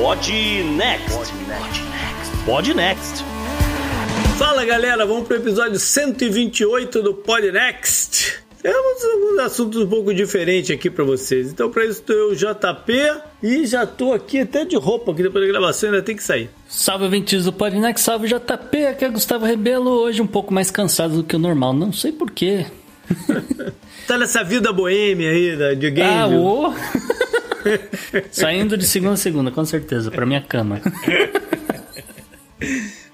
Pod 0.00 0.30
Next. 0.76 1.32
Pod 2.46 2.72
Next. 2.72 3.24
Fala 4.38 4.64
galera, 4.64 5.04
vamos 5.04 5.26
pro 5.26 5.38
episódio 5.38 5.76
128 5.76 7.02
do 7.02 7.14
Pod 7.14 7.50
Next. 7.50 8.40
Temos 8.62 9.04
alguns 9.04 9.38
assuntos 9.40 9.82
um 9.82 9.88
pouco 9.88 10.14
diferentes 10.14 10.70
aqui 10.70 10.88
para 10.88 11.02
vocês. 11.02 11.50
Então, 11.50 11.68
para 11.68 11.84
isso, 11.84 12.04
eu 12.10 12.32
JP 12.32 12.92
e 13.42 13.66
já 13.66 13.84
tô 13.86 14.12
aqui 14.12 14.38
até 14.38 14.64
de 14.64 14.76
roupa, 14.76 15.12
que 15.12 15.20
depois 15.20 15.44
da 15.44 15.50
gravação 15.50 15.90
ainda 15.90 16.00
tem 16.00 16.14
que 16.14 16.22
sair. 16.22 16.48
Salve 16.68 17.02
ouvintes 17.02 17.46
do 17.46 17.52
Podnext, 17.52 18.04
salve 18.04 18.28
JP, 18.28 18.86
aqui 18.86 19.04
é 19.04 19.08
Gustavo 19.08 19.46
Rebelo, 19.46 19.90
hoje 19.90 20.22
um 20.22 20.28
pouco 20.28 20.54
mais 20.54 20.70
cansado 20.70 21.16
do 21.16 21.24
que 21.24 21.34
o 21.34 21.40
normal, 21.40 21.72
não 21.72 21.92
sei 21.92 22.12
porquê. 22.12 22.66
tá 24.06 24.16
nessa 24.16 24.44
vida 24.44 24.72
boêmia 24.72 25.30
aí 25.30 25.56
da, 25.56 25.74
de 25.74 25.90
game. 25.90 26.08
Ah, 26.08 26.28
ô! 26.28 26.72
Saindo 28.30 28.76
de 28.76 28.86
segunda 28.86 29.14
a 29.14 29.16
segunda, 29.16 29.50
com 29.50 29.64
certeza, 29.64 30.10
pra 30.10 30.26
minha 30.26 30.40
cama. 30.40 30.80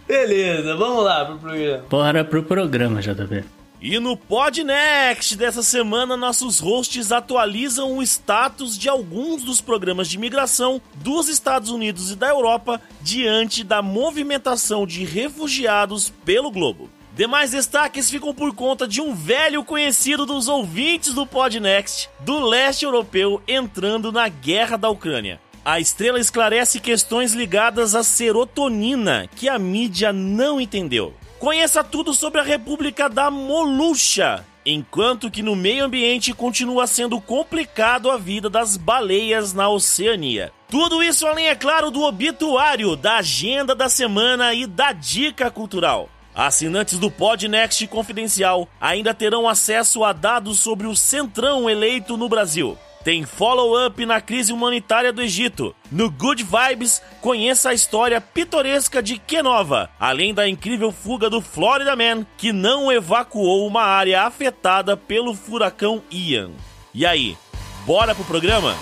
Beleza, 0.07 0.77
vamos 0.77 1.05
lá 1.05 1.25
pro 1.25 1.39
programa. 1.39 1.85
Bora 1.89 2.25
pro 2.25 2.43
programa, 2.43 3.01
JP. 3.01 3.45
E 3.87 3.99
no 3.99 4.17
Podnext 4.17 5.37
dessa 5.37 5.63
semana, 5.63 6.17
nossos 6.17 6.59
hosts 6.59 7.13
atualizam 7.13 7.99
o 7.99 8.03
status 8.03 8.79
de 8.79 8.89
alguns 8.89 9.43
dos 9.43 9.61
programas 9.61 10.09
de 10.09 10.17
imigração 10.17 10.81
dos 10.95 11.29
Estados 11.29 11.69
Unidos 11.69 12.11
e 12.11 12.17
da 12.17 12.29
Europa 12.29 12.81
diante 13.03 13.63
da 13.63 13.83
movimentação 13.83 14.87
de 14.87 15.05
refugiados 15.05 16.11
pelo 16.25 16.51
globo. 16.51 16.89
Demais 17.15 17.53
destaques 17.53 18.11
ficam 18.11 18.35
por 18.35 18.53
conta 18.57 18.89
de 18.89 19.01
um 19.01 19.15
velho 19.15 19.63
conhecido 19.63 20.27
dos 20.27 20.49
ouvintes 20.49 21.15
do 21.15 21.25
Podnext, 21.25 22.09
do 22.19 22.41
leste 22.41 22.85
europeu 22.85 23.41
entrando 23.47 24.11
na 24.11 24.29
guerra 24.29 24.77
da 24.77 24.89
Ucrânia. 24.89 25.41
A 25.65 25.79
estrela 25.79 26.19
esclarece 26.19 26.81
questões 26.81 27.33
ligadas 27.33 27.95
à 27.95 28.03
serotonina 28.03 29.29
que 29.37 29.49
a 29.49 29.61
mídia 29.61 30.13
não 30.13 30.61
entendeu. 30.61 31.15
Conheça 31.39 31.85
tudo 31.85 32.13
sobre 32.13 32.41
a 32.41 32.45
República 32.45 33.09
da 33.09 33.31
Molucha, 33.31 34.45
enquanto 34.67 35.31
que 35.31 35.43
no 35.43 35.55
meio 35.55 35.85
ambiente 35.85 36.33
continua 36.33 36.85
sendo 36.89 37.21
complicado 37.21 38.11
a 38.11 38.17
vida 38.17 38.51
das 38.51 38.77
baleias 38.77 39.55
na 39.55 39.69
Oceania. 39.69 40.53
Tudo 40.69 41.01
isso 41.01 41.29
além, 41.29 41.47
é 41.47 41.55
claro, 41.55 41.93
do 41.93 42.03
obituário, 42.03 42.97
da 42.97 43.19
agenda 43.19 43.73
da 43.73 43.89
semana 43.89 44.53
e 44.53 44.67
da 44.67 44.91
dica 44.91 45.49
cultural. 45.49 46.09
Assinantes 46.35 46.99
do 46.99 47.11
Podnext 47.11 47.87
Confidencial 47.87 48.69
ainda 48.81 49.15
terão 49.15 49.49
acesso 49.49 50.03
a 50.03 50.13
dados 50.13 50.59
sobre 50.59 50.87
o 50.87 50.97
centrão 50.97 51.71
eleito 51.71 52.17
no 52.17 52.29
Brasil. 52.29 52.77
Tem 53.05 53.25
follow-up 53.25 54.05
na 54.07 54.19
crise 54.21 54.51
humanitária 54.51 55.13
do 55.13 55.21
Egito. 55.21 55.77
No 55.93 56.11
Good 56.11 56.43
Vibes, 56.43 57.03
conheça 57.21 57.69
a 57.69 57.75
história 57.75 58.19
pitoresca 58.19 59.03
de 59.03 59.19
Kenova, 59.19 59.91
além 60.01 60.33
da 60.33 60.49
incrível 60.49 60.91
fuga 60.91 61.29
do 61.29 61.43
Florida 61.43 61.95
Man, 61.95 62.27
que 62.39 62.51
não 62.51 62.91
evacuou 62.91 63.67
uma 63.67 63.83
área 63.83 64.23
afetada 64.23 64.97
pelo 64.97 65.35
furacão 65.35 66.03
Ian. 66.11 66.51
E 66.95 67.05
aí, 67.05 67.37
bora 67.85 68.15
pro 68.15 68.25
programa? 68.25 68.75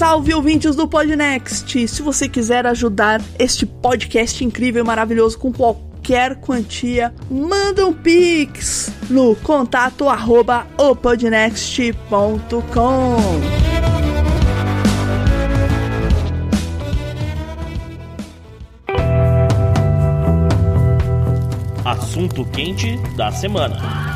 Salve 0.00 0.32
ouvintes 0.32 0.74
do 0.74 0.88
Podnext! 0.88 1.86
Se 1.86 2.00
você 2.00 2.26
quiser 2.26 2.66
ajudar 2.66 3.20
este 3.38 3.66
podcast 3.66 4.42
incrível 4.42 4.82
e 4.82 4.86
maravilhoso 4.86 5.38
com 5.38 5.52
qualquer 5.52 6.36
quantia, 6.36 7.14
manda 7.30 7.86
um 7.86 7.92
pix 7.92 8.90
no 9.10 9.36
contato 9.36 10.08
arroba. 10.08 10.66
Assunto 21.84 22.46
quente 22.46 22.96
da 23.18 23.30
semana. 23.30 24.09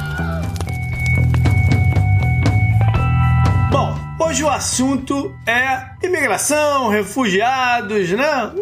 Hoje 4.19 4.45
o 4.45 4.49
assunto 4.49 5.35
é 5.47 6.07
imigração, 6.07 6.89
refugiados, 6.89 8.11
né? 8.11 8.53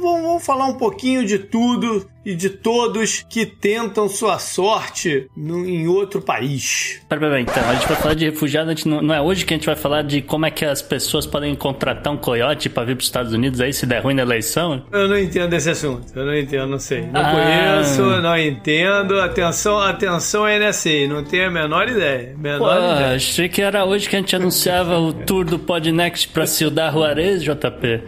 Vamos 0.00 0.44
falar 0.44 0.66
um 0.66 0.74
pouquinho 0.74 1.24
de 1.24 1.38
tudo 1.38 2.08
e 2.24 2.34
de 2.34 2.48
todos 2.48 3.24
que 3.28 3.44
tentam 3.44 4.08
sua 4.08 4.38
sorte 4.38 5.28
no, 5.36 5.66
em 5.66 5.86
outro 5.86 6.20
país. 6.20 7.00
Pera, 7.08 7.20
pera, 7.20 7.40
então, 7.40 7.68
a 7.68 7.74
gente 7.74 7.86
vai 7.86 7.96
falar 7.96 8.14
de 8.14 8.24
refugiado, 8.24 8.70
a 8.70 8.74
gente 8.74 8.88
não, 8.88 9.02
não, 9.02 9.14
é 9.14 9.20
hoje 9.20 9.44
que 9.44 9.52
a 9.52 9.56
gente 9.56 9.66
vai 9.66 9.76
falar 9.76 10.02
de 10.02 10.22
como 10.22 10.46
é 10.46 10.50
que 10.50 10.64
as 10.64 10.80
pessoas 10.80 11.26
podem 11.26 11.54
contratar 11.54 12.12
um 12.12 12.16
coiote 12.16 12.68
para 12.68 12.84
vir 12.84 12.96
para 12.96 13.02
os 13.02 13.06
Estados 13.06 13.32
Unidos 13.32 13.60
aí 13.60 13.72
se 13.72 13.86
der 13.86 14.02
ruim 14.02 14.14
na 14.14 14.22
eleição? 14.22 14.84
Eu 14.90 15.08
não 15.08 15.18
entendo 15.18 15.52
esse 15.52 15.70
assunto, 15.70 16.06
eu 16.14 16.24
não 16.24 16.36
entendo, 16.36 16.66
não 16.66 16.78
sei. 16.78 17.02
Não 17.02 17.20
ah. 17.20 17.30
conheço, 17.30 18.02
não 18.20 18.38
entendo. 18.38 19.20
Atenção, 19.20 19.78
atenção 19.78 20.44
NSA, 20.46 21.06
não 21.08 21.24
tenho 21.24 21.48
a 21.48 21.50
menor 21.50 21.88
ideia. 21.88 22.34
Menor 22.36 22.58
Pô, 22.58 22.94
ideia. 22.94 23.16
achei 23.16 23.48
que 23.48 23.60
era 23.60 23.84
hoje 23.84 24.08
que 24.08 24.16
a 24.16 24.18
gente 24.18 24.34
anunciava 24.34 24.98
o 24.98 25.12
tour 25.12 25.44
do 25.44 25.58
Podnext 25.58 26.28
para 26.28 26.46
Ciudad 26.46 26.92
Juarez, 26.92 27.42
JP. 27.42 28.02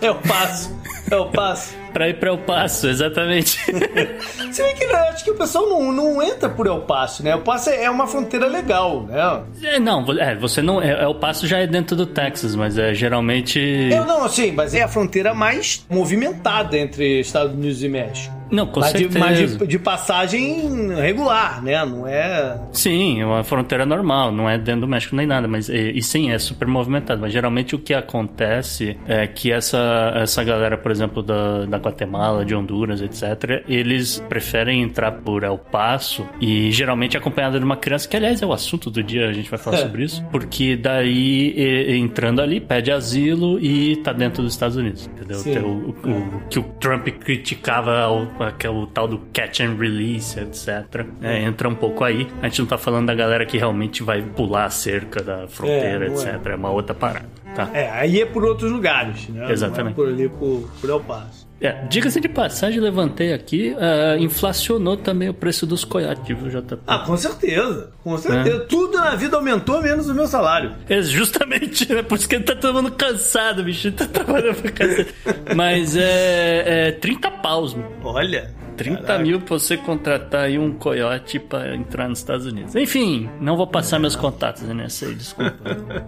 É 0.00 0.10
o 0.10 0.16
passo, 0.16 0.76
é 1.10 1.16
o 1.16 1.26
passo. 1.26 1.79
Pra 1.92 2.08
ir 2.08 2.18
pra 2.18 2.30
El 2.30 2.38
Paso, 2.38 2.88
exatamente. 2.88 3.58
Se 4.52 4.62
bem 4.62 4.74
que 4.74 4.84
eu 4.84 4.96
acho 4.96 5.24
que 5.24 5.30
o 5.30 5.34
pessoal 5.36 5.68
não, 5.68 5.92
não 5.92 6.22
entra 6.22 6.48
por 6.48 6.66
El 6.66 6.80
Paso, 6.80 7.22
né? 7.22 7.30
El 7.30 7.40
Paso 7.40 7.70
é 7.70 7.90
uma 7.90 8.06
fronteira 8.06 8.46
legal, 8.46 9.02
né? 9.02 9.42
É, 9.62 9.78
não, 9.78 10.04
é, 10.18 10.36
você 10.36 10.62
não. 10.62 10.80
É, 10.80 11.02
El 11.02 11.14
Paso 11.16 11.46
já 11.46 11.58
é 11.58 11.66
dentro 11.66 11.96
do 11.96 12.06
Texas, 12.06 12.54
mas 12.54 12.78
é 12.78 12.94
geralmente. 12.94 13.58
Eu 13.60 14.04
não, 14.04 14.28
sim, 14.28 14.52
mas 14.52 14.74
é 14.74 14.82
a 14.82 14.88
fronteira 14.88 15.34
mais 15.34 15.84
movimentada 15.88 16.78
entre 16.78 17.20
Estados 17.20 17.54
Unidos 17.54 17.82
e 17.82 17.88
México. 17.88 18.39
Não, 18.50 18.66
com 18.66 18.80
mas 18.80 18.90
certeza. 18.90 19.12
De, 19.12 19.18
mas 19.18 19.58
de, 19.58 19.66
de, 19.66 19.78
passagem 19.78 20.94
regular, 20.94 21.62
né? 21.62 21.84
Não 21.84 22.06
é. 22.06 22.60
Sim, 22.72 23.20
é 23.20 23.26
uma 23.26 23.44
fronteira 23.44 23.86
normal, 23.86 24.32
não 24.32 24.48
é 24.48 24.58
dentro 24.58 24.82
do 24.82 24.88
México 24.88 25.14
nem 25.16 25.26
nada, 25.26 25.46
mas 25.46 25.68
e, 25.68 25.92
e 25.96 26.02
sim, 26.02 26.30
é 26.30 26.38
super 26.38 26.66
movimentado. 26.66 27.20
Mas 27.20 27.32
geralmente 27.32 27.74
o 27.74 27.78
que 27.78 27.94
acontece 27.94 28.96
é 29.06 29.26
que 29.26 29.52
essa, 29.52 30.12
essa 30.16 30.42
galera, 30.42 30.76
por 30.76 30.90
exemplo, 30.90 31.22
da, 31.22 31.64
da 31.66 31.78
Guatemala, 31.78 32.44
de 32.44 32.54
Honduras, 32.54 33.00
etc., 33.00 33.64
eles 33.68 34.22
preferem 34.28 34.82
entrar 34.82 35.12
por 35.12 35.44
El 35.44 35.58
Paso 35.58 36.26
e 36.40 36.70
geralmente 36.70 37.16
acompanhada 37.16 37.58
de 37.58 37.64
uma 37.64 37.76
criança, 37.76 38.08
que 38.08 38.16
aliás 38.16 38.42
é 38.42 38.46
o 38.46 38.52
assunto 38.52 38.90
do 38.90 39.02
dia, 39.02 39.28
a 39.28 39.32
gente 39.32 39.50
vai 39.50 39.58
falar 39.58 39.78
é. 39.78 39.80
sobre 39.80 40.04
isso, 40.04 40.24
porque 40.30 40.76
daí 40.76 41.54
e, 41.56 41.96
entrando 41.96 42.40
ali, 42.40 42.60
pede 42.60 42.90
asilo 42.90 43.58
e 43.60 43.96
tá 43.96 44.12
dentro 44.12 44.42
dos 44.42 44.52
Estados 44.52 44.76
Unidos, 44.76 45.08
entendeu? 45.08 45.66
O, 45.66 45.90
o, 45.90 46.36
o, 46.36 46.42
que 46.48 46.58
o 46.58 46.62
Trump 46.62 47.08
criticava 47.08 48.08
aquele 48.42 48.86
tal 48.88 49.08
do 49.08 49.18
catch 49.32 49.60
and 49.60 49.76
release, 49.76 50.38
etc. 50.38 51.06
É, 51.22 51.42
entra 51.42 51.68
um 51.68 51.74
pouco 51.74 52.04
aí. 52.04 52.28
A 52.42 52.48
gente 52.48 52.60
não 52.60 52.68
tá 52.68 52.78
falando 52.78 53.06
da 53.06 53.14
galera 53.14 53.44
que 53.46 53.58
realmente 53.58 54.02
vai 54.02 54.22
pular 54.22 54.66
a 54.66 54.70
cerca 54.70 55.22
da 55.22 55.46
fronteira, 55.48 56.06
é, 56.06 56.08
etc. 56.08 56.46
É. 56.46 56.52
é 56.52 56.56
uma 56.56 56.70
outra 56.70 56.94
parada. 56.94 57.28
Tá. 57.54 57.68
É, 57.74 57.90
aí 57.90 58.20
é 58.20 58.26
por 58.26 58.44
outros 58.44 58.70
lugares, 58.70 59.28
né? 59.28 59.50
Exatamente. 59.50 59.96
Não 59.96 60.04
é 60.04 60.06
por 60.06 60.08
ali, 60.08 60.28
por, 60.28 60.70
por 60.80 60.90
El 60.90 61.00
Paso. 61.00 61.49
É, 61.60 61.72
diga-se 61.88 62.20
de 62.20 62.28
passagem, 62.28 62.80
levantei 62.80 63.34
aqui, 63.34 63.74
uh, 63.74 64.18
inflacionou 64.18 64.96
também 64.96 65.28
o 65.28 65.34
preço 65.34 65.66
dos 65.66 65.84
coiotes, 65.84 66.24
viu, 66.26 66.48
JP? 66.48 66.78
Ah, 66.86 67.00
com 67.00 67.16
certeza, 67.18 67.92
com 68.02 68.16
certeza. 68.16 68.56
É. 68.56 68.60
Tudo 68.60 68.96
na 68.96 69.14
vida 69.14 69.36
aumentou, 69.36 69.82
menos 69.82 70.08
o 70.08 70.14
meu 70.14 70.26
salário. 70.26 70.72
É 70.88 71.02
justamente, 71.02 71.92
né? 71.92 72.02
Por 72.02 72.16
isso 72.16 72.26
que 72.26 72.36
ele 72.36 72.44
tá 72.44 72.54
todo 72.56 72.74
mundo 72.74 72.92
cansado, 72.92 73.62
bicho. 73.62 73.92
Tá 73.92 74.06
trabalhando 74.06 74.56
pra 74.62 74.70
cacete. 74.70 75.14
Mas 75.54 75.96
é, 75.96 76.88
é 76.88 76.92
30 76.92 77.30
paus, 77.30 77.74
mano. 77.74 77.90
Olha. 78.04 78.50
30 78.76 79.02
Caraca. 79.02 79.22
mil 79.22 79.40
pra 79.40 79.58
você 79.58 79.76
contratar 79.76 80.44
aí 80.44 80.58
um 80.58 80.72
coiote 80.72 81.38
pra 81.38 81.74
entrar 81.76 82.08
nos 82.08 82.20
Estados 82.20 82.46
Unidos. 82.46 82.74
Enfim, 82.74 83.28
não 83.38 83.54
vou 83.54 83.66
passar 83.66 83.98
meus 83.98 84.16
contatos 84.16 84.62
nessa 84.62 85.04
aí, 85.04 85.14
desculpa. 85.14 85.54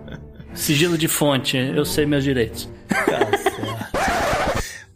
Sigilo 0.54 0.96
de 0.96 1.08
fonte, 1.08 1.58
eu 1.58 1.84
sei 1.84 2.06
meus 2.06 2.24
direitos. 2.24 2.70
Tá 2.88 3.36
certo. 3.36 4.31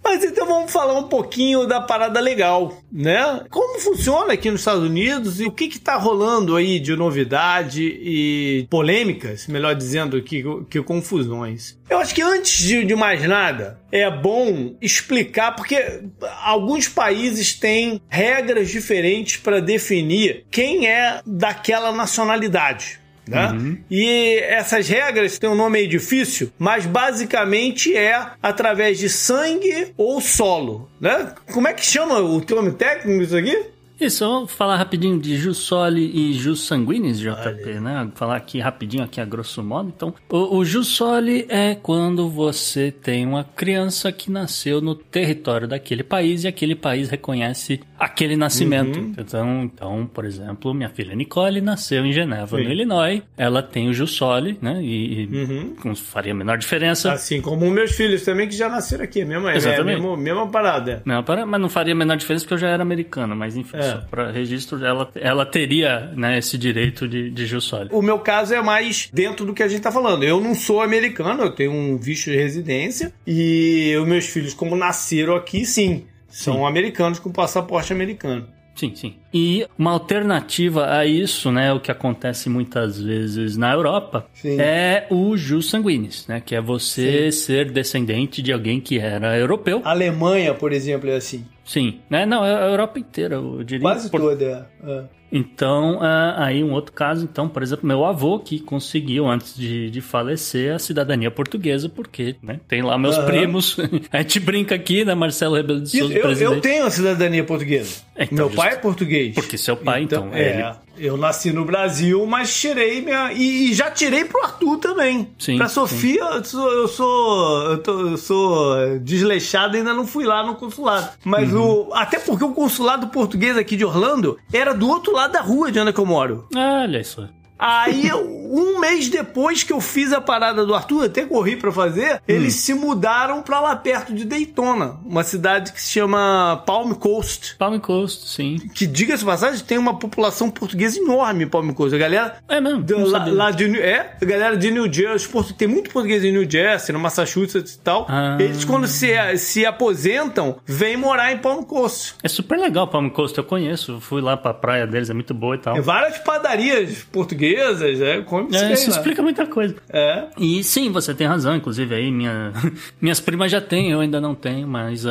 Mas 0.08 0.22
então 0.22 0.46
vamos 0.46 0.70
falar 0.70 0.96
um 0.96 1.08
pouquinho 1.08 1.66
da 1.66 1.80
parada 1.80 2.20
legal, 2.20 2.80
né? 2.92 3.44
Como 3.50 3.80
funciona 3.80 4.34
aqui 4.34 4.48
nos 4.52 4.60
Estados 4.60 4.84
Unidos 4.84 5.40
e 5.40 5.46
o 5.46 5.50
que 5.50 5.66
que 5.66 5.80
tá 5.80 5.96
rolando 5.96 6.54
aí 6.54 6.78
de 6.78 6.94
novidade 6.94 7.82
e 7.82 8.68
polêmicas, 8.70 9.48
melhor 9.48 9.74
dizendo, 9.74 10.22
que, 10.22 10.44
que 10.70 10.80
confusões. 10.80 11.76
Eu 11.90 11.98
acho 11.98 12.14
que 12.14 12.22
antes 12.22 12.56
de, 12.56 12.84
de 12.84 12.94
mais 12.94 13.26
nada, 13.26 13.80
é 13.90 14.08
bom 14.08 14.76
explicar, 14.80 15.56
porque 15.56 16.02
alguns 16.40 16.86
países 16.86 17.52
têm 17.54 18.00
regras 18.08 18.70
diferentes 18.70 19.38
para 19.38 19.60
definir 19.60 20.46
quem 20.52 20.86
é 20.86 21.20
daquela 21.26 21.90
nacionalidade. 21.90 23.00
Né? 23.28 23.48
Uhum. 23.48 23.78
E 23.90 24.38
essas 24.40 24.88
regras 24.88 25.38
têm 25.38 25.50
um 25.50 25.54
nome 25.54 25.76
meio 25.76 25.88
difícil, 25.88 26.50
mas 26.58 26.86
basicamente 26.86 27.94
é 27.94 28.30
através 28.42 28.98
de 28.98 29.08
sangue 29.08 29.92
ou 29.96 30.20
solo. 30.20 30.88
Né? 31.00 31.32
Como 31.52 31.66
é 31.68 31.74
que 31.74 31.84
chama 31.84 32.20
o 32.20 32.40
termo 32.40 32.72
técnico 32.72 33.22
isso 33.22 33.36
aqui? 33.36 33.76
Isso, 33.98 34.26
vamos 34.26 34.52
falar 34.52 34.76
rapidinho 34.76 35.18
de 35.18 35.38
jus 35.38 35.56
soli 35.56 36.10
e 36.14 36.34
jus 36.34 36.60
sanguinis, 36.60 37.18
JP, 37.18 37.80
né? 37.80 38.10
Falar 38.14 38.36
aqui 38.36 38.60
rapidinho, 38.60 39.02
aqui 39.02 39.22
a 39.22 39.24
grosso 39.24 39.62
modo. 39.62 39.90
Então, 39.94 40.14
o, 40.28 40.58
o 40.58 40.64
jus 40.66 40.88
soli 40.88 41.46
é 41.48 41.74
quando 41.74 42.28
você 42.28 42.90
tem 42.90 43.26
uma 43.26 43.42
criança 43.42 44.12
que 44.12 44.30
nasceu 44.30 44.82
no 44.82 44.94
território 44.94 45.66
daquele 45.66 46.02
país 46.02 46.44
e 46.44 46.48
aquele 46.48 46.74
país 46.74 47.08
reconhece 47.08 47.80
aquele 47.98 48.36
nascimento. 48.36 48.98
Então, 49.18 49.62
então, 49.64 50.10
por 50.12 50.24
exemplo, 50.24 50.72
minha 50.74 50.88
filha 50.88 51.14
Nicole 51.14 51.60
nasceu 51.60 52.04
em 52.04 52.12
Geneva, 52.12 52.56
Sim. 52.56 52.64
no 52.64 52.70
Illinois. 52.70 53.22
Ela 53.36 53.62
tem 53.62 53.88
o 53.88 53.92
jus 53.94 54.12
soli, 54.12 54.58
né? 54.60 54.80
E, 54.82 55.26
Uhum. 55.32 55.76
não 55.84 55.94
faria 55.94 56.32
a 56.32 56.34
menor 56.34 56.58
diferença. 56.58 57.12
Assim 57.12 57.40
como 57.40 57.70
meus 57.70 57.92
filhos 57.92 58.22
também, 58.22 58.48
que 58.48 58.54
já 58.56 58.68
nasceram 58.68 59.04
aqui. 59.04 59.24
Mesma, 59.24 59.52
é, 59.52 59.56
Exatamente. 59.56 60.00
mesmo, 60.00 60.16
mesma 60.16 60.46
parada. 60.48 61.02
Não, 61.04 61.22
para, 61.22 61.44
mas 61.46 61.60
não 61.60 61.68
faria 61.68 61.92
a 61.92 61.96
menor 61.96 62.16
diferença 62.16 62.44
porque 62.44 62.54
eu 62.54 62.58
já 62.58 62.68
era 62.68 62.82
americano, 62.82 63.34
mas 63.36 63.56
enfim, 63.56 63.76
É. 63.76 63.82
só 63.82 63.98
para 64.10 64.30
registro, 64.30 64.84
ela, 64.84 65.10
ela 65.14 65.46
teria 65.46 66.12
né, 66.16 66.38
esse 66.38 66.56
direito 66.58 67.08
de, 67.08 67.30
de 67.30 67.46
jus 67.46 67.64
soli. 67.64 67.88
O 67.92 68.02
meu 68.02 68.18
caso 68.18 68.54
é 68.54 68.62
mais 68.62 69.08
dentro 69.12 69.44
do 69.46 69.52
que 69.54 69.62
a 69.62 69.68
gente 69.68 69.80
tá 69.82 69.90
falando. 69.92 70.22
Eu 70.22 70.40
não 70.40 70.54
sou 70.54 70.80
americano, 70.80 71.42
eu 71.42 71.50
tenho 71.50 71.72
um 71.72 71.96
visto 71.96 72.30
de 72.30 72.36
residência. 72.36 73.12
E 73.26 73.94
os 74.00 74.06
meus 74.06 74.26
filhos, 74.26 74.54
como 74.54 74.76
nasceram 74.76 75.34
aqui, 75.36 75.64
sim. 75.64 76.04
São 76.36 76.56
Sim. 76.56 76.64
americanos 76.66 77.18
com 77.18 77.32
passaporte 77.32 77.92
americano. 77.94 78.46
Sim, 78.74 78.94
sim. 78.94 79.14
E 79.32 79.66
uma 79.78 79.92
alternativa 79.92 80.90
a 80.98 81.06
isso, 81.06 81.50
né, 81.50 81.72
o 81.72 81.80
que 81.80 81.90
acontece 81.90 82.50
muitas 82.50 83.00
vezes 83.00 83.56
na 83.56 83.72
Europa, 83.72 84.26
Sim. 84.34 84.60
é 84.60 85.06
o 85.10 85.34
jus 85.34 85.70
sanguinis, 85.70 86.26
né, 86.26 86.42
que 86.44 86.54
é 86.54 86.60
você 86.60 87.32
ser 87.32 87.70
descendente 87.70 88.42
de 88.42 88.52
alguém 88.52 88.78
que 88.78 88.98
era 88.98 89.38
europeu. 89.38 89.80
A 89.82 89.92
Alemanha, 89.92 90.52
por 90.52 90.74
exemplo, 90.74 91.08
é 91.08 91.16
assim. 91.16 91.46
Sim, 91.64 92.00
né? 92.10 92.26
Não, 92.26 92.44
é 92.44 92.54
a 92.54 92.66
Europa 92.66 92.98
inteira, 92.98 93.36
eu 93.36 93.64
diria. 93.64 93.80
Quase 93.80 94.10
Por- 94.10 94.20
toda. 94.20 94.68
é. 94.84 95.04
Então, 95.30 95.98
ah, 96.00 96.34
aí 96.44 96.62
um 96.62 96.72
outro 96.72 96.92
caso, 96.92 97.24
então, 97.24 97.48
por 97.48 97.62
exemplo, 97.62 97.86
meu 97.86 98.04
avô 98.04 98.38
que 98.38 98.60
conseguiu, 98.60 99.26
antes 99.26 99.56
de, 99.56 99.90
de 99.90 100.00
falecer, 100.00 100.74
a 100.74 100.78
cidadania 100.78 101.30
portuguesa, 101.30 101.88
porque 101.88 102.36
né, 102.42 102.60
tem 102.68 102.82
lá 102.82 102.96
meus 102.96 103.16
Aham. 103.18 103.26
primos. 103.26 103.76
a 104.12 104.18
gente 104.22 104.40
brinca 104.40 104.74
aqui, 104.74 105.04
né, 105.04 105.14
Marcelo 105.14 105.56
Rebelo 105.56 105.80
de 105.80 105.90
Souza, 105.90 106.14
eu, 106.14 106.22
presidente. 106.22 106.54
eu 106.54 106.60
tenho 106.60 106.86
a 106.86 106.90
cidadania 106.90 107.44
portuguesa. 107.44 108.02
Então, 108.16 108.46
Meu 108.46 108.50
pai 108.50 108.72
é 108.74 108.76
português. 108.76 109.34
Porque 109.34 109.58
seu 109.58 109.76
pai, 109.76 110.02
então, 110.02 110.30
é, 110.32 110.50
ele- 110.50 110.76
Eu 110.98 111.16
nasci 111.16 111.52
no 111.52 111.64
Brasil, 111.64 112.24
mas 112.26 112.54
tirei 112.54 113.00
minha. 113.02 113.32
E, 113.32 113.70
e 113.70 113.74
já 113.74 113.90
tirei 113.90 114.24
pro 114.24 114.42
Arthur 114.42 114.78
também. 114.78 115.28
Sim, 115.38 115.56
Pra 115.58 115.68
Sofia, 115.68 116.22
eu 116.24 116.44
sou. 116.44 116.70
Eu 116.72 116.88
sou, 116.88 117.62
eu 117.70 117.78
tô- 117.78 118.00
eu 118.10 118.16
sou 118.16 118.98
desleixado 119.00 119.76
e 119.76 119.78
ainda 119.78 119.92
não 119.94 120.06
fui 120.06 120.24
lá 120.24 120.42
no 120.44 120.54
consulado. 120.54 121.08
Mas 121.24 121.52
Uhum. 121.52 121.88
o. 121.88 121.94
Até 121.94 122.18
porque 122.18 122.44
o 122.44 122.52
consulado 122.52 123.08
português 123.08 123.56
aqui 123.56 123.76
de 123.76 123.84
Orlando 123.84 124.38
era 124.52 124.72
do 124.74 124.88
outro 124.88 125.12
lado 125.12 125.32
da 125.32 125.40
rua 125.40 125.70
de 125.70 125.78
onde 125.78 125.90
é 125.90 125.92
que 125.92 126.00
eu 126.00 126.06
moro. 126.06 126.46
Olha 126.54 126.98
isso. 127.00 127.28
Aí, 127.58 128.10
um 128.12 128.78
mês 128.80 129.08
depois 129.08 129.62
que 129.62 129.72
eu 129.72 129.80
fiz 129.80 130.12
a 130.12 130.20
parada 130.20 130.64
do 130.64 130.74
Arthur, 130.74 131.06
até 131.06 131.24
corri 131.24 131.56
pra 131.56 131.72
fazer, 131.72 132.20
eles 132.28 132.54
se 132.54 132.74
mudaram 132.74 133.42
pra 133.42 133.60
lá 133.60 133.74
perto 133.74 134.14
de 134.14 134.24
Daytona, 134.24 134.96
uma 135.04 135.24
cidade 135.24 135.72
que 135.72 135.80
se 135.80 135.90
chama 135.90 136.62
Palm 136.66 136.92
Coast. 136.92 137.56
Palm 137.58 137.78
Coast, 137.78 138.28
sim. 138.28 138.56
Que, 138.74 138.86
diga-se 138.86 139.20
de 139.20 139.24
passagem, 139.24 139.64
tem 139.64 139.78
uma 139.78 139.98
população 139.98 140.50
portuguesa 140.50 140.98
enorme 140.98 141.44
em 141.44 141.48
Palm 141.48 141.70
Coast. 141.70 141.94
A 141.94 141.98
galera 141.98 142.36
É 142.48 142.60
mesmo, 142.60 142.84
não 142.88 143.06
lá, 143.06 143.24
lá 143.26 143.50
de 143.50 143.68
New- 143.68 143.82
é, 143.82 144.16
a 144.20 144.24
galera 144.24 144.56
de 144.56 144.70
New 144.70 144.92
Jersey, 144.92 145.28
tem 145.56 145.66
muito 145.68 145.90
português 145.90 146.22
em 146.24 146.32
New 146.32 146.48
Jersey, 146.48 146.92
no 146.92 146.98
Massachusetts 146.98 147.74
e 147.74 147.78
tal. 147.78 148.06
Ah. 148.08 148.36
Eles, 148.38 148.64
quando 148.64 148.86
se, 148.86 149.08
se 149.38 149.64
aposentam, 149.64 150.56
vêm 150.66 150.96
morar 150.96 151.32
em 151.32 151.38
Palm 151.38 151.62
Coast. 151.64 152.14
É 152.22 152.28
super 152.28 152.58
legal 152.58 152.86
Palm 152.88 153.08
Coast, 153.08 153.36
eu 153.36 153.44
conheço. 153.44 154.00
Fui 154.00 154.20
lá 154.20 154.36
pra 154.36 154.52
praia 154.52 154.86
deles, 154.86 155.10
é 155.10 155.14
muito 155.14 155.32
boa 155.34 155.54
e 155.54 155.58
tal. 155.58 155.74
Tem 155.74 155.82
várias 155.82 156.18
padarias 156.18 157.02
portuguesas, 157.10 157.45
é, 157.54 158.22
come 158.22 158.54
É, 158.56 158.72
isso 158.72 158.90
lá. 158.90 158.96
explica 158.96 159.22
muita 159.22 159.46
coisa. 159.46 159.76
É. 159.92 160.26
E 160.38 160.62
sim, 160.64 160.90
você 160.90 161.14
tem 161.14 161.26
razão. 161.26 161.56
Inclusive 161.56 161.94
aí, 161.94 162.10
minha, 162.10 162.52
minhas 163.00 163.20
primas 163.20 163.50
já 163.50 163.60
têm, 163.60 163.90
eu 163.90 164.00
ainda 164.00 164.20
não 164.20 164.34
tenho, 164.34 164.66
mas 164.66 165.04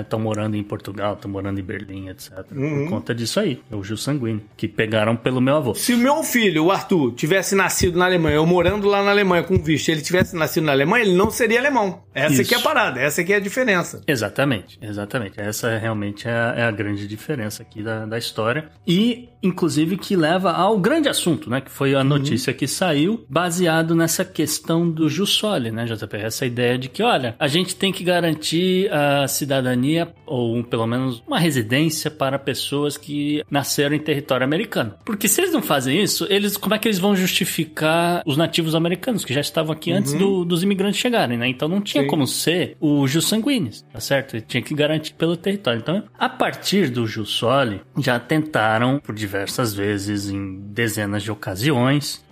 estão 0.00 0.18
morando 0.20 0.56
em 0.56 0.62
Portugal, 0.62 1.14
estão 1.14 1.30
morando 1.30 1.58
em 1.58 1.62
Berlim, 1.62 2.08
etc. 2.08 2.44
Uhum. 2.52 2.84
Por 2.84 2.90
conta 2.90 3.14
disso 3.14 3.40
aí, 3.40 3.60
o 3.70 3.82
Gil 3.82 3.96
Sanguíneo, 3.96 4.42
que 4.56 4.68
pegaram 4.68 5.16
pelo 5.16 5.40
meu 5.40 5.56
avô. 5.56 5.74
Se 5.74 5.94
o 5.94 5.98
meu 5.98 6.22
filho, 6.22 6.64
o 6.66 6.70
Arthur, 6.70 7.12
tivesse 7.14 7.54
nascido 7.54 7.98
na 7.98 8.04
Alemanha, 8.06 8.36
eu 8.36 8.46
morando 8.46 8.88
lá 8.88 9.02
na 9.02 9.10
Alemanha 9.10 9.42
com 9.42 9.56
visto, 9.58 9.88
ele 9.88 10.00
tivesse 10.02 10.36
nascido 10.36 10.64
na 10.64 10.72
Alemanha, 10.72 11.04
ele 11.04 11.14
não 11.16 11.30
seria 11.30 11.58
alemão. 11.58 12.02
Essa 12.14 12.34
Isso. 12.34 12.42
aqui 12.42 12.54
é 12.54 12.58
a 12.58 12.60
parada, 12.60 13.00
essa 13.00 13.20
aqui 13.22 13.32
é 13.32 13.36
a 13.36 13.40
diferença. 13.40 14.02
Exatamente, 14.06 14.78
exatamente. 14.82 15.40
Essa 15.40 15.70
é 15.70 15.78
realmente 15.78 16.28
é 16.28 16.32
a, 16.32 16.54
é 16.58 16.62
a 16.64 16.70
grande 16.70 17.06
diferença 17.08 17.62
aqui 17.62 17.82
da, 17.82 18.04
da 18.04 18.18
história. 18.18 18.68
E, 18.86 19.28
inclusive, 19.42 19.96
que 19.96 20.14
leva 20.14 20.52
ao 20.52 20.78
grande 20.78 21.08
assunto, 21.08 21.48
né? 21.48 21.60
Que 21.60 21.70
foi 21.72 21.94
a 21.94 22.04
notícia 22.04 22.52
que 22.52 22.66
saiu, 22.66 23.24
baseado 23.28 23.94
nessa 23.94 24.24
questão 24.24 24.88
do 24.90 25.08
Jussoli, 25.08 25.70
né, 25.70 25.84
JP? 25.86 26.16
Essa 26.16 26.46
ideia 26.46 26.78
de 26.78 26.88
que, 26.88 27.02
olha, 27.02 27.34
a 27.38 27.48
gente 27.48 27.74
tem 27.74 27.92
que 27.92 28.04
garantir 28.04 28.92
a 28.92 29.26
cidadania, 29.26 30.12
ou 30.26 30.62
pelo 30.64 30.86
menos 30.86 31.22
uma 31.26 31.38
residência 31.38 32.10
para 32.10 32.38
pessoas 32.38 32.96
que 32.96 33.42
nasceram 33.50 33.96
em 33.96 33.98
território 33.98 34.44
americano. 34.44 34.94
Porque 35.04 35.28
se 35.28 35.40
eles 35.40 35.52
não 35.52 35.62
fazem 35.62 36.02
isso, 36.02 36.26
eles 36.30 36.56
como 36.56 36.74
é 36.74 36.78
que 36.78 36.88
eles 36.88 36.98
vão 36.98 37.14
justificar 37.16 38.22
os 38.26 38.36
nativos 38.36 38.74
americanos 38.74 39.24
que 39.24 39.32
já 39.34 39.40
estavam 39.40 39.72
aqui 39.72 39.92
antes 39.92 40.14
do- 40.14 40.44
dos 40.44 40.62
imigrantes 40.62 40.98
chegarem, 41.00 41.36
né? 41.38 41.48
Então 41.48 41.68
não 41.68 41.80
tinha 41.80 42.02
Sim. 42.04 42.08
como 42.10 42.26
ser 42.26 42.76
o 42.80 43.06
jus 43.06 43.26
sanguinis, 43.26 43.84
tá 43.92 44.00
certo? 44.00 44.34
Ele 44.34 44.44
tinha 44.46 44.62
que 44.62 44.74
garantir 44.74 45.14
pelo 45.14 45.36
território. 45.36 45.80
Então, 45.80 46.02
a 46.18 46.28
partir 46.28 46.88
do 46.90 47.06
jus 47.06 47.30
soli, 47.30 47.80
já 47.98 48.18
tentaram 48.18 48.98
por 49.02 49.14
diversas 49.14 49.74
vezes, 49.74 50.28
em 50.30 50.60
dezenas 50.72 51.22
de 51.22 51.30
ocasiões, 51.30 51.61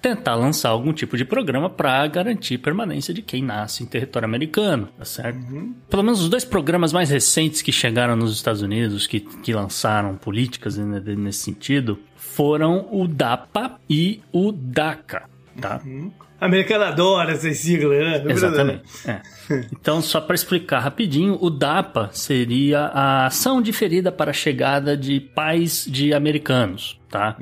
tentar 0.00 0.34
lançar 0.34 0.70
algum 0.70 0.92
tipo 0.92 1.16
de 1.16 1.24
programa 1.24 1.68
para 1.68 2.06
garantir 2.06 2.58
permanência 2.58 3.12
de 3.12 3.22
quem 3.22 3.42
nasce 3.42 3.82
em 3.82 3.86
território 3.86 4.26
americano, 4.26 4.88
tá 4.98 5.04
certo? 5.04 5.38
Pelo 5.88 6.02
menos 6.02 6.22
os 6.22 6.28
dois 6.28 6.44
programas 6.44 6.92
mais 6.92 7.10
recentes 7.10 7.62
que 7.62 7.72
chegaram 7.72 8.16
nos 8.16 8.34
Estados 8.34 8.62
Unidos, 8.62 9.06
que, 9.06 9.20
que 9.20 9.52
lançaram 9.52 10.16
políticas 10.16 10.76
nesse 10.76 11.40
sentido, 11.40 11.98
foram 12.16 12.88
o 12.90 13.06
DAPA 13.06 13.78
e 13.88 14.20
o 14.32 14.52
DACA, 14.52 15.28
tá? 15.60 15.80
A 16.40 16.46
americana 16.46 16.86
adora 16.88 17.32
essas 17.32 17.58
siglas, 17.58 18.24
né? 18.24 18.32
Exatamente. 18.32 18.82
é. 19.06 19.20
Então, 19.72 20.00
só 20.00 20.20
para 20.20 20.34
explicar 20.34 20.78
rapidinho, 20.78 21.36
o 21.40 21.50
DAPA 21.50 22.08
seria 22.12 22.86
a 22.86 23.26
ação 23.26 23.60
diferida 23.60 24.10
para 24.10 24.30
a 24.30 24.34
chegada 24.34 24.96
de 24.96 25.20
pais 25.20 25.84
de 25.86 26.14
americanos. 26.14 26.99
Tá? 27.10 27.36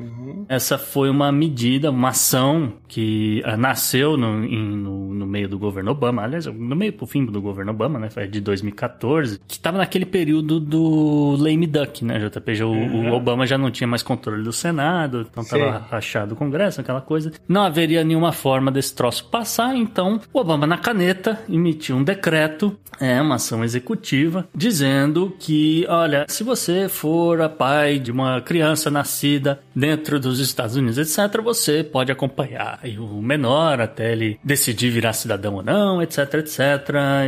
Essa 0.48 0.78
foi 0.78 1.10
uma 1.10 1.30
medida, 1.30 1.90
uma 1.90 2.08
ação 2.08 2.72
que 2.88 3.42
ah, 3.44 3.54
nasceu 3.54 4.16
no, 4.16 4.42
em- 4.42 4.74
no, 4.76 5.12
no 5.12 5.26
meio 5.26 5.46
do 5.46 5.58
governo 5.58 5.90
Obama, 5.90 6.22
aliás, 6.22 6.46
no 6.46 6.74
meio 6.74 6.90
pro 6.94 7.06
fim 7.06 7.26
do 7.26 7.38
governo 7.42 7.72
Obama, 7.72 7.98
né? 7.98 8.08
Foi 8.08 8.26
de 8.26 8.40
2014, 8.40 9.38
que 9.46 9.56
estava 9.56 9.76
naquele 9.76 10.06
período 10.06 10.58
do 10.58 11.36
lame 11.38 11.66
duck, 11.66 12.02
né, 12.02 12.18
JP? 12.18 12.54
Já 12.54 12.66
O, 12.66 12.70
o 12.72 13.12
Obama 13.12 13.46
já 13.46 13.58
não 13.58 13.70
tinha 13.70 13.86
mais 13.86 14.02
controle 14.02 14.42
do 14.42 14.52
Senado, 14.54 15.26
então 15.30 15.42
estava 15.42 15.78
Sim. 15.80 15.84
rachado 15.90 16.32
o 16.34 16.36
Congresso, 16.36 16.80
aquela 16.80 17.02
coisa. 17.02 17.30
Não 17.46 17.62
haveria 17.62 18.02
nenhuma 18.02 18.32
forma 18.32 18.70
desse 18.72 18.94
troço 18.94 19.26
passar, 19.26 19.76
então 19.76 20.18
o 20.32 20.38
Obama, 20.40 20.66
na 20.66 20.78
caneta, 20.78 21.40
emitiu 21.46 21.96
um 21.96 22.02
decreto, 22.02 22.74
é 22.98 23.20
uma 23.20 23.34
ação 23.34 23.62
executiva, 23.62 24.48
dizendo 24.54 25.36
que, 25.38 25.84
olha, 25.90 26.24
se 26.26 26.42
você 26.42 26.88
for 26.88 27.42
a 27.42 27.48
pai 27.50 27.98
de 27.98 28.10
uma 28.10 28.40
criança 28.40 28.90
nascida 28.90 29.57
dentro 29.74 30.18
dos 30.18 30.40
Estados 30.40 30.76
Unidos, 30.76 30.98
etc., 30.98 31.40
você 31.42 31.84
pode 31.84 32.10
acompanhar 32.10 32.80
o 32.98 33.22
menor 33.22 33.80
até 33.80 34.12
ele 34.12 34.38
decidir 34.42 34.90
virar 34.90 35.12
cidadão 35.12 35.54
ou 35.54 35.62
não, 35.62 36.02
etc, 36.02 36.34
etc, 36.34 36.60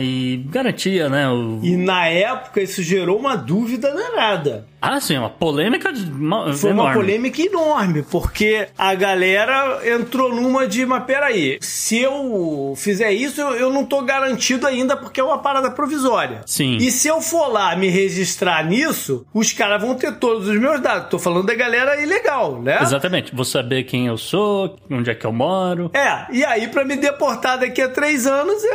e 0.02 0.44
garantia, 0.48 1.08
né, 1.08 1.28
o... 1.28 1.60
E 1.62 1.76
na 1.76 2.06
época 2.06 2.60
isso 2.60 2.82
gerou 2.82 3.18
uma 3.18 3.36
dúvida 3.36 3.92
danada. 3.94 4.66
Ah, 4.82 5.00
sim, 5.00 5.16
uma 5.18 5.28
polêmica 5.30 5.92
de... 5.92 6.10
uma- 6.10 6.52
Foi 6.54 6.72
uma 6.72 6.82
enorme. 6.84 7.00
polêmica 7.00 7.42
enorme, 7.42 8.02
porque 8.02 8.68
a 8.78 8.94
galera 8.94 9.80
entrou 9.94 10.34
numa 10.34 10.66
de, 10.66 10.86
mas 10.86 11.04
peraí, 11.04 11.58
se 11.60 11.98
eu 12.00 12.74
fizer 12.76 13.12
isso, 13.12 13.40
eu, 13.40 13.50
eu 13.54 13.70
não 13.72 13.84
tô 13.84 14.02
garantido 14.02 14.66
ainda 14.66 14.96
porque 14.96 15.20
é 15.20 15.24
uma 15.24 15.38
parada 15.38 15.70
provisória. 15.70 16.40
Sim. 16.46 16.76
E 16.78 16.90
se 16.90 17.08
eu 17.08 17.20
for 17.20 17.48
lá 17.48 17.74
me 17.76 17.88
registrar 17.88 18.64
nisso, 18.64 19.26
os 19.34 19.52
caras 19.52 19.80
vão 19.82 19.94
ter 19.94 20.16
todos 20.18 20.48
os 20.48 20.58
meus 20.58 20.80
dados. 20.80 21.08
Tô 21.10 21.18
falando 21.18 21.46
da 21.46 21.54
galera 21.54 22.00
ilegal, 22.02 22.60
né? 22.60 22.78
Exatamente, 22.80 23.34
vou 23.34 23.44
saber 23.44 23.84
quem 23.84 24.06
eu 24.06 24.16
sou, 24.16 24.76
onde 24.90 25.10
é 25.10 25.14
que 25.14 25.26
eu 25.26 25.32
moro. 25.32 25.90
É, 25.92 26.26
e 26.32 26.44
aí 26.44 26.68
pra 26.68 26.84
me 26.84 26.96
deportar 26.96 27.58
daqui 27.58 27.82
a 27.82 27.88
três 27.88 28.26
anos 28.26 28.62
é 28.64 28.74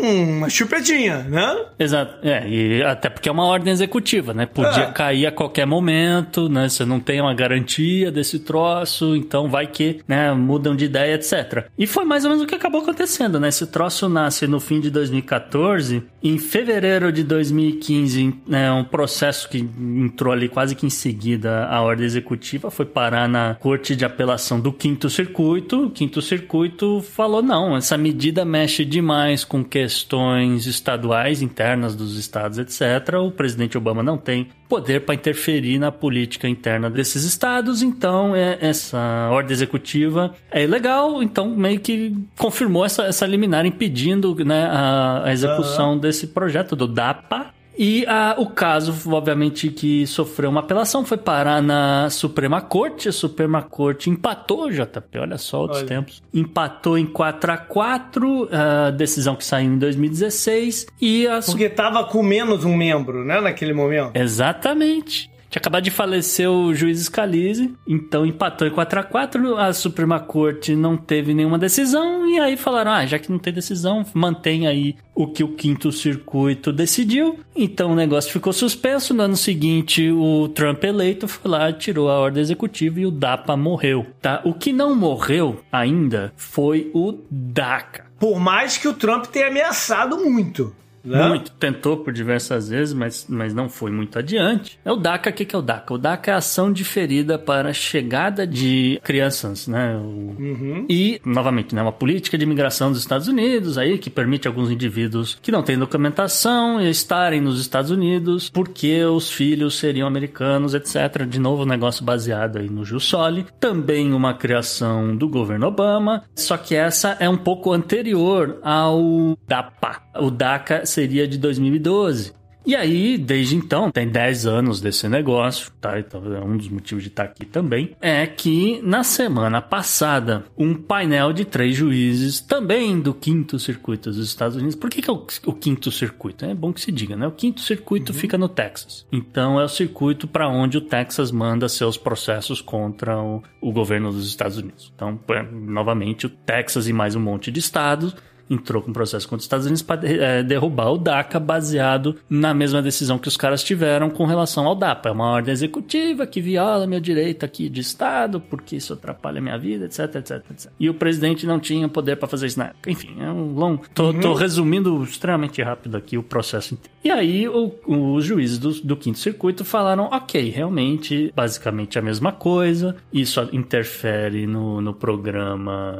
uma 0.00 0.48
chupetinha, 0.48 1.18
né? 1.24 1.64
Exato. 1.78 2.26
É, 2.26 2.48
e 2.48 2.82
até 2.82 3.08
porque 3.08 3.28
é 3.28 3.32
uma 3.32 3.44
ordem 3.44 3.72
executiva, 3.72 4.32
né? 4.34 4.46
Podia 4.46 4.84
É. 4.84 4.92
cair 4.92 5.26
a 5.26 5.32
qualquer 5.32 5.66
momento, 5.66 6.48
né? 6.48 6.68
Você 6.68 6.84
não 6.84 7.00
tem 7.00 7.20
uma 7.20 7.34
garantia 7.34 8.10
desse 8.10 8.38
troço, 8.38 9.14
então 9.16 9.48
vai 9.48 9.66
que, 9.66 10.00
né, 10.08 10.32
mudam 10.32 10.74
de 10.74 10.84
ideia, 10.86 11.14
etc. 11.14 11.66
E 11.78 11.86
foi 11.86 12.04
mais 12.04 12.24
ou 12.24 12.30
menos 12.30 12.44
o 12.44 12.46
que 12.46 12.54
acabou 12.54 12.80
acontecendo, 12.82 13.38
né? 13.38 13.48
Esse 13.48 13.66
troço 13.66 14.08
nasce 14.08 14.46
no 14.46 14.60
fim 14.60 14.80
de 14.80 14.90
2014. 14.90 16.02
Em 16.22 16.38
fevereiro 16.38 17.10
de 17.12 17.22
2015, 17.22 18.34
né, 18.46 18.70
um 18.72 18.84
processo 18.84 19.48
que 19.48 19.58
entrou 19.78 20.32
ali 20.32 20.48
quase 20.48 20.74
que 20.74 20.86
em 20.86 20.90
seguida 20.90 21.64
a 21.66 21.80
ordem 21.82 22.04
executiva 22.06 22.70
foi 22.70 22.84
parar 22.86 23.28
na 23.28 23.54
Corte 23.60 23.94
de 23.96 24.04
Apelação 24.04 24.60
do 24.60 24.72
Quinto 24.72 25.08
Circuito. 25.08 25.86
O 25.86 25.90
Quinto 25.90 26.20
Circuito 26.20 27.00
falou: 27.02 27.42
não, 27.42 27.76
essa 27.76 27.96
medida 27.96 28.44
mexe 28.44 28.84
demais 28.84 29.44
com 29.44 29.62
questões 29.90 30.66
estaduais, 30.66 31.42
internas 31.42 31.96
dos 31.96 32.16
estados, 32.16 32.58
etc. 32.58 33.16
O 33.18 33.32
presidente 33.32 33.76
Obama 33.76 34.04
não 34.04 34.16
tem 34.16 34.48
poder 34.68 35.00
para 35.00 35.16
interferir 35.16 35.80
na 35.80 35.90
política 35.90 36.48
interna 36.48 36.88
desses 36.88 37.24
estados, 37.24 37.82
então 37.82 38.36
é, 38.36 38.56
essa 38.60 39.28
ordem 39.32 39.52
executiva 39.52 40.32
é 40.48 40.62
ilegal, 40.62 41.20
então 41.20 41.48
meio 41.48 41.80
que 41.80 42.16
confirmou 42.38 42.84
essa, 42.84 43.02
essa 43.02 43.26
liminar 43.26 43.66
impedindo 43.66 44.32
né, 44.44 44.64
a, 44.66 45.24
a 45.24 45.32
execução 45.32 45.98
desse 45.98 46.28
projeto 46.28 46.76
do 46.76 46.86
DAPA. 46.86 47.52
E 47.82 48.04
ah, 48.06 48.34
o 48.36 48.44
caso, 48.44 48.94
obviamente, 49.10 49.70
que 49.70 50.06
sofreu 50.06 50.50
uma 50.50 50.60
apelação 50.60 51.02
foi 51.02 51.16
parar 51.16 51.62
na 51.62 52.10
Suprema 52.10 52.60
Corte. 52.60 53.08
A 53.08 53.12
Suprema 53.12 53.62
Corte 53.62 54.10
empatou, 54.10 54.70
JP, 54.70 55.18
olha 55.18 55.38
só 55.38 55.62
outros 55.62 55.78
Olha. 55.78 55.88
tempos. 55.88 56.22
Empatou 56.34 56.98
em 56.98 57.06
4 57.06 57.52
a 57.52 57.56
4 57.56 58.48
a 58.52 58.90
decisão 58.90 59.34
que 59.34 59.42
saiu 59.46 59.72
em 59.72 59.78
2016. 59.78 60.88
E 61.00 61.26
a 61.26 61.40
Porque 61.40 61.70
tava 61.70 62.04
com 62.04 62.22
menos 62.22 62.66
um 62.66 62.76
membro, 62.76 63.24
né, 63.24 63.40
naquele 63.40 63.72
momento. 63.72 64.14
Exatamente. 64.14 65.30
Tinha 65.50 65.60
acabado 65.60 65.82
de 65.82 65.90
falecer 65.90 66.48
o 66.48 66.72
juiz 66.72 67.00
Scalise, 67.00 67.74
então 67.84 68.24
empatou 68.24 68.68
em 68.68 68.70
4 68.70 69.00
a 69.00 69.02
4 69.02 69.56
A 69.56 69.72
Suprema 69.72 70.20
Corte 70.20 70.76
não 70.76 70.96
teve 70.96 71.34
nenhuma 71.34 71.58
decisão, 71.58 72.24
e 72.30 72.38
aí 72.38 72.56
falaram: 72.56 72.92
ah, 72.92 73.04
já 73.04 73.18
que 73.18 73.32
não 73.32 73.38
tem 73.38 73.52
decisão, 73.52 74.06
mantém 74.14 74.68
aí 74.68 74.94
o 75.12 75.26
que 75.26 75.42
o 75.42 75.48
quinto 75.48 75.90
circuito 75.90 76.72
decidiu. 76.72 77.40
Então 77.54 77.90
o 77.90 77.96
negócio 77.96 78.32
ficou 78.32 78.52
suspenso. 78.52 79.12
No 79.12 79.24
ano 79.24 79.36
seguinte, 79.36 80.08
o 80.08 80.48
Trump 80.48 80.84
eleito 80.84 81.26
foi 81.26 81.50
lá, 81.50 81.72
tirou 81.72 82.08
a 82.08 82.20
ordem 82.20 82.40
executiva 82.40 83.00
e 83.00 83.06
o 83.06 83.10
DAPA 83.10 83.56
morreu. 83.56 84.06
Tá? 84.22 84.40
O 84.44 84.54
que 84.54 84.72
não 84.72 84.94
morreu 84.94 85.60
ainda 85.72 86.32
foi 86.36 86.92
o 86.94 87.18
DACA. 87.28 88.06
Por 88.20 88.38
mais 88.38 88.78
que 88.78 88.86
o 88.86 88.94
Trump 88.94 89.26
tenha 89.26 89.48
ameaçado 89.48 90.16
muito. 90.16 90.74
Né? 91.04 91.28
Muito. 91.28 91.50
Tentou 91.52 91.98
por 91.98 92.12
diversas 92.12 92.68
vezes, 92.68 92.92
mas, 92.94 93.26
mas 93.28 93.52
não 93.54 93.68
foi 93.68 93.90
muito 93.90 94.18
adiante. 94.18 94.78
É 94.84 94.92
o 94.92 94.96
DACA, 94.96 95.30
o 95.30 95.32
que, 95.32 95.44
que 95.44 95.54
é 95.56 95.58
o 95.58 95.62
DACA? 95.62 95.94
O 95.94 95.98
DACA 95.98 96.30
é 96.30 96.34
a 96.34 96.38
ação 96.38 96.72
diferida 96.72 97.38
para 97.38 97.70
a 97.70 97.72
chegada 97.72 98.46
de 98.46 99.00
crianças, 99.02 99.66
né? 99.66 99.96
O- 99.96 100.30
Uhum. 100.40 100.86
E, 100.88 101.20
novamente, 101.24 101.74
né, 101.74 101.82
uma 101.82 101.92
política 101.92 102.36
de 102.38 102.44
imigração 102.44 102.90
dos 102.90 103.00
Estados 103.00 103.28
Unidos 103.28 103.76
aí 103.78 103.98
que 103.98 104.08
permite 104.10 104.46
alguns 104.48 104.70
indivíduos 104.70 105.38
que 105.42 105.52
não 105.52 105.62
têm 105.62 105.76
documentação 105.78 106.80
estarem 106.80 107.40
nos 107.40 107.60
Estados 107.60 107.90
Unidos 107.90 108.48
porque 108.50 109.04
os 109.04 109.30
filhos 109.30 109.78
seriam 109.78 110.06
americanos, 110.08 110.74
etc. 110.74 111.24
De 111.28 111.38
novo, 111.38 111.62
um 111.62 111.66
negócio 111.66 112.04
baseado 112.04 112.58
aí 112.58 112.68
no 112.68 112.84
Jussoli. 112.84 113.46
Também 113.58 114.12
uma 114.12 114.34
criação 114.34 115.14
do 115.16 115.28
governo 115.28 115.66
Obama, 115.66 116.24
só 116.34 116.56
que 116.56 116.74
essa 116.74 117.16
é 117.20 117.28
um 117.28 117.36
pouco 117.36 117.72
anterior 117.72 118.58
ao 118.62 119.36
DAPA. 119.46 120.02
O 120.14 120.30
DACA 120.30 120.84
seria 120.86 121.26
de 121.26 121.38
2012. 121.38 122.40
E 122.64 122.76
aí, 122.76 123.16
desde 123.16 123.56
então, 123.56 123.90
tem 123.90 124.06
10 124.06 124.46
anos 124.46 124.80
desse 124.80 125.08
negócio, 125.08 125.72
tá? 125.80 125.98
Então, 125.98 126.22
é 126.34 126.40
um 126.40 126.56
dos 126.56 126.68
motivos 126.68 127.02
de 127.02 127.08
estar 127.08 127.24
aqui 127.24 127.46
também. 127.46 127.96
É 128.00 128.26
que 128.26 128.82
na 128.82 129.02
semana 129.02 129.62
passada, 129.62 130.44
um 130.58 130.74
painel 130.74 131.32
de 131.32 131.46
três 131.46 131.74
juízes, 131.74 132.40
também 132.40 133.00
do 133.00 133.14
quinto 133.14 133.58
circuito 133.58 134.10
dos 134.10 134.18
Estados 134.18 134.56
Unidos. 134.56 134.74
Por 134.74 134.90
que, 134.90 135.00
que 135.00 135.08
é 135.08 135.12
o, 135.12 135.26
o 135.46 135.52
quinto 135.54 135.90
circuito? 135.90 136.44
É 136.44 136.54
bom 136.54 136.70
que 136.70 136.82
se 136.82 136.92
diga, 136.92 137.16
né? 137.16 137.26
O 137.26 137.32
quinto 137.32 137.62
circuito 137.62 138.12
fica 138.12 138.36
no 138.36 138.48
Texas. 138.48 139.06
Então, 139.10 139.58
é 139.58 139.64
o 139.64 139.68
circuito 139.68 140.28
para 140.28 140.46
onde 140.46 140.76
o 140.76 140.82
Texas 140.82 141.32
manda 141.32 141.66
seus 141.66 141.96
processos 141.96 142.60
contra 142.60 143.18
o, 143.18 143.42
o 143.60 143.72
governo 143.72 144.12
dos 144.12 144.28
Estados 144.28 144.58
Unidos. 144.58 144.92
Então, 144.94 145.18
é, 145.30 145.42
novamente, 145.42 146.26
o 146.26 146.30
Texas 146.30 146.86
e 146.86 146.92
mais 146.92 147.16
um 147.16 147.20
monte 147.20 147.50
de 147.50 147.58
estados 147.58 148.14
entrou 148.50 148.82
com 148.82 148.92
processo 148.92 149.26
contra 149.28 149.38
os 149.38 149.44
Estados 149.44 149.66
Unidos 149.66 149.82
para 149.82 150.42
derrubar 150.42 150.90
o 150.90 150.98
DACA 150.98 151.38
baseado 151.38 152.16
na 152.28 152.52
mesma 152.52 152.82
decisão 152.82 153.18
que 153.18 153.28
os 153.28 153.36
caras 153.36 153.62
tiveram 153.62 154.10
com 154.10 154.26
relação 154.26 154.66
ao 154.66 154.74
DAPA. 154.74 155.08
É 155.08 155.12
uma 155.12 155.30
ordem 155.30 155.52
executiva 155.52 156.26
que 156.26 156.40
viola 156.40 156.86
meu 156.86 157.00
direito 157.00 157.44
aqui 157.44 157.68
de 157.68 157.80
Estado, 157.80 158.40
porque 158.40 158.76
isso 158.76 158.92
atrapalha 158.92 159.40
minha 159.40 159.56
vida, 159.56 159.84
etc, 159.84 160.16
etc, 160.16 160.44
etc. 160.50 160.72
E 160.78 160.90
o 160.90 160.94
presidente 160.94 161.46
não 161.46 161.60
tinha 161.60 161.88
poder 161.88 162.16
para 162.16 162.28
fazer 162.28 162.48
isso 162.48 162.58
na 162.58 162.66
época. 162.66 162.90
Enfim, 162.90 163.16
é 163.20 163.30
um 163.30 163.54
longo... 163.54 163.84
Tô, 163.94 164.12
tô 164.12 164.34
resumindo 164.34 165.02
extremamente 165.04 165.62
rápido 165.62 165.96
aqui 165.96 166.18
o 166.18 166.22
processo 166.22 166.74
inteiro. 166.74 166.90
E 167.02 167.10
aí 167.10 167.46
os 167.48 168.24
juízes 168.24 168.58
do, 168.58 168.72
do 168.72 168.96
quinto 168.96 169.18
circuito 169.18 169.64
falaram, 169.64 170.04
ok, 170.12 170.50
realmente, 170.50 171.32
basicamente 171.34 171.98
a 171.98 172.02
mesma 172.02 172.32
coisa, 172.32 172.96
isso 173.12 173.40
interfere 173.52 174.46
no, 174.46 174.80
no 174.80 174.92
programa, 174.92 175.94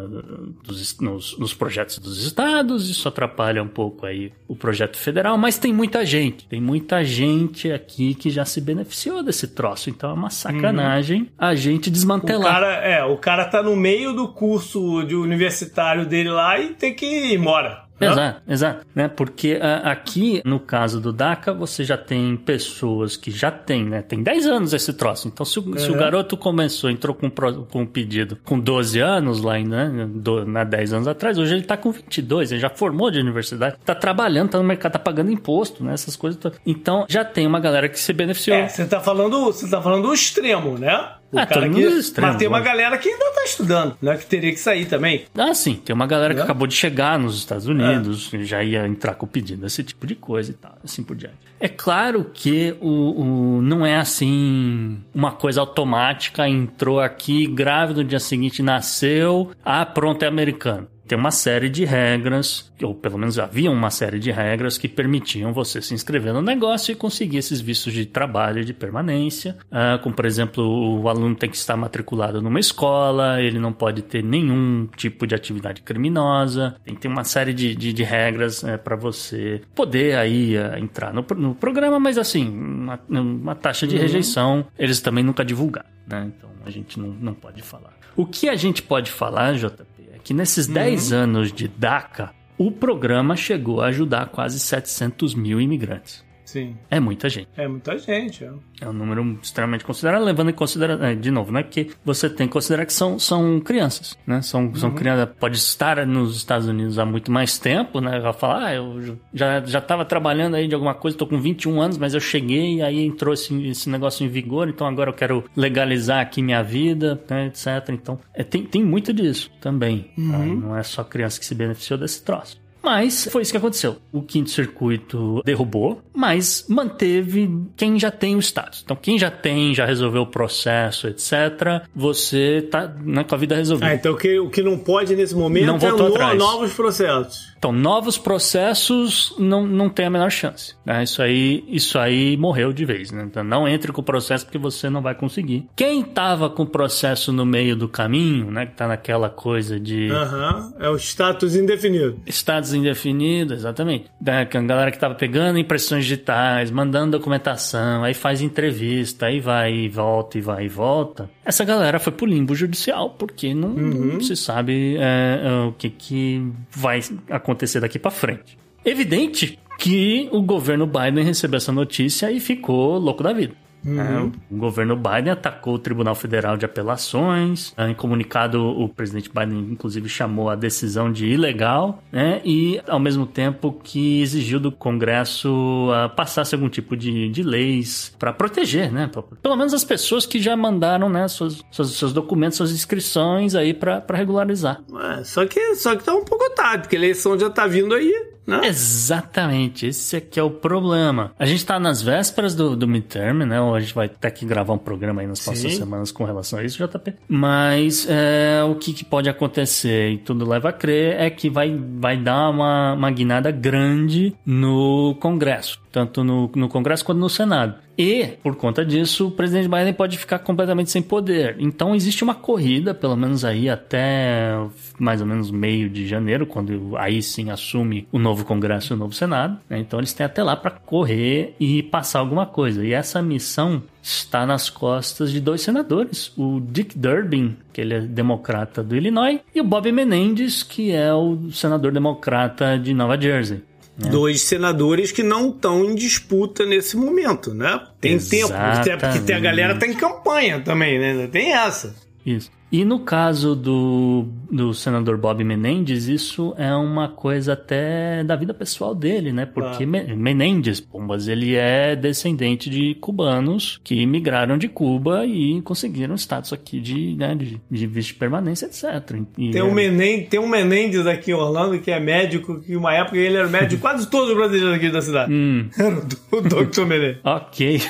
dos, 0.62 0.98
nos, 1.00 1.38
nos 1.38 1.54
projetos 1.54 1.98
dos 1.98 2.22
estados, 2.22 2.39
isso 2.88 3.08
atrapalha 3.08 3.62
um 3.62 3.68
pouco 3.68 4.06
aí 4.06 4.32
o 4.48 4.56
projeto 4.56 4.96
federal, 4.96 5.36
mas 5.38 5.58
tem 5.58 5.72
muita 5.72 6.04
gente, 6.04 6.46
tem 6.46 6.60
muita 6.60 7.04
gente 7.04 7.70
aqui 7.70 8.14
que 8.14 8.30
já 8.30 8.44
se 8.44 8.60
beneficiou 8.60 9.22
desse 9.22 9.48
troço, 9.48 9.90
então 9.90 10.10
é 10.10 10.12
uma 10.14 10.30
sacanagem 10.30 11.28
a 11.38 11.54
gente 11.54 11.88
O 11.88 11.92
desmantelar. 11.92 12.52
cara, 12.54 12.74
é, 12.76 13.04
o 13.04 13.16
cara 13.16 13.44
tá 13.44 13.62
no 13.62 13.76
meio 13.76 14.12
do 14.12 14.28
curso 14.28 15.02
de 15.04 15.14
universitário 15.14 16.06
dele 16.06 16.30
lá 16.30 16.58
e 16.58 16.74
tem 16.74 16.94
que 16.94 17.06
ir 17.06 17.34
embora. 17.34 17.89
Né? 18.00 18.06
Exato, 18.12 18.40
exato. 18.48 18.86
Né? 18.94 19.08
Porque 19.08 19.58
ah, 19.60 19.90
aqui, 19.90 20.40
no 20.44 20.58
caso 20.58 21.00
do 21.00 21.12
DACA, 21.12 21.52
você 21.52 21.84
já 21.84 21.96
tem 21.96 22.36
pessoas 22.36 23.16
que 23.16 23.30
já 23.30 23.50
tem, 23.50 23.84
né? 23.84 24.02
Tem 24.02 24.22
10 24.22 24.46
anos 24.46 24.72
esse 24.72 24.92
troço. 24.92 25.28
Então, 25.28 25.44
se 25.44 25.58
o, 25.58 25.78
se 25.78 25.88
o 25.88 25.92
Uhum. 25.92 25.98
garoto 25.98 26.36
começou, 26.36 26.90
entrou 26.90 27.14
com, 27.14 27.30
com 27.30 27.82
um 27.82 27.86
pedido 27.86 28.36
com 28.44 28.58
12 28.58 28.98
anos 29.00 29.42
lá, 29.42 29.58
né? 29.58 30.08
Do, 30.14 30.44
na 30.46 30.64
10 30.64 30.92
anos 30.94 31.08
atrás, 31.08 31.38
hoje 31.38 31.54
ele 31.54 31.62
tá 31.64 31.76
com 31.76 31.90
22, 31.92 32.52
ele 32.52 32.60
já 32.60 32.70
formou 32.70 33.10
de 33.10 33.18
universidade, 33.18 33.76
tá 33.84 33.94
trabalhando, 33.94 34.50
tá 34.50 34.58
no 34.58 34.64
mercado, 34.64 34.92
tá 34.92 34.98
pagando 34.98 35.30
imposto, 35.30 35.84
né? 35.84 35.92
Essas 35.92 36.16
coisas. 36.16 36.40
Então, 36.64 37.04
já 37.08 37.24
tem 37.24 37.46
uma 37.46 37.60
galera 37.60 37.88
que 37.88 37.98
se 38.00 38.12
beneficiou. 38.12 38.56
É, 38.56 38.68
você 38.68 38.86
tá 38.86 39.00
falando, 39.00 39.44
você 39.46 39.68
tá 39.68 39.80
falando 39.82 40.06
do 40.08 40.14
extremo, 40.14 40.78
né? 40.78 41.12
O 41.32 41.38
Ah, 41.38 41.46
todo 41.46 41.64
mundo 41.66 41.78
é 41.78 41.82
extremo, 41.98 42.28
Mas 42.28 42.36
tem 42.38 42.48
uma 42.48 42.58
lógico. 42.58 42.76
galera 42.76 42.98
que 42.98 43.08
ainda 43.08 43.24
tá 43.32 43.44
estudando, 43.44 43.96
né? 44.02 44.16
Que 44.16 44.26
teria 44.26 44.50
que 44.52 44.58
sair 44.58 44.86
também. 44.86 45.26
Ah, 45.36 45.54
sim. 45.54 45.74
Tem 45.76 45.94
uma 45.94 46.06
galera 46.06 46.34
que 46.34 46.38
Né? 46.40 46.44
acabou 46.44 46.66
de 46.66 46.74
chegar 46.74 47.18
nos 47.18 47.36
Estados 47.38 47.66
Unidos, 47.66 48.30
já 48.42 48.62
ia 48.64 48.86
entrar 48.86 49.14
com 49.14 49.26
pedido, 49.26 49.64
esse 49.66 49.84
tipo 49.84 50.06
de 50.06 50.14
coisa 50.16 50.50
e 50.50 50.54
tal, 50.54 50.76
assim 50.84 51.02
por 51.04 51.14
diante. 51.16 51.36
É 51.60 51.68
claro 51.68 52.30
que 52.34 52.74
o, 52.80 53.58
o- 53.58 53.62
não 53.62 53.84
é 53.86 53.96
assim 53.96 54.98
uma 55.14 55.30
coisa 55.32 55.60
automática, 55.60 56.48
entrou 56.48 57.00
aqui, 57.00 57.46
grávido, 57.46 58.02
no 58.02 58.08
dia 58.08 58.18
seguinte 58.20 58.62
nasceu, 58.62 59.50
ah, 59.64 59.84
pronto, 59.86 60.22
é 60.24 60.26
americano. 60.26 60.88
Tem 61.10 61.18
uma 61.18 61.32
série 61.32 61.68
de 61.68 61.84
regras, 61.84 62.72
ou 62.80 62.94
pelo 62.94 63.18
menos 63.18 63.36
havia 63.36 63.68
uma 63.68 63.90
série 63.90 64.20
de 64.20 64.30
regras 64.30 64.78
que 64.78 64.86
permitiam 64.86 65.52
você 65.52 65.82
se 65.82 65.92
inscrever 65.92 66.32
no 66.32 66.40
negócio 66.40 66.92
e 66.92 66.94
conseguir 66.94 67.38
esses 67.38 67.60
vistos 67.60 67.92
de 67.92 68.06
trabalho 68.06 68.60
e 68.60 68.64
de 68.64 68.72
permanência. 68.72 69.58
Ah, 69.72 69.98
como, 70.00 70.14
por 70.14 70.24
exemplo, 70.24 70.62
o 70.62 71.08
aluno 71.08 71.34
tem 71.34 71.50
que 71.50 71.56
estar 71.56 71.76
matriculado 71.76 72.40
numa 72.40 72.60
escola, 72.60 73.42
ele 73.42 73.58
não 73.58 73.72
pode 73.72 74.02
ter 74.02 74.22
nenhum 74.22 74.88
tipo 74.96 75.26
de 75.26 75.34
atividade 75.34 75.82
criminosa. 75.82 76.76
Tem, 76.84 76.94
tem 76.94 77.10
uma 77.10 77.24
série 77.24 77.52
de, 77.52 77.74
de, 77.74 77.92
de 77.92 78.04
regras 78.04 78.64
para 78.84 78.94
você 78.94 79.62
poder 79.74 80.16
aí 80.16 80.56
ah, 80.56 80.78
entrar 80.78 81.12
no, 81.12 81.26
no 81.36 81.56
programa, 81.56 81.98
mas 81.98 82.18
assim, 82.18 82.48
uma, 82.48 83.00
uma 83.08 83.56
taxa 83.56 83.84
de 83.84 83.96
rejeição 83.96 84.64
eles 84.78 85.00
também 85.00 85.24
nunca 85.24 85.44
divulgaram, 85.44 85.90
né? 86.06 86.30
Então 86.36 86.50
a 86.64 86.70
gente 86.70 87.00
não, 87.00 87.08
não 87.08 87.34
pode 87.34 87.62
falar. 87.62 87.98
O 88.16 88.26
que 88.26 88.48
a 88.48 88.56
gente 88.56 88.82
pode 88.82 89.10
falar, 89.10 89.54
JP, 89.54 89.82
é 89.82 89.84
que 90.30 90.34
nesses 90.34 90.68
10 90.68 91.12
anos 91.12 91.52
de 91.52 91.66
DACA, 91.66 92.32
o 92.56 92.70
programa 92.70 93.34
chegou 93.34 93.80
a 93.80 93.86
ajudar 93.86 94.26
quase 94.26 94.60
700 94.60 95.34
mil 95.34 95.60
imigrantes. 95.60 96.24
Sim. 96.50 96.76
É 96.90 96.98
muita 96.98 97.28
gente. 97.28 97.48
É 97.56 97.68
muita 97.68 97.96
gente. 97.96 98.44
é. 98.44 98.50
É 98.80 98.88
um 98.88 98.92
número 98.92 99.38
extremamente 99.40 99.84
considerável, 99.84 100.26
levando 100.26 100.50
em 100.50 100.52
consideração, 100.52 101.06
é, 101.06 101.14
de 101.14 101.30
novo, 101.30 101.52
né? 101.52 101.62
Que 101.62 101.90
você 102.04 102.28
tem 102.28 102.48
que 102.48 102.52
considerar 102.52 102.84
que 102.86 102.92
são, 102.92 103.20
são 103.20 103.60
crianças, 103.60 104.18
né? 104.26 104.42
São, 104.42 104.74
são 104.74 104.90
crianças, 104.90 105.28
pode 105.38 105.56
estar 105.56 106.04
nos 106.04 106.36
Estados 106.36 106.66
Unidos 106.66 106.98
há 106.98 107.06
muito 107.06 107.30
mais 107.30 107.56
tempo, 107.56 108.00
né? 108.00 108.18
Vai 108.18 108.32
falar, 108.32 108.66
ah, 108.66 108.74
eu 108.74 109.16
já, 109.32 109.64
já 109.64 109.80
tava 109.80 110.04
trabalhando 110.04 110.56
aí 110.56 110.66
de 110.66 110.74
alguma 110.74 110.94
coisa, 110.94 111.16
tô 111.16 111.24
com 111.24 111.38
21 111.38 111.80
anos, 111.80 111.98
mas 111.98 112.14
eu 112.14 112.20
cheguei 112.20 112.78
e 112.78 112.82
aí 112.82 113.04
entrou 113.04 113.32
esse, 113.32 113.54
esse 113.68 113.88
negócio 113.88 114.26
em 114.26 114.28
vigor, 114.28 114.68
então 114.68 114.88
agora 114.88 115.10
eu 115.10 115.14
quero 115.14 115.44
legalizar 115.54 116.20
aqui 116.20 116.42
minha 116.42 116.62
vida, 116.62 117.22
né, 117.30 117.46
etc. 117.46 117.90
Então, 117.90 118.18
é, 118.34 118.42
tem, 118.42 118.64
tem 118.64 118.82
muito 118.82 119.12
disso 119.12 119.52
também, 119.60 120.10
tá? 120.16 120.38
Não 120.38 120.76
é 120.76 120.82
só 120.82 121.04
criança 121.04 121.38
que 121.38 121.46
se 121.46 121.54
beneficiou 121.54 121.96
desse 121.96 122.24
troço. 122.24 122.59
Mas 122.82 123.28
foi 123.30 123.42
isso 123.42 123.50
que 123.52 123.58
aconteceu. 123.58 123.96
O 124.12 124.22
quinto 124.22 124.50
circuito 124.50 125.42
derrubou, 125.44 126.00
mas 126.14 126.64
manteve 126.68 127.50
quem 127.76 127.98
já 127.98 128.10
tem 128.10 128.36
o 128.36 128.38
status. 128.40 128.82
Então, 128.84 128.96
quem 128.96 129.18
já 129.18 129.30
tem, 129.30 129.74
já 129.74 129.84
resolveu 129.84 130.22
o 130.22 130.26
processo, 130.26 131.06
etc., 131.06 131.82
você 131.94 132.66
tá 132.70 132.86
né, 133.04 133.22
com 133.24 133.34
a 133.34 133.38
vida 133.38 133.54
resolvida. 133.54 133.90
Ah, 133.90 133.94
então 133.94 134.12
o 134.12 134.16
que, 134.16 134.38
o 134.38 134.48
que 134.50 134.62
não 134.62 134.78
pode 134.78 135.14
nesse 135.14 135.34
momento 135.34 135.66
Não 135.66 135.76
é 135.76 135.90
no- 135.92 136.34
novos 136.34 136.72
processos. 136.72 137.50
Então, 137.60 137.72
novos 137.72 138.16
processos 138.16 139.34
não, 139.38 139.66
não 139.66 139.90
tem 139.90 140.06
a 140.06 140.10
menor 140.10 140.30
chance. 140.30 140.74
né? 140.84 141.02
Isso 141.02 141.20
aí 141.20 141.62
isso 141.68 141.98
aí 141.98 142.34
morreu 142.38 142.72
de 142.72 142.86
vez. 142.86 143.12
Né? 143.12 143.22
Então, 143.26 143.44
não 143.44 143.68
entre 143.68 143.92
com 143.92 144.00
o 144.00 144.04
processo 144.04 144.46
porque 144.46 144.56
você 144.56 144.88
não 144.88 145.02
vai 145.02 145.14
conseguir. 145.14 145.66
Quem 145.76 146.02
tava 146.02 146.48
com 146.48 146.62
o 146.62 146.66
processo 146.66 147.30
no 147.34 147.44
meio 147.44 147.76
do 147.76 147.86
caminho, 147.86 148.50
né? 148.50 148.64
Que 148.64 148.74
tá 148.74 148.88
naquela 148.88 149.28
coisa 149.28 149.78
de 149.78 150.10
Aham, 150.10 150.72
é 150.80 150.88
o 150.88 150.96
status 150.96 151.54
indefinido. 151.54 152.18
estados 152.26 152.72
indefinidos, 152.72 153.58
exatamente. 153.58 154.06
Da 154.18 154.40
a 154.40 154.44
galera 154.44 154.90
que 154.90 154.98
tava 154.98 155.14
pegando 155.14 155.58
impressões 155.58 156.04
digitais, 156.04 156.70
mandando 156.70 157.18
documentação, 157.18 158.02
aí 158.02 158.14
faz 158.14 158.40
entrevista, 158.40 159.26
aí 159.26 159.38
vai 159.38 159.70
e 159.74 159.88
volta 159.90 160.38
e 160.38 160.40
vai 160.40 160.64
e 160.64 160.68
volta. 160.68 161.28
Essa 161.44 161.62
galera 161.62 161.98
foi 161.98 162.12
pro 162.12 162.24
limbo 162.24 162.54
judicial 162.54 163.10
porque 163.10 163.52
não, 163.52 163.68
não 163.68 164.20
se 164.20 164.34
sabe 164.34 164.96
é, 164.96 165.42
é, 165.44 165.66
o 165.66 165.72
que, 165.72 165.90
que 165.90 166.50
vai 166.70 167.00
acontecer 167.28 167.49
daqui 167.80 167.98
pra 167.98 168.10
frente. 168.10 168.58
Evidente 168.84 169.58
que 169.78 170.28
o 170.30 170.42
governo 170.42 170.86
Biden 170.86 171.24
recebeu 171.24 171.58
essa 171.58 171.72
notícia 171.72 172.30
e 172.30 172.38
ficou 172.38 172.98
louco 172.98 173.22
da 173.22 173.32
vida. 173.32 173.54
É, 173.86 174.20
o 174.50 174.56
governo 174.58 174.94
Biden 174.96 175.30
atacou 175.32 175.74
o 175.74 175.78
Tribunal 175.78 176.14
Federal 176.14 176.56
de 176.56 176.64
Apelações. 176.66 177.72
É, 177.76 177.88
Em 177.88 177.94
comunicado, 177.94 178.62
o 178.62 178.88
presidente 178.88 179.30
Biden, 179.34 179.58
inclusive, 179.72 180.08
chamou 180.08 180.50
a 180.50 180.54
decisão 180.54 181.10
de 181.10 181.26
ilegal, 181.26 182.02
né? 182.12 182.40
E, 182.44 182.80
ao 182.86 182.98
mesmo 182.98 183.26
tempo, 183.26 183.72
que 183.82 184.20
exigiu 184.20 184.60
do 184.60 184.70
Congresso 184.70 185.88
ah, 185.92 186.08
passasse 186.08 186.54
algum 186.54 186.68
tipo 186.68 186.96
de, 186.96 187.28
de 187.28 187.42
leis 187.42 188.14
para 188.18 188.32
proteger, 188.32 188.92
né? 188.92 189.06
pra- 189.10 189.22
Pelo 189.42 189.56
menos 189.56 189.72
as 189.74 189.84
pessoas 189.84 190.26
que 190.26 190.40
já 190.40 190.56
mandaram, 190.56 191.08
né? 191.08 191.26
Seus, 191.28 191.64
seus, 191.70 191.96
seus 191.98 192.12
documentos, 192.12 192.56
suas 192.58 192.72
inscrições 192.72 193.54
aí 193.54 193.72
para 193.74 194.04
regularizar. 194.12 194.80
É, 195.18 195.24
só, 195.24 195.46
que, 195.46 195.74
só 195.76 195.96
que 195.96 196.04
tá 196.04 196.14
um 196.14 196.24
pouco 196.24 196.48
tarde, 196.54 196.82
porque 196.84 196.96
a 196.96 196.98
eleição 196.98 197.38
já 197.38 197.48
tá 197.50 197.66
vindo 197.66 197.94
aí, 197.94 198.12
né? 198.46 198.60
Exatamente, 198.64 199.86
esse 199.86 200.16
aqui 200.16 200.38
é 200.38 200.42
o 200.42 200.50
problema. 200.50 201.32
A 201.38 201.46
gente 201.46 201.64
tá 201.64 201.78
nas 201.78 202.02
vésperas 202.02 202.54
do, 202.54 202.76
do 202.76 202.86
midterm, 202.88 203.44
né? 203.44 203.60
Ou 203.60 203.74
a 203.74 203.80
gente 203.80 203.94
vai 203.94 204.08
ter 204.08 204.30
que 204.30 204.44
gravar 204.44 204.74
um 204.74 204.78
programa 204.78 205.20
aí 205.20 205.26
nas 205.26 205.40
próximas 205.40 205.72
Sim. 205.72 205.78
semanas 205.78 206.12
com 206.12 206.24
relação 206.24 206.58
a 206.58 206.64
isso, 206.64 206.78
JP. 206.84 207.14
Mas 207.28 208.06
é, 208.08 208.62
o 208.64 208.74
que, 208.74 208.92
que 208.92 209.04
pode 209.04 209.28
acontecer, 209.28 210.10
e 210.10 210.18
tudo 210.18 210.48
leva 210.48 210.70
a 210.70 210.72
crer, 210.72 211.20
é 211.20 211.30
que 211.30 211.48
vai, 211.48 211.78
vai 211.98 212.16
dar 212.16 212.50
uma, 212.50 212.94
uma 212.94 213.10
guinada 213.10 213.50
grande 213.50 214.34
no 214.44 215.16
Congresso. 215.20 215.80
Tanto 215.92 216.22
no, 216.22 216.50
no 216.54 216.68
Congresso 216.68 217.04
quanto 217.04 217.18
no 217.18 217.28
Senado. 217.28 217.74
E, 218.00 218.28
por 218.42 218.56
conta 218.56 218.82
disso, 218.82 219.28
o 219.28 219.30
presidente 219.30 219.68
Biden 219.68 219.92
pode 219.92 220.16
ficar 220.16 220.38
completamente 220.38 220.90
sem 220.90 221.02
poder. 221.02 221.56
Então, 221.58 221.94
existe 221.94 222.24
uma 222.24 222.34
corrida, 222.34 222.94
pelo 222.94 223.14
menos 223.14 223.44
aí 223.44 223.68
até 223.68 224.56
mais 224.98 225.20
ou 225.20 225.26
menos 225.26 225.50
meio 225.50 225.90
de 225.90 226.06
janeiro, 226.06 226.46
quando 226.46 226.96
aí 226.96 227.20
sim 227.20 227.50
assume 227.50 228.08
o 228.10 228.18
novo 228.18 228.42
Congresso 228.46 228.94
e 228.94 228.96
o 228.96 228.98
novo 228.98 229.12
Senado. 229.12 229.58
né? 229.68 229.78
Então, 229.78 230.00
eles 230.00 230.14
têm 230.14 230.24
até 230.24 230.42
lá 230.42 230.56
para 230.56 230.70
correr 230.70 231.54
e 231.60 231.82
passar 231.82 232.20
alguma 232.20 232.46
coisa. 232.46 232.82
E 232.82 232.94
essa 232.94 233.20
missão 233.20 233.82
está 234.02 234.46
nas 234.46 234.70
costas 234.70 235.30
de 235.30 235.38
dois 235.38 235.60
senadores, 235.60 236.32
o 236.38 236.58
Dick 236.58 236.98
Durbin, 236.98 237.54
que 237.70 237.82
ele 237.82 237.92
é 237.92 238.00
democrata 238.00 238.82
do 238.82 238.96
Illinois, 238.96 239.40
e 239.54 239.60
o 239.60 239.64
Bob 239.64 239.92
Menendez, 239.92 240.62
que 240.62 240.90
é 240.90 241.12
o 241.12 241.50
senador 241.52 241.92
democrata 241.92 242.78
de 242.78 242.94
Nova 242.94 243.20
Jersey. 243.20 243.62
Dois 244.08 244.42
senadores 244.42 245.12
que 245.12 245.22
não 245.22 245.50
estão 245.50 245.84
em 245.84 245.94
disputa 245.94 246.64
nesse 246.64 246.96
momento, 246.96 247.52
né? 247.52 247.80
Tem 248.00 248.18
tempo, 248.18 248.52
até 248.52 248.96
porque 248.96 249.32
a 249.32 249.40
galera 249.40 249.78
tá 249.78 249.86
em 249.86 249.94
campanha 249.94 250.60
também, 250.60 250.98
né? 250.98 251.26
Tem 251.26 251.52
essa. 251.52 251.94
Isso. 252.24 252.50
E 252.72 252.84
no 252.84 253.00
caso 253.00 253.56
do, 253.56 254.26
do 254.48 254.72
senador 254.72 255.16
Bob 255.18 255.42
Menendez, 255.42 256.06
isso 256.06 256.54
é 256.56 256.72
uma 256.72 257.08
coisa 257.08 257.54
até 257.54 258.22
da 258.22 258.36
vida 258.36 258.54
pessoal 258.54 258.94
dele, 258.94 259.32
né? 259.32 259.44
Porque 259.44 259.82
Ah. 259.82 259.86
Me- 259.86 260.14
Menendez, 260.14 260.78
pombas, 260.80 261.26
ele 261.26 261.56
é 261.56 261.96
descendente 261.96 262.70
de 262.70 262.94
cubanos 262.94 263.80
que 263.82 264.06
migraram 264.06 264.56
de 264.56 264.68
Cuba 264.68 265.26
e 265.26 265.60
conseguiram 265.62 266.14
status 266.14 266.52
aqui 266.52 266.78
de, 266.80 267.16
né, 267.16 267.34
de, 267.34 267.60
de 267.68 267.86
visto 267.88 268.08
de 268.08 268.14
permanência, 268.14 268.66
etc. 268.66 269.16
E 269.36 269.50
Tem 269.50 269.60
é- 269.60 269.64
um, 269.64 269.74
Menendez, 269.74 270.28
tem 270.28 270.38
um 270.38 270.48
Menendez 270.48 271.06
aqui 271.08 271.32
em 271.32 271.34
Orlando 271.34 271.76
que 271.80 271.90
é 271.90 271.98
médico, 271.98 272.60
que 272.60 272.76
uma 272.76 272.94
época 272.94 273.16
ele 273.16 273.36
era 273.36 273.48
médico 273.48 273.70
de 273.70 273.76
quase 273.78 274.08
todos 274.08 274.30
os 274.30 274.36
brasileiros 274.36 274.74
aqui 274.76 274.90
da 274.90 275.02
cidade. 275.02 275.32
Hum. 275.32 275.68
Era 275.76 275.96
o 275.98 276.40
Dr. 276.66 276.82
Menendez. 276.86 277.16
Ok. 277.24 277.80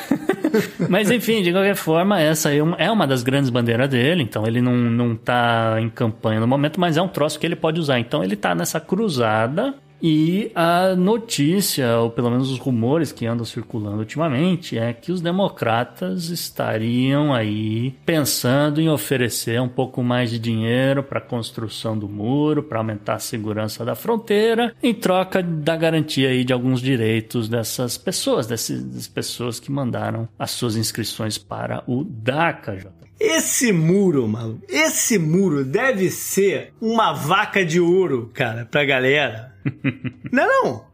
Mas 0.89 1.11
enfim, 1.11 1.43
de 1.43 1.53
qualquer 1.53 1.77
forma, 1.77 2.21
essa 2.21 2.53
é 2.53 2.63
uma- 2.63 2.77
é 2.77 2.91
uma 2.91 3.07
das 3.07 3.23
grandes 3.23 3.51
bandeiras 3.51 3.89
dele, 3.89 4.23
então 4.23 4.47
ele 4.47 4.61
não, 4.61 4.70
não 4.75 5.17
tá 5.17 5.77
em 5.81 5.89
campanha 5.89 6.41
no 6.41 6.47
momento, 6.47 6.81
mas 6.81 6.97
é 6.97 7.03
um 7.03 7.09
troço 7.09 7.39
que 7.39 7.47
ele 7.47 7.57
pode 7.57 7.81
usar. 7.81 7.99
Então 7.99 8.23
ele 8.23 8.37
tá 8.37 8.55
nessa 8.55 8.81
cruzada. 8.81 9.75
E 10.03 10.51
a 10.55 10.97
notícia, 10.97 11.99
ou 11.99 12.11
pelo 12.11 12.31
menos 12.31 12.51
os 12.51 12.59
rumores 12.59 13.13
que 13.13 13.27
andam 13.27 13.45
circulando 13.45 13.99
ultimamente, 13.99 14.79
é 14.79 14.93
que 14.95 15.13
os 15.13 15.21
democratas 15.21 16.31
estariam 16.31 17.35
aí 17.35 17.95
pensando 18.07 18.81
em 18.81 18.89
oferecer 18.89 19.61
um 19.61 19.69
pouco 19.69 20.03
mais 20.03 20.31
de 20.31 20.39
dinheiro 20.39 21.03
para 21.03 21.19
a 21.19 21.23
construção 21.23 21.99
do 21.99 22.09
muro, 22.09 22.63
para 22.63 22.79
aumentar 22.79 23.17
a 23.17 23.19
segurança 23.19 23.85
da 23.85 23.95
fronteira, 23.95 24.75
em 24.83 24.95
troca 24.95 25.43
da 25.43 25.77
garantia 25.77 26.31
aí 26.31 26.45
de 26.45 26.53
alguns 26.53 26.81
direitos 26.81 27.49
dessas 27.49 27.99
pessoas, 27.99 28.47
dessas 28.47 29.07
pessoas 29.07 29.61
que 29.61 29.71
mandaram 29.71 30.27
as 30.39 30.53
suas 30.53 30.77
inscrições 30.77 31.37
para 31.37 31.85
o 31.87 32.05
DACA. 32.05 33.00
Esse 33.21 33.71
muro, 33.71 34.27
maluco, 34.27 34.63
esse 34.67 35.19
muro 35.19 35.63
deve 35.63 36.11
ser 36.11 36.73
uma 36.81 37.13
vaca 37.13 37.63
de 37.63 37.79
ouro, 37.79 38.31
cara, 38.33 38.67
pra 38.71 38.83
galera. 38.83 39.55
não 40.33 40.43
é 40.43 40.47
não? 40.47 40.91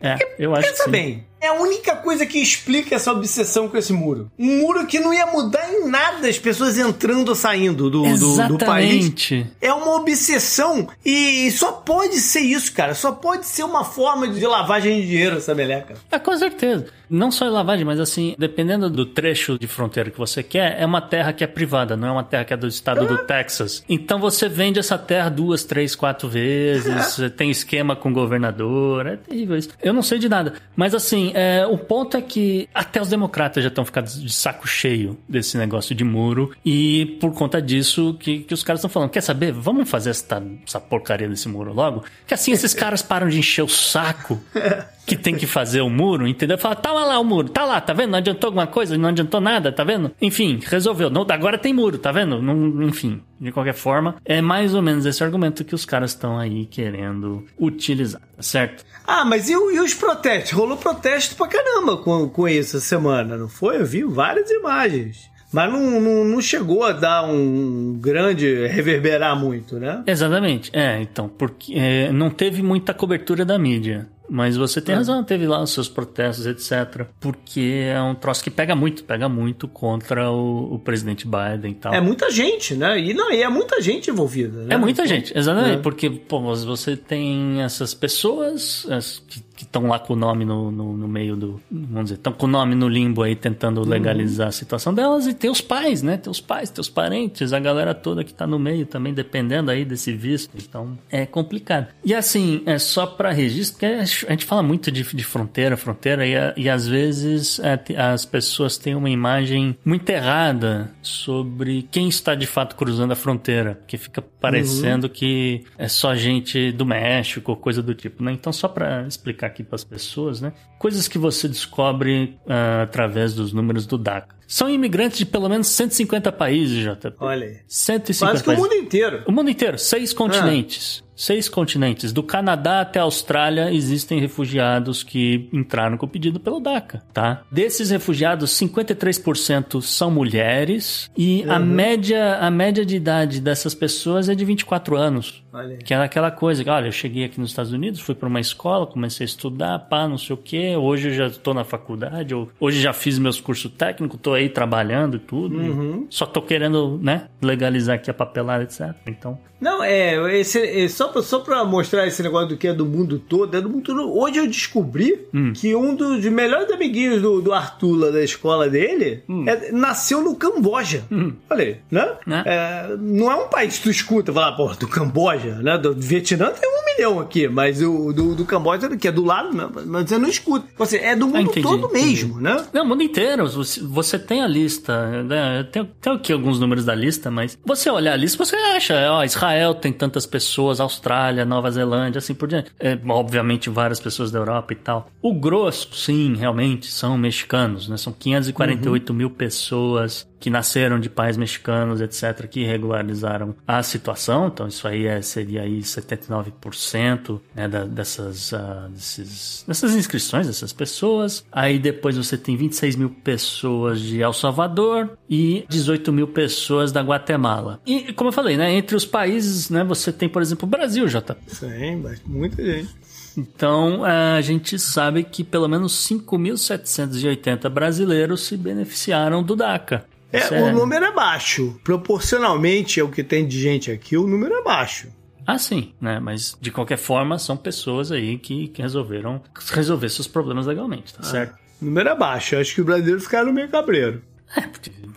É, 0.00 0.16
eu 0.38 0.54
acho 0.54 0.62
que 0.62 0.70
Pensa 0.70 0.84
sim. 0.84 0.90
bem. 0.90 1.26
É 1.40 1.48
a 1.48 1.54
única 1.54 1.94
coisa 1.96 2.24
que 2.24 2.38
explica 2.38 2.94
essa 2.94 3.12
obsessão 3.12 3.68
com 3.68 3.76
esse 3.76 3.92
muro. 3.92 4.30
Um 4.38 4.58
muro 4.60 4.86
que 4.86 4.98
não 4.98 5.12
ia 5.12 5.26
mudar 5.26 5.70
em 5.72 5.86
nada 5.88 6.28
as 6.28 6.38
pessoas 6.38 6.78
entrando 6.78 7.28
ou 7.28 7.34
saindo 7.34 7.90
do, 7.90 8.02
do, 8.16 8.48
do 8.48 8.58
país. 8.58 9.12
É 9.60 9.72
uma 9.72 9.96
obsessão 9.96 10.88
e 11.04 11.50
só 11.50 11.72
pode 11.72 12.16
ser 12.20 12.40
isso, 12.40 12.72
cara. 12.72 12.94
Só 12.94 13.12
pode 13.12 13.46
ser 13.46 13.64
uma 13.64 13.84
forma 13.84 14.28
de 14.28 14.46
lavagem 14.46 15.00
de 15.00 15.08
dinheiro 15.08 15.36
essa 15.36 15.54
meleca. 15.54 15.94
É, 16.10 16.18
com 16.18 16.36
certeza. 16.36 16.86
Não 17.08 17.30
só 17.30 17.46
lavagem, 17.48 17.84
mas 17.84 18.00
assim, 18.00 18.34
dependendo 18.38 18.90
do 18.90 19.06
trecho 19.06 19.58
de 19.58 19.66
fronteira 19.66 20.10
que 20.10 20.18
você 20.18 20.42
quer, 20.42 20.80
é 20.80 20.84
uma 20.84 21.00
terra 21.00 21.32
que 21.32 21.44
é 21.44 21.46
privada, 21.46 21.96
não 21.96 22.08
é 22.08 22.10
uma 22.10 22.24
terra 22.24 22.44
que 22.44 22.52
é 22.52 22.56
do 22.56 22.66
estado 22.66 23.06
do 23.06 23.18
Texas. 23.18 23.84
Então 23.88 24.18
você 24.18 24.48
vende 24.48 24.78
essa 24.78 24.98
terra 24.98 25.28
duas, 25.28 25.64
três, 25.64 25.94
quatro 25.94 26.28
vezes, 26.28 27.18
tem 27.36 27.50
esquema 27.50 27.94
com 27.94 28.10
o 28.10 28.12
governador, 28.12 29.06
é 29.06 29.16
terrível 29.16 29.56
isso. 29.56 29.70
Eu 29.82 29.92
não 29.92 30.02
sei 30.02 30.18
de 30.18 30.28
nada. 30.28 30.54
Mas 30.74 30.94
assim, 30.94 31.32
é, 31.34 31.66
o 31.66 31.78
ponto 31.78 32.16
é 32.16 32.22
que 32.22 32.68
até 32.74 33.00
os 33.00 33.08
democratas 33.08 33.62
já 33.62 33.68
estão 33.68 33.84
ficando 33.84 34.06
de 34.06 34.32
saco 34.32 34.66
cheio 34.66 35.18
desse 35.28 35.56
negócio 35.56 35.94
de 35.94 36.04
muro. 36.04 36.52
E 36.64 37.16
por 37.20 37.32
conta 37.32 37.60
disso 37.60 38.16
que, 38.18 38.40
que 38.40 38.54
os 38.54 38.62
caras 38.62 38.80
estão 38.80 38.90
falando, 38.90 39.10
quer 39.10 39.20
saber? 39.20 39.52
Vamos 39.52 39.88
fazer 39.88 40.10
essa, 40.10 40.42
essa 40.66 40.80
porcaria 40.80 41.28
desse 41.28 41.48
muro 41.48 41.72
logo? 41.72 42.04
Que 42.26 42.34
assim 42.34 42.52
esses 42.52 42.72
caras 42.74 43.02
param 43.02 43.28
de 43.28 43.38
encher 43.38 43.62
o 43.62 43.68
saco 43.68 44.40
que 45.06 45.16
tem 45.16 45.36
que 45.36 45.46
fazer 45.46 45.80
o 45.80 45.88
muro, 45.88 46.26
entendeu? 46.26 46.58
Fala, 46.58 46.74
tá 46.74 46.92
lá 46.92 47.18
o 47.18 47.24
muro, 47.24 47.48
tá 47.48 47.64
lá, 47.64 47.80
tá 47.80 47.92
vendo? 47.92 48.10
Não 48.10 48.18
adiantou 48.18 48.48
alguma 48.48 48.66
coisa, 48.66 48.98
não 48.98 49.08
adiantou 49.08 49.40
nada, 49.40 49.70
tá 49.70 49.84
vendo? 49.84 50.10
Enfim, 50.20 50.58
resolveu. 50.64 51.08
Não, 51.08 51.24
agora 51.30 51.56
tem 51.56 51.72
muro, 51.72 51.96
tá 51.96 52.10
vendo? 52.10 52.42
Não, 52.42 52.82
enfim, 52.82 53.22
de 53.40 53.52
qualquer 53.52 53.74
forma, 53.74 54.16
é 54.24 54.42
mais 54.42 54.74
ou 54.74 54.82
menos 54.82 55.06
esse 55.06 55.22
argumento 55.22 55.64
que 55.64 55.74
os 55.74 55.84
caras 55.84 56.10
estão 56.10 56.38
aí 56.38 56.66
querendo 56.66 57.44
utilizar, 57.58 58.20
tá 58.20 58.42
certo? 58.42 58.84
Ah, 59.06 59.24
mas 59.24 59.48
e, 59.48 59.52
e 59.52 59.80
os 59.80 59.94
protestos? 59.94 60.50
Rolou 60.52 60.76
protesto 60.76 61.36
pra 61.36 61.46
caramba 61.46 61.96
com, 61.98 62.28
com 62.28 62.48
isso 62.48 62.76
essa 62.76 62.86
semana, 62.86 63.36
não 63.36 63.48
foi? 63.48 63.80
Eu 63.80 63.86
vi 63.86 64.02
várias 64.02 64.50
imagens. 64.50 65.30
Mas 65.52 65.72
não, 65.72 66.00
não, 66.00 66.24
não 66.24 66.40
chegou 66.40 66.84
a 66.84 66.92
dar 66.92 67.24
um 67.24 67.96
grande 68.00 68.66
reverberar 68.66 69.38
muito, 69.38 69.78
né? 69.78 70.02
Exatamente, 70.06 70.70
é, 70.72 71.00
então, 71.00 71.28
porque 71.28 71.74
é, 71.74 72.10
não 72.10 72.30
teve 72.30 72.62
muita 72.62 72.92
cobertura 72.92 73.44
da 73.44 73.58
mídia. 73.58 74.08
Mas 74.28 74.56
você 74.56 74.80
tem 74.80 74.94
razão, 74.94 75.22
teve 75.22 75.46
lá 75.46 75.62
os 75.62 75.70
seus 75.72 75.88
protestos, 75.88 76.46
etc. 76.46 77.06
Porque 77.20 77.82
é 77.92 78.00
um 78.02 78.14
troço 78.14 78.42
que 78.42 78.50
pega 78.50 78.74
muito, 78.74 79.04
pega 79.04 79.28
muito 79.28 79.68
contra 79.68 80.30
o, 80.30 80.74
o 80.74 80.78
presidente 80.78 81.26
Biden 81.26 81.70
e 81.70 81.74
tal. 81.74 81.94
É 81.94 82.00
muita 82.00 82.30
gente, 82.30 82.74
né? 82.74 82.98
E 82.98 83.14
não, 83.14 83.30
e 83.32 83.42
é 83.42 83.48
muita 83.48 83.80
gente 83.80 84.10
envolvida, 84.10 84.62
né? 84.64 84.74
É 84.74 84.76
muita 84.78 85.06
gente, 85.06 85.36
exatamente, 85.36 85.78
É. 85.78 85.82
porque 85.82 86.10
pô, 86.10 86.40
você 86.40 86.96
tem 86.96 87.62
essas 87.62 87.94
pessoas 87.94 88.86
as- 88.90 89.22
que 89.26 89.40
que 89.56 89.64
estão 89.64 89.86
lá 89.88 89.98
com 89.98 90.12
o 90.12 90.16
nome 90.16 90.44
no, 90.44 90.70
no, 90.70 90.96
no, 90.96 91.08
meio 91.08 91.34
do. 91.34 91.60
Vamos 91.70 92.04
dizer, 92.04 92.16
estão 92.16 92.32
com 92.32 92.44
o 92.44 92.48
nome 92.48 92.74
no 92.74 92.86
limbo 92.86 93.22
aí 93.22 93.34
tentando 93.34 93.82
legalizar 93.82 94.46
uhum. 94.46 94.48
a 94.50 94.52
situação 94.52 94.92
delas, 94.92 95.26
e 95.26 95.32
teus 95.32 95.62
pais, 95.62 96.02
né? 96.02 96.18
Teus 96.18 96.40
pais, 96.40 96.68
teus 96.68 96.90
parentes, 96.90 97.52
a 97.54 97.58
galera 97.58 97.94
toda 97.94 98.22
que 98.22 98.34
tá 98.34 98.46
no 98.46 98.58
meio 98.58 98.84
também, 98.84 99.14
dependendo 99.14 99.70
aí 99.70 99.84
desse 99.84 100.12
visto. 100.12 100.50
Então 100.56 100.98
é 101.10 101.24
complicado. 101.24 101.88
E 102.04 102.14
assim, 102.14 102.62
é 102.66 102.78
só 102.78 103.06
para 103.06 103.32
registro, 103.32 103.78
porque 103.78 103.86
a 103.86 104.04
gente 104.30 104.44
fala 104.44 104.62
muito 104.62 104.92
de, 104.92 105.02
de 105.02 105.24
fronteira, 105.24 105.76
fronteira, 105.76 106.26
e, 106.26 106.34
e 106.56 106.68
às 106.68 106.86
vezes 106.86 107.58
é, 107.60 107.80
as 107.96 108.26
pessoas 108.26 108.76
têm 108.76 108.94
uma 108.94 109.08
imagem 109.08 109.76
muito 109.84 110.08
errada 110.10 110.92
sobre 111.00 111.88
quem 111.90 112.08
está 112.08 112.34
de 112.34 112.46
fato 112.46 112.76
cruzando 112.76 113.12
a 113.12 113.16
fronteira, 113.16 113.80
que 113.86 113.96
fica 113.96 114.20
parecendo 114.20 115.06
uhum. 115.06 115.12
que 115.12 115.64
é 115.78 115.88
só 115.88 116.14
gente 116.14 116.70
do 116.72 116.84
México, 116.84 117.56
coisa 117.56 117.82
do 117.82 117.94
tipo, 117.94 118.22
né? 118.22 118.32
Então, 118.32 118.52
só 118.52 118.68
para 118.68 119.06
explicar 119.06 119.45
aqui 119.46 119.64
para 119.64 119.76
as 119.76 119.84
pessoas, 119.84 120.40
né? 120.40 120.52
Coisas 120.78 121.08
que 121.08 121.18
você 121.18 121.48
descobre 121.48 122.38
uh, 122.46 122.82
através 122.82 123.34
dos 123.34 123.52
números 123.52 123.86
do 123.86 123.96
DACA. 123.96 124.36
São 124.46 124.68
imigrantes 124.68 125.18
de 125.18 125.26
pelo 125.26 125.48
menos 125.48 125.66
150 125.68 126.30
países, 126.32 126.78
JP. 126.84 127.16
Olha 127.18 127.46
aí. 127.46 127.60
150 127.66 128.32
Quase 128.32 128.44
que 128.44 128.50
o 128.50 128.56
mundo 128.56 128.74
inteiro. 128.74 129.24
O 129.26 129.32
mundo 129.32 129.50
inteiro, 129.50 129.78
seis 129.78 130.12
continentes. 130.12 131.02
Ah. 131.02 131.05
Seis 131.16 131.48
continentes. 131.48 132.12
Do 132.12 132.22
Canadá 132.22 132.82
até 132.82 133.00
a 133.00 133.04
Austrália 133.04 133.72
existem 133.72 134.20
refugiados 134.20 135.02
que 135.02 135.48
entraram 135.52 135.96
com 135.96 136.06
pedido 136.06 136.38
pelo 136.38 136.60
DACA, 136.60 137.02
tá? 137.12 137.42
Desses 137.50 137.90
refugiados, 137.90 138.50
53% 138.50 139.80
são 139.80 140.10
mulheres 140.10 141.10
e 141.16 141.42
uhum. 141.42 141.52
a, 141.52 141.58
média, 141.58 142.36
a 142.36 142.50
média 142.50 142.84
de 142.84 142.96
idade 142.96 143.40
dessas 143.40 143.74
pessoas 143.74 144.28
é 144.28 144.34
de 144.34 144.44
24 144.44 144.96
anos. 144.96 145.42
Olha. 145.52 145.78
Que 145.78 145.94
é 145.94 145.96
aquela 145.96 146.30
coisa, 146.30 146.62
olha, 146.70 146.88
eu 146.88 146.92
cheguei 146.92 147.24
aqui 147.24 147.40
nos 147.40 147.48
Estados 147.50 147.72
Unidos, 147.72 148.00
fui 148.00 148.14
para 148.14 148.28
uma 148.28 148.40
escola, 148.40 148.86
comecei 148.86 149.24
a 149.24 149.28
estudar, 149.28 149.78
pá, 149.78 150.06
não 150.06 150.18
sei 150.18 150.34
o 150.34 150.36
quê, 150.36 150.76
hoje 150.76 151.08
eu 151.08 151.14
já 151.14 151.26
estou 151.28 151.54
na 151.54 151.64
faculdade, 151.64 152.34
hoje 152.60 152.80
já 152.80 152.92
fiz 152.92 153.18
meus 153.18 153.40
cursos 153.40 153.72
técnicos, 153.72 154.18
estou 154.18 154.34
aí 154.34 154.50
trabalhando 154.50 155.16
e 155.16 155.20
tudo. 155.20 155.56
Uhum. 155.56 156.06
E 156.10 156.14
só 156.14 156.26
estou 156.26 156.42
querendo, 156.42 156.98
né, 157.02 157.28
legalizar 157.40 157.96
aqui 157.96 158.10
a 158.10 158.14
papelada, 158.14 158.64
etc. 158.64 158.94
Então. 159.06 159.38
Não, 159.58 159.82
é, 159.82 160.38
esse, 160.38 160.60
é 160.60 160.86
só, 160.88 161.05
pra, 161.08 161.22
só 161.22 161.40
pra 161.40 161.64
mostrar 161.64 162.06
esse 162.06 162.22
negócio 162.22 162.48
do 162.48 162.56
que 162.56 162.68
é 162.68 162.72
do 162.72 162.86
mundo 162.86 163.18
todo, 163.18 163.56
é 163.56 163.60
do 163.60 163.68
mundo 163.68 163.82
todo. 163.82 164.16
Hoje 164.16 164.38
eu 164.38 164.46
descobri 164.46 165.26
hum. 165.32 165.52
que 165.52 165.74
um 165.74 165.94
dos 165.94 166.24
melhores 166.26 166.70
amiguinhos 166.70 167.22
do, 167.22 167.40
do 167.40 167.52
Arthur 167.52 167.96
lá 167.96 168.10
da 168.10 168.22
escola 168.22 168.68
dele 168.68 169.22
hum. 169.28 169.44
é, 169.48 169.70
nasceu 169.72 170.22
no 170.22 170.34
Camboja. 170.34 171.04
Hum. 171.10 171.32
Aí, 171.50 171.76
né? 171.90 172.12
né? 172.26 172.42
É, 172.46 172.96
não 172.98 173.30
é 173.30 173.36
um 173.36 173.48
país 173.48 173.78
que 173.78 173.84
tu 173.84 173.90
escuta, 173.90 174.32
falar, 174.32 174.52
pô, 174.52 174.68
do 174.74 174.88
Camboja, 174.88 175.56
né? 175.56 175.78
Do 175.78 175.94
Vietnã 175.94 176.50
tem 176.50 176.68
um 176.68 176.84
milhão 176.96 177.20
aqui, 177.20 177.48
mas 177.48 177.82
o 177.82 178.12
do, 178.12 178.34
do 178.34 178.44
Camboja, 178.44 178.88
que 178.96 179.08
é 179.08 179.12
do 179.12 179.24
lado, 179.24 179.54
né? 179.54 179.68
mas 179.86 180.08
você 180.08 180.18
não 180.18 180.28
escuta. 180.28 180.66
Você, 180.78 180.98
é 180.98 181.14
do 181.14 181.26
mundo 181.26 181.36
ah, 181.36 181.42
entendi, 181.42 181.62
todo 181.62 181.86
entendi. 181.86 182.06
mesmo, 182.06 182.40
né? 182.40 182.64
Não, 182.72 182.84
o 182.84 182.88
mundo 182.88 183.02
inteiro. 183.02 183.48
Você, 183.48 183.80
você 183.80 184.18
tem 184.18 184.42
a 184.42 184.46
lista, 184.46 185.22
né? 185.22 185.66
tem, 185.70 185.84
tem 186.00 186.12
aqui 186.12 186.32
alguns 186.32 186.58
números 186.58 186.84
da 186.84 186.94
lista, 186.94 187.30
mas 187.30 187.58
você 187.64 187.90
olhar 187.90 188.12
a 188.12 188.16
lista, 188.16 188.42
você 188.44 188.56
acha, 188.56 188.94
ó, 189.12 189.24
Israel 189.24 189.74
tem 189.74 189.92
tantas 189.92 190.26
pessoas, 190.26 190.80
Austrália, 190.80 190.95
Nova 191.44 191.70
Zelândia, 191.70 192.18
assim 192.18 192.34
por 192.34 192.48
diante. 192.48 192.70
É, 192.78 192.98
obviamente, 193.08 193.70
várias 193.70 194.00
pessoas 194.00 194.30
da 194.30 194.38
Europa 194.38 194.72
e 194.72 194.76
tal. 194.76 195.10
O 195.22 195.34
grosso, 195.34 195.94
sim, 195.94 196.34
realmente, 196.36 196.86
são 196.86 197.16
mexicanos, 197.16 197.88
né? 197.88 197.96
São 197.96 198.12
548 198.12 199.10
uhum. 199.10 199.16
mil 199.16 199.30
pessoas 199.30 200.26
que 200.38 200.50
nasceram 200.50 200.98
de 200.98 201.08
pais 201.08 201.36
mexicanos, 201.36 202.00
etc., 202.00 202.46
que 202.48 202.64
regularizaram 202.64 203.54
a 203.66 203.82
situação. 203.82 204.48
Então, 204.48 204.66
isso 204.66 204.86
aí 204.86 205.06
é, 205.06 205.20
seria 205.22 205.62
aí 205.62 205.80
79% 205.80 207.40
né, 207.54 207.68
da, 207.68 207.84
dessas, 207.84 208.52
uh, 208.52 208.88
desses, 208.90 209.64
dessas 209.66 209.94
inscrições 209.94 210.46
dessas 210.46 210.72
pessoas. 210.72 211.44
Aí 211.50 211.78
depois 211.78 212.16
você 212.16 212.36
tem 212.36 212.56
26 212.56 212.96
mil 212.96 213.10
pessoas 213.10 214.00
de 214.00 214.20
El 214.20 214.32
Salvador 214.32 215.16
e 215.28 215.64
18 215.68 216.12
mil 216.12 216.28
pessoas 216.28 216.92
da 216.92 217.02
Guatemala. 217.02 217.80
E, 217.86 218.12
como 218.12 218.28
eu 218.28 218.32
falei, 218.32 218.56
né, 218.56 218.72
entre 218.74 218.96
os 218.96 219.04
países, 219.04 219.70
né, 219.70 219.82
você 219.84 220.12
tem, 220.12 220.28
por 220.28 220.42
exemplo, 220.42 220.66
o 220.66 220.70
Brasil, 220.70 221.08
já 221.08 221.20
tá. 221.20 221.36
Sim, 221.46 222.02
muita 222.26 222.64
gente. 222.64 222.94
Então, 223.36 224.02
a 224.02 224.40
gente 224.40 224.78
sabe 224.78 225.22
que 225.22 225.44
pelo 225.44 225.68
menos 225.68 225.92
5.780 226.08 227.68
brasileiros 227.68 228.46
se 228.46 228.56
beneficiaram 228.56 229.42
do 229.42 229.54
DACA. 229.54 230.06
É, 230.32 230.62
o 230.62 230.72
número 230.72 231.04
é 231.04 231.12
baixo. 231.12 231.78
Proporcionalmente 231.84 233.00
ao 233.00 233.08
que 233.08 233.22
tem 233.22 233.46
de 233.46 233.60
gente 233.60 233.90
aqui, 233.90 234.16
o 234.16 234.26
número 234.26 234.54
é 234.54 234.62
baixo. 234.62 235.08
Ah, 235.46 235.58
sim, 235.58 235.94
né? 236.00 236.18
Mas 236.18 236.56
de 236.60 236.72
qualquer 236.72 236.98
forma, 236.98 237.38
são 237.38 237.56
pessoas 237.56 238.10
aí 238.10 238.36
que, 238.36 238.68
que 238.68 238.82
resolveram 238.82 239.40
resolver 239.72 240.08
seus 240.08 240.26
problemas 240.26 240.66
legalmente, 240.66 241.14
tá 241.14 241.22
certo? 241.22 241.54
O 241.80 241.84
número 241.84 242.08
é 242.08 242.16
baixo. 242.16 242.56
Eu 242.56 242.60
acho 242.60 242.74
que 242.74 242.80
os 242.80 242.86
brasileiros 242.86 243.24
ficaram 243.24 243.52
meio 243.52 243.68
cabreiro. 243.68 244.22
É, 244.56 244.62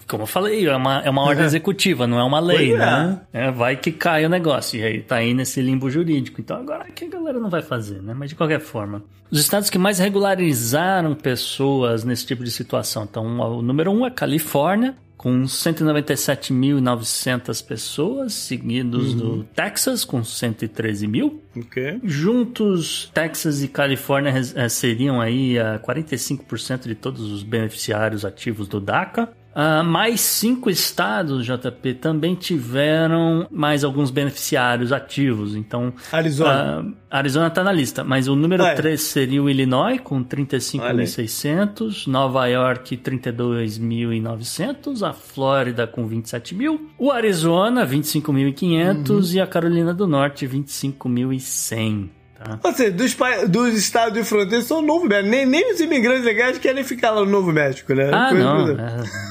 como 0.09 0.23
eu 0.23 0.27
falei, 0.27 0.67
é 0.67 0.75
uma, 0.75 1.01
é 1.01 1.09
uma 1.09 1.21
ordem 1.21 1.45
executiva, 1.45 2.07
não 2.07 2.19
é 2.19 2.23
uma 2.23 2.39
lei, 2.39 2.69
pois 2.69 2.79
né? 2.79 3.21
É. 3.31 3.45
É, 3.45 3.51
vai 3.51 3.77
que 3.77 3.91
cai 3.91 4.25
o 4.25 4.29
negócio. 4.29 4.79
E 4.79 4.83
aí 4.83 5.01
tá 5.01 5.17
aí 5.17 5.33
nesse 5.33 5.61
limbo 5.61 5.89
jurídico. 5.89 6.41
Então 6.41 6.57
agora 6.57 6.85
o 6.89 6.91
que 6.91 7.05
a 7.05 7.09
galera 7.09 7.39
não 7.39 7.49
vai 7.49 7.61
fazer, 7.61 8.01
né? 8.01 8.13
Mas 8.13 8.29
de 8.29 8.35
qualquer 8.35 8.59
forma. 8.59 9.03
Os 9.31 9.39
estados 9.39 9.69
que 9.69 9.77
mais 9.77 9.99
regularizaram 9.99 11.13
pessoas 11.13 12.03
nesse 12.03 12.25
tipo 12.25 12.43
de 12.43 12.49
situação. 12.49 13.03
Então, 13.03 13.39
o 13.39 13.61
número 13.61 13.91
um 13.91 14.03
é 14.03 14.09
Califórnia, 14.09 14.95
com 15.19 15.43
197.900 15.43 17.63
pessoas, 17.63 18.33
seguidos 18.33 19.13
uhum. 19.13 19.17
do 19.17 19.43
Texas, 19.43 20.03
com 20.05 20.23
113 20.23 21.07
mil. 21.07 21.43
Okay. 21.55 21.99
Juntos, 22.03 23.11
Texas 23.13 23.61
e 23.61 23.67
Califórnia 23.67 24.33
eh, 24.55 24.69
seriam 24.69 25.19
aí 25.19 25.55
45% 25.83 26.87
de 26.87 26.95
todos 26.95 27.31
os 27.31 27.43
beneficiários 27.43 28.23
ativos 28.23 28.67
do 28.67 28.79
DACA. 28.79 29.29
Uh, 29.55 29.83
mais 29.83 30.21
cinco 30.21 30.69
estados, 30.69 31.43
JP, 31.43 31.95
também 31.95 32.35
tiveram 32.35 33.47
mais 33.49 33.83
alguns 33.83 34.11
beneficiários 34.11 34.93
ativos. 34.93 35.55
Então, 35.55 35.91
Arizona. 36.11 36.81
Uh, 36.81 36.93
Arizona 37.09 37.47
está 37.47 37.63
na 37.63 37.71
lista, 37.71 38.03
mas 38.03 38.27
o 38.27 38.35
número 38.35 38.63
3 38.75 38.93
é. 38.93 38.97
seria 38.97 39.41
o 39.41 39.49
Illinois, 39.49 39.99
com 39.99 40.23
35.600, 40.23 42.05
Nova 42.05 42.45
York, 42.45 42.95
32.900, 42.95 45.01
a 45.01 45.13
Flórida, 45.13 45.87
com 45.87 46.05
27 46.05 46.53
mil, 46.53 46.91
o 46.97 47.11
Arizona, 47.11 47.87
25.500 47.87 49.09
uhum. 49.09 49.21
e 49.33 49.41
a 49.41 49.47
Carolina 49.47 49.91
do 49.93 50.05
Norte, 50.05 50.45
25.100. 50.47 52.09
Tá? 52.37 52.59
Ou 52.63 52.71
seja, 52.71 52.91
dos, 52.91 53.17
dos 53.49 53.73
estados 53.73 54.13
de 54.13 54.23
fronteira 54.23 54.63
são 54.63 54.81
Novo 54.81 55.05
México. 55.05 55.29
Nem, 55.29 55.45
nem 55.45 55.73
os 55.73 55.81
imigrantes 55.81 56.23
legais 56.23 56.57
querem 56.57 56.83
ficar 56.83 57.11
lá 57.11 57.25
no 57.25 57.31
Novo 57.31 57.51
México, 57.51 57.93
né? 57.93 58.09
Ah, 58.13 58.29
Coisa 58.29 58.43
não. 58.43 58.77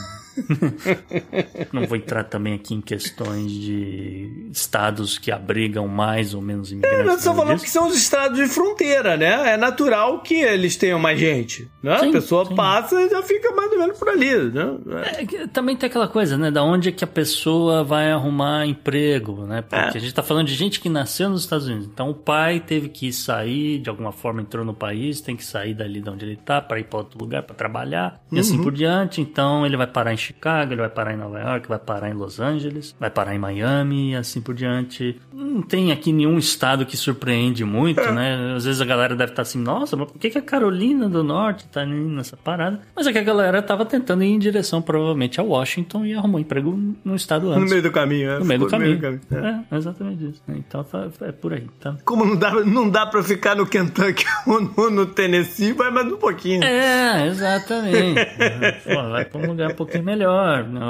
Não 1.73 1.87
vou 1.87 1.97
entrar 1.97 2.25
também 2.25 2.55
aqui 2.55 2.75
em 2.75 2.81
questões 2.81 3.51
de 3.51 4.49
estados 4.53 5.19
que 5.19 5.31
abrigam 5.31 5.87
mais 5.89 6.35
ou 6.35 6.43
menos 6.43 6.73
imigrantes. 6.73 7.01
É, 7.01 7.05
nós 7.05 7.19
estamos 7.19 7.39
falando 7.39 7.61
que 7.61 7.71
são 7.71 7.89
os 7.89 7.97
estados 7.97 8.39
de 8.39 8.47
fronteira, 8.47 9.17
né? 9.17 9.55
É 9.55 9.57
natural 9.57 10.21
que 10.21 10.35
eles 10.35 10.77
tenham 10.77 10.99
mais 10.99 11.19
gente. 11.19 11.69
Né? 11.83 11.99
Sim, 11.99 12.09
a 12.09 12.13
pessoa 12.13 12.47
sim. 12.47 12.55
passa 12.55 13.01
e 13.01 13.09
já 13.09 13.23
fica 13.23 13.53
mais 13.53 13.73
ou 13.73 13.79
menos 13.79 13.99
por 13.99 14.09
ali. 14.09 14.35
Né? 14.51 14.79
É, 15.05 15.47
também 15.47 15.77
tem 15.77 15.89
aquela 15.89 16.09
coisa, 16.09 16.37
né? 16.37 16.51
Da 16.51 16.63
onde 16.63 16.89
é 16.89 16.93
que 16.93 17.05
a 17.05 17.09
pessoa 17.09 17.85
vai 17.85 18.11
arrumar 18.11 18.67
emprego, 18.67 19.45
né? 19.45 19.63
Porque 19.63 19.77
é. 19.77 19.89
a 19.89 19.93
gente 19.93 20.07
está 20.07 20.23
falando 20.23 20.47
de 20.47 20.55
gente 20.55 20.81
que 20.81 20.89
nasceu 20.89 21.29
nos 21.29 21.43
Estados 21.43 21.67
Unidos. 21.67 21.89
Então 21.93 22.11
o 22.11 22.15
pai 22.15 22.61
teve 22.61 22.89
que 22.89 23.13
sair, 23.13 23.79
de 23.79 23.89
alguma 23.89 24.13
forma 24.13 24.41
entrou 24.41 24.65
no 24.65 24.75
país, 24.75 25.21
tem 25.21 25.37
que 25.37 25.45
sair 25.45 25.75
dali 25.75 26.01
de 26.01 26.11
onde 26.11 26.25
ele 26.25 26.35
está 26.35 26.61
para 26.61 26.79
ir 26.79 26.85
para 26.85 26.99
outro 26.99 27.19
lugar 27.19 27.43
para 27.43 27.55
trabalhar 27.55 28.21
e 28.31 28.39
assim 28.39 28.57
uhum. 28.57 28.65
por 28.65 28.73
diante. 28.73 29.21
Então 29.21 29.65
ele 29.65 29.77
vai 29.77 29.87
parar 29.87 30.13
em 30.13 30.17
Chicago, 30.29 30.73
ele 30.73 30.81
vai 30.81 30.91
parar 30.91 31.15
em 31.15 31.17
Nova 31.17 31.39
York, 31.39 31.69
vai 31.69 31.79
parar 31.79 32.11
em 32.11 32.13
Los 32.13 32.39
Angeles, 32.39 32.95
vai 32.99 33.11
parar 33.11 33.35
em 33.35 33.39
Miami 33.39 34.13
e 34.13 34.17
assim 34.17 34.41
por 34.41 34.55
diante. 34.55 35.19
Não 35.33 35.63
tem 35.63 35.91
aqui 35.91 36.13
nenhum 36.13 36.39
estado 36.39 36.85
que 36.85 36.97
surpreende 36.97 37.65
muito, 37.65 38.01
é. 38.01 38.13
né? 38.13 38.55
Às 38.57 38.65
vezes 38.65 38.81
a 38.81 38.85
galera 38.85 39.17
deve 39.17 39.33
estar 39.33 39.43
assim, 39.43 39.59
nossa, 39.59 39.97
mas 39.97 40.11
por 40.11 40.19
que, 40.19 40.31
que 40.31 40.39
a 40.39 40.43
Carolina 40.43 41.09
do 41.09 41.23
Norte 41.25 41.67
tá 41.69 41.85
nessa 41.87 42.37
parada? 42.37 42.81
Mas 42.95 43.07
é 43.07 43.13
que 43.13 43.19
a 43.19 43.23
galera 43.23 43.63
tava 43.63 43.85
tentando 43.85 44.23
ir 44.23 44.29
em 44.29 44.39
direção 44.39 44.83
provavelmente 44.83 45.41
a 45.41 45.43
Washington 45.43 46.05
e 46.05 46.15
arrumou 46.15 46.41
emprego 46.41 46.79
no 47.05 47.15
estado 47.15 47.51
antes. 47.51 47.65
No 47.65 47.71
meio 47.71 47.83
do 47.83 47.91
caminho, 47.91 48.31
é. 48.31 48.39
No 48.39 48.45
meio 48.45 48.61
do 48.61 48.67
caminho. 48.67 49.01
Meio 49.01 49.19
do 49.19 49.27
caminho 49.27 49.65
é. 49.71 49.75
é. 49.75 49.77
exatamente 49.79 50.25
isso. 50.25 50.43
Então 50.49 50.85
tá, 50.85 51.09
é 51.23 51.33
por 51.33 51.55
aí, 51.55 51.67
tá? 51.81 51.97
Como 52.05 52.25
não 52.25 52.37
dá, 52.37 52.53
não 52.65 52.91
dá 52.91 53.07
pra 53.07 53.23
ficar 53.23 53.57
no 53.57 53.67
Kentucky 53.67 54.25
ou 54.47 54.61
no, 54.61 54.91
no 54.91 55.07
Tennessee, 55.07 55.73
vai 55.73 55.91
mais 55.91 56.07
um 56.07 56.17
pouquinho. 56.17 56.63
É, 56.65 57.27
exatamente. 57.29 58.21
Pô, 58.85 59.09
vai 59.11 59.25
pra 59.25 59.41
um 59.41 59.47
lugar 59.47 59.71
um 59.71 59.75
pouquinho 59.75 60.05
melhor 60.05 60.18
melhor. 60.19 60.65
Né? 60.65 60.81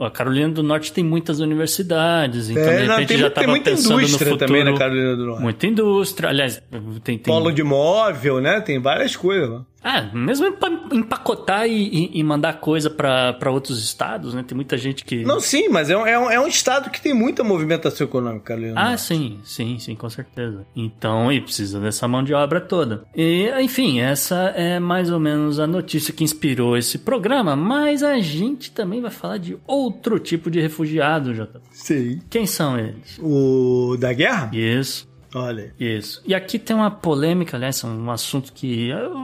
A 0.00 0.10
Carolina 0.10 0.48
do 0.50 0.62
Norte 0.62 0.92
tem 0.92 1.02
muitas 1.02 1.40
universidades, 1.40 2.48
então 2.48 2.62
é, 2.62 2.76
de 2.76 2.86
repente 2.86 3.08
tem, 3.08 3.18
já 3.18 3.26
estava 3.26 3.60
pensando 3.60 4.00
no 4.00 4.08
futuro. 4.08 4.36
também 4.36 4.64
na 4.64 4.74
Carolina 4.74 5.16
do 5.16 5.26
Norte. 5.26 5.42
Muita 5.42 5.66
indústria, 5.66 6.30
aliás, 6.30 6.62
tem, 7.02 7.18
tem... 7.18 7.32
Polo 7.32 7.50
de 7.50 7.62
móvel, 7.62 8.40
né? 8.40 8.60
Tem 8.60 8.80
várias 8.80 9.16
coisas 9.16 9.50
lá. 9.50 9.64
Ah, 9.88 10.10
mesmo 10.12 10.48
empacotar 10.90 11.68
e, 11.68 12.10
e, 12.12 12.24
mandar 12.24 12.54
coisa 12.54 12.90
para 12.90 13.52
outros 13.52 13.80
estados, 13.84 14.34
né? 14.34 14.42
Tem 14.42 14.56
muita 14.56 14.76
gente 14.76 15.04
que. 15.04 15.22
Não, 15.22 15.38
sim, 15.38 15.68
mas 15.68 15.88
é 15.88 15.96
um, 15.96 16.04
é 16.04 16.18
um, 16.18 16.28
é 16.28 16.40
um 16.40 16.48
estado 16.48 16.90
que 16.90 17.00
tem 17.00 17.14
muita 17.14 17.44
movimentação 17.44 18.04
econômica 18.04 18.52
ali. 18.52 18.72
Ah, 18.74 18.96
sim, 18.96 19.38
sim, 19.44 19.78
sim, 19.78 19.94
com 19.94 20.10
certeza. 20.10 20.66
Então, 20.74 21.30
e 21.30 21.40
precisa 21.40 21.78
dessa 21.78 22.08
mão 22.08 22.24
de 22.24 22.34
obra 22.34 22.60
toda. 22.60 23.04
E, 23.14 23.48
enfim, 23.60 24.00
essa 24.00 24.52
é 24.56 24.80
mais 24.80 25.08
ou 25.08 25.20
menos 25.20 25.60
a 25.60 25.68
notícia 25.68 26.12
que 26.12 26.24
inspirou 26.24 26.76
esse 26.76 26.98
programa, 26.98 27.54
mas 27.54 28.02
a 28.02 28.18
gente 28.18 28.72
também 28.72 29.00
vai 29.00 29.12
falar 29.12 29.38
de 29.38 29.56
outro 29.68 30.18
tipo 30.18 30.50
de 30.50 30.60
refugiado, 30.60 31.32
Jota. 31.32 31.62
Sim. 31.70 32.18
Quem 32.28 32.44
são 32.44 32.76
eles? 32.76 33.20
O 33.22 33.96
da 34.00 34.12
guerra? 34.12 34.50
Isso. 34.52 35.06
Olha. 35.36 35.74
Isso. 35.78 36.22
E 36.24 36.34
aqui 36.34 36.58
tem 36.58 36.74
uma 36.74 36.90
polêmica, 36.90 37.58
aliás, 37.58 37.84
um 37.84 38.10
assunto 38.10 38.54
que 38.54 38.88
eu 38.88 39.14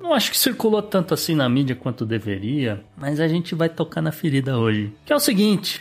não 0.00 0.12
acho 0.12 0.32
que 0.32 0.36
circulou 0.36 0.82
tanto 0.82 1.14
assim 1.14 1.36
na 1.36 1.48
mídia 1.48 1.76
quanto 1.76 2.04
deveria, 2.04 2.82
mas 2.96 3.20
a 3.20 3.28
gente 3.28 3.54
vai 3.54 3.68
tocar 3.68 4.02
na 4.02 4.10
ferida 4.10 4.58
hoje. 4.58 4.92
Que 5.06 5.12
é 5.12 5.16
o 5.16 5.20
seguinte. 5.20 5.80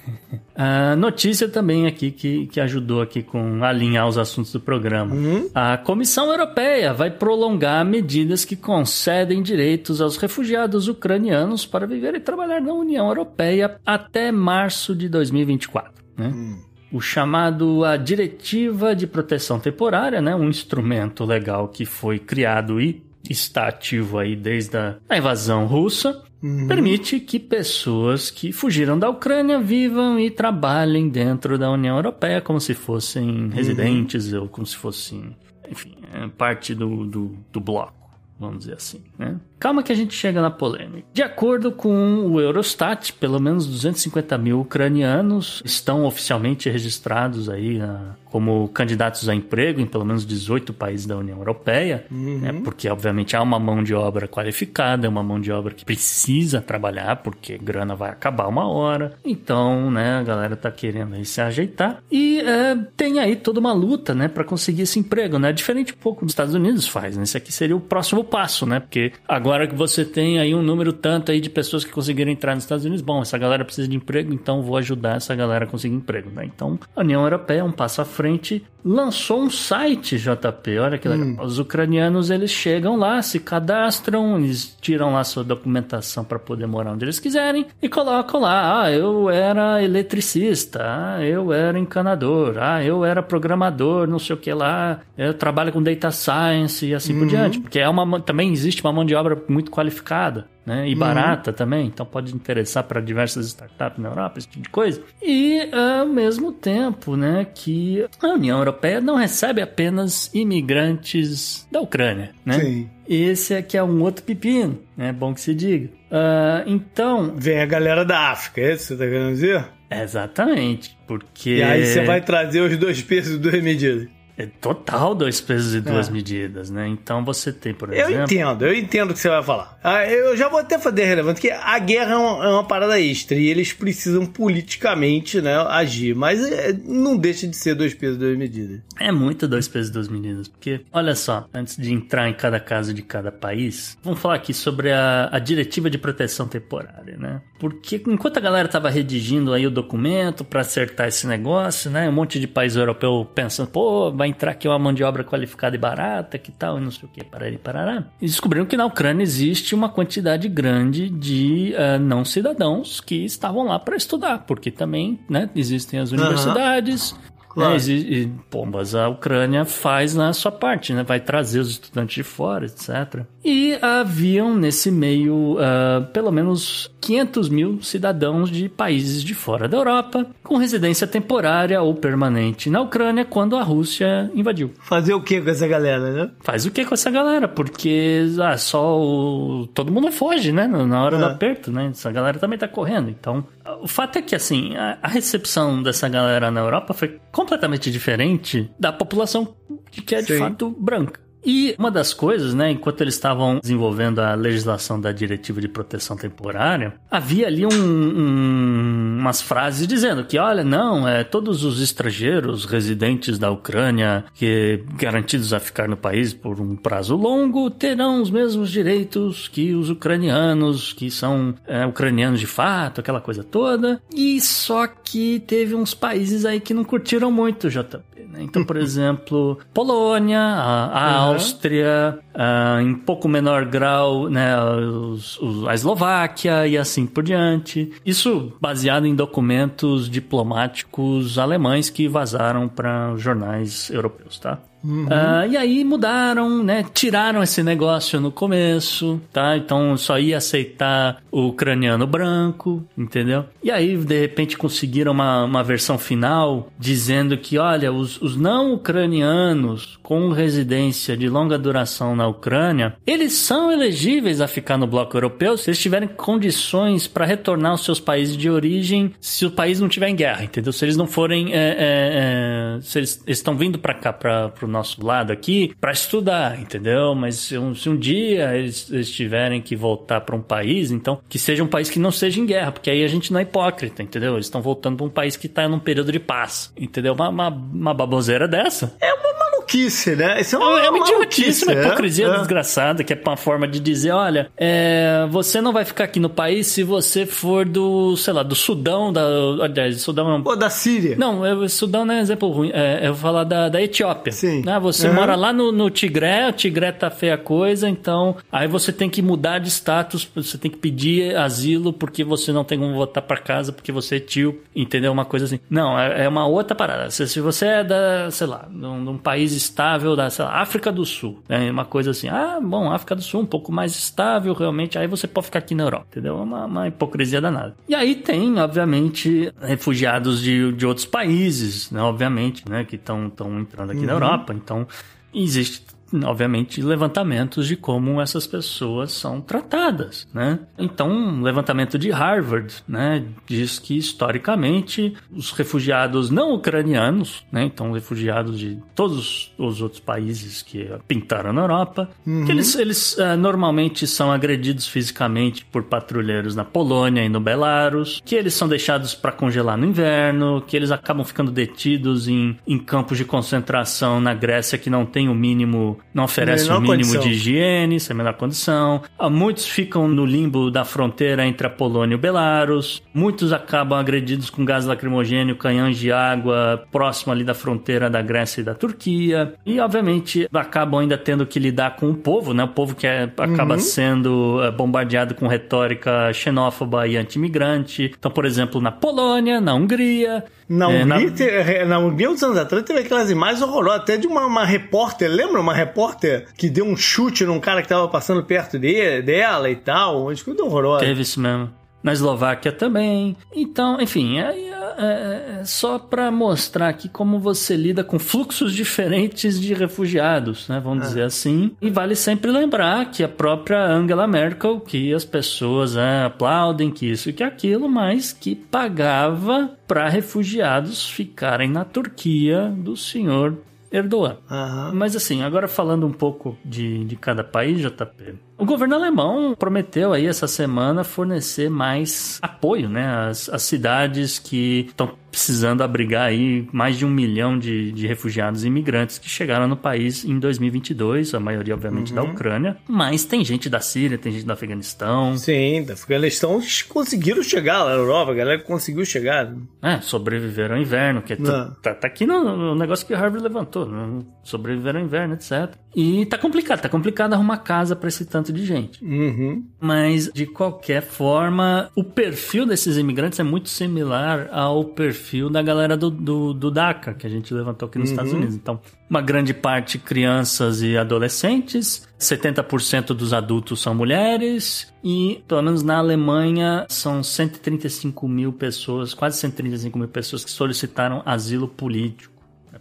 a 0.56 0.96
notícia 0.96 1.50
também 1.50 1.86
aqui 1.86 2.10
que, 2.10 2.46
que 2.46 2.58
ajudou 2.62 3.02
aqui 3.02 3.22
com 3.22 3.62
alinhar 3.62 4.08
os 4.08 4.16
assuntos 4.16 4.52
do 4.52 4.60
programa. 4.60 5.14
Uhum. 5.14 5.50
A 5.54 5.76
Comissão 5.76 6.30
Europeia 6.30 6.94
vai 6.94 7.10
prolongar 7.10 7.84
medidas 7.84 8.46
que 8.46 8.56
concedem 8.56 9.42
direitos 9.42 10.00
aos 10.00 10.16
refugiados 10.16 10.88
ucranianos 10.88 11.66
para 11.66 11.86
viver 11.86 12.14
e 12.14 12.20
trabalhar 12.20 12.62
na 12.62 12.72
União 12.72 13.06
Europeia 13.06 13.78
até 13.84 14.32
março 14.32 14.96
de 14.96 15.10
2024. 15.10 15.92
Né? 16.16 16.28
Uhum 16.28 16.69
o 16.92 17.00
chamado 17.00 17.84
a 17.84 17.96
Diretiva 17.96 18.94
de 18.94 19.06
Proteção 19.06 19.58
Temporária, 19.60 20.20
né, 20.20 20.34
um 20.34 20.48
instrumento 20.48 21.24
legal 21.24 21.68
que 21.68 21.84
foi 21.84 22.18
criado 22.18 22.80
e 22.80 23.02
está 23.28 23.68
ativo 23.68 24.18
aí 24.18 24.34
desde 24.34 24.76
a 24.76 25.16
invasão 25.16 25.66
russa, 25.66 26.22
uhum. 26.42 26.66
permite 26.66 27.20
que 27.20 27.38
pessoas 27.38 28.30
que 28.30 28.52
fugiram 28.52 28.98
da 28.98 29.08
Ucrânia 29.08 29.60
vivam 29.60 30.18
e 30.18 30.30
trabalhem 30.30 31.08
dentro 31.08 31.58
da 31.58 31.70
União 31.70 31.96
Europeia 31.96 32.40
como 32.40 32.60
se 32.60 32.74
fossem 32.74 33.28
uhum. 33.28 33.48
residentes 33.50 34.32
ou 34.32 34.48
como 34.48 34.66
se 34.66 34.76
fossem, 34.76 35.36
enfim, 35.70 35.94
é 36.12 36.26
parte 36.28 36.74
do, 36.74 37.06
do, 37.06 37.36
do 37.52 37.60
bloco 37.60 38.00
vamos 38.40 38.60
dizer 38.60 38.74
assim, 38.74 39.02
né? 39.20 39.36
Calma 39.58 39.82
que 39.82 39.92
a 39.92 39.94
gente 39.94 40.14
chega 40.14 40.40
na 40.40 40.50
polêmica. 40.50 41.06
De 41.12 41.22
acordo 41.22 41.70
com 41.70 42.26
o 42.26 42.40
Eurostat, 42.40 43.12
pelo 43.12 43.38
menos 43.38 43.66
250 43.66 44.38
mil 44.38 44.60
ucranianos 44.60 45.60
estão 45.62 46.06
oficialmente 46.06 46.70
registrados 46.70 47.50
aí 47.50 47.76
na, 47.76 48.16
como 48.30 48.68
candidatos 48.68 49.28
a 49.28 49.34
emprego 49.34 49.78
em 49.78 49.86
pelo 49.86 50.04
menos 50.04 50.24
18 50.24 50.72
países 50.72 51.04
da 51.04 51.16
União 51.16 51.36
Europeia, 51.36 52.06
uhum. 52.10 52.38
né? 52.38 52.60
porque 52.64 52.88
obviamente 52.88 53.36
há 53.36 53.42
uma 53.42 53.58
mão 53.58 53.82
de 53.82 53.92
obra 53.92 54.26
qualificada, 54.26 55.06
é 55.06 55.10
uma 55.10 55.22
mão 55.22 55.38
de 55.38 55.52
obra 55.52 55.74
que 55.74 55.84
precisa 55.84 56.62
trabalhar, 56.62 57.16
porque 57.16 57.58
grana 57.58 57.94
vai 57.94 58.08
acabar 58.08 58.48
uma 58.48 58.66
hora. 58.66 59.12
Então, 59.22 59.90
né, 59.90 60.14
a 60.14 60.22
galera 60.22 60.56
tá 60.56 60.70
querendo 60.70 61.16
aí 61.16 61.26
se 61.26 61.38
ajeitar. 61.40 62.02
E 62.10 62.40
é, 62.40 62.76
tem 62.96 63.18
aí 63.18 63.36
toda 63.36 63.60
uma 63.60 63.74
luta, 63.74 64.14
né, 64.14 64.26
para 64.26 64.42
conseguir 64.44 64.82
esse 64.82 64.98
emprego, 64.98 65.38
né? 65.38 65.52
Diferente 65.52 65.92
um 65.92 65.96
pouco 65.96 66.24
dos 66.24 66.32
Estados 66.32 66.54
Unidos 66.54 66.88
faz, 66.88 67.16
né? 67.16 67.24
Esse 67.24 67.36
aqui 67.36 67.52
seria 67.52 67.76
o 67.76 67.80
próximo 67.80 68.24
passo, 68.24 68.64
né? 68.64 68.80
Porque 68.80 69.09
agora 69.26 69.66
que 69.66 69.74
você 69.74 70.04
tem 70.04 70.38
aí 70.38 70.54
um 70.54 70.62
número 70.62 70.92
tanto 70.92 71.32
aí 71.32 71.40
de 71.40 71.50
pessoas 71.50 71.84
que 71.84 71.90
conseguiram 71.90 72.30
entrar 72.30 72.54
nos 72.54 72.64
Estados 72.64 72.84
Unidos, 72.84 73.02
bom, 73.02 73.22
essa 73.22 73.38
galera 73.38 73.64
precisa 73.64 73.88
de 73.88 73.96
emprego, 73.96 74.32
então 74.32 74.62
vou 74.62 74.76
ajudar 74.76 75.16
essa 75.16 75.34
galera 75.34 75.64
a 75.64 75.68
conseguir 75.68 75.94
emprego, 75.94 76.30
né? 76.30 76.44
Então, 76.44 76.78
a 76.94 77.00
União 77.00 77.22
Europeia 77.22 77.64
um 77.64 77.72
passo 77.72 78.00
à 78.00 78.04
frente 78.04 78.20
frente, 78.20 78.64
lançou 78.84 79.42
um 79.42 79.50
site, 79.50 80.18
JP. 80.18 80.78
Olha 80.78 80.98
que 80.98 81.08
legal. 81.08 81.26
Hum. 81.26 81.36
Os 81.40 81.58
ucranianos 81.58 82.30
eles 82.30 82.50
chegam 82.50 82.96
lá, 82.96 83.20
se 83.22 83.40
cadastram, 83.40 84.38
eles 84.38 84.76
tiram 84.80 85.12
lá 85.12 85.24
sua 85.24 85.44
documentação 85.44 86.24
para 86.24 86.38
poder 86.38 86.66
morar 86.66 86.92
onde 86.92 87.04
eles 87.04 87.18
quiserem 87.18 87.66
e 87.80 87.88
colocam 87.88 88.40
lá: 88.40 88.82
ah, 88.82 88.92
eu 88.92 89.28
era 89.28 89.82
eletricista, 89.82 90.80
ah, 90.82 91.24
eu 91.24 91.52
era 91.52 91.78
encanador, 91.78 92.56
ah, 92.58 92.82
eu 92.82 93.04
era 93.04 93.22
programador, 93.22 94.06
não 94.06 94.18
sei 94.18 94.34
o 94.34 94.38
que 94.38 94.52
lá, 94.52 95.00
eu 95.16 95.34
trabalho 95.34 95.72
com 95.72 95.82
data 95.82 96.10
science 96.10 96.86
e 96.86 96.94
assim 96.94 97.12
uhum. 97.12 97.20
por 97.20 97.28
diante. 97.28 97.60
Porque 97.60 97.78
é 97.78 97.88
uma, 97.88 98.20
também 98.20 98.52
existe 98.52 98.82
uma 98.82 98.92
mão 99.00 99.04
de 99.04 99.14
obra 99.14 99.42
muito 99.48 99.70
qualificada 99.70 100.48
né? 100.70 100.88
E 100.88 100.92
uhum. 100.92 100.98
barata 101.00 101.52
também, 101.52 101.86
então 101.86 102.06
pode 102.06 102.34
interessar 102.34 102.84
para 102.84 103.00
diversas 103.00 103.46
startups 103.46 103.98
na 103.98 104.08
Europa, 104.08 104.38
esse 104.38 104.48
tipo 104.48 104.62
de 104.62 104.68
coisa. 104.68 105.02
E 105.20 105.68
ao 105.72 106.06
mesmo 106.06 106.52
tempo, 106.52 107.16
né, 107.16 107.46
que 107.52 108.06
a 108.22 108.28
União 108.28 108.58
Europeia 108.58 109.00
não 109.00 109.16
recebe 109.16 109.60
apenas 109.60 110.30
imigrantes 110.32 111.66
da 111.72 111.80
Ucrânia, 111.80 112.30
né? 112.44 112.60
Sim. 112.60 112.90
Esse 113.08 113.54
aqui 113.54 113.76
é 113.76 113.82
um 113.82 114.00
outro 114.02 114.22
pepino, 114.22 114.78
né? 114.96 115.12
Bom 115.12 115.34
que 115.34 115.40
se 115.40 115.52
diga. 115.52 115.88
Uh, 116.10 116.62
então. 116.66 117.34
Vem 117.36 117.60
a 117.60 117.66
galera 117.66 118.04
da 118.04 118.30
África, 118.30 118.60
é 118.60 118.74
isso 118.74 118.82
que 118.82 118.94
você 118.94 118.96
tá 118.96 119.04
querendo 119.10 119.32
dizer? 119.32 119.64
Exatamente, 119.90 120.96
porque. 121.04 121.56
E 121.56 121.62
aí 121.64 121.84
você 121.84 122.04
vai 122.04 122.20
trazer 122.20 122.60
os 122.60 122.76
dois 122.76 123.02
pesos 123.02 123.34
e 123.34 123.38
duas 123.38 123.60
medidas. 123.60 124.06
É 124.40 124.46
total 124.58 125.14
dois 125.14 125.38
pesos 125.38 125.74
e 125.74 125.82
duas 125.82 126.08
é. 126.08 126.10
medidas, 126.10 126.70
né? 126.70 126.88
Então 126.88 127.22
você 127.22 127.52
tem, 127.52 127.74
por 127.74 127.92
exemplo. 127.92 128.10
Eu 128.10 128.22
entendo, 128.22 128.64
eu 128.64 128.74
entendo 128.74 129.10
o 129.10 129.12
que 129.12 129.20
você 129.20 129.28
vai 129.28 129.42
falar. 129.42 129.78
Ah, 129.84 130.06
eu 130.06 130.34
já 130.34 130.48
vou 130.48 130.60
até 130.60 130.78
fazer 130.78 131.04
relevante 131.04 131.42
que 131.42 131.50
a 131.50 131.78
guerra 131.78 132.12
é 132.12 132.16
uma, 132.16 132.44
é 132.46 132.48
uma 132.48 132.64
parada 132.64 132.98
extra 132.98 133.36
e 133.36 133.48
eles 133.48 133.74
precisam 133.74 134.24
politicamente 134.24 135.42
né, 135.42 135.54
agir, 135.68 136.14
mas 136.14 136.42
é, 136.50 136.72
não 136.72 137.18
deixa 137.18 137.46
de 137.46 137.54
ser 137.54 137.74
dois 137.74 137.92
pesos 137.92 138.16
e 138.16 138.20
duas 138.20 138.38
medidas. 138.38 138.80
É 138.98 139.12
muito 139.12 139.46
dois 139.46 139.68
pesos 139.68 139.90
e 139.90 139.92
duas 139.92 140.08
medidas, 140.08 140.48
porque, 140.48 140.80
olha 140.90 141.14
só, 141.14 141.46
antes 141.52 141.76
de 141.76 141.92
entrar 141.92 142.26
em 142.26 142.34
cada 142.34 142.58
caso 142.58 142.94
de 142.94 143.02
cada 143.02 143.30
país, 143.30 143.98
vamos 144.02 144.20
falar 144.20 144.36
aqui 144.36 144.54
sobre 144.54 144.90
a, 144.90 145.28
a 145.30 145.38
diretiva 145.38 145.90
de 145.90 145.98
proteção 145.98 146.48
temporária, 146.48 147.18
né? 147.18 147.42
Porque 147.60 148.02
enquanto 148.06 148.38
a 148.38 148.40
galera 148.40 148.66
tava 148.66 148.88
redigindo 148.88 149.52
aí 149.52 149.66
o 149.66 149.70
documento 149.70 150.42
para 150.42 150.62
acertar 150.62 151.08
esse 151.08 151.26
negócio, 151.26 151.90
né? 151.90 152.08
Um 152.08 152.12
monte 152.12 152.40
de 152.40 152.48
país 152.48 152.74
europeu 152.74 153.30
pensando, 153.34 153.68
pô, 153.68 154.10
vai 154.10 154.28
entrar 154.28 154.52
aqui 154.52 154.66
uma 154.66 154.78
mão 154.78 154.94
de 154.94 155.04
obra 155.04 155.22
qualificada 155.22 155.76
e 155.76 155.78
barata, 155.78 156.38
que 156.38 156.50
tal, 156.50 156.78
e 156.78 156.80
não 156.80 156.90
sei 156.90 157.06
o 157.06 157.12
que, 157.12 157.22
parará 157.22 157.50
e 157.50 157.58
parará. 157.58 158.04
E 158.18 158.24
descobriram 158.24 158.64
que 158.64 158.78
na 158.78 158.86
Ucrânia 158.86 159.22
existe 159.22 159.74
uma 159.74 159.90
quantidade 159.90 160.48
grande 160.48 161.10
de 161.10 161.74
uh, 161.74 162.00
não 162.00 162.24
cidadãos 162.24 162.98
que 162.98 163.26
estavam 163.26 163.64
lá 163.64 163.78
para 163.78 163.94
estudar, 163.94 164.46
porque 164.46 164.70
também, 164.70 165.20
né, 165.28 165.50
existem 165.54 166.00
as 166.00 166.12
universidades, 166.12 167.12
uhum. 167.12 167.18
Claro. 167.50 167.74
Né? 167.74 167.80
E, 167.88 168.22
e, 168.22 168.26
pô, 168.48 168.64
mas 168.64 168.94
a 168.94 169.08
Ucrânia 169.08 169.64
faz 169.64 170.14
na 170.14 170.32
sua 170.32 170.52
parte, 170.52 170.92
né? 170.92 171.02
Vai 171.02 171.18
trazer 171.18 171.58
os 171.58 171.70
estudantes 171.70 172.14
de 172.14 172.22
fora, 172.22 172.64
etc. 172.64 173.24
E 173.44 173.76
haviam 173.82 174.56
nesse 174.56 174.90
meio 174.90 175.54
uh, 175.54 176.06
pelo 176.12 176.30
menos 176.30 176.90
500 177.00 177.48
mil 177.48 177.82
cidadãos 177.82 178.50
de 178.50 178.68
países 178.68 179.24
de 179.24 179.34
fora 179.34 179.66
da 179.66 179.76
Europa 179.76 180.26
com 180.44 180.58
residência 180.58 181.06
temporária 181.06 181.80
ou 181.82 181.94
permanente 181.94 182.70
na 182.70 182.80
Ucrânia 182.82 183.24
quando 183.24 183.56
a 183.56 183.62
Rússia 183.62 184.30
invadiu. 184.32 184.72
Fazer 184.80 185.14
o 185.14 185.22
que 185.22 185.40
com 185.40 185.50
essa 185.50 185.66
galera, 185.66 186.12
né? 186.12 186.30
Faz 186.42 186.66
o 186.66 186.70
que 186.70 186.84
com 186.84 186.94
essa 186.94 187.10
galera? 187.10 187.48
Porque 187.48 188.26
ah, 188.40 188.56
só 188.56 189.00
o... 189.00 189.66
todo 189.74 189.90
mundo 189.90 190.12
foge, 190.12 190.52
né? 190.52 190.68
Na 190.68 191.02
hora 191.02 191.16
é. 191.16 191.18
do 191.18 191.24
aperto, 191.24 191.72
né? 191.72 191.88
Essa 191.90 192.12
galera 192.12 192.38
também 192.38 192.58
tá 192.58 192.68
correndo. 192.68 193.10
Então, 193.10 193.44
o 193.82 193.88
fato 193.88 194.18
é 194.18 194.22
que, 194.22 194.34
assim, 194.34 194.76
a, 194.76 194.98
a 195.02 195.08
recepção 195.08 195.82
dessa 195.82 196.08
galera 196.08 196.50
na 196.50 196.60
Europa 196.60 196.94
foi 196.94 197.18
completamente 197.40 197.90
diferente 197.90 198.70
da 198.78 198.92
população 198.92 199.56
que 199.90 200.14
é 200.14 200.20
de 200.20 200.34
Sim. 200.34 200.38
fato 200.38 200.76
branca. 200.78 201.20
E 201.44 201.74
uma 201.78 201.90
das 201.90 202.12
coisas, 202.12 202.54
né, 202.54 202.70
enquanto 202.70 203.00
eles 203.00 203.14
estavam 203.14 203.58
desenvolvendo 203.60 204.20
a 204.20 204.34
legislação 204.34 205.00
da 205.00 205.12
Diretiva 205.12 205.60
de 205.60 205.68
Proteção 205.68 206.16
Temporária, 206.16 206.94
havia 207.10 207.46
ali 207.46 207.64
um, 207.64 207.70
um, 207.70 209.16
umas 209.20 209.40
frases 209.40 209.86
dizendo 209.86 210.24
que, 210.24 210.38
olha, 210.38 210.64
não, 210.64 211.08
é 211.08 211.24
todos 211.24 211.64
os 211.64 211.80
estrangeiros 211.80 212.64
residentes 212.64 213.38
da 213.38 213.50
Ucrânia 213.50 214.24
que 214.34 214.82
garantidos 214.96 215.52
a 215.52 215.60
ficar 215.60 215.88
no 215.88 215.96
país 215.96 216.34
por 216.34 216.60
um 216.60 216.76
prazo 216.76 217.16
longo 217.16 217.70
terão 217.70 218.22
os 218.22 218.30
mesmos 218.30 218.70
direitos 218.70 219.48
que 219.48 219.74
os 219.74 219.90
ucranianos 219.90 220.92
que 220.92 221.10
são 221.10 221.54
é, 221.66 221.86
ucranianos 221.86 222.40
de 222.40 222.46
fato, 222.46 223.00
aquela 223.00 223.20
coisa 223.20 223.42
toda. 223.42 224.00
E 224.14 224.40
só 224.40 224.86
que 224.86 225.40
teve 225.40 225.74
uns 225.74 225.94
países 225.94 226.44
aí 226.44 226.60
que 226.60 226.74
não 226.74 226.84
curtiram 226.84 227.30
muito, 227.30 227.68
JP. 227.68 228.09
Né? 228.28 228.42
Então, 228.42 228.64
por 228.64 228.76
exemplo, 228.76 229.58
Polônia, 229.72 230.40
a, 230.40 230.86
a 230.86 231.16
Áustria, 231.18 232.18
uh, 232.34 232.80
em 232.80 232.94
pouco 232.94 233.28
menor 233.28 233.64
grau, 233.64 234.28
né, 234.28 234.60
os, 234.62 235.38
os, 235.38 235.66
a 235.66 235.74
Eslováquia 235.74 236.66
e 236.66 236.76
assim 236.76 237.06
por 237.06 237.22
diante. 237.22 237.92
Isso 238.04 238.52
baseado 238.60 239.06
em 239.06 239.14
documentos 239.14 240.08
diplomáticos 240.08 241.38
alemães 241.38 241.90
que 241.90 242.08
vazaram 242.08 242.68
para 242.68 243.16
jornais 243.16 243.90
europeus, 243.90 244.38
tá? 244.38 244.58
Uhum. 244.82 245.04
Uh, 245.04 245.50
e 245.50 245.56
aí 245.56 245.84
mudaram, 245.84 246.62
né? 246.62 246.84
Tiraram 246.94 247.42
esse 247.42 247.62
negócio 247.62 248.20
no 248.20 248.32
começo, 248.32 249.20
tá? 249.32 249.56
Então 249.56 249.96
só 249.96 250.18
ia 250.18 250.38
aceitar 250.38 251.22
o 251.30 251.48
ucraniano 251.48 252.06
branco, 252.06 252.84
entendeu? 252.96 253.44
E 253.62 253.70
aí, 253.70 253.96
de 253.96 254.20
repente, 254.20 254.56
conseguiram 254.56 255.12
uma, 255.12 255.44
uma 255.44 255.62
versão 255.62 255.98
final 255.98 256.68
dizendo 256.78 257.36
que, 257.36 257.58
olha, 257.58 257.92
os, 257.92 258.20
os 258.20 258.36
não 258.36 258.74
ucranianos 258.74 259.99
com 260.10 260.30
residência 260.30 261.16
de 261.16 261.28
longa 261.28 261.56
duração 261.56 262.16
na 262.16 262.26
Ucrânia, 262.26 262.96
eles 263.06 263.32
são 263.32 263.70
elegíveis 263.70 264.40
a 264.40 264.48
ficar 264.48 264.76
no 264.76 264.84
bloco 264.84 265.16
europeu 265.16 265.56
se 265.56 265.70
eles 265.70 265.78
tiverem 265.78 266.08
condições 266.08 267.06
para 267.06 267.24
retornar 267.24 267.70
aos 267.70 267.84
seus 267.84 268.00
países 268.00 268.36
de 268.36 268.50
origem 268.50 269.14
se 269.20 269.46
o 269.46 269.52
país 269.52 269.78
não 269.78 269.88
tiver 269.88 270.08
em 270.08 270.16
guerra, 270.16 270.42
entendeu? 270.42 270.72
Se 270.72 270.84
eles 270.84 270.96
não 270.96 271.06
forem. 271.06 271.52
É, 271.52 271.56
é, 271.58 271.76
é, 271.78 272.80
se 272.80 272.98
eles 272.98 273.22
estão 273.24 273.56
vindo 273.56 273.78
para 273.78 273.94
cá, 273.94 274.12
para 274.12 274.52
o 274.64 274.66
nosso 274.66 275.00
lado 275.06 275.32
aqui, 275.32 275.72
para 275.80 275.92
estudar, 275.92 276.58
entendeu? 276.58 277.14
Mas 277.14 277.36
se 277.36 277.56
um, 277.56 277.72
se 277.72 277.88
um 277.88 277.96
dia 277.96 278.52
eles, 278.56 278.90
eles, 278.90 279.12
tiverem 279.12 279.62
que 279.62 279.76
voltar 279.76 280.22
para 280.22 280.34
um 280.34 280.42
país, 280.42 280.90
então 280.90 281.20
que 281.28 281.38
seja 281.38 281.62
um 281.62 281.68
país 281.68 281.88
que 281.88 282.00
não 282.00 282.10
seja 282.10 282.40
em 282.40 282.46
guerra, 282.46 282.72
porque 282.72 282.90
aí 282.90 283.04
a 283.04 283.08
gente 283.08 283.32
não 283.32 283.38
é 283.38 283.44
hipócrita, 283.44 284.02
entendeu? 284.02 284.32
Eles 284.32 284.46
estão 284.46 284.60
voltando 284.60 284.96
para 284.96 285.06
um 285.06 285.10
país 285.10 285.36
que 285.36 285.46
está 285.46 285.68
num 285.68 285.78
período 285.78 286.10
de 286.10 286.18
paz, 286.18 286.72
entendeu? 286.76 287.12
Uma, 287.12 287.28
uma, 287.28 287.48
uma 287.48 287.94
baboseira 287.94 288.48
dessa. 288.48 288.96
É 289.00 289.14
uma 289.14 289.39
maluquice, 289.70 290.16
né? 290.16 290.40
Isso 290.40 290.56
é 290.56 290.58
uma, 290.58 290.80
é 290.80 290.90
uma 290.90 290.98
idiotice, 290.98 291.64
uma 291.64 291.72
hipocrisia 291.74 292.26
é, 292.26 292.38
desgraçada, 292.38 293.04
que 293.04 293.12
é 293.12 293.20
uma 293.24 293.36
forma 293.36 293.68
de 293.68 293.78
dizer, 293.78 294.10
olha, 294.10 294.50
é, 294.56 295.26
você 295.30 295.60
não 295.60 295.72
vai 295.72 295.84
ficar 295.84 296.04
aqui 296.04 296.18
no 296.18 296.28
país 296.28 296.66
se 296.66 296.82
você 296.82 297.24
for 297.24 297.64
do, 297.64 298.16
sei 298.16 298.32
lá, 298.32 298.42
do 298.42 298.54
Sudão, 298.54 299.12
da, 299.12 299.22
aliás, 299.62 300.00
Sudão 300.00 300.36
é 300.36 300.42
Ou 300.44 300.56
da 300.56 300.68
Síria. 300.68 301.16
Não, 301.16 301.44
é, 301.44 301.68
Sudão 301.68 302.04
não 302.04 302.14
é 302.14 302.20
exemplo 302.20 302.50
ruim, 302.50 302.70
é, 302.72 303.00
eu 303.06 303.14
vou 303.14 303.22
falar 303.22 303.44
da, 303.44 303.68
da 303.68 303.80
Etiópia. 303.80 304.32
Sim. 304.32 304.62
Né? 304.64 304.78
Você 304.80 305.08
uhum. 305.08 305.14
mora 305.14 305.36
lá 305.36 305.52
no, 305.52 305.70
no 305.70 305.90
Tigré, 305.90 306.48
o 306.48 306.52
Tigré 306.52 306.92
tá 306.92 307.10
feia 307.10 307.34
a 307.34 307.38
coisa, 307.38 307.88
então 307.88 308.36
aí 308.50 308.66
você 308.66 308.92
tem 308.92 309.08
que 309.08 309.22
mudar 309.22 309.58
de 309.58 309.68
status, 309.68 310.28
você 310.34 310.58
tem 310.58 310.70
que 310.70 310.78
pedir 310.78 311.36
asilo 311.36 311.92
porque 311.92 312.24
você 312.24 312.52
não 312.52 312.64
tem 312.64 312.78
como 312.78 312.94
voltar 312.94 313.22
para 313.22 313.36
casa 313.36 313.72
porque 313.72 313.92
você 313.92 314.16
é 314.16 314.20
tio, 314.20 314.60
entendeu? 314.74 315.12
Uma 315.12 315.24
coisa 315.24 315.46
assim. 315.46 315.60
Não, 315.68 315.98
é, 315.98 316.24
é 316.24 316.28
uma 316.28 316.46
outra 316.46 316.74
parada. 316.74 317.10
Se, 317.10 317.26
se 317.28 317.40
você 317.40 317.66
é 317.66 317.84
da, 317.84 318.30
sei 318.30 318.46
lá, 318.46 318.66
num, 318.70 319.00
num 319.00 319.18
país 319.18 319.52
estável 319.60 320.16
da 320.16 320.28
lá, 320.38 320.60
África 320.60 320.90
do 320.90 321.04
Sul. 321.04 321.42
Né? 321.48 321.70
Uma 321.70 321.84
coisa 321.84 322.10
assim, 322.10 322.28
ah, 322.28 322.58
bom, 322.60 322.90
África 322.92 323.14
do 323.14 323.22
Sul 323.22 323.42
um 323.42 323.46
pouco 323.46 323.70
mais 323.72 323.92
estável 323.92 324.52
realmente, 324.54 324.98
aí 324.98 325.06
você 325.06 325.26
pode 325.26 325.46
ficar 325.46 325.58
aqui 325.60 325.74
na 325.74 325.84
Europa, 325.84 326.06
entendeu? 326.10 326.38
É 326.38 326.42
uma, 326.42 326.64
uma 326.64 326.88
hipocrisia 326.88 327.40
danada. 327.40 327.74
E 327.88 327.94
aí 327.94 328.14
tem, 328.14 328.58
obviamente, 328.58 329.52
refugiados 329.60 330.40
de, 330.40 330.72
de 330.72 330.86
outros 330.86 331.06
países, 331.06 331.90
né? 331.90 332.00
Obviamente, 332.00 332.68
né? 332.68 332.84
Que 332.84 332.96
estão 332.96 333.32
entrando 333.60 333.90
aqui 333.90 334.00
uhum. 334.00 334.06
na 334.06 334.12
Europa. 334.12 334.54
Então, 334.54 334.86
existe 335.32 335.84
obviamente, 336.24 336.82
levantamentos 336.82 337.66
de 337.66 337.76
como 337.76 338.20
essas 338.20 338.46
pessoas 338.46 339.12
são 339.12 339.40
tratadas, 339.40 340.26
né? 340.32 340.58
Então, 340.78 341.10
um 341.10 341.42
levantamento 341.42 341.98
de 341.98 342.10
Harvard, 342.10 342.74
né, 342.88 343.24
diz 343.46 343.78
que 343.78 343.96
historicamente 343.96 345.14
os 345.30 345.52
refugiados 345.52 346.30
não 346.30 346.54
ucranianos, 346.54 347.44
né, 347.50 347.64
então 347.64 347.92
refugiados 347.92 348.58
de 348.58 348.78
todos 348.94 349.52
os 349.58 349.80
outros 349.80 350.00
países 350.00 350.62
que 350.62 350.90
pintaram 351.06 351.52
na 351.52 351.62
Europa, 351.62 352.10
uhum. 352.26 352.44
que 352.44 352.52
eles, 352.52 352.74
eles 352.74 353.16
uh, 353.16 353.36
normalmente 353.36 354.06
são 354.06 354.32
agredidos 354.32 354.86
fisicamente 354.86 355.64
por 355.64 355.84
patrulheiros 355.84 356.56
na 356.56 356.64
Polônia 356.64 357.24
e 357.24 357.28
no 357.28 357.40
Belarus, 357.40 358.20
que 358.24 358.34
eles 358.34 358.54
são 358.54 358.68
deixados 358.68 359.14
para 359.14 359.32
congelar 359.32 359.76
no 359.76 359.86
inverno, 359.86 360.62
que 360.66 360.76
eles 360.76 360.90
acabam 360.90 361.24
ficando 361.24 361.50
detidos 361.50 362.28
em, 362.28 362.58
em 362.66 362.78
campos 362.78 363.18
de 363.18 363.24
concentração 363.24 364.20
na 364.20 364.34
Grécia 364.34 364.78
que 364.78 364.90
não 364.90 365.06
tem 365.06 365.28
o 365.28 365.34
mínimo 365.34 365.99
não 366.12 366.24
oferece 366.24 366.70
o 366.70 366.80
mínimo 366.80 366.96
condição. 366.96 367.22
de 367.22 367.28
higiene, 367.30 368.00
sem 368.00 368.14
a 368.14 368.16
menor 368.16 368.34
condição. 368.34 369.02
Ah, 369.18 369.30
muitos 369.30 369.66
ficam 369.66 370.08
no 370.08 370.24
limbo 370.24 370.70
da 370.70 370.84
fronteira 370.84 371.46
entre 371.46 371.66
a 371.66 371.70
Polônia 371.70 372.14
e 372.14 372.16
o 372.16 372.18
Belarus. 372.18 373.02
Muitos 373.14 373.52
acabam 373.52 373.98
agredidos 373.98 374.50
com 374.50 374.64
gás 374.64 374.84
lacrimogênio, 374.84 375.56
canhões 375.56 375.96
de 375.96 376.10
água, 376.10 376.84
próximo 376.90 377.32
ali 377.32 377.44
da 377.44 377.54
fronteira 377.54 378.10
da 378.10 378.20
Grécia 378.22 378.60
e 378.60 378.64
da 378.64 378.74
Turquia. 378.74 379.54
E, 379.64 379.78
obviamente, 379.78 380.48
acabam 380.52 381.00
ainda 381.00 381.16
tendo 381.16 381.46
que 381.46 381.58
lidar 381.58 381.96
com 381.96 382.10
o 382.10 382.14
povo, 382.14 382.52
né? 382.52 382.64
O 382.64 382.68
povo 382.68 382.94
que 382.94 383.06
é, 383.06 383.24
acaba 383.36 383.74
uhum. 383.74 383.80
sendo 383.80 384.60
eh, 384.62 384.70
bombardeado 384.70 385.34
com 385.34 385.46
retórica 385.46 386.32
xenófoba 386.32 387.06
e 387.06 387.16
anti-imigrante. 387.16 388.12
Então, 388.18 388.30
por 388.30 388.44
exemplo, 388.44 388.80
na 388.80 388.90
Polônia, 388.90 389.60
na 389.60 389.74
Hungria, 389.74 390.44
na 390.76 390.88
Hungria, 390.88 391.50
é, 391.50 391.84
na... 391.84 391.98
na 391.98 391.98
Hungria, 391.98 392.30
uns 392.30 392.42
anos 392.42 392.56
atrás, 392.56 392.84
teve 392.84 393.00
aquelas 393.00 393.30
imagens 393.30 393.60
horrorosas, 393.60 394.02
até 394.02 394.16
de 394.16 394.26
uma, 394.26 394.46
uma 394.46 394.64
repórter, 394.64 395.28
lembra? 395.28 395.60
Uma 395.60 395.74
repórter 395.74 396.46
que 396.56 396.70
deu 396.70 396.86
um 396.86 396.96
chute 396.96 397.44
num 397.44 397.58
cara 397.58 397.82
que 397.82 397.88
tava 397.88 398.06
passando 398.08 398.44
perto 398.44 398.78
de, 398.78 399.20
dela 399.22 399.68
e 399.68 399.76
tal, 399.76 400.22
uma 400.22 400.34
coisa 400.34 400.62
horrorosa. 400.62 401.04
Teve 401.04 401.22
isso 401.22 401.40
mesmo 401.40 401.79
na 402.02 402.12
Eslováquia 402.12 402.72
também. 402.72 403.36
Então, 403.54 404.00
enfim, 404.00 404.38
é, 404.38 404.54
é, 404.98 405.60
é 405.60 405.64
só 405.64 405.98
para 405.98 406.30
mostrar 406.30 406.88
aqui 406.88 407.08
como 407.08 407.38
você 407.38 407.76
lida 407.76 408.02
com 408.02 408.18
fluxos 408.18 408.72
diferentes 408.72 409.60
de 409.60 409.74
refugiados, 409.74 410.68
né? 410.68 410.80
Vamos 410.82 411.04
é. 411.04 411.08
dizer 411.08 411.22
assim. 411.22 411.72
E 411.80 411.90
vale 411.90 412.14
sempre 412.14 412.50
lembrar 412.50 413.10
que 413.10 413.22
a 413.22 413.28
própria 413.28 413.84
Angela 413.84 414.26
Merkel, 414.26 414.80
que 414.80 415.12
as 415.12 415.24
pessoas 415.24 415.96
é, 415.96 416.24
aplaudem 416.24 416.90
que 416.90 417.10
isso 417.10 417.30
e 417.30 417.32
que 417.32 417.42
aquilo, 417.42 417.88
mas 417.88 418.32
que 418.32 418.54
pagava 418.54 419.70
para 419.86 420.08
refugiados 420.08 421.08
ficarem 421.08 421.68
na 421.68 421.84
Turquia 421.84 422.72
do 422.76 422.96
senhor 422.96 423.58
Erdogan. 423.90 424.36
Uhum. 424.48 424.94
Mas 424.94 425.16
assim, 425.16 425.42
agora 425.42 425.66
falando 425.66 426.06
um 426.06 426.12
pouco 426.12 426.56
de, 426.64 427.04
de 427.04 427.16
cada 427.16 427.42
país, 427.42 427.80
JP. 427.80 428.36
O 428.60 428.66
governo 428.66 428.94
alemão 428.94 429.54
prometeu 429.58 430.12
aí 430.12 430.26
essa 430.26 430.46
semana 430.46 431.02
fornecer 431.02 431.70
mais 431.70 432.38
apoio, 432.42 432.90
né, 432.90 433.06
às, 433.06 433.48
às 433.48 433.62
cidades 433.62 434.38
que 434.38 434.84
estão 434.88 435.16
precisando 435.30 435.82
abrigar 435.82 436.26
aí 436.26 436.68
mais 436.72 436.98
de 436.98 437.06
um 437.06 437.10
milhão 437.10 437.58
de, 437.58 437.92
de 437.92 438.06
refugiados 438.06 438.64
e 438.64 438.66
imigrantes 438.66 439.18
que 439.18 439.28
chegaram 439.28 439.68
no 439.68 439.76
país 439.76 440.24
em 440.24 440.38
2022, 440.38 441.34
a 441.34 441.40
maioria 441.40 441.74
obviamente 441.74 442.10
uhum. 442.10 442.16
da 442.16 442.22
Ucrânia, 442.22 442.76
mas 442.88 443.24
tem 443.24 443.44
gente 443.44 443.70
da 443.70 443.80
Síria, 443.80 444.18
tem 444.18 444.32
gente 444.32 444.44
do 444.44 444.52
Afeganistão. 444.52 445.36
Sim, 445.38 445.84
da 445.84 445.94
Afeganistão 445.94 446.60
conseguiram 446.88 447.42
chegar 447.42 447.84
lá 447.84 447.90
na 447.90 447.96
Europa, 447.96 448.32
a 448.32 448.34
galera 448.34 448.62
conseguiu 448.62 449.04
chegar. 449.04 449.54
É, 449.80 450.00
sobreviveram 450.00 450.74
ao 450.74 450.82
inverno, 450.82 451.22
que 451.22 451.34
é 451.34 451.36
tá, 451.36 451.76
tá, 451.82 451.94
tá, 451.94 452.06
aqui 452.06 452.26
no, 452.26 452.56
no, 452.56 452.74
negócio 452.74 453.06
que 453.06 453.14
Harvard 453.14 453.42
levantou, 453.42 453.86
né? 453.86 454.24
sobreviveram 454.42 455.00
ao 455.00 455.06
inverno, 455.06 455.34
etc. 455.34 455.74
E 455.94 456.26
tá 456.26 456.38
complicado, 456.38 456.80
tá 456.80 456.88
complicado 456.88 457.34
arrumar 457.34 457.58
casa 457.58 457.94
para 457.94 458.08
esse 458.08 458.24
tanto 458.24 458.49
de 458.52 458.64
gente. 458.64 459.04
Uhum. 459.04 459.64
Mas, 459.80 460.30
de 460.32 460.46
qualquer 460.46 461.02
forma, 461.02 461.90
o 461.94 462.04
perfil 462.04 462.66
desses 462.66 462.96
imigrantes 462.96 463.38
é 463.40 463.42
muito 463.42 463.68
similar 463.68 464.48
ao 464.52 464.84
perfil 464.84 465.50
da 465.50 465.62
galera 465.62 465.96
do, 465.96 466.10
do, 466.10 466.52
do 466.52 466.70
DACA, 466.70 467.14
que 467.14 467.26
a 467.26 467.30
gente 467.30 467.52
levantou 467.52 467.88
aqui 467.88 467.98
nos 467.98 468.08
uhum. 468.08 468.14
Estados 468.14 468.32
Unidos. 468.32 468.54
Então, 468.54 468.80
uma 469.08 469.20
grande 469.20 469.52
parte 469.52 469.98
crianças 469.98 470.82
e 470.82 470.96
adolescentes, 470.96 472.08
70% 472.18 473.06
dos 473.06 473.32
adultos 473.32 473.80
são 473.80 473.94
mulheres, 473.94 474.92
e 475.02 475.42
pelo 475.48 475.62
menos 475.62 475.82
na 475.82 475.98
Alemanha 475.98 476.86
são 476.88 477.22
135 477.22 478.28
mil 478.28 478.52
pessoas, 478.52 479.14
quase 479.14 479.38
135 479.38 479.98
mil 479.98 480.08
pessoas 480.08 480.44
que 480.44 480.50
solicitaram 480.50 481.22
asilo 481.24 481.66
político 481.66 482.29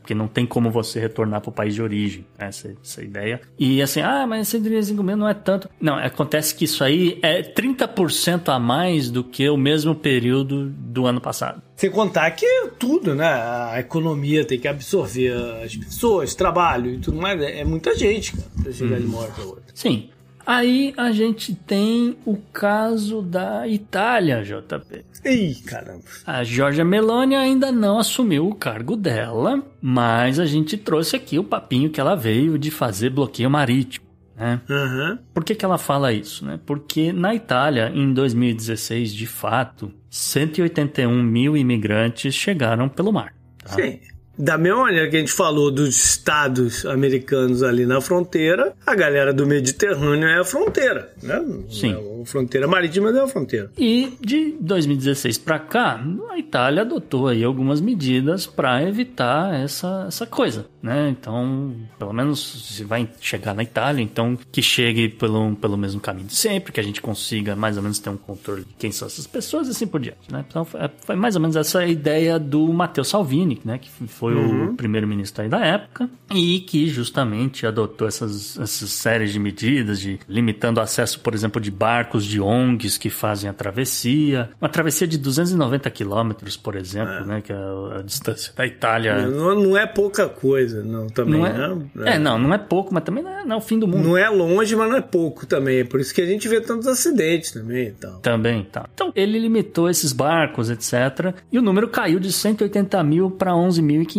porque 0.10 0.16
não 0.16 0.28
tem 0.28 0.44
como 0.44 0.72
você 0.72 1.00
retornar 1.00 1.40
para 1.40 1.50
o 1.50 1.54
país 1.54 1.76
de 1.76 1.84
origem, 1.84 2.26
né? 2.36 2.48
essa, 2.48 2.74
essa 2.84 3.04
ideia. 3.04 3.40
E 3.60 3.80
assim, 3.80 4.02
ah, 4.02 4.26
mas 4.26 4.48
135 4.48 5.04
mil 5.04 5.16
não 5.16 5.30
é 5.30 5.36
tanto. 5.36 5.70
Não, 5.80 5.98
acontece 5.98 6.56
que 6.56 6.66
isso 6.66 6.84
aí 6.84 7.20
é 7.22 7.44
30% 7.44 8.50
a 8.50 8.58
mais 8.58 9.12
do 9.12 9.24
que 9.24 9.48
o 9.48 9.56
mesmo 9.56 9.94
período 9.94 10.68
do 10.68 11.06
ano 11.06 11.22
passado. 11.22 11.62
Sem 11.76 11.92
contar 11.92 12.32
que 12.32 12.72
tudo, 12.80 13.14
né? 13.14 13.28
A 13.28 13.80
economia 13.80 14.44
tem 14.44 14.60
que 14.60 14.68
absorver 14.68 15.32
as 15.64 15.76
pessoas, 15.76 16.34
trabalho 16.34 16.96
e 16.96 16.98
tudo 16.98 17.22
mais. 17.22 17.40
É 17.40 17.64
muita 17.64 17.96
gente, 17.96 18.36
cara, 18.36 18.50
pra 18.64 18.72
chegar 18.72 18.98
hum. 18.98 19.02
de 19.02 19.06
uma 19.06 19.20
hora 19.20 19.32
pra 19.32 19.44
outra. 19.44 19.64
Sim. 19.76 20.10
Aí 20.46 20.94
a 20.98 21.12
gente 21.12 21.54
tem 21.54 22.18
o 22.26 22.38
caso 22.38 23.22
da 23.22 23.68
Itália, 23.68 24.44
JP. 24.44 25.06
Ih, 25.26 25.56
caramba. 25.66 26.04
A 26.26 26.44
Giorgia 26.44 26.86
Meloni 26.86 27.36
ainda 27.36 27.72
não 27.72 28.00
assumiu 28.00 28.48
o 28.48 28.56
cargo 28.56 28.96
dela, 28.96 29.64
mas 29.82 30.40
a 30.40 30.46
gente 30.46 30.78
trouxe 30.78 31.16
aqui 31.16 31.38
o 31.38 31.44
papinho 31.44 31.90
que 31.90 32.00
ela 32.00 32.16
veio 32.16 32.58
de 32.58 32.72
fazer 32.72 33.10
bloqueio 33.10 33.50
marítimo. 33.50 34.06
Né? 34.36 34.62
Uhum. 34.70 35.18
Por 35.34 35.44
que, 35.44 35.54
que 35.54 35.66
ela 35.66 35.78
fala 35.78 36.14
isso? 36.14 36.46
Né? 36.46 36.58
Porque 36.66 37.12
na 37.12 37.36
Itália, 37.36 37.92
em 37.94 38.14
2016, 38.14 39.14
de 39.14 39.28
fato, 39.28 39.92
181 40.10 41.22
mil 41.22 41.58
imigrantes 41.58 42.34
chegaram 42.34 42.88
pelo 42.88 43.12
mar. 43.12 43.34
Tá? 43.64 43.74
Sim. 43.74 44.00
Da 44.40 44.58
mesma 44.58 44.84
maneira 44.84 45.10
que 45.10 45.18
a 45.18 45.20
gente 45.20 45.34
falou 45.34 45.70
dos 45.70 46.02
estados 46.02 46.86
americanos 46.86 47.62
ali 47.62 47.86
na 47.86 48.00
fronteira, 48.00 48.74
a 48.88 48.96
galera 48.96 49.34
do 49.34 49.46
Mediterrâneo 49.46 50.30
é 50.30 50.40
a 50.40 50.46
fronteira, 50.46 51.12
né? 51.22 51.44
Sim. 51.70 51.92
É 51.92 52.22
a 52.22 52.26
fronteira 52.26 52.66
marítima 52.66 53.10
é 53.10 53.22
a 53.22 53.28
fronteira. 53.28 53.70
E 53.78 54.14
de 54.22 54.56
2016 54.62 55.38
para 55.40 55.60
cá, 55.60 56.02
a 56.30 56.40
Itália 56.40 56.84
adotou 56.84 57.28
aí 57.28 57.44
algumas 57.44 57.82
medidas 57.82 58.48
para 58.48 58.82
evitar 58.84 59.54
essa, 59.54 60.06
essa 60.08 60.26
coisa, 60.26 60.66
né? 60.82 61.10
Então, 61.10 61.76
pelo 61.98 62.14
menos 62.14 62.76
se 62.76 62.86
vai 62.86 63.10
chegar 63.20 63.54
na 63.54 63.64
Itália, 63.64 64.02
então 64.02 64.38
que 64.54 64.62
chegue 64.62 65.10
pelo, 65.10 65.54
pelo 65.58 65.78
mesmo 65.78 66.00
caminho 66.00 66.28
de 66.28 66.36
sempre, 66.36 66.72
que 66.72 66.80
a 66.80 66.84
gente 66.84 67.02
consiga 67.02 67.58
mais 67.58 67.76
ou 67.76 67.84
menos 67.84 68.00
ter 68.00 68.10
um 68.10 68.18
controle 68.18 68.62
de 68.62 68.74
quem 68.80 68.92
são 68.92 69.06
essas 69.06 69.28
pessoas 69.28 69.68
e 69.68 69.72
assim 69.72 69.86
por 69.86 70.00
diante, 70.00 70.32
né? 70.32 70.46
Então, 70.48 70.64
foi, 70.64 70.80
foi 71.06 71.16
mais 71.18 71.36
ou 71.36 71.42
menos 71.42 71.58
essa 71.58 71.86
ideia 71.86 72.40
do 72.40 72.72
Matteo 72.72 73.04
Salvini, 73.04 73.60
né? 73.66 73.78
Que 73.78 73.90
foi 74.08 74.29
o 74.38 74.76
primeiro-ministro 74.76 75.44
aí 75.44 75.50
da 75.50 75.60
época 75.66 76.10
e 76.34 76.60
que 76.60 76.88
justamente 76.88 77.66
adotou 77.66 78.08
essas, 78.08 78.58
essas 78.60 78.90
séries 78.92 79.32
de 79.32 79.40
medidas 79.40 80.00
de 80.00 80.20
limitando 80.28 80.80
o 80.80 80.84
acesso, 80.84 81.20
por 81.20 81.34
exemplo, 81.34 81.60
de 81.60 81.72
barcos 81.72 82.26
de 82.26 82.40
ONGs 82.40 82.98
que 82.98 83.10
fazem 83.10 83.50
a 83.50 83.54
travessia, 83.54 84.50
uma 84.62 84.70
travessia 84.70 85.08
de 85.08 85.18
290 85.18 85.90
quilômetros, 85.90 86.56
por 86.56 86.76
exemplo, 86.76 87.26
né? 87.26 87.42
Que 87.42 87.52
é 87.52 87.56
a, 87.56 88.00
a 88.00 88.02
distância 88.02 88.54
da 88.56 88.66
Itália. 88.66 89.28
Não, 89.28 89.56
não 89.56 89.78
é 89.78 89.86
pouca 89.86 90.28
coisa, 90.30 90.84
não, 90.84 91.08
também, 91.08 91.40
Não 91.40 91.46
é, 91.46 91.76
né? 91.76 92.16
é, 92.16 92.20
não, 92.20 92.38
não 92.38 92.54
é 92.54 92.58
pouco, 92.58 92.94
mas 92.94 93.04
também 93.04 93.24
não 93.24 93.32
é, 93.32 93.46
não 93.46 93.56
é 93.56 93.58
o 93.58 93.62
fim 93.62 93.80
do 93.80 93.88
mundo. 93.88 94.08
Não 94.08 94.18
é 94.18 94.30
longe, 94.30 94.76
mas 94.76 94.90
não 94.90 94.98
é 94.98 95.02
pouco 95.02 95.46
também. 95.46 95.80
É 95.80 95.84
por 95.84 96.00
isso 96.00 96.14
que 96.14 96.22
a 96.22 96.26
gente 96.26 96.48
vê 96.48 96.62
tantos 96.62 96.88
acidentes 96.88 97.52
também 97.52 97.88
e 97.88 97.92
tal. 97.92 98.20
Também, 98.20 98.64
tá. 98.64 98.88
Então, 98.94 99.12
ele 99.16 99.40
limitou 99.40 99.90
esses 99.90 100.14
barcos, 100.14 100.70
etc. 100.70 101.34
E 101.52 101.58
o 101.58 101.62
número 101.62 101.88
caiu 101.88 102.20
de 102.20 102.32
180 102.32 103.04
mil 103.04 103.32
para 103.32 103.52
11.500 103.52 104.19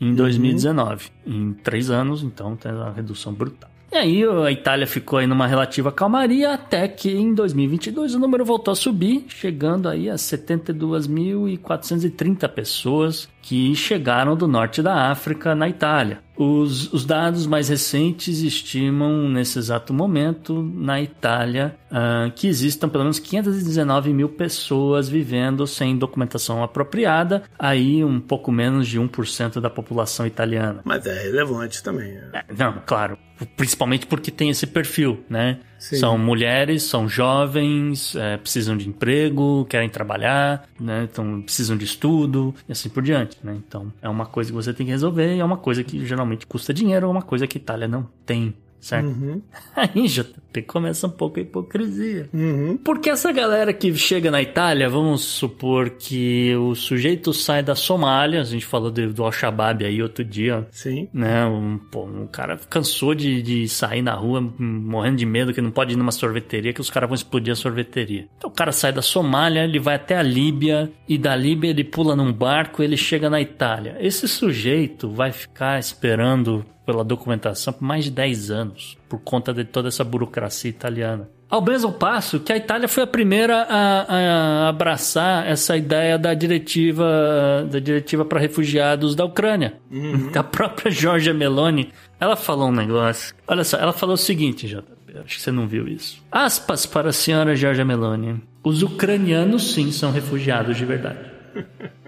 em 0.00 0.14
2019. 0.14 1.10
Em 1.26 1.52
três 1.52 1.90
anos, 1.90 2.22
então, 2.22 2.56
tem 2.56 2.72
uma 2.72 2.92
redução 2.92 3.32
brutal. 3.32 3.70
E 3.92 3.96
aí 3.96 4.24
a 4.24 4.50
Itália 4.50 4.86
ficou 4.86 5.18
aí 5.18 5.26
numa 5.26 5.46
relativa 5.46 5.92
calmaria 5.92 6.54
até 6.54 6.88
que 6.88 7.12
em 7.12 7.34
2022 7.34 8.14
o 8.14 8.18
número 8.18 8.42
voltou 8.42 8.72
a 8.72 8.74
subir, 8.74 9.26
chegando 9.28 9.86
aí 9.86 10.08
a 10.08 10.14
72.430 10.14 12.48
pessoas 12.48 13.28
que 13.42 13.74
chegaram 13.74 14.36
do 14.36 14.46
norte 14.46 14.80
da 14.80 15.10
África 15.10 15.54
na 15.54 15.68
Itália. 15.68 16.20
Os, 16.36 16.92
os 16.92 17.04
dados 17.04 17.46
mais 17.46 17.68
recentes 17.68 18.38
estimam, 18.40 19.28
nesse 19.28 19.58
exato 19.58 19.92
momento, 19.92 20.62
na 20.62 21.02
Itália, 21.02 21.76
ah, 21.90 22.30
que 22.34 22.46
existam 22.46 22.88
pelo 22.88 23.04
menos 23.04 23.18
519 23.18 24.14
mil 24.14 24.28
pessoas 24.28 25.08
vivendo 25.08 25.66
sem 25.66 25.98
documentação 25.98 26.62
apropriada, 26.62 27.42
aí 27.58 28.02
um 28.02 28.20
pouco 28.20 28.50
menos 28.50 28.88
de 28.88 28.98
1% 28.98 29.60
da 29.60 29.68
população 29.68 30.26
italiana. 30.26 30.80
Mas 30.84 31.04
é 31.04 31.22
relevante 31.24 31.82
também. 31.82 32.14
né? 32.14 32.30
É, 32.32 32.44
Não, 32.56 32.80
claro. 32.86 33.18
Principalmente 33.56 34.06
porque 34.06 34.30
tem 34.30 34.50
esse 34.50 34.66
perfil, 34.66 35.24
né? 35.28 35.58
Sim. 35.82 35.96
São 35.96 36.16
mulheres, 36.16 36.84
são 36.84 37.08
jovens, 37.08 38.14
é, 38.14 38.36
precisam 38.36 38.76
de 38.76 38.88
emprego, 38.88 39.66
querem 39.68 39.88
trabalhar, 39.88 40.68
né? 40.78 41.08
Então 41.10 41.42
precisam 41.42 41.76
de 41.76 41.84
estudo 41.84 42.54
e 42.68 42.72
assim 42.72 42.88
por 42.88 43.02
diante, 43.02 43.36
né? 43.42 43.56
Então 43.66 43.92
é 44.00 44.08
uma 44.08 44.24
coisa 44.24 44.50
que 44.50 44.54
você 44.54 44.72
tem 44.72 44.86
que 44.86 44.92
resolver 44.92 45.34
e 45.34 45.40
é 45.40 45.44
uma 45.44 45.56
coisa 45.56 45.82
que 45.82 46.06
geralmente 46.06 46.46
custa 46.46 46.72
dinheiro, 46.72 47.06
é 47.06 47.08
uma 47.08 47.20
coisa 47.20 47.48
que 47.48 47.56
Itália 47.56 47.88
não 47.88 48.08
tem, 48.24 48.54
certo? 48.82 49.06
Uhum. 49.06 49.40
Aí, 49.74 50.06
JP, 50.06 50.62
começa 50.62 51.06
um 51.06 51.10
pouco 51.10 51.38
a 51.38 51.42
hipocrisia. 51.42 52.28
Uhum. 52.34 52.76
Porque 52.76 53.08
essa 53.08 53.32
galera 53.32 53.72
que 53.72 53.94
chega 53.94 54.30
na 54.30 54.42
Itália, 54.42 54.88
vamos 54.88 55.22
supor 55.22 55.90
que 55.90 56.54
o 56.56 56.74
sujeito 56.74 57.32
sai 57.32 57.62
da 57.62 57.76
Somália, 57.76 58.40
a 58.40 58.44
gente 58.44 58.66
falou 58.66 58.90
do, 58.90 59.12
do 59.12 59.24
Al-Shabaab 59.24 59.84
aí 59.84 60.02
outro 60.02 60.24
dia, 60.24 60.66
Sim. 60.70 61.08
né? 61.14 61.46
Um, 61.46 61.78
pô, 61.78 62.04
um 62.04 62.26
cara 62.26 62.58
cansou 62.68 63.14
de, 63.14 63.40
de 63.40 63.68
sair 63.68 64.02
na 64.02 64.14
rua 64.14 64.40
morrendo 64.58 65.18
de 65.18 65.26
medo 65.26 65.54
que 65.54 65.60
não 65.60 65.70
pode 65.70 65.94
ir 65.94 65.96
numa 65.96 66.12
sorveteria, 66.12 66.72
que 66.72 66.80
os 66.80 66.90
caras 66.90 67.08
vão 67.08 67.14
explodir 67.14 67.52
a 67.52 67.56
sorveteria. 67.56 68.26
Então 68.36 68.50
o 68.50 68.52
cara 68.52 68.72
sai 68.72 68.92
da 68.92 69.02
Somália, 69.02 69.62
ele 69.64 69.78
vai 69.78 69.94
até 69.94 70.16
a 70.16 70.22
Líbia 70.22 70.90
e 71.08 71.16
da 71.16 71.36
Líbia 71.36 71.70
ele 71.70 71.84
pula 71.84 72.16
num 72.16 72.32
barco, 72.32 72.82
ele 72.82 72.96
chega 72.96 73.30
na 73.30 73.40
Itália. 73.40 73.96
Esse 74.00 74.26
sujeito 74.26 75.08
vai 75.08 75.30
ficar 75.30 75.78
esperando 75.78 76.66
pela 76.84 77.04
documentação 77.04 77.72
por 77.72 77.84
mais 77.84 78.04
de 78.04 78.10
10 78.10 78.50
anos 78.50 78.98
por 79.08 79.20
conta 79.20 79.52
de 79.52 79.64
toda 79.64 79.88
essa 79.88 80.04
burocracia 80.04 80.70
italiana. 80.70 81.28
Ao 81.48 81.60
mesmo 81.60 81.92
passo 81.92 82.40
que 82.40 82.50
a 82.50 82.56
Itália 82.56 82.88
foi 82.88 83.02
a 83.02 83.06
primeira 83.06 83.66
a, 83.68 84.64
a 84.64 84.68
abraçar 84.70 85.46
essa 85.46 85.76
ideia 85.76 86.18
da 86.18 86.32
diretiva 86.32 87.66
da 87.70 87.78
diretiva 87.78 88.24
para 88.24 88.40
refugiados 88.40 89.14
da 89.14 89.24
Ucrânia. 89.24 89.74
A 90.34 90.42
própria 90.42 90.90
Giorgia 90.90 91.34
Meloni, 91.34 91.92
ela 92.18 92.36
falou 92.36 92.68
um 92.68 92.72
negócio. 92.72 93.34
Olha 93.46 93.64
só, 93.64 93.76
ela 93.76 93.92
falou 93.92 94.14
o 94.14 94.18
seguinte, 94.18 94.66
JP, 94.66 95.18
acho 95.22 95.36
que 95.36 95.42
você 95.42 95.52
não 95.52 95.66
viu 95.66 95.86
isso. 95.86 96.22
Aspas 96.32 96.86
para 96.86 97.10
a 97.10 97.12
senhora 97.12 97.54
Giorgia 97.54 97.84
Meloni. 97.84 98.42
Os 98.64 98.82
ucranianos 98.82 99.74
sim 99.74 99.92
são 99.92 100.10
refugiados 100.10 100.76
de 100.76 100.86
verdade. 100.86 101.18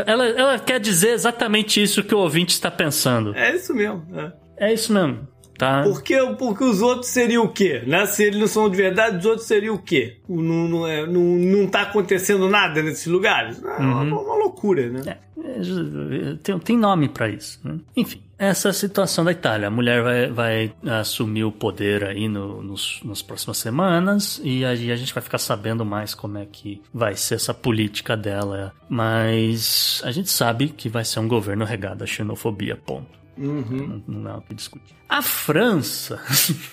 Então, 0.00 0.12
ela, 0.12 0.26
ela 0.26 0.58
quer 0.58 0.78
dizer 0.78 1.10
exatamente 1.10 1.82
isso 1.82 2.02
que 2.04 2.14
o 2.14 2.18
ouvinte 2.18 2.52
está 2.52 2.70
pensando. 2.70 3.34
É 3.34 3.54
isso 3.54 3.74
mesmo. 3.74 4.04
é. 4.14 4.32
É 4.60 4.72
isso 4.74 4.92
mesmo, 4.92 5.20
tá? 5.56 5.82
Porque, 5.84 6.16
porque 6.36 6.64
os 6.64 6.82
outros 6.82 7.06
seriam 7.10 7.44
o 7.44 7.48
quê? 7.48 7.82
Né? 7.86 8.06
Se 8.06 8.24
eles 8.24 8.40
não 8.40 8.48
são 8.48 8.68
de 8.68 8.76
verdade, 8.76 9.18
os 9.18 9.24
outros 9.24 9.46
seriam 9.46 9.76
o 9.76 9.78
quê? 9.78 10.16
Não, 10.28 10.68
não, 10.68 10.86
é, 10.86 11.06
não, 11.06 11.20
não 11.22 11.66
tá 11.68 11.82
acontecendo 11.82 12.48
nada 12.48 12.82
nesses 12.82 13.06
lugares? 13.06 13.62
É 13.62 13.76
uma, 13.78 14.02
uma 14.02 14.34
loucura, 14.34 14.88
né? 14.90 15.02
É, 15.06 15.16
é, 15.40 16.34
tem, 16.42 16.58
tem 16.58 16.76
nome 16.76 17.08
pra 17.08 17.28
isso. 17.28 17.60
né? 17.62 17.78
Enfim, 17.96 18.20
essa 18.38 18.72
situação 18.72 19.24
da 19.24 19.32
Itália. 19.32 19.68
A 19.68 19.70
mulher 19.70 20.02
vai, 20.02 20.30
vai 20.30 20.72
assumir 21.00 21.44
o 21.44 21.52
poder 21.52 22.04
aí 22.04 22.28
no, 22.28 22.62
nos, 22.62 23.00
nas 23.04 23.20
próximas 23.20 23.58
semanas 23.58 24.40
e 24.44 24.64
aí 24.64 24.92
a 24.92 24.96
gente 24.96 25.12
vai 25.12 25.22
ficar 25.22 25.38
sabendo 25.38 25.84
mais 25.84 26.14
como 26.14 26.38
é 26.38 26.46
que 26.46 26.80
vai 26.94 27.16
ser 27.16 27.34
essa 27.34 27.52
política 27.52 28.16
dela. 28.16 28.72
Mas 28.88 30.00
a 30.04 30.10
gente 30.10 30.30
sabe 30.30 30.68
que 30.68 30.88
vai 30.88 31.04
ser 31.04 31.20
um 31.20 31.28
governo 31.28 31.64
regado 31.64 32.04
à 32.04 32.06
xenofobia, 32.06 32.76
ponto. 32.76 33.18
Não, 33.38 34.02
não 34.06 34.30
há 34.30 34.38
o 34.38 34.42
que 34.42 34.54
discutir. 34.54 34.96
A 35.08 35.22
França. 35.22 36.20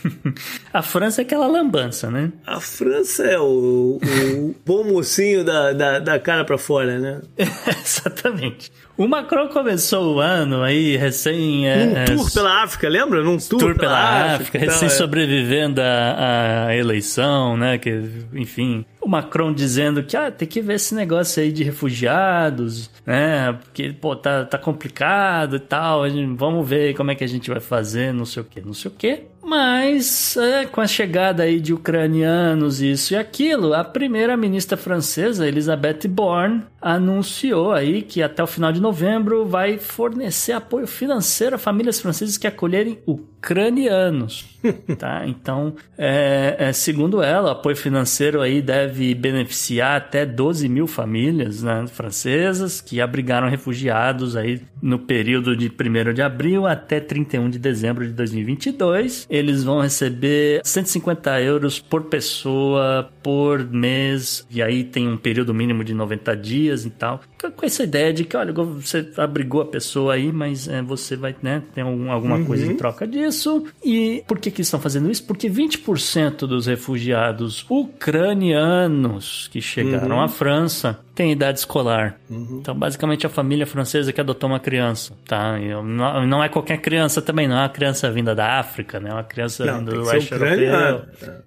a 0.74 0.82
França 0.82 1.22
é 1.22 1.24
aquela 1.24 1.48
lambança, 1.48 2.10
né? 2.10 2.34
A 2.46 2.60
França 2.60 3.24
é 3.24 3.40
o, 3.40 4.00
o 4.02 4.56
bom 4.66 4.84
mocinho 4.84 5.46
da, 5.46 5.72
da, 5.72 6.00
da 6.00 6.20
cara 6.20 6.44
pra 6.44 6.58
fora, 6.58 7.00
né? 7.00 7.22
Exatamente. 7.38 8.72
O 8.98 9.10
Macron 9.10 9.50
começou 9.50 10.16
o 10.16 10.20
ano 10.22 10.64
aí 10.64 10.96
recém. 10.96 11.68
é, 11.68 11.86
Num 11.86 11.98
é, 11.98 12.06
tour 12.06 12.34
pela 12.34 12.64
África, 12.64 12.88
lembra? 12.88 13.22
Num 13.22 13.38
tour, 13.38 13.60
tour 13.60 13.76
pela 13.78 14.36
África, 14.36 14.58
e 14.58 14.62
tal, 14.62 14.70
recém 14.70 14.88
é. 14.88 14.90
sobrevivendo 14.90 15.82
à, 15.82 16.68
à 16.68 16.76
eleição, 16.76 17.58
né? 17.58 17.78
Que, 17.78 18.04
enfim, 18.34 18.86
o 19.02 19.08
Macron 19.10 19.54
dizendo 19.54 20.02
que 20.02 20.16
ah, 20.16 20.32
tem 20.32 20.48
que 20.48 20.62
ver 20.62 20.76
esse 20.76 20.96
negócio 20.96 21.44
aí 21.44 21.52
de 21.52 21.64
refugiados, 21.64 22.90
né? 23.06 23.54
Porque, 23.64 23.92
pô, 23.92 24.16
tá, 24.16 24.46
tá 24.46 24.58
complicado 24.58 25.58
e 25.58 25.60
tal. 25.60 26.04
Vamos 26.36 26.68
ver 26.68 26.96
como 26.96 27.12
é 27.12 27.16
que 27.16 27.24
a 27.24 27.28
gente 27.28 27.50
vai 27.50 27.60
fazer, 27.60 28.14
não 28.14 28.26
sei 28.26 28.42
o 28.42 28.46
que, 28.46 28.62
não 28.62 28.74
sei 28.74 28.90
o 28.90 28.94
que. 28.94 29.24
Mas, 29.48 30.36
é, 30.38 30.66
com 30.66 30.82
a 30.82 30.88
chegada 30.88 31.44
aí 31.44 31.60
de 31.60 31.72
ucranianos, 31.72 32.82
isso 32.82 33.14
e 33.14 33.16
aquilo, 33.16 33.76
a 33.76 33.84
primeira 33.84 34.36
ministra 34.36 34.76
francesa, 34.76 35.48
Elisabeth 35.48 36.08
Borne, 36.08 36.64
anunciou 36.82 37.72
aí 37.72 38.02
que 38.02 38.24
até 38.24 38.42
o 38.42 38.48
final 38.48 38.72
de 38.72 38.82
novembro 38.82 39.46
vai 39.46 39.78
fornecer 39.78 40.54
apoio 40.54 40.88
financeiro 40.88 41.56
a 41.56 41.60
famílias 41.60 42.00
francesas 42.00 42.40
que 42.40 42.48
acolherem 42.48 42.98
ucranianos. 43.46 44.44
tá? 44.98 45.28
Então, 45.28 45.76
é, 45.96 46.56
é, 46.58 46.74
segundo 46.74 47.22
ela, 47.22 47.50
o 47.50 47.52
apoio 47.52 47.76
financeiro 47.76 48.42
aí 48.42 48.62
deve 48.62 49.14
beneficiar 49.14 49.98
até 49.98 50.26
12 50.26 50.68
mil 50.68 50.88
famílias 50.88 51.62
né, 51.62 51.86
francesas 51.88 52.82
que 52.82 53.00
abrigaram 53.00 53.48
refugiados 53.48 54.36
aí 54.36 54.62
no 54.82 54.98
período 54.98 55.56
de 55.56 55.68
1 55.68 56.14
de 56.14 56.22
abril 56.22 56.66
até 56.66 57.00
31 57.00 57.50
de 57.52 57.60
dezembro 57.60 58.06
de 58.06 58.14
2022. 58.14 59.28
Eles 59.30 59.64
vão 59.64 59.82
receber 59.82 60.62
150 60.64 61.42
euros 61.42 61.80
por 61.80 62.06
pessoa 62.06 63.10
por 63.22 63.64
mês, 63.70 64.46
e 64.50 64.62
aí 64.62 64.84
tem 64.84 65.08
um 65.08 65.18
período 65.18 65.54
mínimo 65.54 65.84
de 65.84 65.94
90 65.94 66.36
dias 66.36 66.86
e 66.86 66.90
tal. 66.90 67.22
Com 67.52 67.66
essa 67.66 67.84
ideia 67.84 68.14
de 68.14 68.24
que, 68.26 68.36
olha, 68.38 68.54
você 68.54 69.10
abrigou 69.18 69.62
a 69.62 69.66
pessoa 69.66 70.14
aí, 70.14 70.32
mas 70.32 70.68
é, 70.68 70.82
você 70.82 71.16
vai 71.16 71.36
né, 71.42 71.62
ter 71.74 71.82
algum- 71.82 72.12
alguma 72.12 72.44
coisa 72.46 72.66
em 72.66 72.76
troca 72.76 73.06
disso. 73.08 73.66
E 73.84 74.24
por 74.28 74.40
que, 74.40 74.50
que 74.52 74.62
estão 74.62 74.80
fazendo 74.80 75.10
isso? 75.12 75.24
Porque 75.26 75.50
20% 75.50 76.40
dos 76.48 76.66
refugiados 76.68 77.66
ucranianos 77.70 79.48
que 79.52 79.62
chegaram 79.62 80.22
à 80.22 80.28
França 80.28 81.00
têm 81.14 81.32
idade 81.32 81.60
escolar. 81.60 82.20
Então, 82.30 82.76
basicamente, 82.76 83.26
a 83.26 83.30
família 83.30 83.66
francesa 83.66 84.12
que 84.12 84.20
adotou 84.20 84.50
uma 84.50 84.60
criança, 84.60 85.14
tá? 85.26 85.58
E 85.60 85.70
não, 85.70 86.28
não 86.28 86.44
é 86.44 86.50
qualquer 86.50 86.80
criança 86.82 87.22
também, 87.22 87.48
não 87.48 87.56
é 87.58 87.62
uma 87.62 87.70
criança 87.70 88.12
vinda 88.12 88.36
da 88.36 88.60
África, 88.60 89.00
né? 89.00 89.10
É 89.10 89.14
uma 89.14 89.24
criança 89.24 89.66
Não, 89.66 89.80
vinda 89.80 89.92
do 89.92 90.02
leste 90.04 90.32
europeu. 90.34 90.54
ucraniano. 90.54 91.02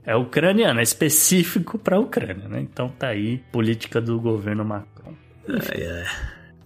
É 0.07 0.17
ucraniano, 0.17 0.81
é 0.81 0.83
específico 0.83 1.79
para 1.79 1.97
a 1.97 2.01
Ucrânia, 2.01 2.49
né? 2.49 2.61
Então 2.61 2.89
tá 2.99 3.09
aí 3.09 3.39
política 3.53 4.01
do 4.01 4.19
governo 4.19 4.65
Macron. 4.65 5.13
Ai, 5.49 5.87
ai. 5.87 6.05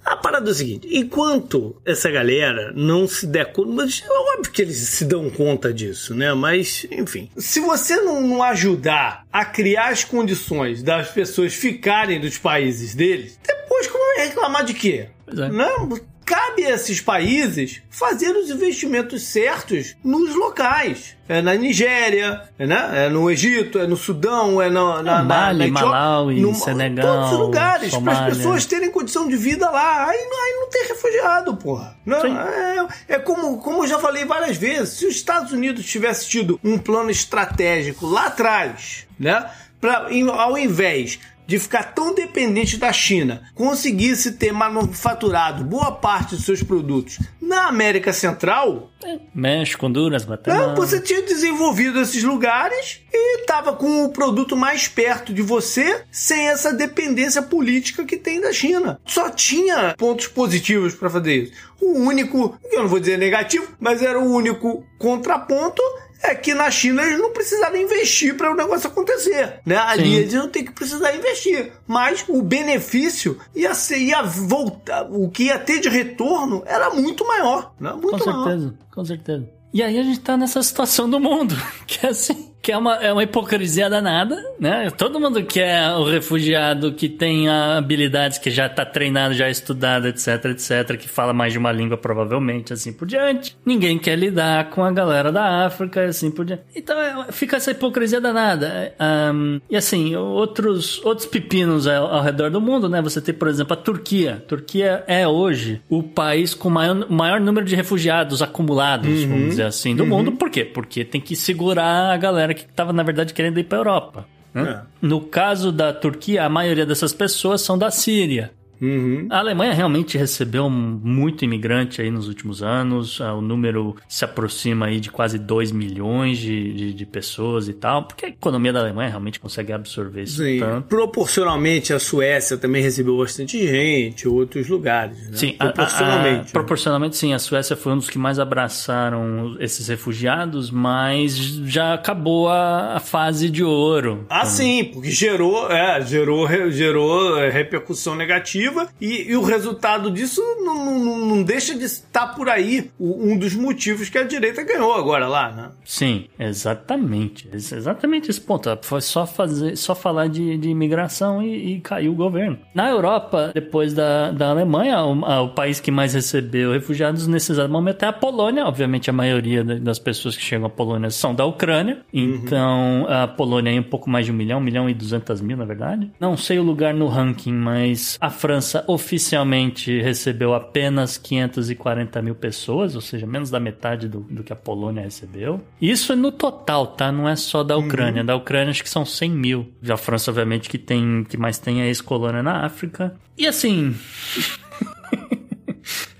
A 0.04 0.16
parada 0.16 0.50
é 0.50 0.52
o 0.52 0.54
seguinte: 0.54 0.88
enquanto 0.90 1.80
essa 1.84 2.10
galera 2.10 2.72
não 2.74 3.06
se 3.06 3.26
der 3.26 3.52
conta, 3.52 3.70
mas 3.70 4.02
é 4.04 4.36
óbvio 4.36 4.52
que 4.52 4.62
eles 4.62 4.76
se 4.76 5.04
dão 5.04 5.30
conta 5.30 5.72
disso, 5.72 6.14
né? 6.14 6.34
Mas, 6.34 6.86
enfim. 6.90 7.30
Se 7.36 7.60
você 7.60 7.96
não, 7.96 8.20
não 8.20 8.42
ajudar 8.42 9.24
a 9.32 9.44
criar 9.44 9.90
as 9.90 10.02
condições 10.02 10.82
das 10.82 11.10
pessoas 11.10 11.54
ficarem 11.54 12.20
dos 12.20 12.36
países 12.36 12.94
deles, 12.94 13.38
depois 13.46 13.86
como 13.86 14.04
vai 14.16 14.26
reclamar 14.26 14.64
de 14.64 14.74
quê? 14.74 15.08
Pois 15.24 15.38
é. 15.38 15.48
Não, 15.48 15.88
cabe 16.32 16.64
a 16.64 16.70
esses 16.70 16.98
países 17.00 17.82
fazer 17.90 18.30
os 18.34 18.48
investimentos 18.48 19.22
certos 19.22 19.94
nos 20.02 20.34
locais. 20.34 21.14
É 21.28 21.42
na 21.42 21.54
Nigéria, 21.54 22.42
é, 22.58 22.66
né? 22.66 22.90
é 23.06 23.08
no 23.10 23.30
Egito, 23.30 23.78
é 23.78 23.86
no 23.86 23.96
Sudão, 23.96 24.60
é 24.60 24.70
na, 24.70 25.02
na, 25.02 25.18
No 25.22 25.28
Mali, 25.28 25.70
na 25.70 25.80
Malawi, 25.80 26.40
no- 26.40 26.54
Senegal, 26.54 27.06
Todos 27.16 27.32
os 27.32 27.38
lugares, 27.38 27.94
para 27.96 28.12
as 28.12 28.36
pessoas 28.36 28.64
terem 28.66 28.90
condição 28.90 29.28
de 29.28 29.36
vida 29.36 29.68
lá. 29.70 30.08
Aí, 30.08 30.18
não- 30.30 30.44
aí 30.44 30.52
não 30.60 30.70
tem 30.70 30.88
refugiado, 30.88 31.56
porra. 31.56 31.96
Não, 32.04 32.24
é, 32.26 32.86
é 33.08 33.18
como, 33.18 33.58
como 33.58 33.84
eu 33.84 33.88
já 33.88 33.98
falei 33.98 34.24
várias 34.24 34.56
vezes, 34.56 34.98
se 34.98 35.06
os 35.06 35.14
Estados 35.14 35.52
Unidos 35.52 35.84
tivesse 35.84 36.28
tido 36.28 36.58
um 36.64 36.78
plano 36.78 37.10
estratégico 37.10 38.06
lá 38.06 38.26
atrás, 38.26 39.06
né? 39.18 39.48
Pra, 39.80 40.06
ao 40.36 40.56
invés 40.56 41.18
de 41.46 41.58
ficar 41.58 41.94
tão 41.94 42.14
dependente 42.14 42.76
da 42.76 42.92
China, 42.92 43.42
conseguisse 43.54 44.32
ter 44.32 44.52
manufaturado 44.52 45.64
boa 45.64 45.92
parte 45.92 46.34
dos 46.36 46.44
seus 46.44 46.62
produtos 46.62 47.18
na 47.40 47.66
América 47.66 48.12
Central, 48.12 48.90
México, 49.34 49.86
Honduras, 49.86 50.22
é, 50.22 50.26
Guatemala. 50.26 50.74
você 50.74 51.00
tinha 51.00 51.22
desenvolvido 51.22 52.00
esses 52.00 52.22
lugares 52.22 53.00
e 53.12 53.40
estava 53.40 53.72
com 53.72 54.04
o 54.04 54.08
produto 54.10 54.56
mais 54.56 54.88
perto 54.88 55.34
de 55.34 55.42
você, 55.42 56.04
sem 56.10 56.48
essa 56.48 56.72
dependência 56.72 57.42
política 57.42 58.04
que 58.04 58.16
tem 58.16 58.40
da 58.40 58.52
China. 58.52 59.00
Só 59.04 59.28
tinha 59.28 59.94
pontos 59.98 60.28
positivos 60.28 60.94
para 60.94 61.10
fazer 61.10 61.34
isso. 61.34 61.52
O 61.80 61.98
único, 61.98 62.58
eu 62.70 62.82
não 62.82 62.88
vou 62.88 63.00
dizer 63.00 63.18
negativo, 63.18 63.66
mas 63.80 64.02
era 64.02 64.18
o 64.18 64.32
único 64.32 64.86
contraponto 64.98 65.82
é 66.22 66.34
que 66.34 66.54
na 66.54 66.70
China 66.70 67.02
eles 67.02 67.18
não 67.18 67.32
precisaram 67.32 67.76
investir 67.76 68.36
para 68.36 68.50
o 68.52 68.54
negócio 68.54 68.88
acontecer, 68.88 69.60
né? 69.66 69.76
Ali 69.76 70.04
Sim. 70.04 70.16
eles 70.16 70.34
não 70.34 70.48
tem 70.48 70.64
que 70.64 70.72
precisar 70.72 71.14
investir, 71.14 71.72
mas 71.86 72.24
o 72.28 72.40
benefício 72.42 73.38
ia 73.54 73.74
ser, 73.74 73.98
ia 73.98 74.22
voltar, 74.22 75.02
o 75.10 75.28
que 75.28 75.44
ia 75.44 75.58
ter 75.58 75.80
de 75.80 75.88
retorno 75.88 76.62
era 76.66 76.90
muito 76.90 77.26
maior, 77.26 77.72
né? 77.80 77.92
Muito 77.92 78.18
Com 78.18 78.30
maior. 78.30 78.44
certeza, 78.44 78.74
com 78.94 79.04
certeza. 79.04 79.50
E 79.74 79.82
aí 79.82 79.98
a 79.98 80.02
gente 80.02 80.20
tá 80.20 80.36
nessa 80.36 80.62
situação 80.62 81.08
do 81.08 81.18
mundo, 81.18 81.56
que 81.86 82.06
é 82.06 82.10
assim, 82.10 82.51
que 82.62 82.70
é 82.70 82.78
uma, 82.78 82.94
é 82.96 83.12
uma 83.12 83.24
hipocrisia 83.24 83.90
danada, 83.90 84.36
né? 84.58 84.88
Todo 84.96 85.18
mundo 85.18 85.42
quer 85.42 85.90
o 85.96 86.04
refugiado 86.04 86.92
que 86.92 87.08
tem 87.08 87.48
habilidades, 87.48 88.38
que 88.38 88.50
já 88.50 88.68
tá 88.68 88.86
treinado, 88.86 89.34
já 89.34 89.50
estudado, 89.50 90.06
etc, 90.06 90.44
etc, 90.44 90.96
que 90.96 91.08
fala 91.08 91.32
mais 91.32 91.52
de 91.52 91.58
uma 91.58 91.72
língua 91.72 91.96
provavelmente, 91.96 92.72
assim 92.72 92.92
por 92.92 93.08
diante. 93.08 93.56
Ninguém 93.66 93.98
quer 93.98 94.16
lidar 94.16 94.70
com 94.70 94.84
a 94.84 94.92
galera 94.92 95.32
da 95.32 95.66
África, 95.66 96.04
assim 96.04 96.30
por 96.30 96.44
diante. 96.44 96.62
Então 96.74 96.98
é, 97.00 97.32
fica 97.32 97.56
essa 97.56 97.72
hipocrisia 97.72 98.20
danada. 98.20 98.66
É, 98.68 98.94
ahn, 98.96 99.60
e 99.68 99.76
assim, 99.76 100.14
outros, 100.14 101.04
outros 101.04 101.26
pepinos 101.26 101.88
ao, 101.88 102.06
ao 102.06 102.22
redor 102.22 102.48
do 102.48 102.60
mundo, 102.60 102.88
né? 102.88 103.02
Você 103.02 103.20
tem, 103.20 103.34
por 103.34 103.48
exemplo, 103.48 103.72
a 103.72 103.76
Turquia. 103.76 104.34
A 104.34 104.40
Turquia 104.48 105.02
é 105.08 105.26
hoje 105.26 105.82
o 105.88 106.04
país 106.04 106.54
com 106.54 106.68
o 106.68 106.70
maior, 106.70 107.10
maior 107.10 107.40
número 107.40 107.66
de 107.66 107.74
refugiados 107.74 108.40
acumulados, 108.40 109.24
vamos 109.24 109.48
dizer 109.48 109.64
assim, 109.64 109.96
do 109.96 110.06
mundo. 110.06 110.30
Por 110.30 110.48
quê? 110.48 110.64
Porque 110.64 111.04
tem 111.04 111.20
que 111.20 111.34
segurar 111.34 112.12
a 112.12 112.16
galera 112.16 112.51
que 112.54 112.62
estava, 112.62 112.92
na 112.92 113.02
verdade, 113.02 113.34
querendo 113.34 113.58
ir 113.58 113.64
para 113.64 113.78
Europa. 113.78 114.26
né? 114.54 114.82
No 115.00 115.20
caso 115.20 115.72
da 115.72 115.92
Turquia, 115.92 116.44
a 116.44 116.48
maioria 116.48 116.84
dessas 116.86 117.12
pessoas 117.12 117.60
são 117.62 117.78
da 117.78 117.90
Síria. 117.90 118.52
Uhum. 118.82 119.28
A 119.30 119.38
Alemanha 119.38 119.72
realmente 119.72 120.18
recebeu 120.18 120.68
muito 120.68 121.44
imigrante 121.44 122.02
aí 122.02 122.10
nos 122.10 122.26
últimos 122.28 122.62
anos. 122.62 123.20
ah, 123.20 123.32
O 123.34 123.40
número 123.40 123.94
se 124.08 124.24
aproxima 124.24 124.86
aí 124.86 124.98
de 124.98 125.08
quase 125.10 125.38
2 125.38 125.70
milhões 125.70 126.38
de, 126.38 126.72
de, 126.72 126.92
de 126.92 127.06
pessoas 127.06 127.68
e 127.68 127.72
tal, 127.72 128.02
porque 128.04 128.26
a 128.26 128.28
economia 128.28 128.72
da 128.72 128.80
Alemanha 128.80 129.08
realmente 129.10 129.38
consegue 129.38 129.72
absorver 129.72 130.24
isso 130.24 130.42
Sim. 130.42 130.58
tanto. 130.58 130.88
Proporcionalmente, 130.88 131.92
a 131.92 131.98
Suécia 131.98 132.56
também 132.56 132.82
recebeu 132.82 133.16
bastante 133.18 133.64
gente, 133.66 134.26
outros 134.28 134.68
lugares. 134.68 135.16
Né? 135.30 135.36
Sim, 135.36 135.56
a- 135.58 135.64
a- 135.64 135.68
a- 135.68 135.72
proporcionalmente. 135.72 136.38
né? 136.44 136.50
proporcionalmente 136.52 137.16
sim. 137.16 137.32
A 137.32 137.38
Suécia 137.38 137.76
foi 137.76 137.92
um 137.92 137.96
dos 137.98 138.10
que 138.10 138.18
mais 138.18 138.38
abraçaram 138.38 139.56
esses 139.60 139.86
refugiados, 139.88 140.70
mas 140.70 141.36
já 141.66 141.94
acabou 141.94 142.48
a, 142.48 142.96
a 142.96 143.00
fase 143.00 143.48
de 143.48 143.62
ouro. 143.62 144.26
Ah, 144.28 144.44
sim, 144.44 144.84
porque 144.92 145.10
gerou, 145.10 145.70
é, 145.70 146.00
gerou, 146.04 146.48
gerou 146.70 147.38
é, 147.38 147.48
repercussão 147.50 148.14
negativa 148.14 148.71
e, 149.00 149.30
e 149.30 149.36
o 149.36 149.42
resultado 149.42 150.10
disso 150.10 150.40
não, 150.60 150.84
não- 150.94 151.26
não 151.26 151.42
deixa 151.42 151.74
de 151.74 151.84
estar 151.84 152.28
por 152.34 152.48
aí 152.48 152.90
um 153.00 153.36
dos 153.38 153.54
motivos 153.54 154.08
que 154.08 154.18
a 154.18 154.22
direita 154.24 154.62
ganhou 154.62 154.92
agora 154.94 155.26
lá, 155.26 155.50
né? 155.50 155.68
Sim, 155.84 156.26
exatamente. 156.38 157.48
Exatamente 157.52 158.30
esse 158.30 158.40
ponto. 158.40 158.68
Foi 158.82 159.00
só 159.00 159.26
fazer, 159.26 159.76
só 159.76 159.94
falar 159.94 160.28
de, 160.28 160.56
de 160.56 160.68
imigração 160.68 161.42
e, 161.42 161.74
e 161.76 161.80
caiu 161.80 162.12
o 162.12 162.14
governo. 162.14 162.58
Na 162.74 162.88
Europa, 162.90 163.50
depois 163.54 163.92
da, 163.92 164.30
da 164.30 164.50
Alemanha, 164.50 165.02
o, 165.04 165.24
a- 165.24 165.42
o 165.42 165.48
país 165.50 165.80
que 165.80 165.90
mais 165.90 166.14
recebeu 166.14 166.72
refugiados 166.72 167.26
nesse 167.26 167.52
exato 167.52 167.70
momento 167.70 168.02
é 168.04 168.06
a 168.08 168.12
Polônia. 168.12 168.64
Obviamente, 168.66 169.10
a 169.10 169.12
maioria 169.12 169.62
da- 169.64 169.74
das 169.74 169.98
pessoas 169.98 170.36
que 170.36 170.42
chegam 170.42 170.66
à 170.66 170.70
Polônia 170.70 171.10
são 171.10 171.34
da 171.34 171.44
Ucrânia. 171.44 171.98
Então, 172.12 173.06
a 173.08 173.26
Polônia 173.28 173.70
é 173.76 173.80
um 173.80 173.82
pouco 173.82 174.08
mais 174.08 174.26
de 174.26 174.32
um 174.32 174.34
milhão, 174.34 174.58
um 174.58 174.62
milhão 174.62 174.88
e 174.88 174.94
duzentas 174.94 175.40
mil, 175.40 175.56
na 175.56 175.64
verdade. 175.64 176.10
Não 176.18 176.36
sei 176.36 176.58
o 176.58 176.62
lugar 176.62 176.94
no 176.94 177.06
ranking, 177.08 177.52
mas 177.52 178.16
a 178.20 178.30
França 178.30 178.51
oficialmente 178.86 180.00
recebeu 180.00 180.54
apenas 180.54 181.16
540 181.16 182.22
mil 182.22 182.34
pessoas, 182.34 182.94
ou 182.94 183.00
seja, 183.00 183.26
menos 183.26 183.50
da 183.50 183.60
metade 183.60 184.08
do, 184.08 184.20
do 184.20 184.42
que 184.42 184.52
a 184.52 184.56
Polônia 184.56 185.02
recebeu. 185.02 185.60
Isso 185.80 186.12
é 186.12 186.16
no 186.16 186.32
total, 186.32 186.88
tá? 186.88 187.12
Não 187.12 187.28
é 187.28 187.36
só 187.36 187.62
da 187.62 187.76
Ucrânia. 187.76 188.24
Da 188.24 188.36
Ucrânia 188.36 188.70
acho 188.70 188.82
que 188.82 188.90
são 188.90 189.04
100 189.04 189.30
mil. 189.30 189.72
Já 189.82 189.94
a 189.94 189.96
França, 189.96 190.30
obviamente, 190.30 190.68
que 190.68 190.78
tem 190.78 191.24
que 191.24 191.36
mais 191.36 191.58
tem 191.58 191.80
é 191.80 191.84
a 191.84 191.86
ex-colônia 191.86 192.42
na 192.42 192.64
África. 192.64 193.14
E 193.36 193.46
assim. 193.46 193.94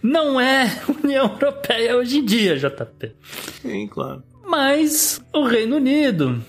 Não 0.02 0.40
é 0.40 0.82
União 1.02 1.26
Europeia 1.26 1.96
hoje 1.96 2.18
em 2.18 2.24
dia, 2.24 2.56
JP. 2.56 3.12
Sim, 3.62 3.86
claro. 3.86 4.22
Mas 4.44 5.22
o 5.32 5.44
Reino 5.44 5.76
Unido. 5.76 6.42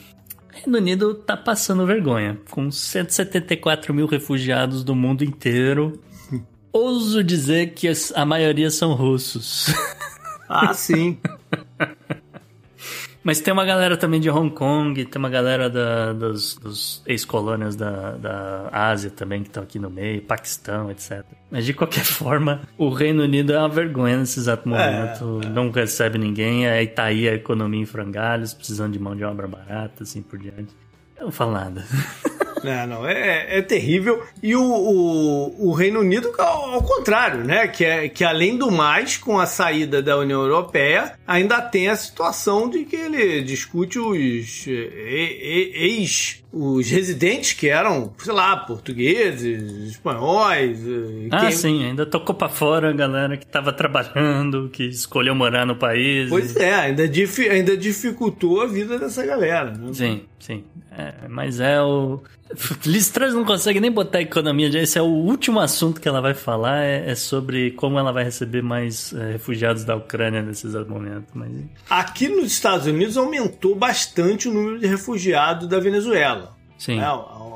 O 0.64 0.66
Reino 0.66 0.78
Unido 0.78 1.14
tá 1.14 1.36
passando 1.36 1.86
vergonha. 1.86 2.40
Com 2.50 2.72
174 2.72 3.94
mil 3.94 4.08
refugiados 4.08 4.82
do 4.82 4.96
mundo 4.96 5.24
inteiro. 5.24 6.00
Ouso 6.72 7.22
dizer 7.22 7.74
que 7.74 7.92
a 8.16 8.26
maioria 8.26 8.72
são 8.72 8.94
russos. 8.94 9.68
Ah, 10.48 10.74
sim. 10.74 11.18
Mas 13.24 13.40
tem 13.40 13.54
uma 13.54 13.64
galera 13.64 13.96
também 13.96 14.20
de 14.20 14.30
Hong 14.30 14.54
Kong, 14.54 15.06
tem 15.06 15.20
uma 15.20 15.30
galera 15.30 15.70
da, 15.70 16.12
dos, 16.12 16.56
dos 16.56 17.02
ex-colônias 17.06 17.76
da, 17.76 18.12
da 18.12 18.70
Ásia 18.72 19.10
também 19.10 19.42
que 19.42 19.48
estão 19.48 19.64
aqui 19.64 19.80
no 19.80 19.90
meio, 19.90 20.22
Paquistão, 20.22 20.92
etc. 20.92 21.24
Mas 21.50 21.66
de 21.66 21.74
qualquer 21.74 22.04
forma, 22.06 22.62
o 22.78 22.90
Reino 22.90 23.24
Unido 23.24 23.54
é 23.54 23.60
uma 23.60 23.70
vergonha 23.70 24.18
nesse 24.18 24.40
exato 24.40 24.68
momento. 24.68 25.40
Não 25.50 25.72
recebe 25.72 26.18
ninguém, 26.18 26.68
aí 26.68 26.86
tá 26.86 27.06
aí 27.06 27.30
a 27.30 27.34
economia 27.34 27.82
em 27.82 27.86
frangalhos, 27.86 28.54
precisando 28.54 28.92
de 28.92 29.00
mão 29.00 29.16
de 29.16 29.24
obra 29.24 29.48
barata, 29.48 30.04
assim 30.04 30.22
por 30.22 30.38
diante. 30.38 30.76
Eu 31.18 31.26
não 31.26 31.32
falo 31.32 31.54
nada. 31.54 31.86
É, 32.64 32.86
não, 32.86 33.08
é, 33.08 33.58
é 33.58 33.62
terrível. 33.62 34.24
E 34.42 34.56
o, 34.56 34.64
o, 34.64 35.70
o 35.70 35.72
Reino 35.74 36.00
Unido, 36.00 36.32
ao, 36.38 36.76
ao 36.76 36.84
contrário, 36.84 37.44
né? 37.44 37.68
Que, 37.68 37.86
é, 37.86 38.10
que 38.10 38.24
além 38.24 38.58
do 38.58 38.72
mais, 38.72 39.18
com 39.18 39.40
a 39.40 39.46
saída 39.46 40.02
da 40.02 40.18
União 40.18 40.42
Europeia, 40.42 41.14
ainda 41.28 41.62
tem 41.62 41.90
a 41.90 41.96
situação 41.96 42.70
de 42.70 42.86
que 42.86 42.96
ele 42.96 43.42
discute 43.42 44.00
os 44.00 44.66
eh, 44.68 44.72
e- 44.72 45.72
e- 45.76 46.02
ex. 46.02 46.43
Os 46.56 46.88
residentes 46.88 47.54
que 47.54 47.68
eram, 47.68 48.14
sei 48.20 48.32
lá, 48.32 48.56
portugueses, 48.58 49.90
espanhóis. 49.90 50.80
eh, 50.88 51.28
Ah, 51.32 51.40
quem- 51.48 51.52
sim, 51.52 51.84
ainda 51.86 52.06
tocou 52.06 52.36
pra 52.36 52.48
fora 52.48 52.92
a 52.92 52.94
galera 52.94 53.36
que 53.38 53.46
tava 53.46 53.74
trabalhando, 53.74 54.70
que 54.72 54.84
escolheu 54.84 55.34
morar 55.34 55.66
no 55.66 55.76
país. 55.76 56.30
Pois 56.30 56.56
é, 56.56 56.74
ainda, 56.76 57.08
difi- 57.08 57.50
ainda 57.50 57.76
dificultou 57.76 58.62
a 58.62 58.68
vida 58.68 59.00
dessa 59.00 59.26
galera. 59.26 59.72
Né? 59.72 59.94
Sim, 59.94 60.22
sim. 60.40 60.64
É, 60.96 61.28
mas 61.28 61.60
é 61.60 61.82
o. 61.82 62.22
Liz 62.86 63.10
Truss 63.10 63.34
não 63.34 63.44
consegue 63.44 63.80
nem 63.80 63.92
botar 63.92 64.20
a 64.20 64.22
economia. 64.22 64.68
Esse 64.80 65.00
é 65.00 65.02
o 65.02 65.06
último 65.06 65.60
assunto 65.60 66.00
que 66.00 66.08
ela 66.08 66.22
vai 66.22 66.36
falar. 66.36 66.84
É, 66.84 67.10
é 67.10 67.16
sobre 67.16 67.72
como 67.72 67.98
ela 67.98 68.12
vai 68.12 68.24
receber 68.24 68.62
mais 68.62 69.12
é, 69.12 69.32
refugiados 69.32 69.84
da 69.84 69.96
Ucrânia 69.96 70.44
nesse 70.44 70.68
exato 70.68 70.88
momento. 70.92 71.30
Mas 71.34 71.50
Aqui 71.90 72.28
nos 72.28 72.52
Estados 72.52 72.86
Unidos 72.86 73.18
aumentou 73.18 73.74
bastante 73.76 74.48
o 74.48 74.54
número 74.54 74.78
de 74.78 74.86
refugiados 74.86 75.68
da 75.68 75.80
Venezuela. 75.80 76.43
Sim. 76.84 77.00
É, 77.00 77.04
a, 77.04 77.12
a- 77.12 77.54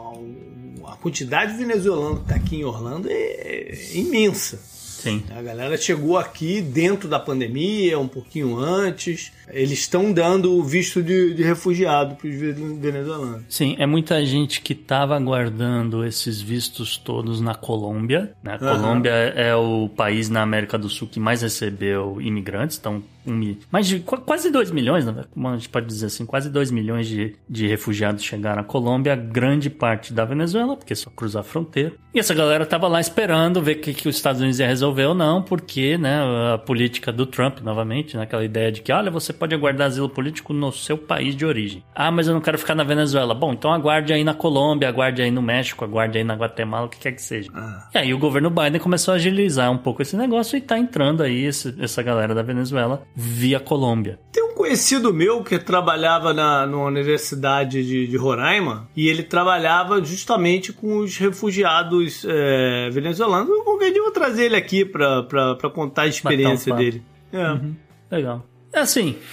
a 0.87 0.95
quantidade 0.95 1.51
de 1.53 1.57
venezuelano 1.59 2.15
que 2.17 2.21
está 2.23 2.35
aqui 2.35 2.55
em 2.57 2.63
Orlando 2.63 3.07
é, 3.09 3.13
é 3.13 3.97
imensa. 3.97 4.57
Sim. 4.57 5.23
A 5.29 5.41
galera 5.43 5.77
chegou 5.77 6.17
aqui 6.17 6.59
dentro 6.59 7.07
da 7.07 7.19
pandemia, 7.19 7.99
um 7.99 8.07
pouquinho 8.07 8.57
antes. 8.57 9.31
Eles 9.49 9.73
estão 9.79 10.11
dando 10.11 10.51
o 10.57 10.63
visto 10.63 11.03
de, 11.03 11.35
de 11.35 11.43
refugiado 11.43 12.15
para 12.15 12.27
os 12.27 12.35
venezuelanos. 12.35 13.43
Sim, 13.47 13.75
é 13.77 13.85
muita 13.85 14.25
gente 14.25 14.59
que 14.59 14.73
estava 14.73 15.15
aguardando 15.15 16.03
esses 16.03 16.41
vistos 16.41 16.97
todos 16.97 17.39
na 17.39 17.53
Colômbia. 17.53 18.33
Né? 18.41 18.55
A 18.55 18.57
Colômbia 18.57 19.11
é 19.11 19.55
o 19.55 19.87
país 19.87 20.29
na 20.29 20.41
América 20.41 20.77
do 20.79 20.89
Sul 20.89 21.07
que 21.07 21.19
mais 21.19 21.43
recebeu 21.43 22.19
imigrantes, 22.19 22.77
então 22.79 23.03
um, 23.27 23.55
mais 23.71 23.87
de 23.87 23.99
quase 23.99 24.49
2 24.51 24.71
milhões, 24.71 25.05
né? 25.05 25.23
como 25.31 25.47
a 25.49 25.55
gente 25.55 25.69
pode 25.69 25.85
dizer 25.85 26.07
assim, 26.07 26.25
quase 26.25 26.49
2 26.49 26.71
milhões 26.71 27.07
de, 27.07 27.35
de 27.49 27.67
refugiados 27.67 28.23
chegaram 28.23 28.61
à 28.61 28.63
Colômbia, 28.63 29.15
grande 29.15 29.69
parte 29.69 30.13
da 30.13 30.25
Venezuela, 30.25 30.75
porque 30.75 30.95
só 30.95 31.09
cruzar 31.09 31.41
a 31.41 31.43
fronteira. 31.43 31.93
E 32.13 32.19
essa 32.19 32.33
galera 32.33 32.65
tava 32.65 32.87
lá 32.87 32.99
esperando 32.99 33.61
ver 33.61 33.77
o 33.77 33.79
que, 33.79 33.93
que 33.93 34.09
os 34.09 34.15
Estados 34.15 34.41
Unidos 34.41 34.59
ia 34.59 34.67
resolver 34.67 35.05
ou 35.05 35.13
não, 35.13 35.41
porque 35.41 35.97
né, 35.97 36.19
a 36.53 36.57
política 36.57 37.11
do 37.11 37.25
Trump, 37.25 37.59
novamente, 37.59 38.17
naquela 38.17 38.41
né, 38.41 38.45
ideia 38.45 38.71
de 38.71 38.81
que, 38.81 38.91
olha, 38.91 39.11
você 39.11 39.31
pode 39.31 39.53
aguardar 39.53 39.87
asilo 39.87 40.09
político 40.09 40.53
no 40.53 40.71
seu 40.71 40.97
país 40.97 41.35
de 41.35 41.45
origem. 41.45 41.83
Ah, 41.93 42.11
mas 42.11 42.27
eu 42.27 42.33
não 42.33 42.41
quero 42.41 42.57
ficar 42.57 42.75
na 42.75 42.83
Venezuela. 42.83 43.33
Bom, 43.33 43.53
então 43.53 43.71
aguarde 43.71 44.13
aí 44.13 44.23
na 44.23 44.33
Colômbia, 44.33 44.89
aguarde 44.89 45.21
aí 45.21 45.29
no 45.29 45.41
México, 45.41 45.83
aguarde 45.83 46.17
aí 46.17 46.23
na 46.23 46.35
Guatemala, 46.35 46.87
o 46.87 46.89
que 46.89 46.97
quer 46.97 47.11
que 47.11 47.21
seja. 47.21 47.51
Ah. 47.53 47.89
E 47.93 47.97
aí 47.97 48.13
o 48.13 48.17
governo 48.17 48.49
Biden 48.49 48.79
começou 48.79 49.13
a 49.13 49.17
agilizar 49.17 49.71
um 49.71 49.77
pouco 49.77 50.01
esse 50.01 50.15
negócio 50.15 50.57
e 50.57 50.61
tá 50.61 50.77
entrando 50.77 51.21
aí 51.21 51.45
esse, 51.45 51.75
essa 51.79 52.01
galera 52.01 52.33
da 52.33 52.41
Venezuela 52.41 53.03
via 53.19 53.59
Colômbia. 53.59 54.19
Tem 54.31 54.43
um 54.43 54.53
conhecido 54.53 55.11
meu 55.11 55.43
que 55.43 55.57
trabalhava 55.57 56.35
na, 56.35 56.67
na 56.67 56.77
Universidade 56.77 57.83
de, 57.83 58.05
de 58.05 58.15
Roraima 58.15 58.87
e 58.95 59.07
ele 59.07 59.23
trabalhava 59.23 60.03
justamente 60.05 60.71
com 60.71 60.99
os 60.99 61.17
refugiados 61.17 62.23
é, 62.29 62.91
venezuelanos. 62.91 63.49
Eu 63.49 63.63
qualquer 63.63 63.91
dia 63.91 64.03
vou 64.03 64.11
trazer 64.11 64.45
ele 64.45 64.55
aqui 64.55 64.85
para 64.85 65.69
contar 65.73 66.03
a 66.03 66.07
experiência 66.07 66.75
dele. 66.75 67.01
É. 67.33 67.53
Uhum. 67.53 67.75
Legal. 68.11 68.45
É 68.71 68.79
assim. 68.79 69.15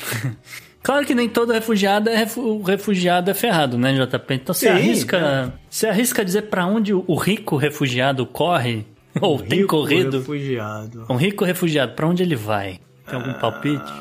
Claro 0.83 1.07
que 1.07 1.15
nem 1.15 1.31
todo 1.31 1.51
refugiado 1.51 2.11
é 2.11 2.17
refu 2.19 2.61
refugiado 2.61 3.31
é 3.31 3.33
ferrado, 3.33 3.79
né, 3.79 3.95
JP? 3.95 4.35
Então 4.35 4.55
você 4.55 4.69
arrisca, 4.69 5.17
é. 5.17 5.53
você 5.67 5.87
arrisca 5.87 6.23
dizer 6.23 6.43
para 6.43 6.67
onde 6.67 6.93
o 6.93 7.15
rico 7.15 7.57
refugiado 7.57 8.27
corre 8.27 8.85
ou 9.19 9.37
um 9.37 9.39
tem 9.39 9.67
corrido? 9.67 10.19
Refugiado. 10.19 11.07
Um 11.09 11.17
rico 11.17 11.43
refugiado, 11.43 11.95
para 11.95 12.07
onde 12.07 12.23
ele 12.23 12.37
vai? 12.37 12.81
Tem 13.07 13.15
algum 13.19 13.33
palpite? 13.35 13.93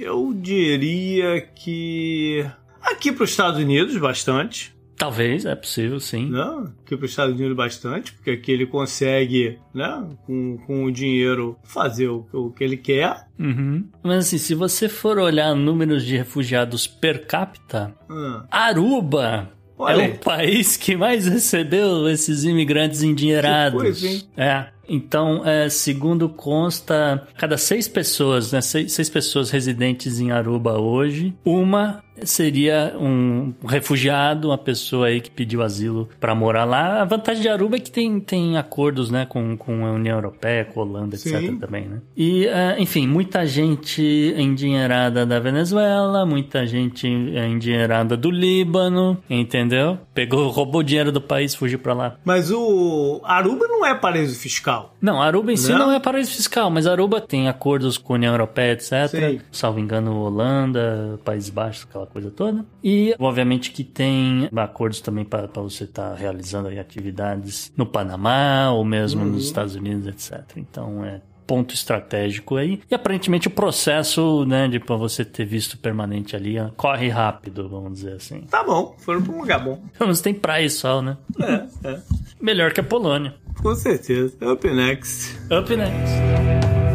eu 0.00 0.32
diria 0.34 1.40
que 1.40 2.44
aqui 2.80 3.12
para 3.12 3.24
os 3.24 3.30
Estados 3.30 3.60
Unidos 3.60 3.96
bastante. 3.96 4.74
Talvez, 4.96 5.44
é 5.44 5.54
possível, 5.56 5.98
sim. 5.98 6.30
Não, 6.30 6.72
aqui 6.84 6.96
para 6.96 7.04
os 7.04 7.10
Estados 7.10 7.34
Unidos 7.34 7.56
bastante, 7.56 8.12
porque 8.12 8.30
aqui 8.30 8.52
ele 8.52 8.64
consegue, 8.64 9.58
né, 9.74 10.08
com, 10.24 10.56
com 10.66 10.84
o 10.84 10.92
dinheiro, 10.92 11.58
fazer 11.64 12.08
o, 12.08 12.26
o 12.32 12.50
que 12.50 12.62
ele 12.62 12.76
quer. 12.76 13.26
Uhum. 13.38 13.88
Mas 14.02 14.26
assim, 14.26 14.38
se 14.38 14.54
você 14.54 14.88
for 14.88 15.18
olhar 15.18 15.54
números 15.54 16.04
de 16.04 16.16
refugiados 16.16 16.86
per 16.86 17.26
capita, 17.26 17.92
hum. 18.08 18.42
Aruba 18.48 19.50
Olha. 19.76 20.02
é 20.02 20.08
o 20.10 20.18
país 20.18 20.76
que 20.76 20.96
mais 20.96 21.26
recebeu 21.26 22.08
esses 22.08 22.44
imigrantes 22.44 23.02
endinheirados. 23.02 23.78
Que 23.78 23.84
coisa, 23.84 24.08
hein? 24.08 24.22
É. 24.36 24.66
Então, 24.88 25.42
é, 25.44 25.68
segundo 25.68 26.28
consta, 26.28 27.26
cada 27.36 27.56
seis 27.56 27.88
pessoas, 27.88 28.52
né, 28.52 28.60
seis, 28.60 28.92
seis 28.92 29.08
pessoas 29.08 29.50
residentes 29.50 30.20
em 30.20 30.30
Aruba 30.30 30.78
hoje, 30.78 31.34
uma 31.44 32.02
seria 32.22 32.94
um 32.98 33.52
refugiado, 33.66 34.48
uma 34.48 34.58
pessoa 34.58 35.08
aí 35.08 35.20
que 35.20 35.30
pediu 35.30 35.62
asilo 35.62 36.08
para 36.20 36.34
morar 36.34 36.64
lá. 36.64 37.02
A 37.02 37.04
vantagem 37.04 37.42
de 37.42 37.48
Aruba 37.48 37.76
é 37.76 37.80
que 37.80 37.90
tem, 37.90 38.20
tem 38.20 38.56
acordos, 38.56 39.10
né, 39.10 39.26
com, 39.26 39.56
com 39.56 39.84
a 39.84 39.92
União 39.92 40.16
Europeia, 40.16 40.64
com 40.64 40.80
a 40.80 40.84
Holanda, 40.84 41.16
etc 41.16 41.40
Sim. 41.40 41.56
também, 41.58 41.86
né? 41.86 42.00
E, 42.16 42.46
uh, 42.46 42.80
enfim, 42.80 43.06
muita 43.06 43.46
gente 43.46 44.02
endinheirada 44.36 45.26
da 45.26 45.40
Venezuela, 45.40 46.24
muita 46.24 46.66
gente 46.66 47.06
endinheirada 47.06 48.16
do 48.16 48.30
Líbano, 48.30 49.18
entendeu? 49.28 49.98
Pegou, 50.14 50.50
roubou 50.50 50.80
o 50.80 50.84
dinheiro 50.84 51.10
do 51.10 51.20
país, 51.20 51.54
fugiu 51.54 51.78
para 51.78 51.94
lá. 51.94 52.16
Mas 52.24 52.50
o 52.50 53.20
Aruba 53.24 53.66
não 53.66 53.84
é 53.84 53.94
paraíso 53.94 54.38
fiscal. 54.38 54.73
Não, 55.00 55.20
Aruba 55.20 55.52
em 55.52 55.56
si 55.56 55.72
não 55.72 55.92
é 55.92 56.00
paraíso 56.00 56.32
fiscal, 56.32 56.70
mas 56.70 56.86
Aruba 56.86 57.20
tem 57.20 57.48
acordos 57.48 57.98
com 57.98 58.14
a 58.14 58.16
União 58.16 58.32
Europeia, 58.32 58.72
etc. 58.72 59.08
Sim. 59.08 59.40
Salvo 59.52 59.78
engano, 59.78 60.16
Holanda, 60.20 61.18
Países 61.24 61.50
Baixos, 61.50 61.86
aquela 61.88 62.06
coisa 62.06 62.30
toda. 62.30 62.64
E, 62.82 63.14
obviamente, 63.18 63.70
que 63.70 63.84
tem 63.84 64.48
acordos 64.54 65.00
também 65.00 65.24
para 65.24 65.46
você 65.54 65.84
estar 65.84 66.10
tá 66.10 66.14
realizando 66.14 66.68
atividades 66.68 67.72
no 67.76 67.86
Panamá 67.86 68.70
ou 68.70 68.84
mesmo 68.84 69.22
uhum. 69.22 69.32
nos 69.32 69.44
Estados 69.44 69.74
Unidos, 69.74 70.06
etc. 70.06 70.56
Então, 70.56 71.04
é 71.04 71.20
ponto 71.46 71.74
estratégico 71.74 72.56
aí. 72.56 72.80
E 72.90 72.94
aparentemente 72.94 73.48
o 73.48 73.50
processo, 73.50 74.44
né, 74.44 74.68
de 74.68 74.80
pra 74.80 74.96
você 74.96 75.24
ter 75.24 75.44
visto 75.44 75.78
permanente 75.78 76.34
ali, 76.36 76.56
corre 76.76 77.08
rápido, 77.08 77.68
vamos 77.68 77.94
dizer 77.94 78.14
assim. 78.14 78.42
Tá 78.42 78.62
bom, 78.62 78.94
foram 78.98 79.22
pra 79.22 79.32
um 79.32 79.40
lugar 79.40 79.62
bom. 79.62 79.82
Mas 79.98 80.20
tem 80.20 80.34
praia 80.34 80.64
e 80.64 80.70
sol, 80.70 81.02
né? 81.02 81.16
É, 81.40 81.88
é. 81.88 82.00
Melhor 82.40 82.72
que 82.72 82.80
a 82.80 82.84
Polônia. 82.84 83.34
Com 83.62 83.74
certeza. 83.74 84.34
Up 84.42 84.68
next. 84.68 85.38
Up 85.50 85.74
next. 85.74 86.93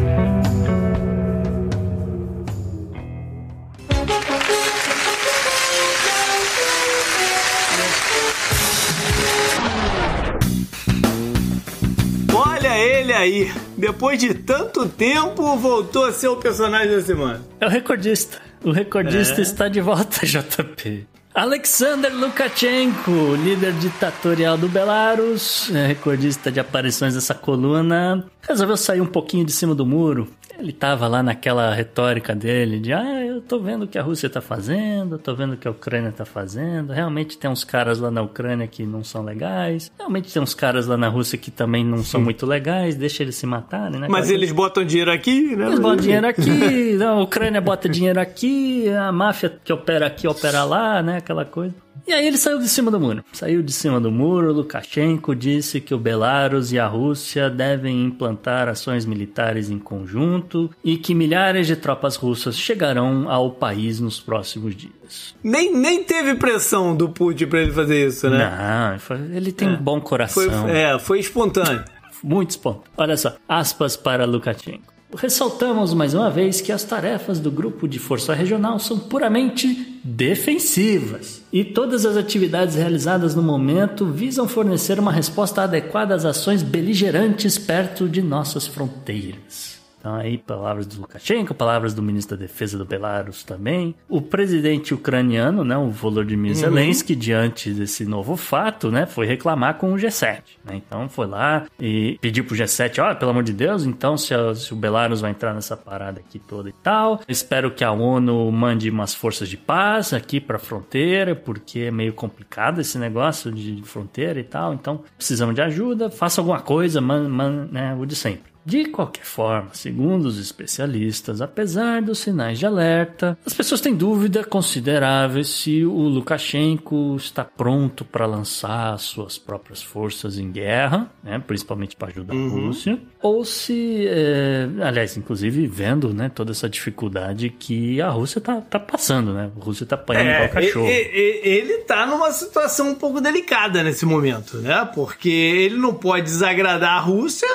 Ele 12.78 13.12
aí, 13.12 13.52
depois 13.76 14.18
de 14.18 14.34
tanto 14.34 14.88
tempo, 14.88 15.56
voltou 15.56 16.04
a 16.04 16.12
ser 16.12 16.28
o 16.28 16.36
personagem 16.36 16.90
da 16.90 17.00
semana. 17.02 17.42
É 17.60 17.66
o 17.66 17.70
recordista. 17.70 18.38
O 18.62 18.70
recordista 18.70 19.40
é. 19.40 19.42
está 19.42 19.68
de 19.68 19.80
volta, 19.80 20.24
JP. 20.26 21.06
Alexander 21.32 22.12
Lukashenko, 22.12 23.34
líder 23.36 23.72
ditatorial 23.74 24.58
do 24.58 24.68
Belarus, 24.68 25.70
é 25.72 25.86
recordista 25.86 26.50
de 26.50 26.58
aparições 26.58 27.14
dessa 27.14 27.34
coluna, 27.34 28.26
resolveu 28.42 28.76
sair 28.76 29.00
um 29.00 29.06
pouquinho 29.06 29.44
de 29.44 29.52
cima 29.52 29.72
do 29.72 29.86
muro 29.86 30.28
ele 30.60 30.72
tava 30.72 31.08
lá 31.08 31.22
naquela 31.22 31.74
retórica 31.74 32.34
dele 32.34 32.78
de 32.78 32.92
ah, 32.92 33.24
eu 33.24 33.40
tô 33.40 33.58
vendo 33.58 33.84
o 33.84 33.88
que 33.88 33.98
a 33.98 34.02
Rússia 34.02 34.28
tá 34.28 34.40
fazendo, 34.40 35.18
tô 35.18 35.34
vendo 35.34 35.54
o 35.54 35.56
que 35.56 35.66
a 35.66 35.70
Ucrânia 35.70 36.12
tá 36.12 36.24
fazendo. 36.24 36.92
Realmente 36.92 37.38
tem 37.38 37.50
uns 37.50 37.64
caras 37.64 37.98
lá 37.98 38.10
na 38.10 38.22
Ucrânia 38.22 38.66
que 38.66 38.84
não 38.84 39.02
são 39.02 39.24
legais. 39.24 39.90
Realmente 39.98 40.32
tem 40.32 40.42
uns 40.42 40.54
caras 40.54 40.86
lá 40.86 40.96
na 40.96 41.08
Rússia 41.08 41.38
que 41.38 41.50
também 41.50 41.84
não 41.84 42.02
são 42.04 42.20
muito 42.20 42.46
legais, 42.46 42.94
deixa 42.94 43.22
eles 43.22 43.36
se 43.36 43.46
matarem, 43.46 43.98
né? 43.98 44.06
Mas 44.08 44.30
eles 44.30 44.52
botam 44.52 44.84
dinheiro 44.84 45.10
aqui, 45.10 45.56
né? 45.56 45.66
Eles 45.66 45.78
botam 45.78 45.96
dinheiro 45.96 46.26
aqui, 46.26 47.02
a 47.02 47.14
Ucrânia 47.20 47.60
bota 47.60 47.88
dinheiro 47.88 48.20
aqui, 48.20 48.88
a 48.90 49.10
máfia 49.10 49.58
que 49.64 49.72
opera 49.72 50.06
aqui 50.06 50.28
opera 50.28 50.64
lá, 50.64 51.02
né? 51.02 51.18
Aquela 51.18 51.44
coisa. 51.44 51.74
E 52.06 52.12
aí 52.12 52.26
ele 52.26 52.36
saiu 52.36 52.58
de 52.58 52.68
cima 52.68 52.90
do 52.90 53.00
muro. 53.00 53.24
Saiu 53.32 53.62
de 53.62 53.72
cima 53.72 54.00
do 54.00 54.10
muro, 54.10 54.52
Lukashenko 54.52 55.34
disse 55.34 55.80
que 55.80 55.94
o 55.94 55.98
Belarus 55.98 56.72
e 56.72 56.78
a 56.78 56.86
Rússia 56.86 57.48
devem 57.48 58.04
implantar 58.04 58.68
ações 58.68 59.04
militares 59.04 59.70
em 59.70 59.78
conjunto 59.78 60.70
e 60.84 60.96
que 60.96 61.14
milhares 61.14 61.66
de 61.66 61.76
tropas 61.76 62.16
russas 62.16 62.56
chegarão 62.56 63.30
ao 63.30 63.50
país 63.50 64.00
nos 64.00 64.20
próximos 64.20 64.74
dias. 64.74 65.34
Nem, 65.42 65.74
nem 65.74 66.04
teve 66.04 66.34
pressão 66.34 66.96
do 66.96 67.08
Putin 67.08 67.46
para 67.46 67.62
ele 67.62 67.72
fazer 67.72 68.06
isso, 68.06 68.28
né? 68.28 68.98
Não, 69.08 69.16
ele 69.36 69.52
tem 69.52 69.68
é. 69.68 69.70
um 69.72 69.76
bom 69.76 70.00
coração. 70.00 70.62
Foi, 70.62 70.70
é, 70.70 70.98
foi 70.98 71.20
espontâneo. 71.20 71.84
Muito 72.22 72.50
espontâneo. 72.50 72.90
Olha 72.96 73.16
só, 73.16 73.34
aspas 73.48 73.96
para 73.96 74.24
Lukashenko. 74.24 74.99
Ressaltamos 75.14 75.92
mais 75.92 76.14
uma 76.14 76.30
vez 76.30 76.60
que 76.60 76.70
as 76.70 76.84
tarefas 76.84 77.40
do 77.40 77.50
grupo 77.50 77.88
de 77.88 77.98
força 77.98 78.32
regional 78.32 78.78
são 78.78 78.98
puramente 78.98 79.98
defensivas 80.04 81.42
e 81.52 81.64
todas 81.64 82.06
as 82.06 82.16
atividades 82.16 82.76
realizadas 82.76 83.34
no 83.34 83.42
momento 83.42 84.06
visam 84.06 84.46
fornecer 84.46 85.00
uma 85.00 85.12
resposta 85.12 85.62
adequada 85.62 86.14
às 86.14 86.24
ações 86.24 86.62
beligerantes 86.62 87.58
perto 87.58 88.08
de 88.08 88.22
nossas 88.22 88.66
fronteiras. 88.66 89.79
Então 90.00 90.14
aí 90.14 90.38
palavras 90.38 90.86
do 90.86 91.02
Lukashenko, 91.02 91.54
palavras 91.54 91.92
do 91.92 92.02
ministro 92.02 92.36
da 92.36 92.40
Defesa 92.42 92.78
do 92.78 92.86
Belarus 92.86 93.44
também. 93.44 93.94
O 94.08 94.22
presidente 94.22 94.94
ucraniano, 94.94 95.62
né, 95.62 95.76
o 95.76 95.90
Volodymyr 95.90 96.52
uhum. 96.52 96.56
Zelensky, 96.56 97.14
diante 97.14 97.70
desse 97.70 98.06
novo 98.06 98.34
fato, 98.34 98.90
né, 98.90 99.04
foi 99.04 99.26
reclamar 99.26 99.74
com 99.74 99.92
o 99.92 99.96
G7. 99.96 100.40
Né? 100.64 100.76
Então 100.76 101.06
foi 101.08 101.26
lá 101.26 101.66
e 101.78 102.18
pediu 102.20 102.44
pro 102.44 102.56
G7, 102.56 103.02
ó, 103.02 103.12
oh, 103.12 103.16
pelo 103.16 103.30
amor 103.30 103.42
de 103.42 103.52
Deus, 103.52 103.84
então 103.84 104.16
se, 104.16 104.32
a, 104.32 104.54
se, 104.54 104.72
o 104.72 104.76
Belarus 104.76 105.20
vai 105.20 105.32
entrar 105.32 105.52
nessa 105.52 105.76
parada 105.76 106.20
aqui 106.20 106.38
toda 106.38 106.70
e 106.70 106.74
tal, 106.82 107.20
espero 107.28 107.70
que 107.70 107.84
a 107.84 107.92
ONU 107.92 108.50
mande 108.50 108.88
umas 108.88 109.14
forças 109.14 109.48
de 109.48 109.58
paz 109.58 110.14
aqui 110.14 110.40
para 110.40 110.56
a 110.56 110.60
fronteira, 110.60 111.36
porque 111.36 111.80
é 111.80 111.90
meio 111.90 112.14
complicado 112.14 112.80
esse 112.80 112.98
negócio 112.98 113.52
de 113.52 113.82
fronteira 113.84 114.40
e 114.40 114.44
tal, 114.44 114.72
então 114.72 115.02
precisamos 115.16 115.54
de 115.54 115.60
ajuda, 115.60 116.10
faça 116.10 116.40
alguma 116.40 116.60
coisa, 116.60 117.00
man, 117.02 117.28
man, 117.28 117.68
né, 117.70 117.94
o 117.98 118.06
de 118.06 118.16
sempre. 118.16 118.49
De 118.70 118.84
qualquer 118.84 119.24
forma, 119.24 119.70
segundo 119.72 120.26
os 120.26 120.38
especialistas, 120.38 121.40
apesar 121.40 122.00
dos 122.00 122.20
sinais 122.20 122.56
de 122.56 122.64
alerta, 122.64 123.36
as 123.44 123.52
pessoas 123.52 123.80
têm 123.80 123.96
dúvida 123.96 124.44
considerável 124.44 125.42
se 125.42 125.84
o 125.84 126.02
Lukashenko 126.02 127.16
está 127.16 127.44
pronto 127.44 128.04
para 128.04 128.26
lançar 128.26 128.96
suas 129.00 129.36
próprias 129.36 129.82
forças 129.82 130.38
em 130.38 130.52
guerra, 130.52 131.10
né, 131.20 131.42
principalmente 131.44 131.96
para 131.96 132.10
ajudar 132.12 132.32
uhum. 132.32 132.46
a 132.46 132.50
Rússia, 132.66 133.00
ou 133.20 133.44
se, 133.44 134.06
é, 134.06 134.68
aliás, 134.82 135.16
inclusive 135.16 135.66
vendo 135.66 136.14
né, 136.14 136.30
toda 136.32 136.52
essa 136.52 136.68
dificuldade 136.68 137.50
que 137.50 138.00
a 138.00 138.10
Rússia 138.10 138.38
está 138.38 138.60
tá 138.60 138.78
passando, 138.78 139.34
né? 139.34 139.50
A 139.60 139.64
Rússia 139.64 139.82
está 139.82 139.96
apanhando 139.96 140.28
é, 140.28 140.34
igual 140.36 140.48
cachorro. 140.48 140.86
Ele, 140.86 141.72
está 141.72 142.06
numa 142.06 142.30
situação 142.30 142.90
um 142.90 142.94
pouco 142.94 143.20
delicada 143.20 143.82
nesse 143.82 144.06
momento, 144.06 144.58
né? 144.58 144.88
Porque 144.94 145.28
ele 145.28 145.76
não 145.76 145.92
pode 145.92 146.22
desagradar 146.22 146.98
a 146.98 147.00
Rússia 147.00 147.48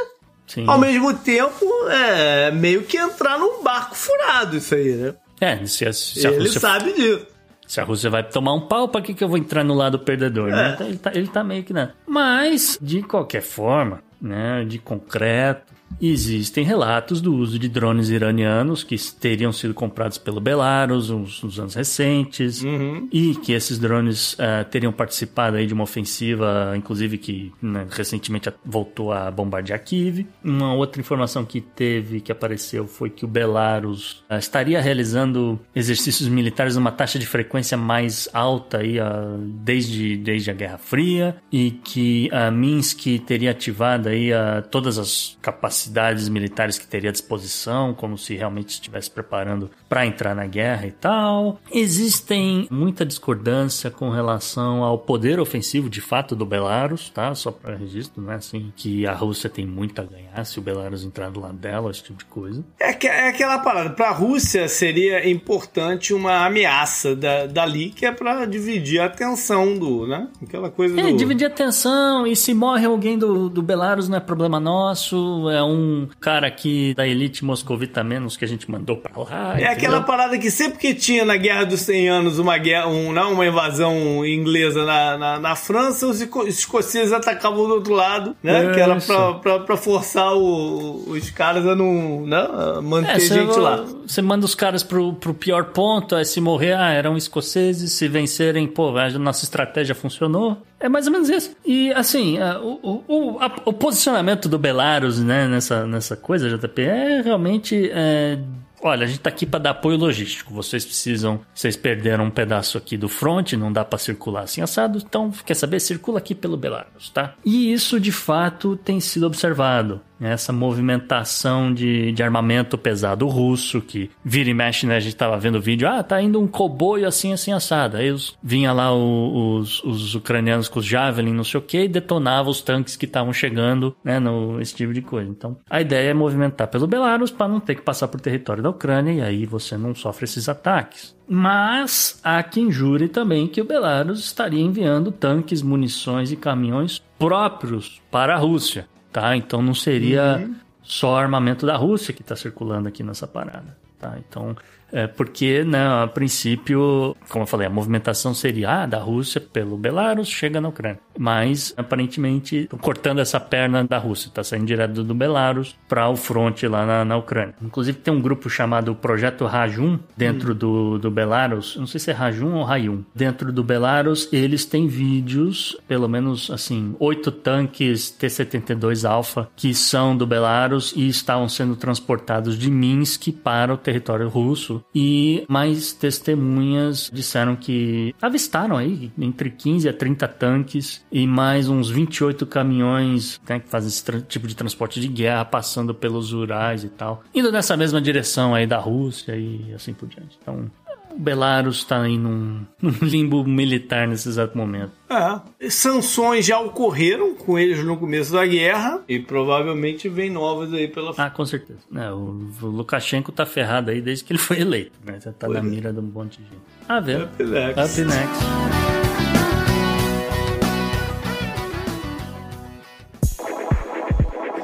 Sim. 0.47 0.65
Ao 0.67 0.77
mesmo 0.77 1.13
tempo, 1.13 1.65
é 1.89 2.51
meio 2.51 2.83
que 2.83 2.97
entrar 2.97 3.39
num 3.39 3.63
barco 3.63 3.95
furado 3.95 4.57
isso 4.57 4.75
aí, 4.75 4.93
né? 4.95 5.13
É, 5.41 5.65
se 5.65 5.85
a, 5.85 5.91
se 5.91 6.25
a 6.25 6.31
Ele 6.31 6.43
Rússia, 6.43 6.59
sabe 6.59 6.93
disso. 6.93 7.27
Se 7.67 7.81
a 7.81 7.83
Rússia 7.83 8.09
vai 8.09 8.23
tomar 8.23 8.53
um 8.53 8.61
pau, 8.61 8.87
pra 8.87 9.01
que, 9.01 9.13
que 9.13 9.23
eu 9.23 9.27
vou 9.27 9.37
entrar 9.37 9.63
no 9.63 9.73
lado 9.73 9.99
perdedor, 9.99 10.49
né? 10.51 10.75
é. 10.79 10.83
né? 10.83 10.89
Ele, 10.89 10.97
tá, 10.97 11.11
ele 11.13 11.27
tá 11.27 11.43
meio 11.43 11.63
que 11.63 11.73
não. 11.73 11.89
Mas, 12.07 12.77
de 12.81 13.01
qualquer 13.01 13.41
forma, 13.41 14.01
né, 14.21 14.63
de 14.65 14.77
concreto, 14.77 15.73
Existem 16.01 16.63
relatos 16.63 17.21
do 17.21 17.33
uso 17.33 17.57
de 17.57 17.69
drones 17.69 18.09
iranianos 18.09 18.83
que 18.83 18.95
teriam 19.13 19.51
sido 19.51 19.73
comprados 19.73 20.17
pelo 20.17 20.41
Belarus 20.41 21.09
nos, 21.09 21.41
nos 21.41 21.59
anos 21.59 21.73
recentes 21.73 22.61
uhum. 22.61 23.07
e 23.11 23.35
que 23.35 23.53
esses 23.53 23.79
drones 23.79 24.33
uh, 24.33 24.65
teriam 24.69 24.91
participado 24.91 25.57
aí 25.57 25.65
de 25.65 25.73
uma 25.73 25.83
ofensiva, 25.83 26.73
inclusive 26.75 27.17
que 27.17 27.53
né, 27.61 27.87
recentemente 27.89 28.51
voltou 28.63 29.11
a 29.11 29.31
bombardear 29.31 29.81
Kiev. 29.83 30.27
Uma 30.43 30.73
outra 30.73 30.99
informação 30.99 31.45
que 31.45 31.61
teve, 31.61 32.19
que 32.19 32.31
apareceu, 32.31 32.87
foi 32.87 33.09
que 33.09 33.23
o 33.23 33.27
Belarus 33.27 34.23
uh, 34.29 34.35
estaria 34.35 34.81
realizando 34.81 35.59
exercícios 35.73 36.27
militares 36.27 36.75
numa 36.75 36.91
taxa 36.91 37.17
de 37.17 37.25
frequência 37.25 37.77
mais 37.77 38.27
alta 38.33 38.79
aí, 38.79 38.99
uh, 38.99 39.37
desde, 39.63 40.17
desde 40.17 40.51
a 40.51 40.53
Guerra 40.53 40.77
Fria 40.77 41.37
e 41.51 41.71
que 41.71 42.29
a 42.31 42.51
Minsk 42.51 43.19
teria 43.25 43.51
ativado 43.51 44.09
aí 44.09 44.29
todas 44.69 44.97
as 44.97 45.37
capacidades 45.41 45.84
capacidades 45.85 46.29
militares 46.29 46.77
que 46.77 46.87
teria 46.87 47.09
à 47.09 47.13
disposição, 47.13 47.93
como 47.93 48.17
se 48.17 48.35
realmente 48.35 48.69
estivesse 48.69 49.09
preparando 49.09 49.69
para 49.87 50.05
entrar 50.05 50.35
na 50.35 50.45
guerra 50.45 50.87
e 50.87 50.91
tal. 50.91 51.59
Existem 51.71 52.67
muita 52.71 53.05
discordância 53.05 53.91
com 53.91 54.09
relação 54.09 54.83
ao 54.83 54.97
poder 54.97 55.39
ofensivo 55.39 55.89
de 55.89 56.01
fato 56.01 56.35
do 56.35 56.45
Belarus, 56.45 57.09
tá? 57.09 57.33
Só 57.35 57.51
para 57.51 57.75
registro, 57.75 58.21
não 58.21 58.31
é 58.31 58.35
assim 58.35 58.71
que 58.75 59.05
a 59.05 59.13
Rússia 59.13 59.49
tem 59.49 59.65
muito 59.65 60.01
a 60.01 60.03
ganhar 60.03 60.43
se 60.45 60.59
o 60.59 60.61
Belarus 60.61 61.03
entrar 61.03 61.29
do 61.29 61.39
lado 61.39 61.57
dela, 61.57 61.91
esse 61.91 62.03
tipo 62.03 62.19
de 62.19 62.25
coisa. 62.25 62.63
É, 62.79 62.93
que, 62.93 63.07
é 63.07 63.29
aquela 63.29 63.59
parada. 63.59 63.91
Para 63.91 64.09
a 64.09 64.13
Rússia 64.13 64.67
seria 64.67 65.29
importante 65.29 66.13
uma 66.13 66.45
ameaça 66.45 67.15
da, 67.15 67.45
dali 67.45 67.89
que 67.89 68.05
é 68.05 68.11
para 68.11 68.45
dividir 68.45 68.99
a 68.99 69.05
atenção 69.05 69.77
do, 69.77 70.07
né? 70.07 70.27
Aquela 70.41 70.69
coisa. 70.69 70.99
É, 70.99 71.11
do... 71.11 71.17
dividir 71.17 71.45
a 71.45 71.47
atenção 71.47 72.25
e 72.25 72.35
se 72.35 72.53
morre 72.53 72.85
alguém 72.85 73.17
do, 73.17 73.49
do 73.49 73.61
Belarus 73.61 74.09
não 74.09 74.17
é 74.17 74.19
problema 74.19 74.59
nosso, 74.59 75.49
é 75.49 75.63
um 75.65 76.07
cara 76.19 76.47
aqui 76.47 76.93
da 76.95 77.07
elite 77.07 77.43
moscovita 77.43 78.03
menos 78.03 78.37
que 78.37 78.45
a 78.45 78.47
gente 78.47 78.69
mandou 78.69 78.97
pra 78.97 79.11
lá. 79.15 79.51
É 79.51 79.55
entendeu? 79.55 79.71
aquela 79.71 80.01
parada 80.01 80.37
que 80.37 80.49
sempre 80.51 80.77
que 80.77 80.93
tinha 80.93 81.25
na 81.25 81.35
Guerra 81.35 81.65
dos 81.65 81.81
100 81.81 82.09
Anos 82.09 82.39
uma, 82.39 82.57
guerra, 82.57 82.87
um, 82.87 83.11
não, 83.11 83.33
uma 83.33 83.45
invasão 83.45 84.25
inglesa 84.25 84.85
na, 84.85 85.17
na, 85.17 85.39
na 85.39 85.55
França, 85.55 86.07
os 86.07 86.21
escoceses 86.47 87.11
atacavam 87.11 87.67
do 87.67 87.73
outro 87.75 87.93
lado, 87.93 88.35
né? 88.41 88.65
É 88.65 88.73
que 88.73 88.79
era 88.79 88.99
pra, 88.99 89.33
pra, 89.35 89.59
pra 89.59 89.77
forçar 89.77 90.33
o, 90.35 91.09
os 91.09 91.29
caras 91.29 91.65
a 91.67 91.75
não 91.75 92.25
né? 92.25 92.37
a 92.37 92.81
manter 92.81 93.15
é, 93.15 93.19
gente 93.19 93.57
lá. 93.59 93.85
Você 94.05 94.21
manda 94.21 94.45
os 94.45 94.55
caras 94.55 94.83
pro, 94.83 95.13
pro 95.13 95.33
pior 95.33 95.65
ponto, 95.65 96.15
aí 96.15 96.25
se 96.25 96.39
morrer, 96.39 96.73
ah, 96.73 96.91
eram 96.91 97.17
escoceses, 97.17 97.91
se 97.91 98.07
vencerem, 98.07 98.67
pô, 98.67 98.95
a 98.97 99.09
nossa 99.11 99.43
estratégia 99.43 99.95
funcionou. 99.95 100.57
É 100.79 100.89
mais 100.89 101.07
ou 101.07 101.13
menos 101.13 101.29
isso. 101.29 101.55
E 101.65 101.91
assim, 101.93 102.37
o, 102.61 103.03
o, 103.07 103.39
a, 103.39 103.51
o 103.65 103.73
posicionamento 103.73 104.49
do 104.49 104.59
Belarus 104.59 105.19
né, 105.19 105.47
nessa, 105.47 105.85
nessa 105.87 106.15
coisa, 106.15 106.49
JP, 106.49 106.81
é 106.81 107.21
realmente. 107.21 107.89
É, 107.93 108.37
olha, 108.81 109.05
a 109.05 109.07
gente 109.07 109.19
tá 109.19 109.29
aqui 109.29 109.45
para 109.45 109.59
dar 109.59 109.69
apoio 109.71 109.97
logístico. 109.97 110.53
Vocês 110.53 110.85
precisam, 110.85 111.39
vocês 111.53 111.75
perderam 111.75 112.25
um 112.25 112.29
pedaço 112.29 112.77
aqui 112.77 112.97
do 112.97 113.07
front, 113.07 113.53
não 113.53 113.71
dá 113.71 113.85
para 113.85 113.97
circular 113.97 114.43
assim 114.43 114.61
assado, 114.61 114.99
então 114.99 115.31
quer 115.45 115.55
saber? 115.55 115.79
Circula 115.79 116.19
aqui 116.19 116.35
pelo 116.35 116.57
Belarus, 116.57 117.09
tá? 117.09 117.35
E 117.43 117.71
isso 117.71 117.99
de 117.99 118.11
fato 118.11 118.75
tem 118.75 118.99
sido 118.99 119.25
observado 119.25 120.01
essa 120.19 120.53
movimentação 120.53 121.73
de, 121.73 122.11
de 122.11 122.23
armamento 122.23 122.77
pesado 122.77 123.27
russo, 123.27 123.81
que 123.81 124.09
vira 124.23 124.49
e 124.49 124.53
mexe, 124.53 124.85
né? 124.85 124.95
A 124.95 124.99
gente 124.99 125.15
tava 125.15 125.37
vendo 125.37 125.57
o 125.57 125.61
vídeo, 125.61 125.87
ah, 125.87 126.03
tá 126.03 126.21
indo 126.21 126.39
um 126.39 126.47
comboio 126.47 127.07
assim, 127.07 127.33
assim, 127.33 127.51
assado. 127.51 127.97
Aí 127.97 128.11
os, 128.11 128.37
vinha 128.41 128.71
lá 128.71 128.93
o, 128.93 129.57
os, 129.57 129.83
os 129.83 130.15
ucranianos 130.15 130.67
com 130.67 130.79
os 130.79 130.85
Javelin, 130.85 131.33
não 131.33 131.43
sei 131.43 131.59
o 131.59 131.63
que, 131.63 131.83
e 131.83 131.87
detonava 131.87 132.49
os 132.49 132.61
tanques 132.61 132.95
que 132.95 133.05
estavam 133.05 133.33
chegando, 133.33 133.95
né? 134.03 134.19
No, 134.19 134.61
esse 134.61 134.75
tipo 134.75 134.93
de 134.93 135.01
coisa. 135.01 135.29
Então, 135.29 135.57
a 135.69 135.81
ideia 135.81 136.11
é 136.11 136.13
movimentar 136.13 136.67
pelo 136.67 136.87
Belarus 136.87 137.31
para 137.31 137.47
não 137.47 137.59
ter 137.59 137.75
que 137.75 137.81
passar 137.81 138.07
por 138.07 138.21
território 138.21 138.63
da 138.63 138.69
Ucrânia 138.69 139.11
e 139.11 139.21
aí 139.21 139.45
você 139.45 139.77
não 139.77 139.93
sofre 139.93 140.25
esses 140.25 140.47
ataques. 140.47 141.15
Mas 141.27 142.19
há 142.23 142.41
quem 142.43 142.71
jure 142.71 143.07
também 143.07 143.47
que 143.47 143.61
o 143.61 143.65
Belarus 143.65 144.19
estaria 144.19 144.61
enviando 144.61 145.11
tanques, 145.11 145.61
munições 145.61 146.31
e 146.31 146.35
caminhões 146.35 147.01
próprios 147.17 148.01
para 148.11 148.35
a 148.35 148.37
Rússia 148.37 148.87
tá? 149.15 149.37
Então 149.37 149.61
não 149.61 149.73
seria 149.73 150.41
uhum. 150.41 150.55
só 150.83 151.17
armamento 151.17 151.65
da 151.65 151.77
Rússia 151.77 152.13
que 152.13 152.21
está 152.21 152.35
circulando 152.35 152.89
aqui 152.89 153.01
nessa 153.01 153.25
parada, 153.25 153.77
tá? 153.97 154.17
Então 154.19 154.53
é, 154.95 155.07
porque, 155.07 155.61
né, 155.65 155.85
a 155.85 156.07
princípio, 156.07 157.17
como 157.27 157.43
eu 157.43 157.47
falei, 157.47 157.67
a 157.67 157.69
movimentação 157.69 158.33
seria 158.33 158.83
ah, 158.83 158.85
da 158.85 158.97
Rússia 158.97 159.41
pelo 159.41 159.75
Belarus, 159.75 160.29
chega 160.29 160.61
na 160.61 160.69
Ucrânia. 160.69 161.01
Mas, 161.19 161.73
aparentemente, 161.75 162.69
cortando 162.79 163.19
essa 163.19 163.37
perna 163.37 163.83
da 163.83 163.97
Rússia, 163.97 164.29
está 164.29 164.41
saindo 164.41 164.65
direto 164.65 165.03
do 165.03 165.13
Belarus 165.13 165.75
para 165.89 166.07
o 166.07 166.15
fronte 166.15 166.65
lá 166.65 166.85
na, 166.85 167.03
na, 167.03 167.17
Ucrânia. 167.17 167.55
Inclusive, 167.61 167.97
tem 167.97 168.13
um 168.13 168.21
grupo 168.21 168.49
chamado 168.49 168.95
Projeto 168.95 169.45
Rajun 169.45 169.99
dentro 170.15 170.53
hum. 170.53 170.55
do, 170.55 170.97
do 170.97 171.11
Belarus. 171.11 171.75
Não 171.75 171.87
sei 171.87 171.99
se 171.99 172.11
é 172.11 172.13
Rajun 172.13 172.53
ou 172.53 172.63
Rayun. 172.63 173.03
Dentro 173.13 173.51
do 173.51 173.65
Belarus, 173.65 174.29
eles 174.31 174.63
têm 174.63 174.87
vídeos, 174.87 175.77
pelo 175.89 176.07
menos, 176.07 176.49
assim, 176.49 176.95
oito 176.99 177.33
tanques 177.33 178.11
T-72 178.11 179.05
Alpha 179.05 179.49
que 179.57 179.73
são 179.73 180.15
do 180.15 180.25
Belarus 180.25 180.93
e 180.95 181.09
estavam 181.09 181.49
sendo 181.49 181.75
transportados 181.75 182.57
de 182.57 182.71
Minsk 182.71 183.33
para 183.43 183.73
o 183.73 183.77
território 183.77 184.29
russo 184.29 184.84
e 184.93 185.45
mais 185.49 185.93
testemunhas 185.93 187.09
disseram 187.13 187.55
que 187.55 188.15
avistaram 188.21 188.77
aí 188.77 189.11
entre 189.17 189.49
15 189.49 189.89
a 189.89 189.93
30 189.93 190.27
tanques 190.27 191.05
e 191.11 191.27
mais 191.27 191.67
uns 191.67 191.89
28 191.89 192.45
caminhões 192.45 193.39
né, 193.47 193.59
que 193.59 193.67
fazem 193.67 193.89
esse 193.89 194.21
tipo 194.23 194.47
de 194.47 194.55
transporte 194.55 194.99
de 194.99 195.07
guerra 195.07 195.45
passando 195.45 195.93
pelos 195.93 196.33
Urais 196.33 196.83
e 196.83 196.89
tal, 196.89 197.23
indo 197.33 197.51
nessa 197.51 197.75
mesma 197.75 198.01
direção 198.01 198.55
aí 198.55 198.65
da 198.65 198.77
Rússia 198.77 199.35
e 199.35 199.73
assim 199.73 199.93
por 199.93 200.07
diante. 200.07 200.37
Então, 200.41 200.69
o 201.15 201.19
Belarus 201.19 201.77
está 201.77 202.01
aí 202.01 202.17
num, 202.17 202.65
num, 202.81 202.91
limbo 203.01 203.43
militar 203.45 204.07
nesse 204.07 204.27
exato 204.27 204.57
momento. 204.57 204.91
É. 205.09 205.69
Sanções 205.69 206.45
já 206.45 206.59
ocorreram 206.59 207.33
com 207.35 207.57
eles 207.57 207.83
no 207.83 207.97
começo 207.97 208.33
da 208.33 208.45
guerra 208.45 209.01
e 209.07 209.19
provavelmente 209.19 210.09
vem 210.09 210.29
novas 210.29 210.73
aí 210.73 210.87
pela 210.87 211.13
Ah, 211.17 211.29
com 211.29 211.45
certeza. 211.45 211.79
É, 211.95 212.11
o, 212.11 212.49
o 212.61 212.65
Lukashenko 212.65 213.31
tá 213.31 213.45
ferrado 213.45 213.91
aí 213.91 214.01
desde 214.01 214.25
que 214.25 214.33
ele 214.33 214.39
foi 214.39 214.59
eleito, 214.59 214.99
né? 215.05 215.19
Já 215.23 215.31
tá 215.31 215.47
pois 215.47 215.53
na 215.53 215.65
é. 215.65 215.69
mira 215.69 215.93
de 215.93 215.99
um 215.99 216.03
monte 216.03 216.37
de 216.39 216.43
gente. 216.43 216.61
Ah, 216.87 216.99
ver. 216.99 217.23
Up 217.23 217.43
next. 217.43 218.01
Up 218.01 218.07
next. 218.07 218.85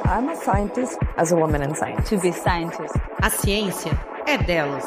I'm 0.04 0.28
a 0.28 0.36
scientist 0.36 0.98
as 1.16 1.32
a 1.32 1.36
woman 1.36 1.62
in 1.62 1.74
science. 1.74 2.10
To 2.10 2.18
be 2.18 2.32
scientist. 2.32 2.94
A 3.22 3.30
ciência 3.30 3.92
é 4.26 4.36
delas. 4.36 4.84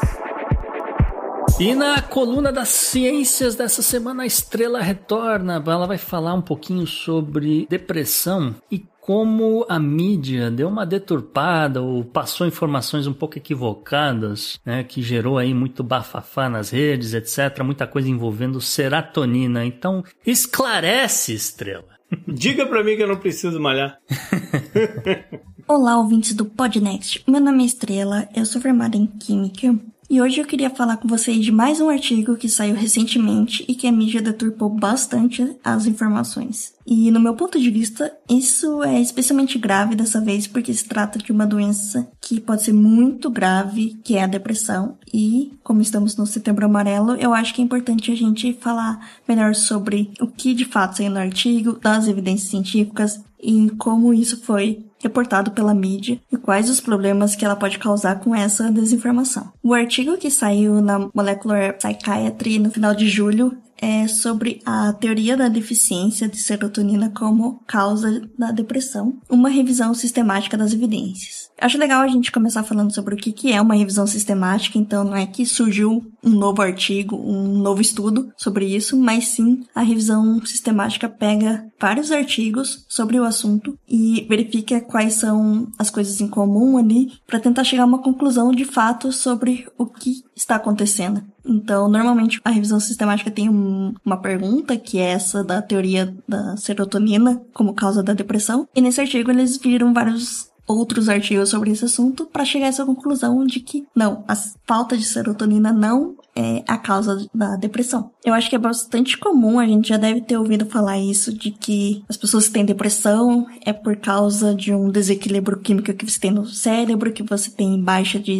E 1.58 1.74
na 1.74 2.02
coluna 2.02 2.52
das 2.52 2.68
ciências 2.68 3.54
dessa 3.54 3.80
semana, 3.80 4.24
a 4.24 4.26
Estrela 4.26 4.78
retorna. 4.82 5.54
Ela 5.66 5.86
vai 5.86 5.96
falar 5.96 6.34
um 6.34 6.42
pouquinho 6.42 6.86
sobre 6.86 7.66
depressão 7.70 8.54
e 8.70 8.84
como 9.00 9.64
a 9.66 9.78
mídia 9.78 10.50
deu 10.50 10.68
uma 10.68 10.84
deturpada 10.84 11.80
ou 11.80 12.04
passou 12.04 12.46
informações 12.46 13.06
um 13.06 13.12
pouco 13.14 13.38
equivocadas, 13.38 14.60
né, 14.66 14.84
que 14.84 15.00
gerou 15.00 15.38
aí 15.38 15.54
muito 15.54 15.82
bafafá 15.82 16.50
nas 16.50 16.68
redes, 16.68 17.14
etc, 17.14 17.62
muita 17.64 17.86
coisa 17.86 18.10
envolvendo 18.10 18.60
serotonina. 18.60 19.64
Então, 19.64 20.04
esclarece, 20.26 21.32
Estrela. 21.32 21.96
Diga 22.28 22.66
para 22.66 22.84
mim 22.84 22.96
que 22.96 23.02
eu 23.02 23.08
não 23.08 23.16
preciso 23.16 23.58
malhar. 23.58 23.96
Olá, 25.66 25.96
ouvintes 25.96 26.34
do 26.34 26.44
Podnext. 26.44 27.24
Meu 27.26 27.40
nome 27.40 27.62
é 27.62 27.66
Estrela, 27.66 28.28
eu 28.36 28.44
sou 28.44 28.60
formada 28.60 28.96
em 28.96 29.06
Química 29.06 29.74
E 30.08 30.22
hoje 30.22 30.40
eu 30.40 30.46
queria 30.46 30.70
falar 30.70 30.98
com 30.98 31.08
vocês 31.08 31.44
de 31.44 31.50
mais 31.50 31.80
um 31.80 31.88
artigo 31.88 32.36
que 32.36 32.48
saiu 32.48 32.76
recentemente 32.76 33.64
e 33.66 33.74
que 33.74 33.88
a 33.88 33.92
mídia 33.92 34.22
deturpou 34.22 34.68
bastante 34.68 35.56
as 35.64 35.84
informações. 35.86 36.74
E 36.86 37.10
no 37.10 37.18
meu 37.18 37.34
ponto 37.34 37.58
de 37.58 37.68
vista, 37.70 38.16
isso 38.30 38.84
é 38.84 39.00
especialmente 39.00 39.58
grave 39.58 39.96
dessa 39.96 40.20
vez 40.20 40.46
porque 40.46 40.72
se 40.72 40.84
trata 40.84 41.18
de 41.18 41.32
uma 41.32 41.44
doença 41.44 42.08
que 42.20 42.40
pode 42.40 42.62
ser 42.62 42.72
muito 42.72 43.28
grave, 43.28 43.98
que 44.04 44.14
é 44.14 44.22
a 44.22 44.28
depressão. 44.28 44.96
E 45.12 45.58
como 45.64 45.82
estamos 45.82 46.16
no 46.16 46.24
Setembro 46.24 46.66
Amarelo, 46.66 47.16
eu 47.16 47.34
acho 47.34 47.52
que 47.52 47.60
é 47.60 47.64
importante 47.64 48.12
a 48.12 48.14
gente 48.14 48.56
falar 48.60 49.04
melhor 49.26 49.56
sobre 49.56 50.12
o 50.20 50.28
que 50.28 50.54
de 50.54 50.64
fato 50.64 50.98
saiu 50.98 51.10
no 51.10 51.18
artigo, 51.18 51.80
das 51.80 52.06
evidências 52.06 52.48
científicas 52.48 53.20
e 53.46 53.70
como 53.76 54.12
isso 54.12 54.42
foi 54.42 54.84
reportado 54.98 55.52
pela 55.52 55.72
mídia 55.72 56.20
e 56.32 56.36
quais 56.36 56.68
os 56.68 56.80
problemas 56.80 57.36
que 57.36 57.44
ela 57.44 57.54
pode 57.54 57.78
causar 57.78 58.18
com 58.18 58.34
essa 58.34 58.72
desinformação. 58.72 59.52
O 59.62 59.72
artigo 59.72 60.16
que 60.16 60.30
saiu 60.30 60.80
na 60.80 61.08
Molecular 61.14 61.76
Psychiatry 61.76 62.58
no 62.58 62.70
final 62.70 62.94
de 62.94 63.08
julho 63.08 63.56
é 63.78 64.06
sobre 64.08 64.60
a 64.64 64.92
teoria 64.92 65.36
da 65.36 65.48
deficiência 65.48 66.28
de 66.28 66.38
serotonina 66.38 67.10
como 67.10 67.60
causa 67.66 68.22
da 68.38 68.50
depressão, 68.50 69.18
uma 69.28 69.48
revisão 69.48 69.94
sistemática 69.94 70.56
das 70.56 70.72
evidências. 70.72 71.50
Acho 71.58 71.78
legal 71.78 72.02
a 72.02 72.08
gente 72.08 72.30
começar 72.30 72.62
falando 72.62 72.94
sobre 72.94 73.14
o 73.14 73.18
que 73.18 73.52
é 73.52 73.60
uma 73.60 73.74
revisão 73.74 74.06
sistemática, 74.06 74.78
então 74.78 75.04
não 75.04 75.16
é 75.16 75.26
que 75.26 75.46
surgiu 75.46 76.04
um 76.22 76.30
novo 76.30 76.60
artigo, 76.60 77.16
um 77.16 77.58
novo 77.58 77.80
estudo 77.80 78.30
sobre 78.36 78.66
isso, 78.66 78.98
mas 78.98 79.28
sim 79.28 79.64
a 79.74 79.80
revisão 79.80 80.44
sistemática 80.44 81.08
pega 81.08 81.66
vários 81.80 82.12
artigos 82.12 82.84
sobre 82.88 83.18
o 83.18 83.24
assunto 83.24 83.78
e 83.88 84.26
verifica 84.28 84.80
quais 84.80 85.14
são 85.14 85.68
as 85.78 85.88
coisas 85.88 86.20
em 86.20 86.28
comum 86.28 86.76
ali 86.76 87.12
para 87.26 87.40
tentar 87.40 87.64
chegar 87.64 87.84
a 87.84 87.86
uma 87.86 88.02
conclusão 88.02 88.52
de 88.52 88.64
fato 88.64 89.10
sobre 89.10 89.66
o 89.78 89.86
que 89.86 90.24
está 90.34 90.56
acontecendo. 90.56 91.22
Então, 91.46 91.88
normalmente 91.88 92.40
a 92.44 92.50
revisão 92.50 92.80
sistemática 92.80 93.30
tem 93.30 93.48
um, 93.48 93.94
uma 94.04 94.16
pergunta, 94.16 94.76
que 94.76 94.98
é 94.98 95.10
essa 95.10 95.44
da 95.44 95.62
teoria 95.62 96.14
da 96.26 96.56
serotonina 96.56 97.40
como 97.54 97.74
causa 97.74 98.02
da 98.02 98.12
depressão. 98.12 98.68
E 98.74 98.80
nesse 98.80 99.00
artigo 99.00 99.30
eles 99.30 99.56
viram 99.56 99.94
vários 99.94 100.50
outros 100.66 101.08
artigos 101.08 101.50
sobre 101.50 101.70
esse 101.70 101.84
assunto 101.84 102.26
para 102.26 102.44
chegar 102.44 102.66
a 102.66 102.68
essa 102.68 102.84
conclusão 102.84 103.46
de 103.46 103.60
que 103.60 103.86
não, 103.94 104.24
a 104.26 104.34
falta 104.66 104.96
de 104.96 105.04
serotonina 105.04 105.72
não 105.72 106.16
é 106.34 106.62
a 106.66 106.76
causa 106.76 107.26
da 107.32 107.56
depressão. 107.56 108.10
Eu 108.24 108.34
acho 108.34 108.50
que 108.50 108.56
é 108.56 108.58
bastante 108.58 109.16
comum, 109.16 109.58
a 109.58 109.66
gente 109.66 109.88
já 109.88 109.96
deve 109.96 110.20
ter 110.20 110.36
ouvido 110.36 110.66
falar 110.66 110.98
isso, 110.98 111.32
de 111.32 111.50
que 111.50 112.04
as 112.08 112.16
pessoas 112.16 112.46
que 112.46 112.54
têm 112.54 112.64
depressão 112.64 113.46
é 113.64 113.72
por 113.72 113.96
causa 113.96 114.54
de 114.54 114.74
um 114.74 114.90
desequilíbrio 114.90 115.60
químico 115.60 115.94
que 115.94 116.10
você 116.10 116.20
tem 116.20 116.30
no 116.30 116.44
cérebro, 116.44 117.12
que 117.12 117.22
você 117.22 117.50
tem 117.50 117.80
baixa 117.80 118.18
de 118.18 118.32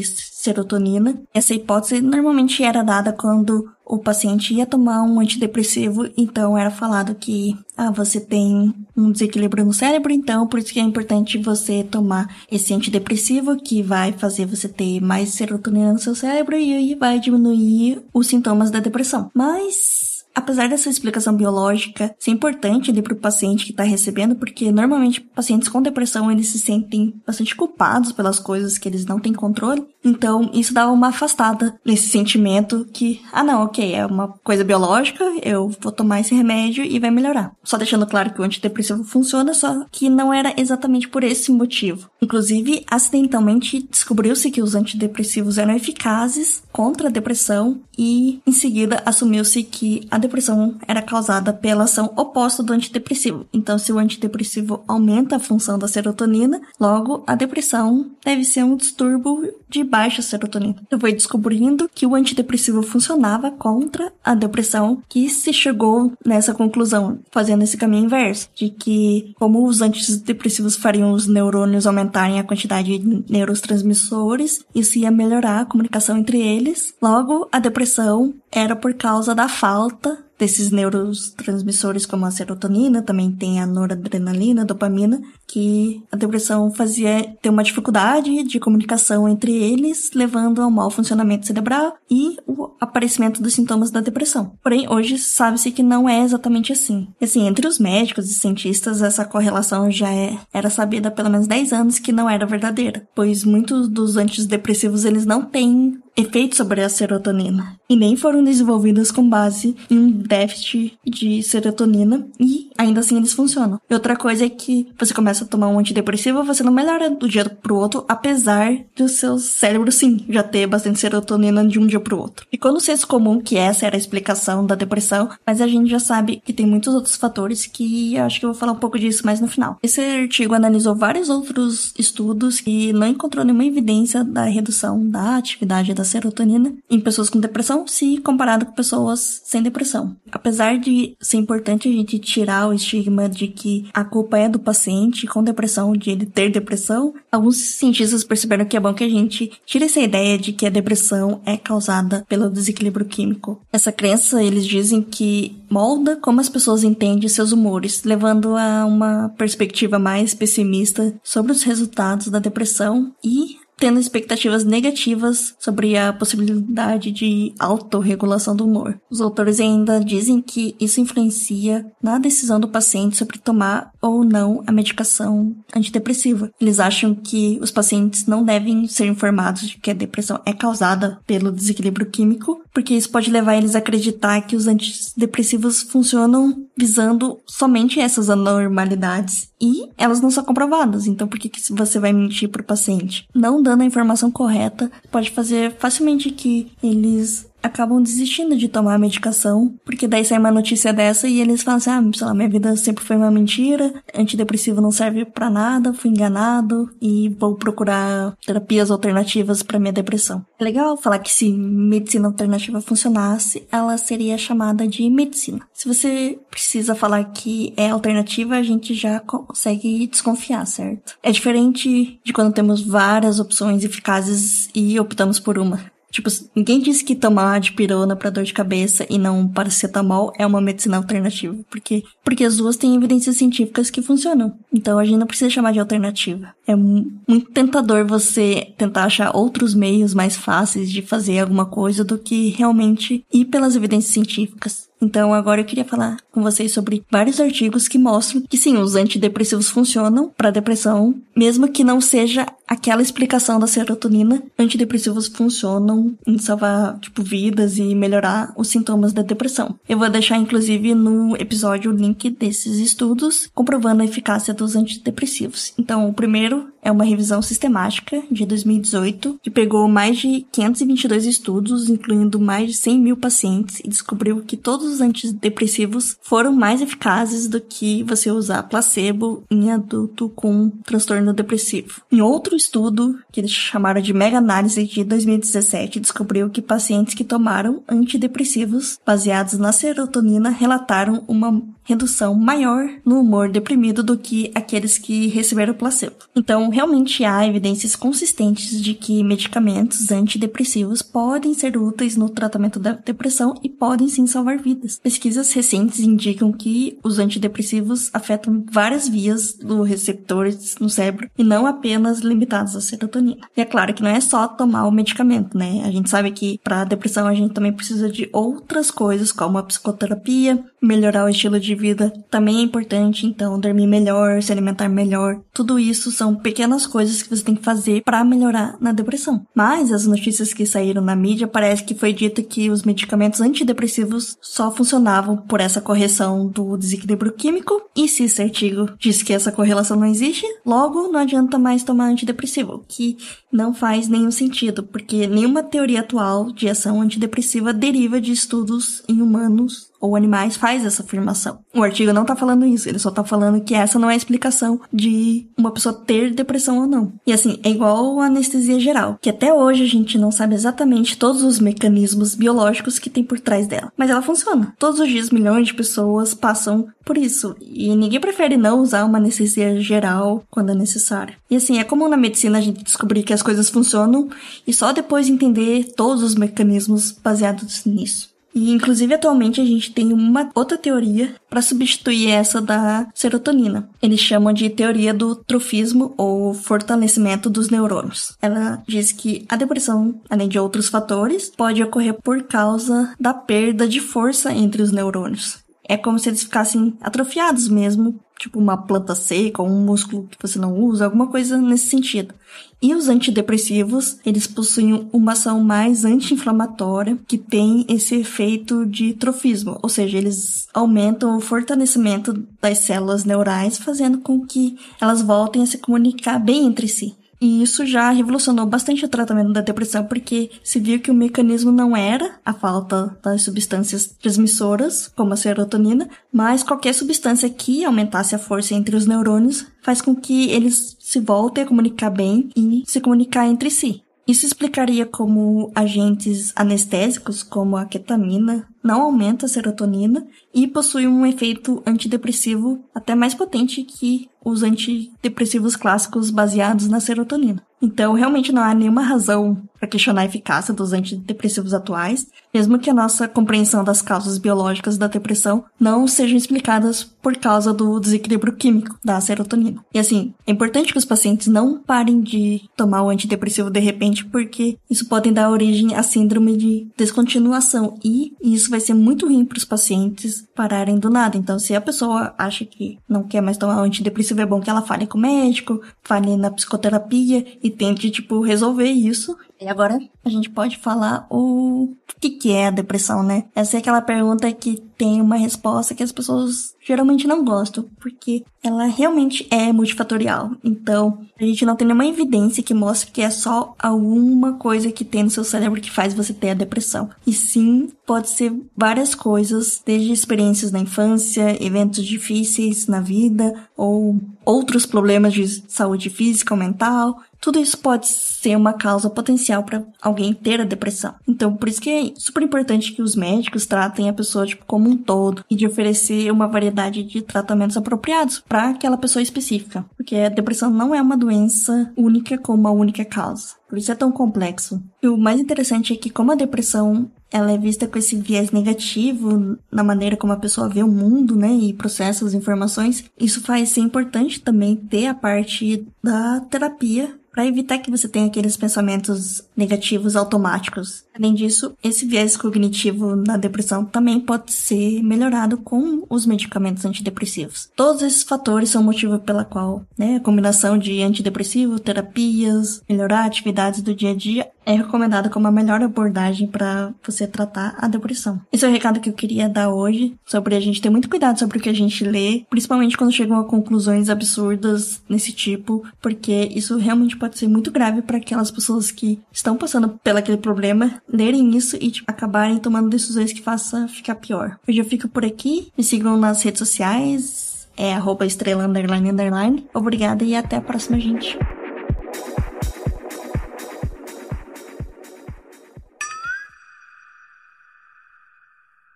serotonina. 0.46 1.20
Essa 1.34 1.54
hipótese 1.54 2.00
normalmente 2.00 2.62
era 2.62 2.82
dada 2.82 3.12
quando 3.12 3.70
o 3.84 3.98
paciente 3.98 4.52
ia 4.52 4.66
tomar 4.66 5.02
um 5.02 5.20
antidepressivo, 5.20 6.08
então 6.16 6.58
era 6.58 6.70
falado 6.70 7.14
que 7.14 7.56
ah, 7.76 7.92
você 7.92 8.18
tem 8.18 8.74
um 8.96 9.12
desequilíbrio 9.12 9.64
no 9.64 9.72
cérebro, 9.72 10.12
então 10.12 10.46
por 10.48 10.58
isso 10.58 10.72
que 10.72 10.80
é 10.80 10.82
importante 10.82 11.38
você 11.38 11.84
tomar 11.84 12.34
esse 12.50 12.74
antidepressivo 12.74 13.56
que 13.56 13.82
vai 13.82 14.10
fazer 14.12 14.44
você 14.44 14.68
ter 14.68 15.00
mais 15.00 15.30
serotonina 15.30 15.92
no 15.92 16.00
seu 16.00 16.16
cérebro 16.16 16.56
e 16.56 16.96
vai 16.96 17.20
diminuir 17.20 18.02
os 18.12 18.26
sintomas 18.26 18.72
da 18.72 18.80
depressão. 18.80 19.30
Mas 19.32 20.16
apesar 20.36 20.68
dessa 20.68 20.90
explicação 20.90 21.34
biológica 21.34 22.14
ser 22.18 22.30
importante 22.30 22.90
ali 22.90 23.00
para 23.00 23.14
o 23.14 23.18
paciente 23.18 23.64
que 23.64 23.70
está 23.70 23.82
recebendo, 23.82 24.36
porque 24.36 24.70
normalmente 24.70 25.22
pacientes 25.22 25.66
com 25.66 25.80
depressão 25.80 26.30
eles 26.30 26.48
se 26.48 26.58
sentem 26.58 27.14
bastante 27.26 27.56
culpados 27.56 28.12
pelas 28.12 28.38
coisas 28.38 28.76
que 28.76 28.86
eles 28.86 29.06
não 29.06 29.18
têm 29.18 29.32
controle, 29.32 29.86
então 30.06 30.48
isso 30.52 30.72
dava 30.72 30.92
uma 30.92 31.08
afastada 31.08 31.78
nesse 31.84 32.08
sentimento 32.08 32.86
que, 32.92 33.20
ah 33.32 33.42
não, 33.42 33.64
ok, 33.64 33.92
é 33.92 34.06
uma 34.06 34.28
coisa 34.44 34.62
biológica, 34.62 35.24
eu 35.42 35.68
vou 35.80 35.90
tomar 35.90 36.20
esse 36.20 36.34
remédio 36.34 36.84
e 36.84 36.98
vai 37.00 37.10
melhorar. 37.10 37.52
Só 37.64 37.76
deixando 37.76 38.06
claro 38.06 38.32
que 38.32 38.40
o 38.40 38.44
antidepressivo 38.44 39.02
funciona, 39.02 39.52
só 39.52 39.84
que 39.90 40.08
não 40.08 40.32
era 40.32 40.54
exatamente 40.56 41.08
por 41.08 41.24
esse 41.24 41.50
motivo. 41.50 42.08
Inclusive, 42.22 42.84
acidentalmente 42.88 43.86
descobriu-se 43.90 44.50
que 44.50 44.62
os 44.62 44.76
antidepressivos 44.76 45.58
eram 45.58 45.74
eficazes 45.74 46.62
contra 46.70 47.08
a 47.08 47.10
depressão 47.12 47.80
e 47.98 48.40
em 48.46 48.52
seguida 48.52 49.02
assumiu-se 49.04 49.62
que 49.62 50.06
a 50.10 50.18
depressão 50.18 50.76
era 50.86 51.02
causada 51.02 51.52
pela 51.52 51.84
ação 51.84 52.12
oposta 52.16 52.62
do 52.62 52.72
antidepressivo. 52.72 53.46
Então, 53.52 53.78
se 53.78 53.92
o 53.92 53.98
antidepressivo 53.98 54.84
aumenta 54.86 55.36
a 55.36 55.40
função 55.40 55.78
da 55.78 55.88
serotonina, 55.88 56.60
logo 56.78 57.24
a 57.26 57.34
depressão 57.34 58.10
deve 58.24 58.44
ser 58.44 58.62
um 58.64 58.76
distúrbio 58.76 59.54
de 59.68 59.82
baixa 59.96 60.20
serotonina. 60.20 60.76
Eu 60.90 61.00
fui 61.00 61.12
descobrindo 61.12 61.88
que 61.94 62.06
o 62.06 62.14
antidepressivo 62.14 62.82
funcionava 62.82 63.50
contra 63.50 64.12
a 64.22 64.34
depressão, 64.34 65.02
que 65.08 65.26
se 65.30 65.54
chegou 65.54 66.12
nessa 66.24 66.52
conclusão, 66.52 67.18
fazendo 67.32 67.64
esse 67.64 67.78
caminho 67.78 68.04
inverso, 68.04 68.50
de 68.54 68.68
que 68.68 69.34
como 69.36 69.66
os 69.66 69.80
antidepressivos 69.80 70.76
fariam 70.76 71.12
os 71.12 71.26
neurônios 71.26 71.86
aumentarem 71.86 72.38
a 72.38 72.44
quantidade 72.44 72.98
de 72.98 73.24
neurotransmissores, 73.32 74.64
isso 74.74 74.98
ia 74.98 75.10
melhorar 75.10 75.60
a 75.60 75.64
comunicação 75.64 76.18
entre 76.18 76.40
eles. 76.40 76.94
Logo, 77.00 77.48
a 77.50 77.58
depressão 77.58 78.34
era 78.50 78.74
por 78.76 78.94
causa 78.94 79.34
da 79.34 79.48
falta 79.48 80.26
desses 80.38 80.70
neurotransmissores 80.70 82.04
como 82.04 82.26
a 82.26 82.30
serotonina, 82.30 83.02
também 83.02 83.32
tem 83.32 83.60
a 83.60 83.66
noradrenalina, 83.66 84.64
dopamina, 84.64 85.20
que 85.46 86.02
a 86.12 86.16
depressão 86.16 86.70
fazia 86.72 87.34
ter 87.40 87.48
uma 87.48 87.64
dificuldade 87.64 88.42
de 88.44 88.60
comunicação 88.60 89.28
entre 89.28 89.52
eles, 89.52 90.10
levando 90.14 90.60
ao 90.60 90.70
mau 90.70 90.90
funcionamento 90.90 91.46
cerebral 91.46 91.94
e 92.10 92.36
o 92.46 92.70
aparecimento 92.80 93.42
dos 93.42 93.54
sintomas 93.54 93.90
da 93.90 94.00
depressão. 94.00 94.52
Porém, 94.62 94.86
hoje 94.92 95.18
sabe-se 95.18 95.70
que 95.70 95.82
não 95.82 96.08
é 96.08 96.22
exatamente 96.22 96.72
assim. 96.72 97.08
Assim, 97.20 97.46
entre 97.46 97.66
os 97.66 97.78
médicos 97.78 98.30
e 98.30 98.34
cientistas, 98.34 99.02
essa 99.02 99.24
correlação 99.24 99.90
já 99.90 100.12
é, 100.12 100.36
era 100.52 100.68
sabida 100.68 101.08
há 101.08 101.12
pelo 101.12 101.30
menos 101.30 101.46
10 101.46 101.72
anos 101.72 101.98
que 101.98 102.12
não 102.12 102.28
era 102.28 102.46
verdadeira, 102.46 103.08
pois 103.14 103.44
muitos 103.44 103.88
dos 103.88 104.16
antidepressivos 104.16 105.04
eles 105.04 105.24
não 105.24 105.42
têm 105.42 105.98
efeito 106.16 106.56
sobre 106.56 106.82
a 106.82 106.88
serotonina 106.88 107.76
e 107.88 107.96
nem 107.96 108.16
foram 108.16 108.42
desenvolvidos 108.42 109.10
com 109.10 109.28
base 109.28 109.76
em 109.90 109.98
um 109.98 110.10
déficit 110.10 110.98
de 111.04 111.42
serotonina 111.42 112.26
e 112.38 112.70
ainda 112.76 113.00
assim 113.00 113.16
eles 113.16 113.32
funcionam. 113.32 113.80
E 113.88 113.94
outra 113.94 114.16
coisa 114.16 114.44
é 114.44 114.48
que 114.48 114.88
você 114.98 115.14
começa 115.14 115.44
a 115.44 115.46
tomar 115.46 115.68
um 115.68 115.78
antidepressivo, 115.78 116.44
você 116.44 116.62
não 116.62 116.72
melhora 116.72 117.10
do 117.10 117.28
dia 117.28 117.44
pro 117.44 117.76
outro, 117.76 118.04
apesar 118.08 118.76
do 118.96 119.08
seu 119.08 119.38
cérebro 119.38 119.90
sim 119.92 120.24
já 120.28 120.42
ter 120.42 120.66
bastante 120.66 120.98
serotonina 120.98 121.66
de 121.66 121.78
um 121.78 121.86
dia 121.86 122.00
pro 122.00 122.18
outro. 122.18 122.46
E 122.52 122.58
quando 122.58 122.80
senso 122.80 123.06
comum 123.06 123.40
que 123.40 123.56
essa 123.56 123.86
era 123.86 123.96
a 123.96 123.98
explicação 123.98 124.64
da 124.66 124.74
depressão, 124.74 125.28
mas 125.46 125.60
a 125.60 125.66
gente 125.66 125.90
já 125.90 125.98
sabe 125.98 126.42
que 126.44 126.52
tem 126.52 126.66
muitos 126.66 126.94
outros 126.94 127.16
fatores 127.16 127.66
que 127.66 128.16
acho 128.18 128.40
que 128.40 128.46
eu 128.46 128.50
vou 128.52 128.58
falar 128.58 128.72
um 128.72 128.76
pouco 128.76 128.98
disso 128.98 129.24
mais 129.24 129.40
no 129.40 129.48
final. 129.48 129.78
Esse 129.82 130.00
artigo 130.00 130.54
analisou 130.54 130.94
vários 130.94 131.28
outros 131.28 131.92
estudos 131.98 132.62
e 132.66 132.92
não 132.92 133.06
encontrou 133.06 133.44
nenhuma 133.44 133.64
evidência 133.64 134.24
da 134.24 134.44
redução 134.44 135.08
da 135.08 135.36
atividade 135.36 135.94
da 135.94 136.04
serotonina 136.04 136.72
em 136.90 137.00
pessoas 137.00 137.30
com 137.30 137.40
depressão 137.40 137.75
se 137.84 138.18
comparado 138.18 138.64
com 138.64 138.72
pessoas 138.72 139.42
sem 139.44 139.60
depressão. 139.60 140.16
Apesar 140.30 140.78
de 140.78 141.16
ser 141.20 141.38
importante 141.38 141.88
a 141.88 141.92
gente 141.92 142.18
tirar 142.18 142.68
o 142.68 142.72
estigma 142.72 143.28
de 143.28 143.48
que 143.48 143.88
a 143.92 144.04
culpa 144.04 144.38
é 144.38 144.48
do 144.48 144.60
paciente 144.60 145.26
com 145.26 145.42
depressão, 145.42 145.92
de 145.96 146.10
ele 146.10 146.26
ter 146.26 146.50
depressão, 146.50 147.12
alguns 147.32 147.56
cientistas 147.56 148.22
perceberam 148.22 148.64
que 148.64 148.76
é 148.76 148.80
bom 148.80 148.94
que 148.94 149.04
a 149.04 149.08
gente 149.08 149.50
tire 149.64 149.86
essa 149.86 150.00
ideia 150.00 150.38
de 150.38 150.52
que 150.52 150.66
a 150.66 150.70
depressão 150.70 151.40
é 151.44 151.56
causada 151.56 152.24
pelo 152.28 152.48
desequilíbrio 152.48 153.06
químico. 153.06 153.60
Essa 153.72 153.90
crença, 153.90 154.42
eles 154.42 154.64
dizem 154.66 155.02
que 155.02 155.56
molda 155.68 156.16
como 156.16 156.40
as 156.40 156.48
pessoas 156.48 156.84
entendem 156.84 157.28
seus 157.28 157.50
humores, 157.50 158.04
levando 158.04 158.56
a 158.56 158.84
uma 158.86 159.28
perspectiva 159.36 159.98
mais 159.98 160.34
pessimista 160.34 161.14
sobre 161.22 161.52
os 161.52 161.62
resultados 161.62 162.28
da 162.28 162.38
depressão 162.38 163.12
e 163.24 163.56
tendo 163.78 164.00
expectativas 164.00 164.64
negativas 164.64 165.54
sobre 165.58 165.96
a 165.96 166.12
possibilidade 166.12 167.10
de 167.12 167.52
autorregulação 167.58 168.56
do 168.56 168.64
humor. 168.64 168.98
Os 169.10 169.20
autores 169.20 169.60
ainda 169.60 170.00
dizem 170.00 170.40
que 170.40 170.74
isso 170.80 171.00
influencia 171.00 171.86
na 172.02 172.18
decisão 172.18 172.58
do 172.58 172.68
paciente 172.68 173.16
sobre 173.16 173.38
tomar 173.38 173.90
ou 174.00 174.24
não 174.24 174.62
a 174.66 174.72
medicação 174.72 175.54
antidepressiva. 175.74 176.50
Eles 176.60 176.80
acham 176.80 177.14
que 177.14 177.58
os 177.60 177.70
pacientes 177.70 178.26
não 178.26 178.44
devem 178.44 178.88
ser 178.88 179.06
informados 179.06 179.68
de 179.68 179.78
que 179.78 179.90
a 179.90 179.94
depressão 179.94 180.40
é 180.46 180.52
causada 180.52 181.20
pelo 181.26 181.52
desequilíbrio 181.52 182.10
químico, 182.10 182.62
porque 182.72 182.94
isso 182.94 183.10
pode 183.10 183.30
levar 183.30 183.56
eles 183.56 183.74
a 183.74 183.78
acreditar 183.78 184.40
que 184.42 184.56
os 184.56 184.66
antidepressivos 184.66 185.82
funcionam 185.82 186.65
visando 186.76 187.40
somente 187.46 187.98
essas 187.98 188.28
anormalidades 188.28 189.50
e 189.60 189.88
elas 189.96 190.20
não 190.20 190.30
são 190.30 190.44
comprovadas. 190.44 191.06
Então, 191.06 191.26
por 191.26 191.38
que, 191.38 191.48
que 191.48 191.60
você 191.72 191.98
vai 191.98 192.12
mentir 192.12 192.48
para 192.48 192.62
o 192.62 192.66
paciente? 192.66 193.26
Não 193.34 193.62
dando 193.62 193.82
a 193.82 193.86
informação 193.86 194.30
correta 194.30 194.90
pode 195.10 195.30
fazer 195.30 195.74
facilmente 195.78 196.30
que 196.30 196.70
eles 196.82 197.48
acabam 197.66 198.02
desistindo 198.02 198.56
de 198.56 198.68
tomar 198.68 198.94
a 198.94 198.98
medicação, 198.98 199.74
porque 199.84 200.08
daí 200.08 200.24
sai 200.24 200.38
uma 200.38 200.50
notícia 200.50 200.92
dessa 200.92 201.28
e 201.28 201.40
eles 201.40 201.62
falam 201.62 201.78
assim, 201.78 201.90
ah, 201.90 202.02
sei 202.14 202.26
lá, 202.26 202.34
minha 202.34 202.48
vida 202.48 202.74
sempre 202.76 203.04
foi 203.04 203.16
uma 203.16 203.30
mentira, 203.30 203.92
antidepressivo 204.14 204.80
não 204.80 204.90
serve 204.90 205.24
para 205.24 205.50
nada, 205.50 205.92
fui 205.92 206.10
enganado 206.10 206.90
e 207.00 207.28
vou 207.38 207.54
procurar 207.54 208.34
terapias 208.44 208.90
alternativas 208.90 209.62
para 209.62 209.78
minha 209.78 209.92
depressão. 209.92 210.44
É 210.58 210.64
legal 210.64 210.96
falar 210.96 211.18
que 211.18 211.32
se 211.32 211.52
medicina 211.52 212.28
alternativa 212.28 212.80
funcionasse, 212.80 213.66
ela 213.70 213.96
seria 213.98 214.38
chamada 214.38 214.86
de 214.86 215.08
medicina. 215.10 215.60
Se 215.72 215.88
você 215.88 216.38
precisa 216.50 216.94
falar 216.94 217.24
que 217.24 217.72
é 217.76 217.90
alternativa, 217.90 218.56
a 218.56 218.62
gente 218.62 218.94
já 218.94 219.20
consegue 219.20 220.06
desconfiar, 220.06 220.66
certo? 220.66 221.14
É 221.22 221.30
diferente 221.30 222.20
de 222.24 222.32
quando 222.32 222.52
temos 222.52 222.80
várias 222.80 223.40
opções 223.40 223.84
eficazes 223.84 224.68
e 224.74 224.98
optamos 224.98 225.38
por 225.38 225.58
uma. 225.58 225.95
Tipo, 226.16 226.30
ninguém 226.54 226.80
disse 226.80 227.04
que 227.04 227.14
tomar 227.14 227.60
dipirona 227.60 228.16
para 228.16 228.30
dor 228.30 228.42
de 228.42 228.54
cabeça 228.54 229.06
e 229.10 229.18
não 229.18 229.46
paracetamol 229.46 230.32
é 230.38 230.46
uma 230.46 230.62
medicina 230.62 230.96
alternativa, 230.96 231.54
porque 231.68 232.04
porque 232.24 232.42
as 232.42 232.56
duas 232.56 232.78
têm 232.78 232.96
evidências 232.96 233.36
científicas 233.36 233.90
que 233.90 234.00
funcionam. 234.00 234.58
Então 234.72 234.98
a 234.98 235.04
gente 235.04 235.18
não 235.18 235.26
precisa 235.26 235.50
chamar 235.50 235.72
de 235.72 235.78
alternativa. 235.78 236.54
É 236.66 236.74
muito 236.74 237.50
tentador 237.52 238.06
você 238.06 238.72
tentar 238.78 239.04
achar 239.04 239.36
outros 239.36 239.74
meios 239.74 240.14
mais 240.14 240.36
fáceis 240.36 240.90
de 240.90 241.02
fazer 241.02 241.40
alguma 241.40 241.66
coisa 241.66 242.02
do 242.02 242.16
que 242.16 242.48
realmente 242.48 243.22
ir 243.30 243.44
pelas 243.44 243.76
evidências 243.76 244.14
científicas. 244.14 244.85
Então 245.00 245.34
agora 245.34 245.60
eu 245.60 245.64
queria 245.64 245.84
falar 245.84 246.16
com 246.32 246.42
vocês 246.42 246.72
sobre 246.72 247.04
vários 247.10 247.40
artigos 247.40 247.88
que 247.88 247.98
mostram 247.98 248.42
que 248.42 248.56
sim, 248.56 248.76
os 248.76 248.94
antidepressivos 248.94 249.68
funcionam 249.68 250.32
para 250.36 250.50
depressão, 250.50 251.14
mesmo 251.34 251.68
que 251.68 251.84
não 251.84 252.00
seja 252.00 252.46
aquela 252.66 253.02
explicação 253.02 253.58
da 253.58 253.66
serotonina. 253.66 254.42
Antidepressivos 254.58 255.28
funcionam 255.28 256.14
em 256.26 256.38
salvar 256.38 256.98
tipo 256.98 257.22
vidas 257.22 257.78
e 257.78 257.94
melhorar 257.94 258.52
os 258.56 258.68
sintomas 258.68 259.12
da 259.12 259.22
depressão. 259.22 259.78
Eu 259.88 259.98
vou 259.98 260.08
deixar 260.08 260.36
inclusive 260.36 260.94
no 260.94 261.36
episódio 261.36 261.90
o 261.90 261.96
link 261.96 262.30
desses 262.30 262.78
estudos 262.78 263.48
comprovando 263.54 264.02
a 264.02 264.04
eficácia 264.04 264.54
dos 264.54 264.76
antidepressivos. 264.76 265.72
Então, 265.78 266.08
o 266.08 266.12
primeiro 266.12 266.68
é 266.86 266.90
uma 266.92 267.04
revisão 267.04 267.42
sistemática 267.42 268.22
de 268.30 268.46
2018 268.46 269.40
que 269.42 269.50
pegou 269.50 269.88
mais 269.88 270.18
de 270.18 270.46
522 270.52 271.26
estudos, 271.26 271.90
incluindo 271.90 272.38
mais 272.38 272.70
de 272.70 272.74
100 272.76 273.00
mil 273.00 273.16
pacientes, 273.16 273.80
e 273.80 273.88
descobriu 273.88 274.40
que 274.42 274.56
todos 274.56 274.86
os 274.86 275.00
antidepressivos 275.00 276.16
foram 276.22 276.52
mais 276.52 276.80
eficazes 276.80 277.48
do 277.48 277.60
que 277.60 278.04
você 278.04 278.30
usar 278.30 278.62
placebo 278.62 279.42
em 279.50 279.72
adulto 279.72 280.28
com 280.28 280.70
transtorno 280.84 281.32
depressivo. 281.32 282.02
Em 282.12 282.20
outro 282.20 282.54
estudo, 282.54 283.18
que 283.32 283.40
eles 283.40 283.50
chamaram 283.50 284.00
de 284.00 284.12
mega-análise 284.12 284.84
de 284.84 285.02
2017, 285.02 285.98
descobriu 285.98 286.48
que 286.48 286.62
pacientes 286.62 287.14
que 287.14 287.24
tomaram 287.24 287.82
antidepressivos 287.88 288.96
baseados 289.04 289.58
na 289.58 289.72
serotonina 289.72 290.50
relataram 290.50 291.24
uma 291.26 291.60
redução 291.86 292.34
maior 292.34 292.88
no 293.04 293.20
humor 293.20 293.48
deprimido 293.48 294.02
do 294.02 294.18
que 294.18 294.50
aqueles 294.54 294.98
que 294.98 295.28
receberam 295.28 295.74
placebo. 295.74 296.16
Então, 296.34 296.68
realmente 296.68 297.24
há 297.24 297.46
evidências 297.46 297.96
consistentes 297.96 298.82
de 298.82 298.92
que 298.94 299.22
medicamentos 299.22 300.10
antidepressivos 300.10 301.00
podem 301.00 301.54
ser 301.54 301.76
úteis 301.76 302.16
no 302.16 302.28
tratamento 302.28 302.78
da 302.78 302.92
depressão 302.92 303.54
e 303.62 303.68
podem 303.68 304.08
sim 304.08 304.26
salvar 304.26 304.58
vidas. 304.58 304.98
Pesquisas 305.02 305.52
recentes 305.52 306.00
indicam 306.00 306.52
que 306.52 306.98
os 307.02 307.18
antidepressivos 307.18 308.10
afetam 308.12 308.64
várias 308.70 309.08
vias 309.08 309.54
do 309.54 309.82
receptores 309.82 310.76
no 310.80 310.90
cérebro 310.90 311.30
e 311.38 311.44
não 311.44 311.66
apenas 311.66 312.20
limitados 312.20 312.74
à 312.74 312.80
serotonina. 312.80 313.46
E 313.56 313.60
é 313.60 313.64
claro 313.64 313.94
que 313.94 314.02
não 314.02 314.10
é 314.10 314.20
só 314.20 314.48
tomar 314.48 314.86
o 314.86 314.90
medicamento, 314.92 315.56
né? 315.56 315.82
A 315.84 315.90
gente 315.90 316.10
sabe 316.10 316.30
que 316.30 316.60
para 316.62 316.84
depressão 316.84 317.26
a 317.26 317.34
gente 317.34 317.54
também 317.54 317.72
precisa 317.72 318.08
de 318.08 318.28
outras 318.32 318.90
coisas 318.90 319.30
como 319.30 319.58
a 319.58 319.62
psicoterapia, 319.62 320.64
melhorar 320.86 321.24
o 321.24 321.28
estilo 321.28 321.58
de 321.58 321.74
vida 321.74 322.12
também 322.30 322.58
é 322.58 322.62
importante, 322.62 323.26
então 323.26 323.58
dormir 323.58 323.86
melhor, 323.86 324.42
se 324.42 324.52
alimentar 324.52 324.88
melhor, 324.88 325.40
tudo 325.52 325.78
isso 325.78 326.10
são 326.10 326.34
pequenas 326.34 326.86
coisas 326.86 327.22
que 327.22 327.30
você 327.30 327.42
tem 327.42 327.54
que 327.54 327.64
fazer 327.64 328.02
para 328.02 328.24
melhorar 328.24 328.76
na 328.80 328.92
depressão. 328.92 329.46
Mas 329.54 329.92
as 329.92 330.06
notícias 330.06 330.52
que 330.52 330.66
saíram 330.66 331.02
na 331.02 331.16
mídia 331.16 331.46
parece 331.46 331.84
que 331.84 331.94
foi 331.94 332.12
dito 332.12 332.42
que 332.42 332.70
os 332.70 332.82
medicamentos 332.82 333.40
antidepressivos 333.40 334.36
só 334.40 334.70
funcionavam 334.70 335.36
por 335.36 335.60
essa 335.60 335.80
correção 335.80 336.46
do 336.46 336.76
desequilíbrio 336.76 337.32
químico, 337.32 337.82
e 337.94 338.08
se 338.08 338.24
esse 338.24 338.42
artigo 338.42 338.88
diz 338.98 339.22
que 339.22 339.32
essa 339.32 339.52
correlação 339.52 339.98
não 339.98 340.06
existe, 340.06 340.46
logo 340.64 341.08
não 341.08 341.20
adianta 341.20 341.58
mais 341.58 341.82
tomar 341.82 342.06
antidepressivo, 342.06 342.84
que 342.88 343.16
não 343.52 343.72
faz 343.72 344.08
nenhum 344.08 344.30
sentido, 344.30 344.82
porque 344.82 345.26
nenhuma 345.26 345.62
teoria 345.62 346.00
atual 346.00 346.52
de 346.52 346.68
ação 346.68 347.00
antidepressiva 347.00 347.72
deriva 347.72 348.20
de 348.20 348.32
estudos 348.32 349.02
em 349.08 349.22
humanos 349.22 349.85
ou 350.00 350.16
animais 350.16 350.56
faz 350.56 350.84
essa 350.84 351.02
afirmação. 351.02 351.58
O 351.74 351.82
artigo 351.82 352.12
não 352.12 352.24
tá 352.24 352.36
falando 352.36 352.64
isso, 352.64 352.88
ele 352.88 352.98
só 352.98 353.10
tá 353.10 353.24
falando 353.24 353.60
que 353.62 353.74
essa 353.74 353.98
não 353.98 354.10
é 354.10 354.14
a 354.14 354.16
explicação 354.16 354.80
de 354.92 355.46
uma 355.56 355.70
pessoa 355.70 355.94
ter 355.94 356.32
depressão 356.32 356.78
ou 356.78 356.86
não. 356.86 357.12
E 357.26 357.32
assim, 357.32 357.58
é 357.62 357.70
igual 357.70 358.20
a 358.20 358.26
anestesia 358.26 358.78
geral, 358.78 359.18
que 359.20 359.30
até 359.30 359.52
hoje 359.52 359.84
a 359.84 359.88
gente 359.88 360.18
não 360.18 360.30
sabe 360.30 360.54
exatamente 360.54 361.16
todos 361.16 361.42
os 361.42 361.58
mecanismos 361.58 362.34
biológicos 362.34 362.98
que 362.98 363.10
tem 363.10 363.24
por 363.24 363.40
trás 363.40 363.66
dela, 363.66 363.92
mas 363.96 364.10
ela 364.10 364.22
funciona. 364.22 364.74
Todos 364.78 365.00
os 365.00 365.08
dias 365.08 365.30
milhões 365.30 365.68
de 365.68 365.74
pessoas 365.74 366.34
passam 366.34 366.88
por 367.04 367.16
isso, 367.16 367.54
e 367.60 367.94
ninguém 367.94 368.20
prefere 368.20 368.56
não 368.56 368.80
usar 368.80 369.04
uma 369.04 369.18
anestesia 369.18 369.80
geral 369.80 370.42
quando 370.50 370.72
é 370.72 370.74
necessário. 370.74 371.36
E 371.48 371.56
assim, 371.56 371.78
é 371.78 371.84
comum 371.84 372.08
na 372.08 372.16
medicina 372.16 372.58
a 372.58 372.60
gente 372.60 372.82
descobrir 372.82 373.22
que 373.22 373.32
as 373.32 373.42
coisas 373.42 373.70
funcionam 373.70 374.28
e 374.66 374.72
só 374.72 374.92
depois 374.92 375.28
entender 375.28 375.92
todos 375.94 376.22
os 376.22 376.34
mecanismos 376.34 377.12
baseados 377.12 377.84
nisso. 377.84 378.35
E 378.56 378.72
inclusive 378.72 379.12
atualmente 379.12 379.60
a 379.60 379.64
gente 379.66 379.92
tem 379.92 380.14
uma 380.14 380.48
outra 380.54 380.78
teoria 380.78 381.34
para 381.50 381.60
substituir 381.60 382.30
essa 382.30 382.58
da 382.58 383.06
serotonina. 383.14 383.86
Eles 384.00 384.18
chamam 384.18 384.50
de 384.50 384.70
teoria 384.70 385.12
do 385.12 385.36
trofismo 385.36 386.14
ou 386.16 386.54
fortalecimento 386.54 387.50
dos 387.50 387.68
neurônios. 387.68 388.34
Ela 388.40 388.82
diz 388.88 389.12
que 389.12 389.44
a 389.46 389.56
depressão, 389.56 390.18
além 390.30 390.48
de 390.48 390.58
outros 390.58 390.88
fatores, 390.88 391.52
pode 391.54 391.82
ocorrer 391.82 392.14
por 392.14 392.44
causa 392.44 393.14
da 393.20 393.34
perda 393.34 393.86
de 393.86 394.00
força 394.00 394.50
entre 394.50 394.80
os 394.80 394.90
neurônios. 394.90 395.58
É 395.86 395.98
como 395.98 396.18
se 396.18 396.30
eles 396.30 396.42
ficassem 396.42 396.96
atrofiados 397.02 397.68
mesmo, 397.68 398.18
tipo 398.38 398.58
uma 398.58 398.76
planta 398.76 399.14
seca 399.14 399.62
um 399.62 399.84
músculo 399.84 400.28
que 400.30 400.38
você 400.40 400.58
não 400.58 400.78
usa, 400.78 401.04
alguma 401.04 401.26
coisa 401.26 401.58
nesse 401.58 401.88
sentido. 401.88 402.34
E 402.80 402.94
os 402.94 403.08
antidepressivos, 403.08 404.18
eles 404.24 404.46
possuem 404.46 405.08
uma 405.12 405.32
ação 405.32 405.62
mais 405.64 406.04
anti-inflamatória 406.04 407.18
que 407.26 407.38
tem 407.38 407.86
esse 407.88 408.14
efeito 408.16 408.84
de 408.84 409.14
trofismo, 409.14 409.78
ou 409.82 409.88
seja, 409.88 410.18
eles 410.18 410.68
aumentam 410.74 411.36
o 411.36 411.40
fortalecimento 411.40 412.34
das 412.60 412.78
células 412.78 413.24
neurais, 413.24 413.78
fazendo 413.78 414.18
com 414.18 414.44
que 414.44 414.76
elas 415.00 415.22
voltem 415.22 415.62
a 415.62 415.66
se 415.66 415.78
comunicar 415.78 416.38
bem 416.38 416.66
entre 416.66 416.86
si. 416.86 417.16
E 417.40 417.62
isso 417.62 417.84
já 417.84 418.10
revolucionou 418.10 418.64
bastante 418.64 419.04
o 419.04 419.08
tratamento 419.08 419.52
da 419.52 419.60
depressão, 419.60 420.04
porque 420.04 420.50
se 420.64 420.80
viu 420.80 421.00
que 421.00 421.10
o 421.10 421.14
mecanismo 421.14 421.70
não 421.70 421.96
era 421.96 422.38
a 422.44 422.52
falta 422.52 423.16
das 423.22 423.42
substâncias 423.42 424.06
transmissoras, 424.06 425.08
como 425.14 425.34
a 425.34 425.36
serotonina, 425.36 426.08
mas 426.32 426.62
qualquer 426.62 426.94
substância 426.94 427.48
que 427.50 427.84
aumentasse 427.84 428.34
a 428.34 428.38
força 428.38 428.74
entre 428.74 428.96
os 428.96 429.06
neurônios 429.06 429.66
faz 429.82 430.00
com 430.00 430.16
que 430.16 430.50
eles 430.50 430.95
se 431.06 431.20
voltem 431.20 431.62
a 431.62 431.66
comunicar 431.68 432.10
bem 432.10 432.48
e 432.56 432.82
se 432.84 433.00
comunicar 433.00 433.46
entre 433.46 433.70
si. 433.70 434.02
Isso 434.26 434.44
explicaria 434.44 435.06
como 435.06 435.70
agentes 435.72 436.52
anestésicos, 436.56 437.44
como 437.44 437.76
a 437.76 437.84
ketamina, 437.84 438.66
não 438.86 439.02
aumenta 439.02 439.46
a 439.46 439.48
serotonina 439.48 440.26
e 440.54 440.66
possui 440.66 441.06
um 441.06 441.26
efeito 441.26 441.82
antidepressivo 441.86 442.84
até 442.94 443.14
mais 443.14 443.34
potente 443.34 443.82
que 443.82 444.28
os 444.44 444.62
antidepressivos 444.62 445.74
clássicos 445.74 446.30
baseados 446.30 446.86
na 446.86 447.00
serotonina. 447.00 447.60
Então, 447.82 448.14
realmente 448.14 448.52
não 448.52 448.62
há 448.62 448.72
nenhuma 448.72 449.02
razão 449.02 449.60
para 449.78 449.88
questionar 449.88 450.22
a 450.22 450.24
eficácia 450.24 450.72
dos 450.72 450.92
antidepressivos 450.92 451.74
atuais, 451.74 452.26
mesmo 452.54 452.78
que 452.78 452.88
a 452.88 452.94
nossa 452.94 453.28
compreensão 453.28 453.84
das 453.84 454.00
causas 454.00 454.38
biológicas 454.38 454.96
da 454.96 455.06
depressão 455.06 455.64
não 455.78 456.08
sejam 456.08 456.38
explicadas 456.38 457.04
por 457.04 457.36
causa 457.36 457.74
do 457.74 458.00
desequilíbrio 458.00 458.54
químico 458.54 458.98
da 459.04 459.20
serotonina. 459.20 459.84
E 459.92 459.98
assim, 459.98 460.32
é 460.46 460.52
importante 460.52 460.92
que 460.92 460.98
os 460.98 461.04
pacientes 461.04 461.48
não 461.48 461.78
parem 461.78 462.22
de 462.22 462.62
tomar 462.76 463.02
o 463.02 463.10
antidepressivo 463.10 463.68
de 463.68 463.80
repente, 463.80 464.24
porque 464.24 464.78
isso 464.88 465.06
pode 465.06 465.30
dar 465.30 465.50
origem 465.50 465.94
à 465.94 466.02
síndrome 466.02 466.56
de 466.56 466.88
descontinuação 466.96 467.98
e 468.02 468.32
isso 468.40 468.70
vai 468.70 468.75
ser 468.80 468.94
muito 468.94 469.26
ruim 469.26 469.44
para 469.44 469.58
os 469.58 469.64
pacientes 469.64 470.46
pararem 470.54 470.98
do 470.98 471.10
nada. 471.10 471.36
Então, 471.36 471.58
se 471.58 471.74
a 471.74 471.80
pessoa 471.80 472.34
acha 472.38 472.64
que 472.64 472.98
não 473.08 473.22
quer 473.22 473.40
mais 473.40 473.56
tomar 473.56 473.80
o 473.80 473.84
antidepressivo, 473.84 474.40
é 474.40 474.46
bom 474.46 474.60
que 474.60 474.70
ela 474.70 474.82
fale 474.82 475.06
com 475.06 475.18
o 475.18 475.20
médico, 475.20 475.80
fale 476.02 476.36
na 476.36 476.50
psicoterapia 476.50 477.46
e 477.62 477.70
tente, 477.70 478.10
tipo, 478.10 478.40
resolver 478.40 478.90
isso 478.90 479.36
E 479.60 479.68
agora 479.68 479.98
a 480.24 480.28
gente 480.28 480.50
pode 480.50 480.76
falar 480.78 481.26
o 481.30 481.94
que, 482.20 482.30
que 482.30 482.52
é 482.52 482.66
a 482.66 482.70
depressão, 482.70 483.22
né? 483.22 483.44
Essa 483.54 483.76
é 483.76 483.80
aquela 483.80 484.00
pergunta 484.00 484.50
que 484.52 484.82
tem 484.96 485.20
uma 485.20 485.36
resposta 485.36 485.94
que 485.94 486.02
as 486.02 486.12
pessoas 486.12 486.74
geralmente 486.82 487.26
não 487.26 487.44
gostam, 487.44 487.84
porque 488.00 488.44
ela 488.62 488.86
realmente 488.86 489.46
é 489.50 489.72
multifatorial. 489.72 490.50
Então, 490.64 491.18
a 491.38 491.44
gente 491.44 491.66
não 491.66 491.76
tem 491.76 491.86
nenhuma 491.86 492.06
evidência 492.06 492.62
que 492.62 492.72
mostre 492.72 493.10
que 493.10 493.20
é 493.20 493.30
só 493.30 493.74
alguma 493.78 494.54
coisa 494.54 494.90
que 494.90 495.04
tem 495.04 495.22
no 495.22 495.30
seu 495.30 495.44
cérebro 495.44 495.80
que 495.80 495.90
faz 495.90 496.14
você 496.14 496.32
ter 496.32 496.50
a 496.50 496.54
depressão. 496.54 497.10
E 497.26 497.32
sim, 497.32 497.90
pode 498.06 498.30
ser 498.30 498.52
várias 498.76 499.14
coisas, 499.14 499.82
desde 499.84 500.12
experiências 500.12 500.72
na 500.72 500.78
infância, 500.78 501.62
eventos 501.62 502.04
difíceis 502.04 502.86
na 502.86 503.00
vida, 503.00 503.52
ou 503.76 504.18
outros 504.44 504.86
problemas 504.86 505.34
de 505.34 505.46
saúde 505.68 506.08
física 506.08 506.54
ou 506.54 506.58
mental, 506.58 507.20
tudo 507.40 507.58
isso 507.58 507.78
pode 507.78 508.06
ser 508.06 508.56
uma 508.56 508.72
causa 508.72 509.08
potencial 509.10 509.62
para 509.62 509.84
alguém 510.00 510.32
ter 510.32 510.60
a 510.60 510.64
depressão. 510.64 511.14
Então, 511.26 511.54
por 511.54 511.68
isso 511.68 511.80
que 511.80 511.90
é 511.90 512.12
super 512.16 512.42
importante 512.42 512.92
que 512.92 513.02
os 513.02 513.16
médicos 513.16 513.66
tratem 513.66 514.08
a 514.08 514.12
pessoa 514.12 514.46
tipo, 514.46 514.64
como 514.66 514.88
um 514.88 514.96
todo 514.96 515.44
e 515.50 515.56
de 515.56 515.66
oferecer 515.66 516.30
uma 516.30 516.48
variedade 516.48 517.02
de 517.02 517.22
tratamentos 517.22 517.76
apropriados 517.76 518.42
para 518.46 518.70
aquela 518.70 518.96
pessoa 518.96 519.22
específica. 519.22 519.84
Porque 519.96 520.16
a 520.16 520.28
depressão 520.28 520.70
não 520.70 520.94
é 520.94 521.00
uma 521.00 521.16
doença 521.16 521.92
única 521.96 522.38
como 522.38 522.60
uma 522.60 522.70
única 522.70 523.04
causa. 523.04 523.54
Por 523.68 523.78
isso 523.78 523.90
é 523.90 523.94
tão 523.94 524.12
complexo. 524.12 524.82
E 525.02 525.08
o 525.08 525.16
mais 525.16 525.40
interessante 525.40 525.92
é 525.92 525.96
que 525.96 526.10
como 526.10 526.32
a 526.32 526.36
depressão 526.36 527.10
ela 527.30 527.50
é 527.50 527.58
vista 527.58 527.86
com 527.86 527.98
esse 527.98 528.16
viés 528.16 528.50
negativo 528.50 529.58
na 529.70 529.82
maneira 529.82 530.16
como 530.16 530.32
a 530.32 530.38
pessoa 530.38 530.68
vê 530.68 530.82
o 530.82 530.88
mundo, 530.88 531.36
né, 531.36 531.52
e 531.52 531.72
processa 531.72 532.24
as 532.24 532.34
informações, 532.34 533.04
isso 533.18 533.40
faz 533.40 533.70
ser 533.70 533.80
importante 533.80 534.40
também 534.40 534.76
ter 534.76 535.06
a 535.06 535.14
parte 535.14 535.86
da 536.02 536.40
terapia 536.40 537.18
para 537.36 537.46
evitar 537.46 537.76
que 537.76 537.90
você 537.90 538.08
tenha 538.08 538.28
aqueles 538.28 538.56
pensamentos 538.56 539.44
negativos 539.54 540.16
automáticos. 540.16 541.04
Além 541.14 541.34
disso, 541.34 541.76
esse 541.84 542.06
viés 542.06 542.34
cognitivo 542.34 543.14
na 543.14 543.36
depressão 543.36 543.84
também 543.84 544.18
pode 544.18 544.54
ser 544.54 545.02
melhorado 545.02 545.58
com 545.58 546.02
os 546.08 546.24
medicamentos 546.24 546.86
antidepressivos. 546.86 547.68
Todos 547.76 548.00
esses 548.00 548.22
fatores 548.22 548.70
são 548.70 548.82
motivo 548.82 549.18
pela 549.18 549.44
qual, 549.44 549.84
né, 549.98 550.16
a 550.16 550.20
combinação 550.20 550.78
de 550.78 551.02
antidepressivo, 551.02 551.78
terapias, 551.78 552.82
melhorar 552.88 553.26
atividades 553.26 553.82
do 553.82 553.94
dia 553.94 554.12
a 554.12 554.14
dia 554.14 554.50
é 554.66 554.72
recomendada 554.72 555.30
como 555.30 555.46
a 555.46 555.52
melhor 555.52 555.80
abordagem 555.80 556.48
para 556.48 556.92
você 557.04 557.26
tratar 557.26 557.76
a 557.78 557.86
depressão. 557.86 558.40
Esse 558.52 558.64
é 558.64 558.68
o 558.68 558.72
recado 558.72 558.98
que 558.98 559.08
eu 559.08 559.14
queria 559.14 559.48
dar 559.48 559.72
hoje 559.72 560.16
sobre 560.26 560.56
a 560.56 560.60
gente 560.60 560.82
ter 560.82 560.90
muito 560.90 561.08
cuidado 561.08 561.38
sobre 561.38 561.58
o 561.58 561.60
que 561.60 561.68
a 561.68 561.74
gente 561.74 562.02
lê, 562.04 562.44
principalmente 562.50 562.96
quando 562.96 563.12
chegam 563.12 563.38
a 563.38 563.44
conclusões 563.44 564.10
absurdas 564.10 565.00
nesse 565.08 565.32
tipo, 565.32 565.84
porque 566.02 566.50
isso 566.52 566.76
realmente 566.78 567.16
pode 567.16 567.25
ser 567.34 567.48
muito 567.48 567.70
grave 567.70 568.02
para 568.02 568.18
aquelas 568.18 568.50
pessoas 568.50 568.90
que 568.90 569.20
estão 569.32 569.56
passando 569.56 569.88
pelo 570.02 570.18
aquele 570.18 570.36
problema 570.36 571.02
lerem 571.08 571.56
isso 571.56 571.76
e 571.76 571.90
tipo, 571.90 572.10
acabarem 572.10 572.58
tomando 572.58 572.88
decisões 572.88 573.32
que 573.32 573.42
façam 573.42 573.88
ficar 573.88 574.14
pior. 574.16 574.58
Hoje 574.68 574.78
eu 574.78 574.84
fico 574.84 575.08
por 575.08 575.24
aqui, 575.24 575.72
me 575.76 575.82
sigam 575.82 576.16
nas 576.16 576.42
redes 576.42 576.58
sociais, 576.58 577.68
é 577.76 577.94
arroba 577.94 578.26
estrela 578.26 578.64
underline 578.64 579.10
underline. 579.10 579.66
Obrigada 579.74 580.24
e 580.24 580.34
até 580.34 580.56
a 580.56 580.60
próxima, 580.60 580.98
gente. 580.98 581.38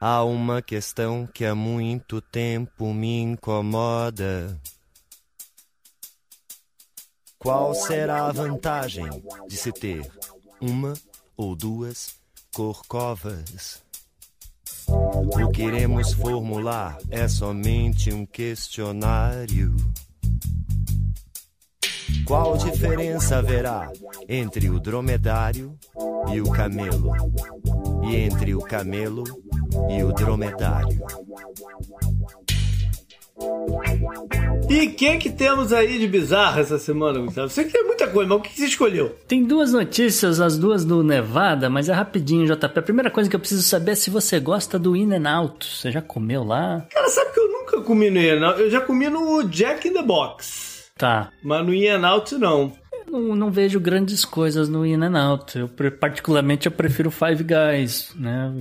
Há 0.03 0.25
uma 0.25 0.63
questão 0.63 1.29
que 1.31 1.45
há 1.45 1.55
muito 1.55 2.23
tempo 2.23 2.95
me 2.95 3.21
incomoda. 3.21 4.59
Qual 7.43 7.75
será 7.75 8.27
a 8.27 8.33
vantagem 8.33 9.09
de 9.49 9.57
se 9.57 9.73
ter 9.73 10.07
uma 10.61 10.93
ou 11.35 11.57
duas 11.57 12.17
corcovas? 12.55 13.83
O 14.87 15.49
que 15.51 15.63
iremos 15.63 16.13
formular 16.13 16.99
é 17.11 17.27
somente 17.27 18.13
um 18.13 18.27
questionário. 18.27 19.75
Qual 22.27 22.59
diferença 22.59 23.39
haverá 23.39 23.91
entre 24.29 24.69
o 24.69 24.79
dromedário 24.79 25.79
e 26.35 26.43
o 26.43 26.51
camelo? 26.51 27.11
E 28.05 28.17
entre 28.17 28.55
o 28.55 28.61
camelo 28.61 29.25
e 29.89 30.05
o 30.05 30.13
dromedário? 30.13 31.01
E 34.69 34.87
o 34.87 34.95
que 34.95 35.17
que 35.17 35.31
temos 35.31 35.73
aí 35.73 35.99
de 35.99 36.07
bizarro 36.07 36.61
essa 36.61 36.79
semana, 36.79 37.19
Gustavo? 37.19 37.49
Você 37.49 37.65
tem 37.65 37.85
muita 37.85 38.07
coisa, 38.07 38.29
mas 38.29 38.39
o 38.39 38.43
que 38.43 38.55
você 38.55 38.67
escolheu? 38.67 39.17
Tem 39.27 39.43
duas 39.43 39.73
notícias, 39.73 40.41
as 40.41 40.57
duas 40.57 40.85
do 40.85 41.03
Nevada, 41.03 41.69
mas 41.69 41.89
é 41.89 41.93
rapidinho, 41.93 42.47
JP. 42.47 42.79
A 42.79 42.83
primeira 42.83 43.11
coisa 43.11 43.29
que 43.29 43.35
eu 43.35 43.41
preciso 43.41 43.63
saber 43.63 43.93
é 43.93 43.95
se 43.97 44.11
você 44.11 44.39
gosta 44.39 44.79
do 44.79 44.95
In 44.95 45.13
n 45.15 45.27
Out. 45.27 45.67
Você 45.67 45.91
já 45.91 46.01
comeu 46.01 46.45
lá? 46.45 46.87
Cara, 46.91 47.09
sabe 47.09 47.33
que 47.33 47.41
eu 47.41 47.49
nunca 47.51 47.81
comi 47.81 48.11
no 48.11 48.21
In 48.21 48.61
Eu 48.61 48.71
já 48.71 48.81
comi 48.81 49.09
no 49.09 49.43
Jack 49.45 49.89
in 49.89 49.93
the 49.93 50.03
Box. 50.03 50.91
Tá. 50.97 51.31
Mas 51.43 51.67
no 51.67 51.75
In 51.75 52.05
Out 52.05 52.37
não. 52.37 52.73
Não, 53.11 53.35
não, 53.35 53.51
vejo 53.51 53.81
grandes 53.81 54.25
coisas 54.25 54.69
no 54.69 54.87
In 54.87 54.93
n 54.93 55.19
Out. 55.19 55.59
Eu, 55.59 55.69
particularmente, 55.69 56.67
eu 56.67 56.73
prefiro 56.73 57.11
Five 57.11 57.45
Guys, 57.45 58.13
né? 58.17 58.53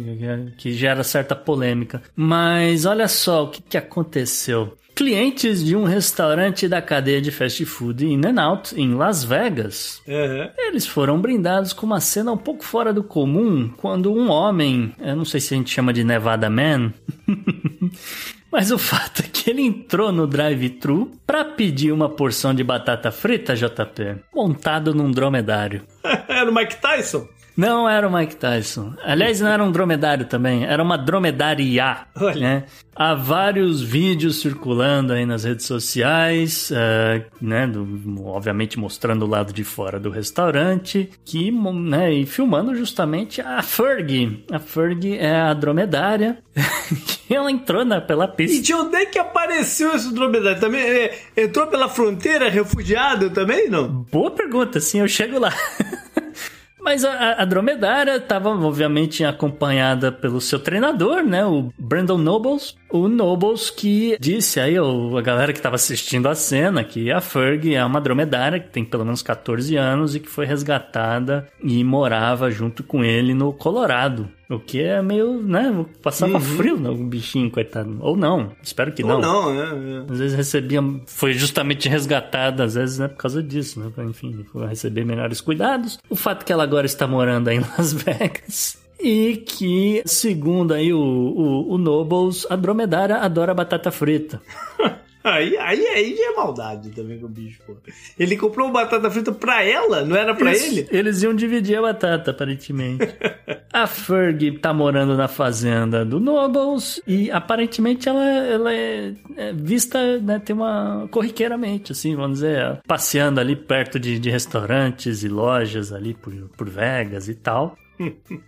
Que 0.58 0.74
gera 0.74 1.04
certa 1.04 1.36
polêmica. 1.36 2.02
Mas 2.16 2.86
olha 2.86 3.08
só 3.08 3.43
o 3.43 3.50
que, 3.50 3.62
que 3.62 3.78
aconteceu. 3.78 4.76
Clientes 4.95 5.64
de 5.64 5.78
um 5.78 5.86
restaurante 5.86 6.68
da 6.68 6.82
cadeia 6.82 7.22
de 7.22 7.32
fast 7.32 7.64
food 7.64 8.06
In 8.06 8.20
n 8.20 8.39
Out 8.39 8.78
em 8.78 8.95
Las 8.95 9.24
Vegas, 9.24 10.02
uhum. 10.06 10.50
eles 10.58 10.86
foram 10.86 11.22
brindados 11.22 11.72
com 11.72 11.86
uma 11.86 12.02
cena 12.02 12.34
um 12.34 12.38
pouco 12.38 12.66
fora 12.66 12.91
do 12.91 13.02
comum 13.02 13.70
quando 13.78 14.12
um 14.12 14.30
homem, 14.30 14.93
eu 15.00 15.16
não 15.16 15.24
sei 15.24 15.39
se 15.39 15.54
a 15.54 15.58
gente 15.58 15.70
chama 15.70 15.93
de 15.93 16.04
Nevada 16.04 16.50
Man, 16.50 16.91
Mas 18.52 18.72
o 18.72 18.78
fato 18.78 19.22
é 19.22 19.28
que 19.28 19.50
ele 19.50 19.62
entrou 19.62 20.12
no 20.12 20.26
drive-thru 20.26 21.12
para 21.26 21.45
pedir 21.45 21.91
uma 21.91 22.10
porção 22.10 22.54
de 22.54 22.64
batata 22.64 23.12
frita, 23.12 23.56
JP, 23.56 24.18
montado 24.34 24.93
num 24.93 25.12
dromedário. 25.12 25.84
Era 26.28 26.50
o 26.50 26.54
Mike 26.54 26.78
Tyson? 26.78 27.28
Não 27.60 27.89
era 27.89 28.07
o 28.07 28.14
Mike 28.14 28.38
Tyson. 28.38 28.93
Aliás, 29.03 29.41
não 29.41 29.49
era 29.49 29.62
um 29.62 29.70
dromedário 29.70 30.26
também, 30.26 30.64
era 30.64 30.82
uma 30.82 30.97
dromedária. 30.97 32.07
Olha. 32.16 32.39
Né? 32.39 32.64
Há 32.95 33.14
vários 33.14 33.82
vídeos 33.82 34.39
circulando 34.39 35.12
aí 35.12 35.26
nas 35.26 35.43
redes 35.43 35.66
sociais, 35.66 36.72
uh, 36.72 37.22
né, 37.41 37.68
do, 37.68 38.26
obviamente 38.28 38.80
mostrando 38.80 39.26
o 39.26 39.28
lado 39.28 39.51
de 39.51 39.66
fora 39.66 39.99
do 39.99 40.10
restaurante, 40.10 41.10
que, 41.26 41.51
né, 41.51 42.14
e 42.14 42.26
filmando 42.26 42.74
justamente 42.76 43.41
a 43.41 43.62
Ferg. 43.62 44.45
A 44.49 44.60
Ferg 44.60 45.18
é 45.18 45.36
a 45.36 45.53
dromedária 45.53 46.38
que 47.28 47.36
ela 47.36 47.51
entrou 47.51 47.84
na, 47.84 47.99
pela 47.99 48.30
pista. 48.30 48.55
E 48.55 48.62
de 48.62 48.74
onde 48.74 48.95
é 48.95 49.05
que 49.05 49.20
apareceu 49.20 49.93
esse 49.93 50.14
dromedário? 50.14 50.62
Também 50.62 50.82
é, 50.82 51.20
entrou 51.36 51.68
pela 51.68 51.89
fronteira, 51.89 52.49
refugiado 52.49 53.30
também, 53.32 53.70
não? 53.70 54.05
Boa 54.10 54.32
pergunta, 54.32 54.80
sim, 54.80 54.99
eu 54.99 55.10
chego 55.10 55.38
lá. 55.38 55.53
Mas 56.82 57.03
a, 57.03 57.34
a 57.34 57.45
dromedária 57.45 58.15
estava, 58.15 58.49
obviamente, 58.49 59.23
acompanhada 59.23 60.11
pelo 60.11 60.39
seu 60.39 60.59
treinador, 60.59 61.23
né? 61.23 61.45
O 61.45 61.71
Brandon 61.77 62.17
Nobles. 62.17 62.75
O 62.89 63.07
Nobles 63.07 63.69
que 63.69 64.17
disse 64.19 64.59
aí, 64.59 64.75
a 64.77 65.21
galera 65.21 65.53
que 65.53 65.59
estava 65.59 65.75
assistindo 65.75 66.27
a 66.27 66.36
cena, 66.36 66.84
que 66.84 67.11
a 67.11 67.21
Ferg 67.21 67.75
é 67.75 67.86
uma 67.86 68.01
dromedária 68.01 68.59
que 68.59 68.69
tem 68.69 68.84
pelo 68.84 69.05
menos 69.05 69.21
14 69.21 69.75
anos 69.75 70.15
e 70.15 70.19
que 70.19 70.30
foi 70.30 70.45
resgatada 70.45 71.47
e 71.61 71.84
morava 71.84 72.49
junto 72.49 72.84
com 72.84 73.03
ele 73.03 73.34
no 73.34 73.53
Colorado. 73.53 74.30
O 74.50 74.60
que 74.60 74.82
é 74.82 75.00
meio, 75.00 75.39
né? 75.43 75.86
Passava 76.02 76.34
uhum. 76.34 76.39
frio 76.39 76.78
no 76.78 76.95
bichinho, 76.95 77.52
coitado. 77.52 77.97
Ou 78.02 78.18
não, 78.18 78.52
espero 78.64 78.91
que 78.91 79.04
Ou 79.04 79.10
não. 79.10 79.22
não, 79.22 79.54
né? 79.54 80.06
Às 80.10 80.18
vezes 80.18 80.36
recebia, 80.36 80.82
foi 81.06 81.34
justamente 81.34 81.88
resgatada, 81.88 82.64
às 82.64 82.74
vezes, 82.74 82.97
né? 82.97 83.08
Por 83.08 83.18
causa 83.18 83.43
disso, 83.43 83.80
né? 83.80 83.91
Enfim, 84.06 84.43
foi 84.52 84.66
receber 84.66 85.06
melhores 85.06 85.39
cuidados. 85.39 86.00
O 86.10 86.16
fato 86.16 86.43
que 86.43 86.52
ela 86.52 86.64
agora 86.64 86.88
está 86.88 87.06
morando 87.06 87.50
aí 87.50 87.58
em 87.58 87.60
Las 87.78 87.93
Vegas. 87.93 88.82
E 89.00 89.38
que, 89.38 90.02
segundo 90.06 90.74
aí 90.74 90.91
o, 90.91 91.00
o, 91.00 91.74
o 91.74 91.78
Nobles, 91.78 92.47
a 92.50 92.56
dromedária 92.56 93.18
adora 93.18 93.54
batata 93.54 93.91
frita. 93.91 94.41
Aí, 95.24 95.57
aí, 95.57 95.86
aí 95.86 96.17
é 96.17 96.36
maldade 96.36 96.91
também 96.91 97.20
com 97.20 97.26
o 97.26 97.30
bicho, 97.30 97.61
pô. 97.65 97.76
Ele 98.17 98.38
comprou 98.38 98.67
uma 98.67 98.74
batata 98.74 99.11
frita 99.11 99.32
pra 99.32 99.63
ela, 99.63 100.05
não 100.05 100.15
era 100.15 100.34
pra 100.34 100.53
ele? 100.53 100.88
Eles 100.89 101.22
iam 101.22 101.36
dividir 101.36 101.78
a 101.78 101.82
batata, 101.82 102.32
aparentemente. 102.32 103.05
a 103.72 103.86
Ferg 103.86 104.59
tá 104.59 104.74
morando 104.74 105.17
na 105.17 105.28
fazenda 105.28 106.05
do 106.05 106.20
Nobles 106.20 107.01
e 107.05 107.30
aparentemente 107.32 108.07
ela, 108.07 108.24
ela 108.24 108.74
é, 108.74 109.13
é, 109.36 109.53
vista, 109.53 110.20
né, 110.20 110.39
tem 110.39 110.55
uma 110.55 111.07
corriqueiramente, 111.11 111.91
assim, 111.91 112.15
vamos 112.15 112.39
dizer, 112.39 112.82
passeando 112.88 113.39
ali 113.39 113.55
perto 113.55 113.99
de, 113.99 114.20
de 114.20 114.30
restaurantes 114.30 115.24
e 115.24 115.28
lojas 115.28 115.91
ali 115.91 116.13
por, 116.13 116.34
por 116.55 116.70
Vegas 116.70 117.28
e 117.28 117.36
tal. 117.36 117.78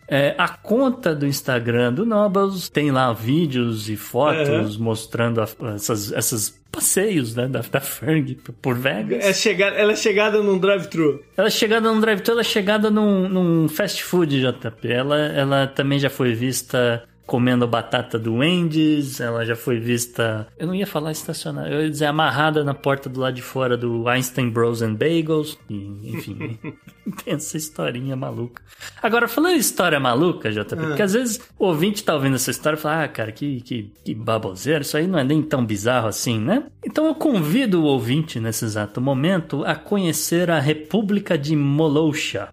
É, 0.08 0.34
a 0.38 0.48
conta 0.48 1.14
do 1.14 1.26
Instagram 1.28 1.94
do 1.94 2.06
Nobles 2.06 2.70
tem 2.70 2.90
lá 2.92 3.12
vídeos 3.12 3.90
e 3.90 3.96
fotos 3.98 4.78
mostrando 4.78 5.42
a- 5.42 5.48
essas, 5.76 6.12
essas 6.14 6.62
passeios 6.72 7.36
né, 7.36 7.48
da, 7.48 7.60
da 7.62 7.82
Ferg 7.82 8.36
por 8.62 8.78
Vegas. 8.78 9.26
É 9.26 9.34
chegada, 9.34 9.76
ela 9.76 9.92
é 9.92 9.96
chegada 9.96 10.42
num 10.42 10.58
drive-thru. 10.58 11.22
Ela 11.36 11.48
é 11.48 11.52
chegada 11.52 11.92
num 11.92 12.00
drive-thru, 12.00 12.32
ela 12.32 12.42
é 12.42 12.46
chegada 12.46 12.90
num, 12.90 13.28
num 13.28 13.68
fast 13.68 14.02
food, 14.04 14.40
JP. 14.42 14.88
Ela, 14.88 15.18
ela 15.20 15.68
também 15.68 16.00
já 16.00 16.10
foi 16.10 16.34
vista 16.34 17.04
comendo 17.32 17.66
batata 17.66 18.20
do 18.20 18.40
Wendy's, 18.40 19.22
ela 19.22 19.46
já 19.46 19.56
foi 19.56 19.80
vista... 19.80 20.46
Eu 20.60 20.68
não 20.68 20.76
ia 20.76 20.86
falar 20.86 21.14
estacionada, 21.14 21.70
eu 21.70 21.84
ia 21.84 21.90
dizer 21.90 22.08
amarrada 22.08 22.62
na 22.62 22.74
porta 22.74 23.08
do 23.08 23.22
lado 23.22 23.36
de 23.36 23.42
fora 23.42 23.78
do 23.78 24.06
Einstein 24.10 24.50
Bros 24.50 24.82
and 24.82 24.96
Bagels. 24.96 25.58
E, 25.70 26.12
enfim, 26.12 26.60
tem 27.24 27.36
essa 27.36 27.56
historinha 27.56 28.18
maluca. 28.18 28.62
Agora, 29.02 29.30
falando 29.30 29.56
em 29.56 29.60
história 29.60 29.98
maluca, 29.98 30.52
JP, 30.52 30.76
porque 30.76 31.02
às 31.02 31.14
vezes 31.14 31.40
o 31.58 31.68
ouvinte 31.68 32.04
tá 32.04 32.14
ouvindo 32.16 32.36
essa 32.36 32.52
história 32.52 32.76
e 32.76 32.82
fala, 32.82 33.06
ah, 33.06 33.08
cara, 33.08 33.32
que, 33.32 33.62
que, 33.62 33.94
que 34.04 34.14
baboseira, 34.14 34.82
isso 34.82 34.98
aí 34.98 35.08
não 35.08 35.18
é 35.18 35.24
nem 35.24 35.42
tão 35.42 35.66
bizarro 35.66 36.10
assim, 36.10 36.38
né? 36.38 36.66
Então 36.86 37.06
eu 37.06 37.16
convido 37.16 37.82
o 37.82 37.86
ouvinte 37.86 38.42
nesse 38.42 38.66
exato 38.66 39.00
momento 39.00 39.64
a 39.64 39.74
conhecer 39.74 40.52
a 40.52 40.60
República 40.60 41.38
de 41.38 41.56
Molosha. 41.56 42.50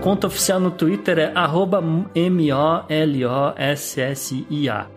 Conta 0.00 0.26
oficial 0.26 0.58
no 0.58 0.70
Twitter 0.70 1.18
é 1.18 1.30
arroba 1.34 1.84
M-O-L-O-S-S-I-A, 2.14 2.86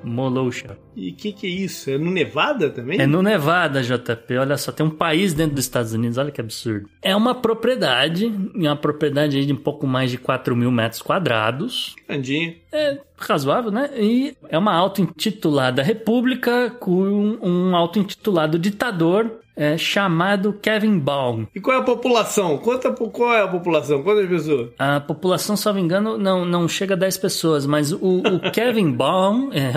Molosha. 0.03 0.77
E 0.95 1.09
o 1.09 1.15
que, 1.15 1.33
que 1.33 1.47
é 1.47 1.49
isso? 1.49 1.89
É 1.89 1.97
no 1.97 2.09
Nevada 2.09 2.69
também? 2.69 3.01
É 3.01 3.07
no 3.07 3.21
Nevada, 3.21 3.81
JP. 3.81 4.37
Olha 4.37 4.55
só, 4.57 4.71
tem 4.71 4.85
um 4.85 4.91
país 4.91 5.33
dentro 5.33 5.55
dos 5.55 5.65
Estados 5.65 5.91
Unidos, 5.93 6.17
olha 6.17 6.31
que 6.31 6.39
absurdo. 6.39 6.87
É 7.01 7.13
uma 7.15 7.35
propriedade, 7.35 8.27
uma 8.55 8.75
propriedade 8.75 9.45
de 9.45 9.51
um 9.51 9.57
pouco 9.57 9.85
mais 9.85 10.09
de 10.09 10.17
4 10.17 10.55
mil 10.55 10.71
metros 10.71 11.01
quadrados. 11.01 11.95
Grandinho. 12.07 12.55
É 12.71 12.99
razoável, 13.17 13.71
né? 13.71 13.89
E 13.97 14.37
é 14.47 14.57
uma 14.57 14.73
auto-intitulada 14.73 15.83
república 15.83 16.69
com 16.69 17.37
um 17.41 17.75
auto-intitulado 17.75 18.57
ditador 18.57 19.42
é, 19.55 19.77
chamado 19.77 20.53
Kevin 20.53 20.97
Baum. 20.99 21.45
E 21.53 21.59
qual 21.59 21.77
é 21.77 21.79
a 21.79 21.83
população? 21.83 22.57
Conta 22.57 22.91
qual 22.91 23.33
é 23.33 23.41
a 23.41 23.47
população? 23.47 24.01
Quantas 24.03 24.27
pessoas? 24.27 24.69
A 24.79 24.99
população, 24.99 25.55
se 25.55 25.65
não 25.65 25.73
me 25.73 25.81
engano, 25.81 26.17
não, 26.17 26.45
não 26.45 26.67
chega 26.67 26.93
a 26.95 26.97
10 26.97 27.17
pessoas, 27.17 27.65
mas 27.65 27.91
o, 27.91 27.97
o 28.19 28.39
Kevin 28.51 28.91
Baum, 28.91 29.51
é, 29.53 29.71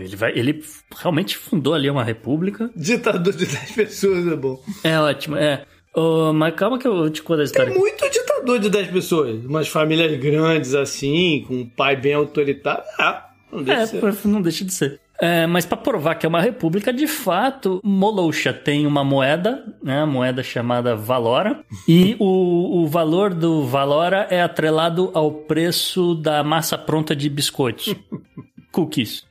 ele, 0.00 0.16
vai, 0.16 0.32
ele 0.38 0.64
realmente 0.96 1.36
fundou 1.36 1.74
ali 1.74 1.90
uma 1.90 2.04
república. 2.04 2.70
Ditador 2.76 3.32
de 3.32 3.46
10 3.46 3.70
pessoas 3.72 4.26
é 4.26 4.36
bom. 4.36 4.60
É 4.84 4.98
ótimo, 4.98 5.36
é. 5.36 5.64
Ô, 5.94 6.32
mas 6.32 6.54
calma 6.54 6.78
que 6.78 6.88
eu 6.88 7.10
te 7.10 7.22
conto 7.22 7.40
a 7.40 7.44
história. 7.44 7.70
Tem 7.70 7.78
muito 7.78 8.08
ditador 8.10 8.58
de 8.58 8.70
10 8.70 8.88
pessoas. 8.90 9.44
Umas 9.44 9.68
famílias 9.68 10.18
grandes 10.18 10.74
assim, 10.74 11.44
com 11.46 11.54
um 11.54 11.68
pai 11.68 11.96
bem 11.96 12.14
autoritário. 12.14 12.82
Ah, 12.98 13.28
não 13.52 13.62
deixa 13.62 13.82
É, 13.82 13.84
de 13.84 14.16
ser. 14.16 14.28
não 14.28 14.40
deixa 14.40 14.64
de 14.64 14.72
ser. 14.72 15.00
É, 15.22 15.46
mas 15.46 15.64
para 15.64 15.76
provar 15.76 16.16
que 16.16 16.26
é 16.26 16.28
uma 16.28 16.40
república, 16.40 16.92
de 16.92 17.06
fato, 17.06 17.80
Molosha 17.84 18.52
tem 18.52 18.88
uma 18.88 19.04
moeda, 19.04 19.64
né, 19.80 20.00
a 20.00 20.06
moeda 20.06 20.42
chamada 20.42 20.96
Valora, 20.96 21.60
e 21.86 22.16
o, 22.18 22.82
o 22.82 22.88
valor 22.88 23.32
do 23.32 23.64
Valora 23.64 24.26
é 24.28 24.42
atrelado 24.42 25.12
ao 25.14 25.30
preço 25.30 26.16
da 26.16 26.42
massa 26.42 26.76
pronta 26.76 27.14
de 27.14 27.28
biscoitos, 27.28 27.94
cookies. 28.72 29.24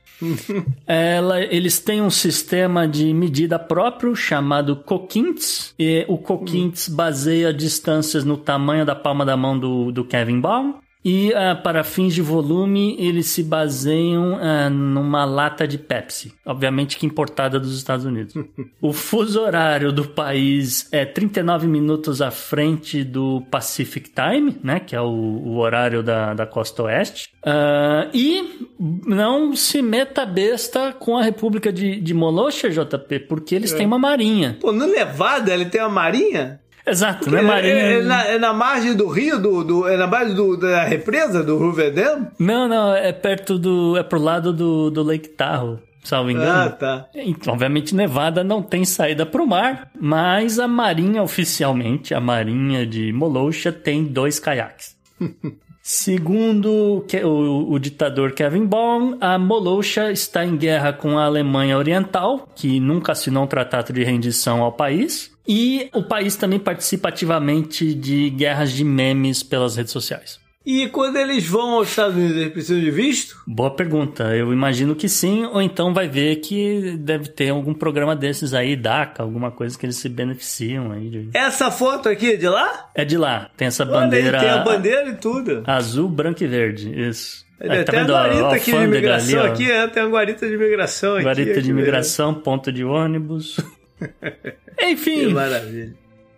Ela, 0.86 1.42
eles 1.42 1.78
têm 1.78 2.00
um 2.00 2.08
sistema 2.08 2.88
de 2.88 3.12
medida 3.12 3.58
próprio 3.58 4.14
chamado 4.14 4.76
Coquintes. 4.76 5.74
E 5.76 6.06
o 6.08 6.16
Coquintes 6.16 6.88
baseia 6.88 7.52
distâncias 7.52 8.24
no 8.24 8.36
tamanho 8.36 8.86
da 8.86 8.94
palma 8.94 9.24
da 9.26 9.36
mão 9.36 9.58
do, 9.58 9.90
do 9.90 10.04
Kevin 10.04 10.40
Baum. 10.40 10.74
E 11.04 11.32
ah, 11.34 11.54
para 11.56 11.82
fins 11.82 12.14
de 12.14 12.22
volume, 12.22 12.96
eles 12.98 13.26
se 13.26 13.42
baseiam 13.42 14.38
ah, 14.40 14.70
numa 14.70 15.24
lata 15.24 15.66
de 15.66 15.76
Pepsi, 15.76 16.32
obviamente 16.46 16.96
que 16.96 17.06
importada 17.06 17.58
dos 17.58 17.76
Estados 17.76 18.04
Unidos. 18.04 18.34
o 18.80 18.92
fuso 18.92 19.40
horário 19.40 19.92
do 19.92 20.04
país 20.04 20.88
é 20.92 21.04
39 21.04 21.66
minutos 21.66 22.22
à 22.22 22.30
frente 22.30 23.02
do 23.02 23.42
Pacific 23.50 24.10
Time, 24.10 24.56
né, 24.62 24.78
que 24.78 24.94
é 24.94 25.00
o, 25.00 25.06
o 25.06 25.58
horário 25.58 26.02
da, 26.02 26.34
da 26.34 26.46
costa 26.46 26.84
oeste. 26.84 27.30
Ah, 27.44 28.08
e 28.14 28.68
não 28.78 29.56
se 29.56 29.82
meta 29.82 30.24
besta 30.24 30.92
com 30.92 31.16
a 31.16 31.22
República 31.22 31.72
de, 31.72 32.00
de 32.00 32.14
Molosha, 32.14 32.70
JP, 32.70 33.20
porque 33.20 33.54
eles 33.54 33.72
têm 33.72 33.86
uma 33.86 33.98
marinha. 33.98 34.56
Pô, 34.60 34.72
no 34.72 34.86
Nevada 34.86 35.52
ele 35.52 35.66
tem 35.66 35.80
uma 35.80 35.90
marinha? 35.90 36.61
Exato, 36.86 37.30
né, 37.30 37.38
É, 37.40 37.42
marinha? 37.42 37.74
é- 37.74 37.98
é 37.98 38.02
na, 38.02 38.24
é 38.26 38.38
na 38.38 38.52
margem 38.52 38.94
do 38.94 39.06
rio, 39.08 39.38
do, 39.38 39.62
do- 39.62 39.88
é 39.88 39.96
na 39.96 40.06
base 40.06 40.34
do- 40.34 40.56
da 40.56 40.82
represa 40.84 41.42
do 41.42 41.56
Hoover 41.56 41.92
Dam? 41.94 42.28
Não, 42.38 42.66
não, 42.68 42.94
é 42.94 43.12
perto 43.12 43.58
do. 43.58 43.96
É 43.96 44.02
pro 44.02 44.18
lado 44.20 44.52
do, 44.52 44.90
do 44.90 45.02
Lake 45.02 45.28
Tahoe, 45.28 45.78
salvo 46.02 46.30
engano. 46.30 46.50
Ah, 46.66 46.70
tá. 46.70 47.06
Então, 47.14 47.52
obviamente, 47.54 47.94
Nevada 47.94 48.42
não 48.42 48.60
tem 48.62 48.84
saída 48.84 49.24
para 49.24 49.40
o 49.42 49.46
mar, 49.46 49.90
mas 50.00 50.58
a 50.58 50.66
marinha, 50.66 51.22
oficialmente, 51.22 52.14
a 52.14 52.20
marinha 52.20 52.84
de 52.84 53.12
Molosha, 53.12 53.70
tem 53.72 54.02
dois 54.04 54.40
caiaques. 54.40 54.96
Segundo 55.82 57.04
o, 57.24 57.78
ditador 57.80 58.32
Kevin 58.34 58.66
Baum, 58.66 59.18
a 59.20 59.36
Molosha 59.36 60.12
está 60.12 60.44
em 60.44 60.56
guerra 60.56 60.92
com 60.92 61.18
a 61.18 61.24
Alemanha 61.24 61.76
Oriental, 61.76 62.48
que 62.54 62.78
nunca 62.78 63.10
assinou 63.10 63.42
um 63.42 63.48
tratado 63.48 63.92
de 63.92 64.04
rendição 64.04 64.62
ao 64.62 64.70
país. 64.70 65.32
E 65.46 65.90
o 65.92 66.04
país 66.04 66.36
também 66.36 66.60
participa 66.60 67.08
ativamente 67.08 67.94
de 67.94 68.30
guerras 68.30 68.70
de 68.70 68.84
memes 68.84 69.42
pelas 69.42 69.74
redes 69.74 69.92
sociais. 69.92 70.41
E 70.64 70.86
quando 70.88 71.16
eles 71.16 71.44
vão 71.46 71.72
aos 71.72 71.88
Estados 71.88 72.14
Unidos, 72.16 72.36
eles 72.36 72.52
precisam 72.52 72.80
de 72.80 72.90
visto? 72.90 73.36
Boa 73.46 73.74
pergunta. 73.74 74.34
Eu 74.36 74.52
imagino 74.52 74.94
que 74.94 75.08
sim, 75.08 75.44
ou 75.46 75.60
então 75.60 75.92
vai 75.92 76.06
ver 76.08 76.36
que 76.36 76.96
deve 76.98 77.28
ter 77.28 77.48
algum 77.50 77.74
programa 77.74 78.14
desses 78.14 78.54
aí, 78.54 78.76
DACA, 78.76 79.22
alguma 79.24 79.50
coisa 79.50 79.76
que 79.76 79.84
eles 79.84 79.96
se 79.96 80.08
beneficiam 80.08 80.92
aí. 80.92 81.10
de- 81.10 81.30
Essa 81.34 81.70
foto 81.70 82.08
aqui 82.08 82.34
é 82.34 82.36
de 82.36 82.48
lá? 82.48 82.90
É 82.94 83.04
de 83.04 83.16
lá, 83.18 83.50
tem 83.56 83.66
essa 83.66 83.82
Olha 83.82 83.92
bandeira, 83.92 84.38
tem 84.38 84.48
a 84.48 84.58
bandeira 84.58 85.08
e 85.08 85.16
tudo. 85.16 85.64
azul, 85.66 86.08
branco 86.08 86.44
e 86.44 86.46
verde. 86.46 86.92
Isso. 87.08 87.44
Ele 87.60 87.72
Aí, 87.78 87.84
tem 87.84 87.98
a 87.98 88.02
a 88.02 88.06
guarita 88.06 88.48
aqui 88.54 88.70
de 88.72 88.76
imigração 88.84 89.40
ali, 89.40 89.48
aqui, 89.52 89.70
é, 89.70 89.86
tem 89.88 90.02
uma 90.02 90.10
guarita 90.10 90.48
de 90.48 90.54
imigração 90.54 91.14
aqui. 91.14 91.22
Guarita 91.24 91.62
de 91.62 91.70
imigração, 91.70 92.34
ponto 92.34 92.72
de 92.72 92.84
ônibus. 92.84 93.56
Enfim, 94.82 95.26
Que 95.28 95.34
maravilha. 95.34 95.94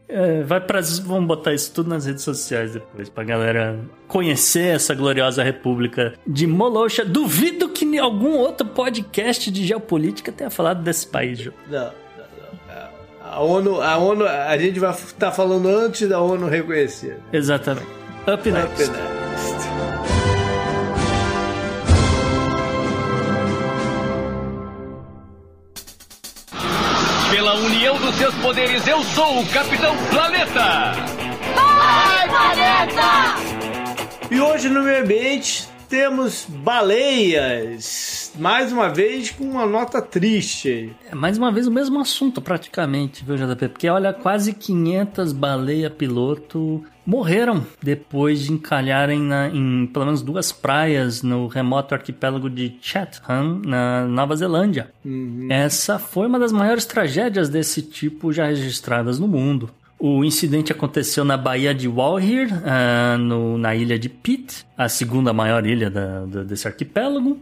É, 0.09 0.43
vai 0.43 0.61
para 0.61 0.81
vamos 1.05 1.27
botar 1.27 1.55
isso 1.55 1.73
tudo 1.73 1.89
nas 1.89 2.07
redes 2.07 2.23
sociais 2.23 2.73
depois 2.73 3.09
pra 3.09 3.25
galera 3.25 3.79
conhecer 4.07 4.75
essa 4.75 4.95
gloriosa 4.95 5.43
república 5.43 6.15
de 6.27 6.47
Molosha. 6.47 7.05
Duvido 7.05 7.69
que 7.69 7.99
algum 7.99 8.37
outro 8.37 8.67
podcast 8.67 9.51
de 9.51 9.67
geopolítica 9.67 10.31
tenha 10.31 10.51
falado 10.51 10.83
desse 10.83 11.07
país, 11.07 11.39
Ju. 11.39 11.53
Não, 11.69 11.81
não, 11.81 11.89
não. 11.89 12.89
A 13.23 13.41
ONU, 13.41 13.81
a 13.81 13.97
ONU, 13.97 14.27
a 14.27 14.57
gente 14.59 14.79
vai 14.79 14.93
estar 14.93 15.33
falando 15.33 15.69
antes 15.69 16.09
da 16.09 16.21
ONU 16.21 16.47
reconhecer. 16.49 17.19
Exatamente. 17.33 17.87
Up 18.27 18.51
next. 18.51 18.85
Up 18.85 18.93
next. 18.93 19.74
Dos 28.15 28.19
seus 28.19 28.35
poderes, 28.37 28.87
eu 28.87 29.03
sou 29.03 29.41
o 29.41 29.47
Capitão 29.49 29.95
Planeta! 30.11 30.93
E 34.31 34.41
hoje 34.41 34.69
no 34.69 34.83
meio 34.83 35.03
ambiente 35.03 35.69
temos 35.89 36.47
baleias. 36.49 38.14
Mais 38.37 38.73
uma 38.73 38.89
vez 38.89 39.31
com 39.31 39.45
uma 39.45 39.65
nota 39.65 40.03
triste. 40.03 40.91
É, 41.11 41.15
mais 41.15 41.39
uma 41.39 41.53
vez 41.53 41.67
o 41.67 41.71
mesmo 41.71 42.01
assunto, 42.01 42.41
praticamente, 42.43 43.25
viu, 43.25 43.37
JP? 43.37 43.69
Porque, 43.69 43.89
olha, 43.89 44.13
quase 44.13 44.53
500 44.53 45.33
baleia-piloto 45.33 46.83
morreram 47.07 47.65
depois 47.83 48.41
de 48.41 48.53
encalharem 48.53 49.21
na- 49.21 49.49
em 49.49 49.87
pelo 49.87 50.07
menos 50.07 50.23
duas 50.23 50.51
praias 50.51 51.23
no 51.23 51.47
remoto 51.47 51.95
arquipélago 51.95 52.51
de 52.51 52.77
Chatham, 52.81 53.61
na 53.65 54.07
Nova 54.07 54.35
Zelândia. 54.35 54.91
Essa 55.49 55.99
foi 55.99 56.27
uma 56.27 56.39
das 56.39 56.51
maiores 56.51 56.85
tragédias 56.87 57.49
desse 57.49 57.83
tipo 57.83 58.33
já 58.33 58.47
registradas 58.47 59.19
no 59.19 59.29
mundo. 59.29 59.71
O 60.07 60.23
incidente 60.23 60.71
aconteceu 60.71 61.25
na 61.25 61.35
Baía 61.35 61.75
de 61.75 61.89
Walhir, 61.89 62.49
ah, 62.67 63.17
no- 63.19 63.57
na 63.57 63.75
ilha 63.75 63.99
de 63.99 64.11
Pitt, 64.11 64.67
a 64.77 64.87
segunda 64.87 65.33
maior 65.33 65.65
ilha 65.67 65.89
da- 65.89 66.27
da- 66.27 66.43
desse 66.45 66.69
arquipélago. 66.69 67.39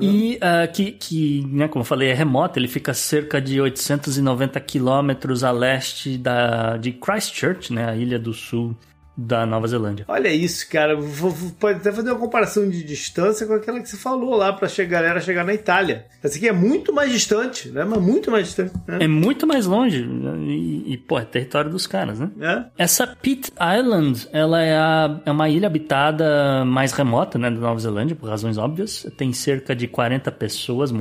E 0.00 0.36
ah, 0.40 0.66
que, 0.66 0.90
que 0.90 1.46
né, 1.48 1.68
como 1.68 1.82
eu 1.82 1.86
falei, 1.86 2.08
é 2.08 2.12
remoto, 2.14 2.58
ele 2.58 2.66
fica 2.66 2.90
a 2.90 2.94
cerca 2.94 3.40
de 3.40 3.60
890 3.60 4.58
quilômetros 4.58 5.44
a 5.44 5.52
leste 5.52 6.18
da, 6.18 6.76
de 6.76 6.90
Christchurch, 6.90 7.72
né, 7.72 7.88
a 7.90 7.94
ilha 7.94 8.18
do 8.18 8.32
sul 8.32 8.74
da 9.16 9.44
Nova 9.44 9.66
Zelândia. 9.66 10.04
Olha 10.08 10.28
isso, 10.28 10.68
cara. 10.70 10.96
Vou, 10.96 11.34
pode 11.60 11.78
até 11.80 11.92
fazer 11.92 12.10
uma 12.10 12.18
comparação 12.18 12.68
de 12.68 12.82
distância 12.82 13.46
com 13.46 13.52
aquela 13.54 13.80
que 13.80 13.88
você 13.88 13.96
falou 13.96 14.34
lá 14.36 14.52
pra 14.52 14.68
chegar, 14.68 15.02
galera 15.02 15.20
chegar 15.20 15.44
na 15.44 15.52
Itália. 15.54 16.06
Essa 16.22 16.36
aqui 16.38 16.48
é 16.48 16.52
muito 16.52 16.92
mais 16.92 17.10
distante, 17.12 17.68
né? 17.70 17.84
Mas 17.84 18.00
muito 18.00 18.30
mais 18.30 18.46
distante. 18.46 18.72
Né? 18.88 18.98
É 19.00 19.08
muito 19.08 19.46
mais 19.46 19.66
longe 19.66 20.02
e, 20.46 20.94
e, 20.94 20.96
pô, 20.96 21.18
é 21.18 21.24
território 21.24 21.70
dos 21.70 21.86
caras, 21.86 22.18
né? 22.18 22.30
É. 22.40 22.64
Essa 22.84 23.06
Pitt 23.06 23.50
Island, 23.78 24.28
ela 24.32 24.62
é, 24.62 24.76
a- 24.76 25.20
é 25.26 25.30
uma 25.30 25.48
ilha 25.48 25.66
habitada 25.66 26.64
mais 26.64 26.92
remota, 26.92 27.38
né, 27.38 27.50
da 27.50 27.58
Nova 27.60 27.78
Zelândia, 27.80 28.16
por 28.16 28.28
razões 28.28 28.56
óbvias. 28.58 29.06
Tem 29.16 29.32
cerca 29.32 29.74
de 29.76 29.86
40 29.86 30.30
pessoas 30.32 30.92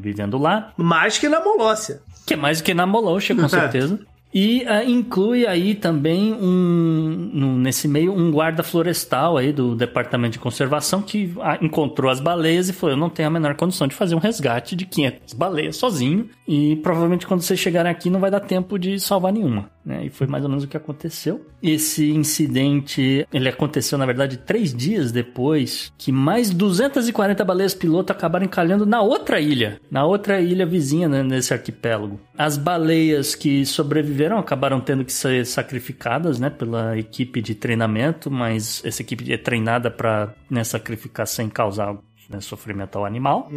vivendo 0.00 0.38
lá, 0.38 0.72
Mais 0.76 1.18
que 1.18 1.28
na 1.28 1.40
Molócia. 1.40 2.00
que 2.26 2.34
é 2.34 2.36
mais 2.36 2.58
do 2.60 2.64
que 2.64 2.74
na 2.74 2.86
Molosha, 2.86 3.34
com 3.34 3.46
certeza. 3.48 3.98
E 4.34 4.64
ah, 4.66 4.84
inclui 4.84 5.46
aí 5.46 5.76
também 5.76 6.32
um, 6.32 7.56
nesse 7.58 7.86
meio 7.86 8.12
um 8.12 8.32
guarda 8.32 8.64
florestal 8.64 9.36
aí 9.36 9.52
do 9.52 9.76
Departamento 9.76 10.32
de 10.32 10.38
Conservação 10.40 11.00
que 11.00 11.32
ah, 11.40 11.56
encontrou 11.62 12.10
as 12.10 12.18
baleias 12.18 12.68
e 12.68 12.72
falou: 12.72 12.96
Eu 12.96 13.00
não 13.00 13.08
tenho 13.08 13.28
a 13.28 13.30
menor 13.30 13.54
condição 13.54 13.86
de 13.86 13.94
fazer 13.94 14.16
um 14.16 14.18
resgate 14.18 14.74
de 14.74 14.86
500 14.86 15.34
baleias 15.34 15.76
sozinho. 15.76 16.28
E 16.48 16.74
provavelmente 16.76 17.26
quando 17.26 17.42
vocês 17.42 17.60
chegarem 17.60 17.92
aqui 17.92 18.10
não 18.10 18.18
vai 18.18 18.30
dar 18.30 18.40
tempo 18.40 18.76
de 18.76 18.98
salvar 18.98 19.32
nenhuma. 19.32 19.70
Né? 19.84 20.06
E 20.06 20.10
foi 20.10 20.26
mais 20.26 20.42
ou 20.42 20.48
menos 20.48 20.64
o 20.64 20.68
que 20.68 20.76
aconteceu. 20.76 21.46
Esse 21.62 22.10
incidente 22.10 23.26
ele 23.32 23.48
aconteceu, 23.48 23.98
na 23.98 24.06
verdade, 24.06 24.38
três 24.38 24.74
dias 24.74 25.12
depois 25.12 25.92
que 25.96 26.10
mais 26.10 26.50
240 26.50 27.44
baleias 27.44 27.74
piloto 27.74 28.12
acabaram 28.12 28.46
encalhando 28.46 28.84
na 28.84 29.00
outra 29.00 29.40
ilha, 29.40 29.80
na 29.90 30.04
outra 30.04 30.40
ilha 30.40 30.66
vizinha 30.66 31.08
né, 31.08 31.22
nesse 31.22 31.52
arquipélago. 31.52 32.18
As 32.36 32.56
baleias 32.56 33.34
que 33.34 33.64
sobreviveram 33.64 34.38
acabaram 34.38 34.80
tendo 34.80 35.04
que 35.04 35.12
ser 35.12 35.46
sacrificadas 35.46 36.38
né, 36.40 36.50
pela 36.50 36.98
equipe 36.98 37.40
de 37.40 37.54
treinamento, 37.54 38.30
mas 38.30 38.82
essa 38.84 39.02
equipe 39.02 39.32
é 39.32 39.36
treinada 39.38 39.90
para 39.90 40.34
né, 40.50 40.64
sacrificar 40.64 41.26
sem 41.26 41.48
causar 41.48 41.96
né, 42.28 42.40
sofrimento 42.40 42.96
ao 42.96 43.04
animal. 43.04 43.48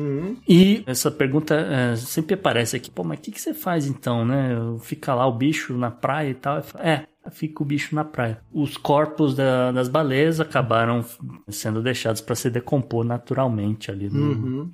E 0.47 0.83
essa 0.85 1.09
pergunta 1.09 1.55
é, 1.55 1.95
sempre 1.95 2.35
aparece 2.35 2.75
aqui, 2.75 2.91
pô, 2.91 3.03
mas 3.03 3.17
o 3.17 3.21
que, 3.21 3.31
que 3.31 3.41
você 3.41 3.53
faz 3.53 3.87
então, 3.87 4.25
né? 4.25 4.49
Fica 4.81 5.13
lá 5.15 5.25
o 5.25 5.31
bicho 5.31 5.75
na 5.77 5.89
praia 5.89 6.29
e 6.29 6.33
tal? 6.35 6.61
É, 6.79 7.03
fica 7.31 7.63
o 7.63 7.65
bicho 7.65 7.95
na 7.95 8.03
praia. 8.03 8.39
Os 8.53 8.77
corpos 8.77 9.33
da- 9.35 9.71
das 9.71 9.87
baleias 9.87 10.39
acabaram 10.39 11.03
sendo 11.47 11.81
deixados 11.81 12.21
para 12.21 12.35
se 12.35 12.49
decompor 12.49 13.03
naturalmente 13.05 13.89
ali 13.89 14.09
no- 14.09 14.19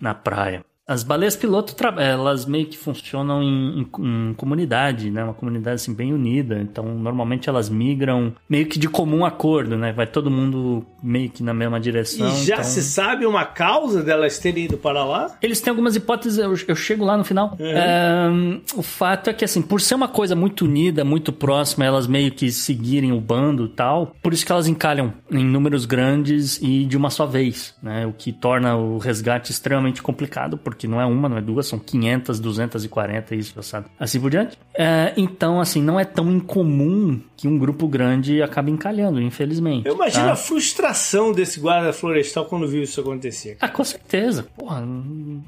na 0.02 0.14
praia. 0.14 0.66
As 0.86 1.02
baleias 1.02 1.36
piloto, 1.36 1.76
elas 2.04 2.46
meio 2.46 2.66
que 2.68 2.78
funcionam 2.78 3.42
em, 3.42 3.80
em- 3.82 4.30
em 4.30 4.34
comunidade, 4.34 5.10
né? 5.10 5.24
Uma 5.24 5.34
comunidade 5.34 5.76
assim 5.76 5.94
bem 5.94 6.14
unida. 6.14 6.60
Então, 6.60 6.84
normalmente 7.00 7.48
elas 7.48 7.70
migram 7.70 8.34
meio 8.50 8.66
que 8.68 8.78
de 8.78 8.90
comum 8.90 9.24
acordo, 9.26 9.78
né? 9.78 9.94
Vai 9.94 10.06
todo 10.06 10.30
mundo 10.30 10.86
meio 11.04 11.30
que 11.30 11.44
na 11.44 11.54
mesma 11.54 11.80
direção. 11.80 12.28
E 12.30 12.46
já 12.46 12.56
então- 12.56 12.64
se 12.64 12.82
sabe 12.82 13.26
uma 13.26 13.44
causa 13.46 14.02
delas 14.02 14.40
terem 14.40 14.66
ido 14.66 14.78
para 14.78 15.04
lá? 15.04 15.36
eles 15.42 15.60
têm 15.60 15.72
algumas 15.72 15.96
hipóteses, 15.96 16.38
eu, 16.38 16.56
eu 16.68 16.76
chego 16.76 17.04
lá 17.04 17.18
no 17.18 17.24
final. 17.24 17.56
É, 17.60 18.28
o 18.76 18.82
fato 18.82 19.30
é 19.30 19.34
que, 19.34 19.44
assim, 19.44 19.62
por 19.62 19.82
ser 19.82 19.96
uma 19.96 20.08
coisa 20.08 20.36
muito 20.36 20.66
unida, 20.66 21.04
muito 21.04 21.34
próxima, 21.34 21.84
elas 21.84 22.08
meio 22.08 22.32
que 22.32 22.52
seguirem 22.52 23.12
o 23.12 23.20
bando 23.20 23.66
e 23.66 23.70
tal, 23.70 24.16
por 24.22 24.34
isso 24.34 24.46
que 24.46 24.52
elas 24.52 24.68
encalham 24.68 25.14
em 25.30 25.44
números 25.44 25.86
grandes 25.86 26.60
e 26.62 26.86
de 26.86 26.96
uma 26.96 27.10
só 27.10 27.26
vez, 27.26 27.74
né? 27.82 28.06
O 28.06 28.14
que 28.14 28.32
torna 28.32 28.76
o 28.76 28.98
resgate 28.98 29.52
extremamente 29.52 30.02
complicado, 30.02 30.58
porque 30.58 30.88
não 30.88 31.02
é 31.02 31.06
uma, 31.06 31.28
não 31.28 31.38
é 31.38 31.42
duas, 31.42 31.68
são 31.68 31.80
500, 31.80 32.40
240, 32.40 33.36
isso, 33.36 33.62
sabe? 33.64 33.88
Assim 34.00 34.20
por 34.20 34.30
diante. 34.30 34.58
É, 34.76 35.14
então, 35.16 35.60
assim, 35.62 35.82
não 35.82 36.00
é 36.00 36.06
tão 36.06 36.32
incomum 36.32 37.20
que 37.38 37.48
um 37.48 37.58
grupo 37.58 37.88
grande 37.88 38.42
acabe 38.42 38.72
encalhando, 38.72 39.22
infelizmente. 39.22 39.86
Eu 39.88 39.96
imagino 39.96 40.26
tá? 40.26 40.32
a 40.32 40.36
frustração 40.36 41.32
desse 41.32 41.60
guarda 41.60 41.92
florestal 41.92 42.46
quando 42.46 42.68
viu 42.68 42.82
isso 42.82 43.00
acontecer. 43.02 43.58
Ah, 43.60 43.68
com 43.68 43.84
certeza. 43.84 44.48
Porra, 44.58 44.84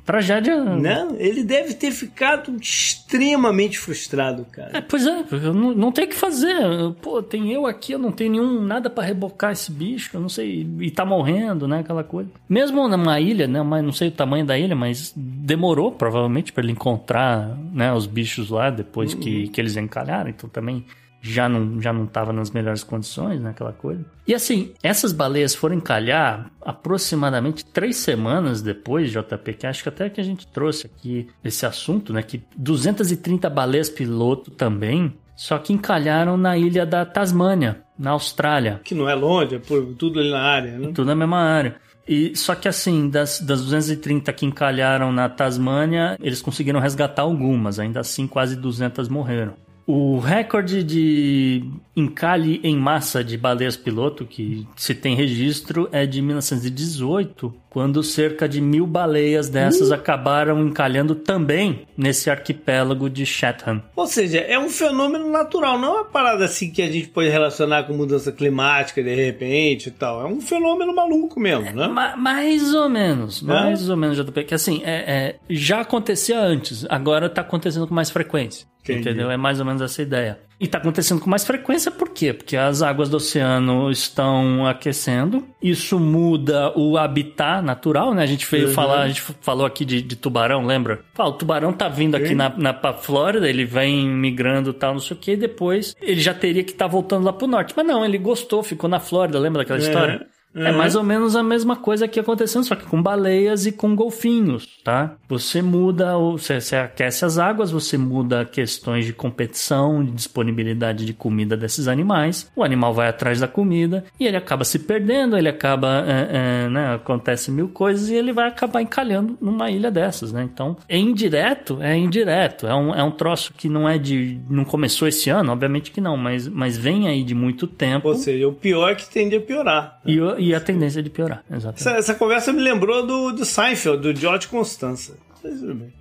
tragédia. 0.06 0.62
Né? 0.64 1.08
Ele 1.18 1.44
deve 1.44 1.74
ter 1.74 1.92
ficado 1.92 2.54
extremamente 2.60 3.80
frustrado, 3.80 4.46
É, 4.52 4.56
cara. 4.56 4.82
pois 4.88 5.08
é, 5.08 5.24
eu 5.32 5.54
não, 5.54 5.74
não 5.74 5.92
tem 5.92 6.06
o 6.06 6.08
que 6.10 6.16
fazer. 6.16 6.56
Pô, 7.02 7.24
tem 7.24 7.52
eu 7.52 7.66
aqui, 7.66 7.94
eu 7.94 8.00
não 8.00 8.12
tenho 8.12 8.32
nenhum 8.32 8.62
nada 8.62 8.90
pra 8.90 9.04
rebocar 9.04 9.52
esse 9.54 9.72
bicho, 9.72 10.12
eu 10.14 10.20
não 10.20 10.30
sei, 10.30 10.68
e 10.82 10.92
tá 10.92 11.06
morrendo, 11.06 11.68
né, 11.68 11.80
aquela 11.80 12.04
coisa. 12.04 12.30
Mesmo 12.50 12.88
numa 12.88 13.20
ilha, 13.20 13.48
né, 13.48 13.62
mas 13.64 13.84
não 13.84 13.92
sei 13.92 14.10
o 14.10 14.12
tamanho 14.12 14.46
da 14.46 14.58
ilha, 14.58 14.76
mas 14.76 15.14
demorou 15.16 15.92
provavelmente 15.92 16.52
pra 16.52 16.64
ele 16.64 16.74
encontrar, 16.74 17.58
né, 17.72 17.94
os 17.94 18.06
bichos 18.06 18.50
lá 18.50 18.70
depois 18.70 19.15
que, 19.16 19.48
que 19.48 19.62
eles 19.62 19.76
encalharam, 19.78 20.30
então 20.30 20.50
também 20.50 20.86
já 21.22 21.50
não, 21.50 21.82
já 21.82 21.92
não 21.92 22.06
tava 22.06 22.32
nas 22.32 22.52
melhores 22.52 22.84
condições, 22.84 23.42
né, 23.42 23.50
aquela 23.50 23.74
coisa. 23.74 24.06
E 24.28 24.34
assim, 24.34 24.74
essas 24.84 25.12
baleias 25.12 25.56
foram 25.56 25.76
encalhar 25.76 26.52
aproximadamente 26.62 27.66
três 27.66 27.98
semanas 27.98 28.62
depois, 28.62 29.12
JP, 29.12 29.54
que 29.54 29.66
acho 29.66 29.82
que 29.82 29.90
até 29.90 30.08
que 30.08 30.22
a 30.22 30.24
gente 30.24 30.46
trouxe 30.46 30.86
aqui 30.86 31.28
esse 31.44 31.66
assunto, 31.66 32.14
né, 32.14 32.22
que 32.22 32.44
230 32.56 33.50
baleias 33.50 33.90
piloto 33.90 34.52
também, 34.52 35.14
só 35.36 35.58
que 35.58 35.74
encalharam 35.74 36.38
na 36.38 36.58
ilha 36.58 36.86
da 36.86 37.04
Tasmânia, 37.06 37.82
na 37.98 38.12
Austrália. 38.12 38.80
Que 38.84 38.94
não 38.94 39.10
é 39.10 39.16
longe, 39.16 39.56
é 39.56 39.60
por 39.60 39.84
tudo 39.96 40.20
ali 40.20 40.30
na 40.30 40.42
área, 40.42 40.78
né? 40.78 40.92
Tudo 40.94 41.06
na 41.06 41.16
mesma 41.16 41.40
área. 41.40 41.76
E 42.08 42.36
só 42.36 42.54
que 42.54 42.68
assim, 42.68 43.10
das, 43.10 43.40
das 43.40 43.62
230 43.62 44.32
que 44.32 44.46
encalharam 44.46 45.12
na 45.12 45.28
Tasmânia, 45.28 46.18
eles 46.22 46.42
conseguiram 46.42 46.80
resgatar 46.80 47.24
algumas, 47.24 47.80
ainda 47.80 48.00
assim 48.00 48.28
quase 48.28 48.56
200 48.56 49.10
morreram. 49.10 49.54
O 49.88 50.18
recorde 50.18 50.84
de 50.84 51.64
encalhe 51.96 52.60
em 52.64 52.76
massa 52.76 53.24
de 53.24 53.38
baleias 53.38 53.78
piloto 53.78 54.26
que 54.26 54.68
se 54.76 54.96
tem 54.96 55.16
registro 55.16 55.88
é 55.92 56.08
de 56.08 56.24
1918, 56.24 57.54
quando 57.70 58.02
cerca 58.02 58.50
de 58.50 58.60
mil 58.62 58.88
baleias 58.88 59.48
dessas 59.48 59.92
acabaram 59.92 60.60
encalhando 60.66 61.14
também 61.14 61.82
nesse 61.96 62.32
arquipélago 62.32 63.08
de 63.10 63.28
Chatham. 63.28 63.82
Ou 63.96 64.08
seja, 64.08 64.40
é 64.40 64.58
um 64.58 64.70
fenômeno 64.70 65.30
natural, 65.32 65.78
não 65.80 65.90
é 65.90 65.96
uma 66.02 66.06
parada 66.06 66.46
assim 66.46 66.72
que 66.72 66.82
a 66.82 66.92
gente 66.92 67.10
pode 67.10 67.30
relacionar 67.30 67.84
com 67.84 67.94
mudança 67.94 68.32
climática 68.32 69.04
de 69.04 69.14
repente 69.14 69.90
e 69.90 69.92
tal. 69.92 70.20
É 70.22 70.26
um 70.26 70.42
fenômeno 70.42 70.96
maluco 70.96 71.40
mesmo, 71.40 71.72
né? 71.76 71.88
Ma- 71.88 72.16
mais 72.16 72.74
ou 72.74 72.90
menos, 72.90 73.40
mais 73.42 73.88
ou 73.88 73.96
menos, 73.96 74.18
JP. 74.18 74.46
Que 74.46 74.56
assim, 74.56 74.82
é, 74.84 74.96
é, 74.96 75.36
já 75.48 75.82
acontecia 75.82 76.40
antes, 76.42 76.86
agora 76.90 77.30
tá 77.30 77.42
acontecendo 77.42 77.86
com 77.88 77.94
mais 77.94 78.10
frequência. 78.10 78.66
Entendi. 78.86 79.10
Entendeu? 79.10 79.32
É 79.32 79.38
mais 79.38 79.60
ou 79.60 79.66
menos 79.66 79.82
essa 79.82 80.02
ideia. 80.02 80.40
E 80.58 80.68
tá 80.68 80.78
acontecendo 80.78 81.20
com 81.20 81.30
mais 81.30 81.44
frequência 81.44 81.92
por 81.92 82.10
quê? 82.10 82.32
Porque 82.32 82.56
as 82.56 82.82
águas 82.82 83.10
do 83.10 83.18
oceano 83.18 83.92
estão 83.92 84.66
aquecendo. 84.66 85.46
Isso 85.62 86.00
muda 86.00 86.72
o 86.78 86.98
habitat 86.98 87.62
natural, 87.62 88.14
né? 88.14 88.24
A 88.24 88.28
gente 88.28 88.50
veio 88.50 88.72
falar, 88.72 89.02
a 89.02 89.08
gente 89.08 89.22
falou 89.22 89.66
aqui 89.66 89.84
de, 89.84 90.02
de 90.02 90.16
tubarão, 90.16 90.66
lembra? 90.66 91.02
Fala, 91.14 91.32
o 91.32 91.34
tubarão 91.34 91.74
tá 91.74 91.90
vindo 91.90 92.16
aqui 92.16 92.34
na, 92.34 92.50
na 92.58 92.74
pra 92.74 92.94
Flórida, 92.94 93.50
ele 93.50 93.66
vem 93.66 94.08
migrando 94.08 94.70
e 94.70 94.74
tal, 94.74 94.94
não 94.94 95.00
sei 95.02 95.18
o 95.18 95.20
quê, 95.20 95.34
e 95.34 95.38
depois 95.38 95.94
ele 96.02 96.22
já 96.22 96.34
teria 96.34 96.64
que 96.64 96.72
estar 96.72 96.88
voltando 96.88 97.26
lá 97.26 97.34
pro 97.34 97.48
norte. 97.48 97.74
Mas 97.76 97.86
não, 97.86 98.06
ele 98.06 98.18
gostou, 98.18 98.64
ficou 98.64 98.90
na 98.90 99.00
Flórida, 99.00 99.38
lembra 99.38 99.64
daquela 99.64 99.80
história? 99.80 100.26
É 100.56 100.72
Uhum. 100.72 100.78
mais 100.78 100.96
ou 100.96 101.04
menos 101.04 101.36
a 101.36 101.44
mesma 101.44 101.76
coisa 101.76 102.08
que 102.08 102.20
acontecendo, 102.20 102.64
só 102.64 102.76
que 102.76 102.86
com 102.86 103.02
baleias 103.02 103.66
e 103.66 103.72
com 103.72 103.96
golfinhos, 103.96 104.68
tá? 104.84 105.16
Você 105.28 105.62
muda, 105.62 106.18
você, 106.18 106.62
você 106.62 106.76
aquece 106.78 107.26
as 107.26 107.38
águas, 107.38 107.72
você 107.72 107.98
muda 107.98 108.46
questões 108.46 109.06
de 109.06 109.12
competição, 109.14 110.04
de 110.04 110.12
disponibilidade 110.12 111.06
de 111.06 111.14
comida 111.14 111.58
desses 111.58 111.88
animais. 111.88 112.50
O 112.56 112.64
animal 112.64 112.94
vai 112.94 113.08
atrás 113.10 113.40
da 113.40 113.48
comida 113.48 114.06
e 114.20 114.26
ele 114.26 114.38
acaba 114.38 114.64
se 114.64 114.80
perdendo, 114.80 115.38
ele 115.38 115.50
acaba, 115.50 116.04
é, 116.08 116.66
é, 116.66 116.70
né? 116.70 116.96
Acontece 116.96 117.52
mil 117.52 117.68
coisas 117.68 118.10
e 118.10 118.16
ele 118.16 118.32
vai 118.32 118.48
acabar 118.48 118.82
encalhando 118.82 119.38
numa 119.42 119.70
ilha 119.70 119.92
dessas, 119.92 120.32
né? 120.32 120.44
Então, 120.44 120.78
é 120.88 120.98
indireto, 120.98 121.80
é 121.82 121.98
indireto. 121.98 122.66
É 122.68 122.74
um, 122.76 122.94
é 122.96 123.04
um 123.04 123.12
troço 123.12 123.54
que 123.58 123.68
não 123.68 123.88
é 123.90 123.98
de. 123.98 124.40
não 124.50 124.64
começou 124.64 125.08
esse 125.08 125.30
ano, 125.30 125.52
obviamente 125.52 125.92
que 125.92 126.00
não, 126.00 126.16
mas, 126.16 126.48
mas 126.48 126.78
vem 126.78 127.08
aí 127.08 127.24
de 127.24 127.36
muito 127.36 127.68
tempo. 127.68 128.08
Ou 128.08 128.16
seja, 128.16 128.48
o 128.48 128.54
pior 128.54 128.92
é 128.92 128.96
que 128.96 129.10
tende 129.10 129.36
a 129.36 129.42
piorar. 129.42 130.00
E, 130.06 130.20
o- 130.22 130.40
e 130.50 130.56
a 130.56 130.60
tendência 130.60 131.02
de 131.04 131.10
piorar, 131.10 131.44
exatamente. 131.50 131.80
Essa, 131.82 131.92
essa 131.98 132.16
conversa 132.16 132.52
me 132.54 132.62
lembrou 132.62 133.06
do, 133.06 133.32
do 133.32 133.46
Seinfeld, 133.46 134.02
do 134.14 134.20
George 134.20 134.48
Constanza. 134.48 135.18
Bem. 135.44 135.94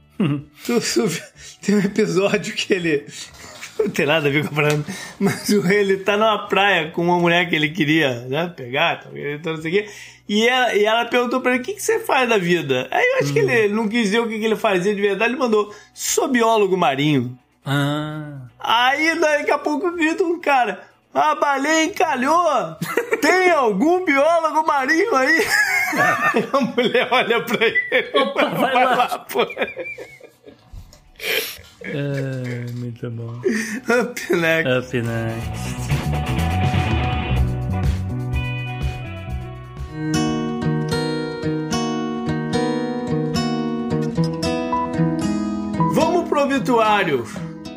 Tu- 0.65 0.81
tem 1.61 1.75
um 1.77 1.81
episódio 1.81 2.55
que 2.55 2.73
ele. 2.73 3.05
Não 3.77 3.89
tem 3.91 4.07
nada 4.07 4.29
a 4.29 4.31
ver 4.31 4.43
com 4.47 4.51
a 4.53 4.55
praia, 4.63 4.85
mas 5.19 5.49
o- 5.49 5.67
ele 5.67 5.97
tá 5.97 6.17
numa 6.17 6.47
praia 6.47 6.93
com 6.93 7.03
uma 7.03 7.19
mulher 7.19 7.49
que 7.49 7.57
ele 7.57 7.71
queria 7.71 8.21
né, 8.29 8.47
pegar, 8.57 9.01
tal, 9.03 9.17
então 9.17 9.55
não 9.55 9.61
sei 9.61 9.71
o 9.71 9.75
quê. 9.75 9.91
E 10.29 10.47
ela, 10.47 10.75
e 10.77 10.85
ela 10.85 11.05
perguntou 11.07 11.41
pra 11.41 11.55
ele: 11.55 11.61
o 11.63 11.65
que, 11.65 11.73
que 11.75 11.83
você 11.83 11.99
faz 11.99 12.29
da 12.29 12.39
vida? 12.39 12.87
Aí 12.93 13.05
eu 13.05 13.19
acho 13.19 13.33
que 13.33 13.41
ele 13.41 13.75
não 13.75 13.89
quis 13.89 14.03
dizer 14.05 14.21
o 14.21 14.29
que, 14.29 14.39
que 14.39 14.45
ele 14.45 14.55
fazia 14.55 14.95
de 14.95 15.01
verdade, 15.01 15.33
ele 15.33 15.41
mandou: 15.41 15.75
sou 15.93 16.29
biólogo 16.29 16.77
marinho. 16.77 17.37
Ah. 17.67 18.43
Aí 18.61 19.19
daqui 19.19 19.51
a 19.51 19.59
pouco 19.59 19.91
grita 19.91 20.23
um 20.23 20.39
cara: 20.41 20.81
A 21.15 21.35
baleia 21.37 21.85
encalhou! 21.85 22.77
Tem 23.23 23.51
algum 23.51 24.05
biólogo 24.05 24.67
marinho 24.67 25.15
aí? 25.15 25.47
a 26.53 26.61
mulher 26.61 27.09
olha 27.11 27.41
pra 27.45 27.67
ele. 27.67 28.11
Opa, 28.15 28.49
vai 28.49 28.75
lá. 28.75 29.19
pô. 29.21 29.43
É, 31.83 32.73
muito 32.73 33.11
bom. 33.11 33.41
Up 34.01 34.37
next. 34.37 34.73
Up 34.73 35.03
next. 35.03 35.85
Vamos 45.95 46.29
pro 46.29 46.43
obituário. 46.43 47.25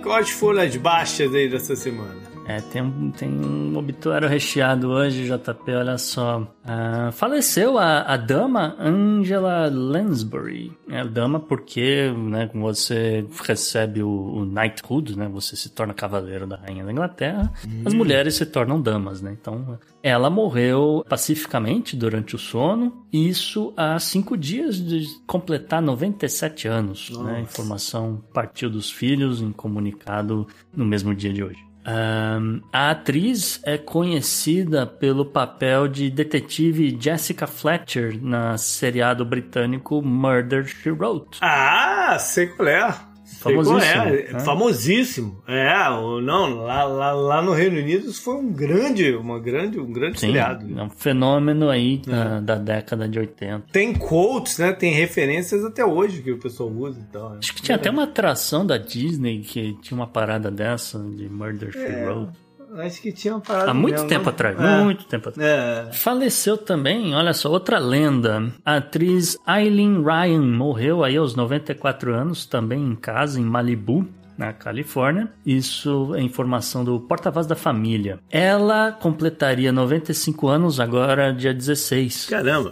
Quais 0.02 0.30
foram 0.32 0.62
as 0.62 0.76
baixas 0.76 1.34
aí 1.36 1.48
dessa 1.48 1.76
semana? 1.76 2.27
É, 2.48 2.62
tem 2.62 2.82
um, 2.82 3.12
tem 3.12 3.30
um 3.30 3.78
obituário 3.78 4.28
recheado 4.30 4.90
hoje, 4.90 5.26
JP, 5.26 5.72
olha 5.74 5.98
só. 5.98 6.48
Ah, 6.64 7.10
faleceu 7.12 7.78
a, 7.78 8.02
a 8.02 8.16
dama 8.16 8.74
Angela 8.80 9.68
Lansbury. 9.70 10.72
É, 10.90 11.04
dama 11.04 11.42
porque, 11.42 12.10
né, 12.16 12.50
você 12.54 13.26
recebe 13.44 14.02
o, 14.02 14.10
o 14.10 14.46
knighthood, 14.46 15.18
né, 15.18 15.28
você 15.28 15.58
se 15.58 15.70
torna 15.70 15.94
cavaleiro 15.94 16.48
da 16.48 16.56
rainha 16.56 16.86
da 16.86 16.92
Inglaterra, 16.92 17.52
as 17.86 17.94
mulheres 17.94 18.36
se 18.36 18.46
tornam 18.46 18.82
damas, 18.82 19.22
né, 19.22 19.36
então 19.40 19.78
ela 20.02 20.30
morreu 20.30 21.04
pacificamente 21.10 21.98
durante 21.98 22.36
o 22.36 22.40
sono, 22.40 23.06
isso 23.12 23.74
há 23.76 24.00
cinco 24.00 24.38
dias 24.38 24.78
de 24.78 25.06
completar 25.26 25.82
97 25.82 26.68
anos, 26.68 27.10
né, 27.20 27.38
a 27.38 27.42
informação 27.42 28.24
partiu 28.34 28.70
dos 28.70 28.90
filhos 28.90 29.42
em 29.42 29.52
comunicado 29.52 30.48
no 30.74 30.86
mesmo 30.86 31.14
dia 31.14 31.34
de 31.34 31.44
hoje. 31.44 31.67
Um, 31.88 32.62
a 32.74 32.92
atriz 32.92 33.62
é 33.64 33.78
conhecida 33.78 34.86
pelo 34.86 35.26
papel 35.26 35.88
de 35.88 36.10
detetive 36.10 36.98
Jessica 37.00 37.48
Fletcher 37.48 38.22
na 38.22 38.58
seriado 38.58 39.24
britânico 39.24 40.02
Murder 40.02 40.68
She 40.68 40.92
Wrote. 40.92 41.40
Ah, 41.42 42.18
sei 42.20 42.48
qual 42.48 42.68
é. 42.68 43.07
Sei 43.48 43.56
qual 43.56 43.66
Famosíssimo, 43.66 44.02
é. 44.04 44.34
né? 44.34 44.40
Famosíssimo. 44.40 45.44
É, 45.48 45.90
não, 46.22 46.56
lá, 46.64 46.84
lá, 46.84 47.12
lá 47.12 47.42
no 47.42 47.54
Reino 47.54 47.80
Unido 47.80 48.10
isso 48.10 48.22
foi 48.22 48.36
um 48.36 48.52
grande, 48.52 49.14
uma 49.16 49.40
grande, 49.40 49.80
um 49.80 49.92
grande 49.92 50.20
Sim, 50.20 50.28
seriado. 50.28 50.68
é 50.78 50.84
um 50.84 50.90
fenômeno 50.90 51.70
aí 51.70 52.02
ah, 52.10 52.40
da 52.42 52.56
década 52.56 53.08
de 53.08 53.20
80. 53.20 53.66
Tem 53.72 53.94
quotes, 53.94 54.58
né? 54.58 54.74
Tem 54.74 54.94
referências 54.94 55.64
até 55.64 55.86
hoje 55.86 56.22
que 56.22 56.32
o 56.32 56.38
pessoal 56.40 56.70
usa 56.70 57.00
e 57.00 57.18
né? 57.18 57.38
Acho 57.40 57.54
que 57.54 57.62
tinha 57.62 57.76
até 57.76 57.90
uma 57.90 58.04
atração 58.04 58.66
da 58.66 58.78
Disney 58.78 59.40
que 59.40 59.78
tinha 59.82 59.98
uma 59.98 60.08
parada 60.08 60.52
dessa 60.52 61.00
de 61.00 61.30
Murder 61.30 61.72
She 61.72 61.80
É, 61.80 62.06
Wrote. 62.06 62.47
Acho 62.80 63.02
que 63.02 63.12
tinha 63.12 63.34
uma 63.34 63.42
parada 63.42 63.72
Há 63.72 63.74
muito 63.74 63.96
mesmo, 63.96 64.08
tempo 64.10 64.26
né? 64.26 64.30
atrás, 64.30 64.60
É. 64.60 64.84
muito 64.84 65.06
tempo 65.06 65.30
atrás. 65.30 65.50
É. 65.50 65.90
Faleceu 65.94 66.58
também, 66.58 67.16
olha 67.16 67.34
só, 67.34 67.50
outra 67.50 67.80
lenda. 67.80 68.52
A 68.66 68.76
atriz 68.78 69.38
Eileen 69.48 70.04
Ryan 70.04 70.42
morreu 70.42 71.04
aí 71.04 71.18
aos 71.18 71.36
94 71.36 72.14
anos, 72.14 72.46
também 72.46 72.84
em 72.84 72.96
casa, 72.96 73.40
em 73.40 73.44
Malibu. 73.44 74.08
Na 74.38 74.54
Califórnia. 74.54 75.30
Isso 75.44 76.14
é 76.14 76.22
informação 76.22 76.86
do 76.86 77.00
porta-voz 77.00 77.48
da 77.48 77.56
família. 77.56 78.20
Ela 78.30 78.92
completaria 78.92 79.72
95 79.72 80.48
anos 80.48 80.80
agora, 80.80 81.34
dia 81.34 81.52
16. 81.52 82.28
Caramba. 82.30 82.72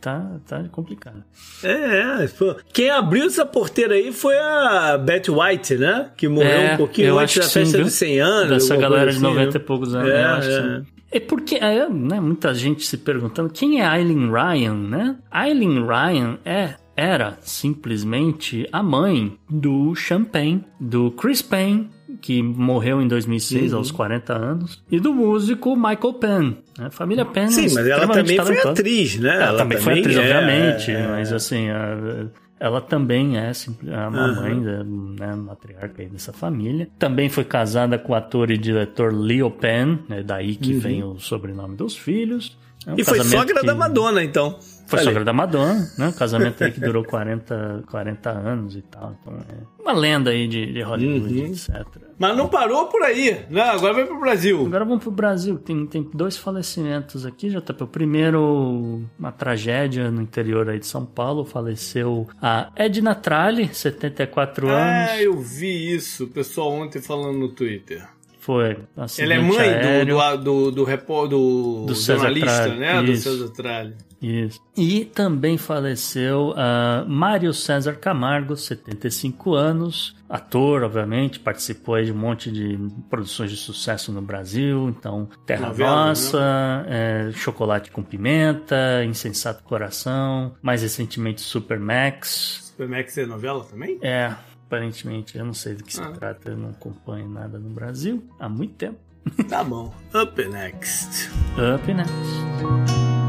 Tá, 0.00 0.38
tá 0.46 0.64
complicado. 0.72 1.22
É, 1.62 2.24
é. 2.24 2.28
Quem 2.72 2.88
abriu 2.90 3.24
essa 3.26 3.44
porteira 3.44 3.94
aí 3.94 4.12
foi 4.12 4.34
a 4.38 4.96
Betty 4.96 5.30
White, 5.30 5.76
né? 5.76 6.10
Que 6.16 6.26
morreu 6.26 6.50
É, 6.50 6.74
um 6.74 6.76
pouquinho 6.78 7.08
eu 7.08 7.18
antes 7.18 7.32
acho 7.38 7.40
da 7.40 7.52
sim, 7.52 7.60
festa 7.60 7.76
viu? 7.76 7.86
de 7.86 7.92
100 7.92 8.20
anos. 8.20 8.48
Dessa 8.50 8.76
galera 8.76 9.10
de 9.10 9.16
assim, 9.16 9.22
90 9.26 9.44
né? 9.44 9.50
e 9.54 9.58
poucos 9.66 9.94
anos, 9.94 10.10
É, 10.10 10.22
eu 10.24 10.28
acho. 10.28 10.48
é. 10.50 10.62
sim. 10.80 10.86
É 11.12 11.18
porque, 11.20 11.56
é, 11.56 11.88
né, 11.88 12.20
muita 12.20 12.54
gente 12.54 12.86
se 12.86 12.96
perguntando 12.96 13.50
quem 13.50 13.82
é 13.82 13.98
Eileen 13.98 14.30
Ryan, 14.30 14.74
né? 14.74 15.16
Eileen 15.34 15.84
Ryan 15.84 16.38
é, 16.44 16.74
era 16.96 17.36
simplesmente 17.40 18.66
a 18.72 18.82
mãe 18.82 19.36
do 19.48 19.94
Champagne, 19.94 20.64
do 20.80 21.10
Chris 21.10 21.42
Payne, 21.42 21.90
que 22.20 22.42
morreu 22.42 23.00
em 23.00 23.08
2006 23.08 23.72
Uhum. 23.72 23.78
aos 23.78 23.90
40 23.90 24.32
anos, 24.36 24.82
e 24.90 25.00
do 25.00 25.12
músico 25.14 25.74
Michael 25.76 26.14
Penn. 26.14 26.52
Né? 26.78 26.86
A 26.86 26.90
família 26.90 27.24
Penn 27.24 27.44
é 27.44 27.48
Sim, 27.50 27.74
mas 27.74 27.86
ela 27.86 28.06
também 28.06 28.36
foi 28.36 28.44
talentosa. 28.44 28.70
atriz, 28.70 29.16
né? 29.18 29.42
Ela, 29.42 29.58
também 29.58 29.78
foi 29.78 29.98
atriz, 30.00 30.16
é, 30.16 30.20
obviamente, 30.20 30.90
é. 30.90 31.06
mas 31.08 31.32
assim, 31.32 31.68
a- 31.70 32.26
ela 32.58 32.80
também 32.80 33.38
é 33.38 33.52
simples- 33.54 33.90
a 33.90 34.06
Aham. 34.08 34.34
mãe, 34.34 34.62
da, 34.62 34.84
né, 34.84 35.34
matriarca 35.34 36.02
aí 36.02 36.08
dessa 36.08 36.32
família. 36.32 36.88
Também 36.98 37.28
foi 37.30 37.44
casada 37.44 37.98
com 37.98 38.12
o 38.12 38.14
ator 38.14 38.50
e 38.50 38.58
diretor 38.58 39.14
Leo 39.14 39.50
Penn, 39.50 39.98
né, 40.08 40.22
daí 40.22 40.54
que 40.56 40.74
Uhum. 40.74 40.78
vem 40.80 41.02
o 41.02 41.18
sobrenome 41.18 41.74
dos 41.76 41.96
filhos. 41.96 42.56
É 42.86 42.92
um 42.92 42.96
E 42.98 43.04
foi 43.04 43.22
sogra 43.24 43.60
que- 43.60 43.66
da 43.66 43.74
Madonna, 43.74 44.22
então. 44.24 44.58
Foi 44.90 44.98
aí. 45.00 45.04
sogra 45.04 45.24
da 45.24 45.32
Madonna, 45.32 45.90
né? 45.96 46.08
Um 46.08 46.12
casamento 46.12 46.62
aí 46.64 46.70
que 46.72 46.80
durou 46.80 47.04
40, 47.04 47.84
40 47.90 48.30
anos 48.30 48.76
e 48.76 48.82
tal. 48.82 49.16
Então 49.20 49.34
é 49.38 49.82
uma 49.82 49.92
lenda 49.92 50.30
aí 50.30 50.46
de, 50.46 50.72
de 50.72 50.82
Hollywood, 50.82 51.40
Uhum. 51.40 51.46
etc. 51.46 51.86
Mas 52.18 52.36
não 52.36 52.48
parou 52.48 52.86
por 52.88 53.02
aí, 53.02 53.44
né? 53.48 53.62
Agora 53.62 53.94
vai 53.94 54.04
pro 54.04 54.20
Brasil. 54.20 54.66
Agora 54.66 54.84
vamos 54.84 55.02
pro 55.02 55.10
Brasil. 55.10 55.58
Tem, 55.58 55.86
tem 55.86 56.08
dois 56.12 56.36
falecimentos 56.36 57.24
aqui, 57.24 57.48
JP. 57.48 57.84
O 57.84 57.86
primeiro, 57.86 59.02
uma 59.18 59.32
tragédia 59.32 60.10
no 60.10 60.20
interior 60.20 60.68
aí 60.68 60.78
de 60.78 60.86
São 60.86 61.06
Paulo. 61.06 61.44
Faleceu 61.46 62.28
a 62.42 62.70
Edna 62.76 63.14
Tralli, 63.14 63.70
74 63.74 64.68
anos. 64.68 65.10
Ah, 65.10 65.22
eu 65.22 65.38
vi 65.40 65.94
isso, 65.94 66.24
o 66.24 66.28
pessoal 66.28 66.70
ontem 66.72 67.00
falando 67.00 67.38
no 67.38 67.48
Twitter. 67.48 68.06
Foi. 68.50 68.78
Ela 68.96 69.04
acidente 69.04 69.32
é 69.32 69.38
mãe 69.38 70.04
do, 70.04 70.38
do, 70.38 70.70
do, 70.70 70.86
do, 70.86 71.28
do, 71.28 71.86
Do 71.86 71.94
jornalista, 71.94 72.66
né? 72.74 73.00
Do. 73.00 73.14
César 73.14 73.48
Tralli. 73.50 73.94
Isso. 74.20 74.60
E 74.76 75.04
também 75.04 75.56
faleceu 75.56 76.52
a 76.56 77.04
Mário 77.06 77.54
César 77.54 77.94
Camargo, 77.94 78.56
75 78.56 79.54
anos, 79.54 80.16
ator, 80.28 80.82
obviamente, 80.82 81.38
participou 81.38 82.02
de 82.02 82.12
um 82.12 82.16
monte 82.16 82.50
de 82.50 82.76
produções 83.08 83.50
de 83.52 83.56
sucesso 83.56 84.10
no 84.10 84.20
Brasil, 84.20 84.88
então 84.88 85.28
Terra 85.46 85.68
Novela, 85.68 86.06
Nossa, 86.06 86.84
é, 86.88 87.30
Chocolate 87.32 87.92
com 87.92 88.02
Pimenta, 88.02 89.04
Insensato 89.04 89.62
Coração, 89.62 90.54
mais 90.60 90.82
recentemente 90.82 91.40
Super 91.40 91.78
Max. 91.78 92.72
Supermax 92.80 93.16
é 93.16 93.26
novela 93.26 93.64
também? 93.64 93.98
É, 94.02 94.34
aparentemente, 94.70 95.36
eu 95.36 95.44
não 95.44 95.52
sei 95.52 95.74
do 95.74 95.82
que 95.82 95.92
se 95.92 96.00
Ah. 96.00 96.12
trata, 96.12 96.50
eu 96.50 96.56
não 96.56 96.70
acompanho 96.70 97.28
nada 97.28 97.58
no 97.58 97.70
Brasil 97.70 98.22
há 98.38 98.48
muito 98.48 98.74
tempo. 98.74 98.98
Tá 99.48 99.64
bom. 99.64 99.92
Up 100.14 100.48
next. 100.48 101.28
Up 101.58 101.92
next. 101.92 103.20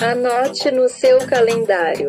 Anote 0.00 0.70
no 0.70 0.88
seu 0.88 1.18
calendário. 1.26 2.08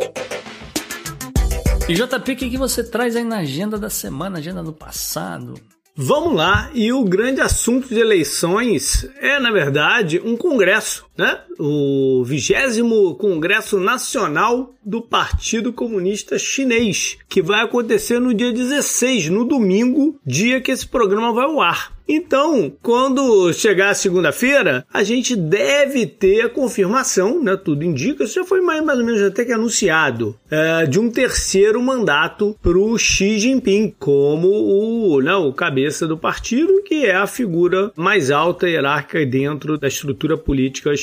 E 1.88 1.94
JP, 1.94 2.32
o 2.32 2.36
que, 2.36 2.50
que 2.52 2.58
você 2.58 2.84
traz 2.84 3.16
aí 3.16 3.24
na 3.24 3.40
agenda 3.40 3.78
da 3.78 3.90
semana, 3.90 4.38
agenda 4.38 4.62
do 4.62 4.72
passado? 4.72 5.56
Vamos 5.96 6.34
lá, 6.36 6.70
e 6.74 6.94
o 6.94 7.04
grande 7.04 7.42
assunto 7.42 7.90
de 7.90 8.00
eleições 8.00 9.10
é, 9.20 9.38
na 9.40 9.52
verdade, 9.52 10.22
um 10.24 10.38
congresso, 10.38 11.06
né? 11.20 11.42
O 11.60 12.24
vigésimo 12.24 13.14
Congresso 13.16 13.78
Nacional 13.78 14.74
do 14.84 15.02
Partido 15.02 15.74
Comunista 15.74 16.40
Chinês, 16.40 17.18
que 17.28 17.42
vai 17.42 17.62
acontecer 17.62 18.20
no 18.20 18.34
dia 18.34 18.54
16, 18.54 19.28
no 19.28 19.44
domingo, 19.44 20.18
dia 20.26 20.62
que 20.62 20.72
esse 20.72 20.88
programa 20.88 21.34
vai 21.34 21.44
ao 21.44 21.60
ar. 21.60 22.00
Então, 22.12 22.74
quando 22.82 23.54
chegar 23.54 23.92
a 23.92 23.94
segunda-feira, 23.94 24.84
a 24.92 25.04
gente 25.04 25.36
deve 25.36 26.08
ter 26.08 26.42
a 26.42 26.50
confirmação, 26.50 27.44
né? 27.44 27.56
Tudo 27.56 27.86
indica, 27.86 28.24
isso 28.24 28.34
já 28.34 28.44
foi 28.44 28.62
mais, 28.62 28.84
mais 28.84 28.98
ou 28.98 29.06
menos 29.06 29.22
até 29.22 29.46
que 29.46 29.52
anunciado, 29.52 30.36
é, 30.50 30.88
de 30.88 31.00
um 31.00 31.12
terceiro 31.12 31.80
mandato 31.84 32.58
para 32.64 32.80
o 32.80 32.98
Xi 32.98 33.38
Jinping, 33.38 33.94
como 34.00 34.48
o, 34.48 35.22
né, 35.22 35.36
o 35.36 35.54
cabeça 35.54 36.08
do 36.08 36.18
partido, 36.18 36.82
que 36.82 37.06
é 37.06 37.14
a 37.14 37.28
figura 37.28 37.92
mais 37.96 38.32
alta 38.32 38.68
hierárquica 38.68 39.24
dentro 39.24 39.78
da 39.78 39.88
estrutura 39.88 40.36
política. 40.36 40.98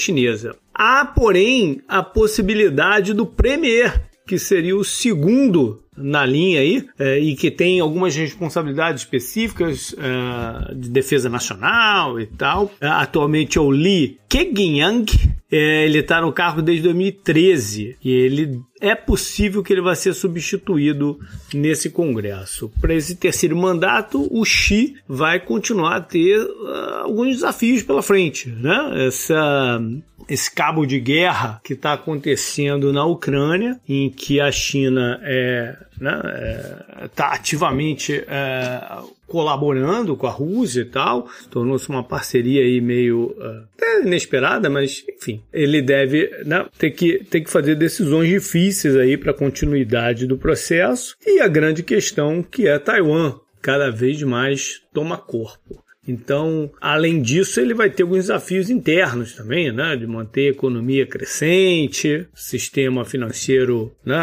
Há, 0.74 1.04
porém, 1.04 1.80
a 1.88 2.02
possibilidade 2.02 3.14
do 3.14 3.26
premier, 3.26 4.02
que 4.26 4.38
seria 4.38 4.76
o 4.76 4.84
segundo 4.84 5.82
na 5.96 6.26
linha 6.26 6.60
aí 6.60 6.86
é, 6.98 7.18
e 7.18 7.34
que 7.34 7.50
tem 7.50 7.80
algumas 7.80 8.14
responsabilidades 8.14 9.02
específicas 9.02 9.94
é, 9.98 10.74
de 10.74 10.90
defesa 10.90 11.28
nacional 11.28 12.20
e 12.20 12.26
tal. 12.26 12.70
É, 12.80 12.86
atualmente 12.86 13.56
é 13.56 13.60
o 13.60 13.70
Li 13.70 14.18
Keqiang. 14.28 15.06
Ele 15.50 15.98
está 15.98 16.20
no 16.20 16.32
cargo 16.32 16.60
desde 16.60 16.82
2013 16.82 17.96
e 18.04 18.10
ele 18.10 18.60
é 18.88 18.94
possível 18.94 19.62
que 19.62 19.72
ele 19.72 19.80
vai 19.80 19.96
ser 19.96 20.14
substituído 20.14 21.18
nesse 21.52 21.90
Congresso. 21.90 22.70
Para 22.80 22.94
esse 22.94 23.16
terceiro 23.16 23.56
mandato, 23.56 24.26
o 24.30 24.44
Xi 24.44 24.96
vai 25.08 25.40
continuar 25.40 25.96
a 25.96 26.00
ter 26.00 26.38
uh, 26.38 27.02
alguns 27.04 27.36
desafios 27.36 27.82
pela 27.82 28.02
frente, 28.02 28.48
né? 28.48 29.06
Essa 29.06 29.80
esse 30.28 30.50
cabo 30.52 30.84
de 30.84 30.98
guerra 30.98 31.60
que 31.62 31.74
está 31.74 31.92
acontecendo 31.92 32.92
na 32.92 33.04
Ucrânia, 33.04 33.78
em 33.88 34.10
que 34.10 34.40
a 34.40 34.50
China 34.50 35.20
é, 35.22 35.76
né, 36.00 36.20
é, 36.24 37.08
tá 37.14 37.28
ativamente 37.28 38.24
é, 38.26 38.80
colaborando 39.26 40.16
com 40.16 40.26
a 40.26 40.30
Rússia 40.30 40.82
e 40.82 40.84
tal, 40.84 41.28
tornou-se 41.50 41.88
uma 41.88 42.02
parceria 42.02 42.62
aí 42.62 42.80
meio 42.80 43.34
uh, 43.38 44.04
inesperada, 44.04 44.70
mas 44.70 45.04
enfim, 45.08 45.42
ele 45.52 45.82
deve 45.82 46.30
né, 46.44 46.66
ter, 46.78 46.90
que, 46.90 47.24
ter 47.24 47.40
que 47.40 47.50
fazer 47.50 47.74
decisões 47.74 48.28
difíceis 48.28 48.96
aí 48.96 49.16
para 49.16 49.32
a 49.32 49.36
continuidade 49.36 50.26
do 50.26 50.38
processo 50.38 51.16
e 51.26 51.40
a 51.40 51.48
grande 51.48 51.82
questão 51.82 52.42
que 52.42 52.68
é 52.68 52.78
Taiwan 52.78 53.34
cada 53.60 53.90
vez 53.90 54.22
mais 54.22 54.82
toma 54.92 55.18
corpo. 55.18 55.85
Então, 56.06 56.70
além 56.80 57.20
disso, 57.20 57.60
ele 57.60 57.74
vai 57.74 57.90
ter 57.90 58.02
alguns 58.02 58.20
desafios 58.20 58.70
internos 58.70 59.34
também, 59.34 59.72
né? 59.72 59.96
De 59.96 60.06
manter 60.06 60.48
a 60.48 60.50
economia 60.50 61.06
crescente, 61.06 62.26
sistema 62.34 63.04
financeiro 63.04 63.92
né? 64.04 64.16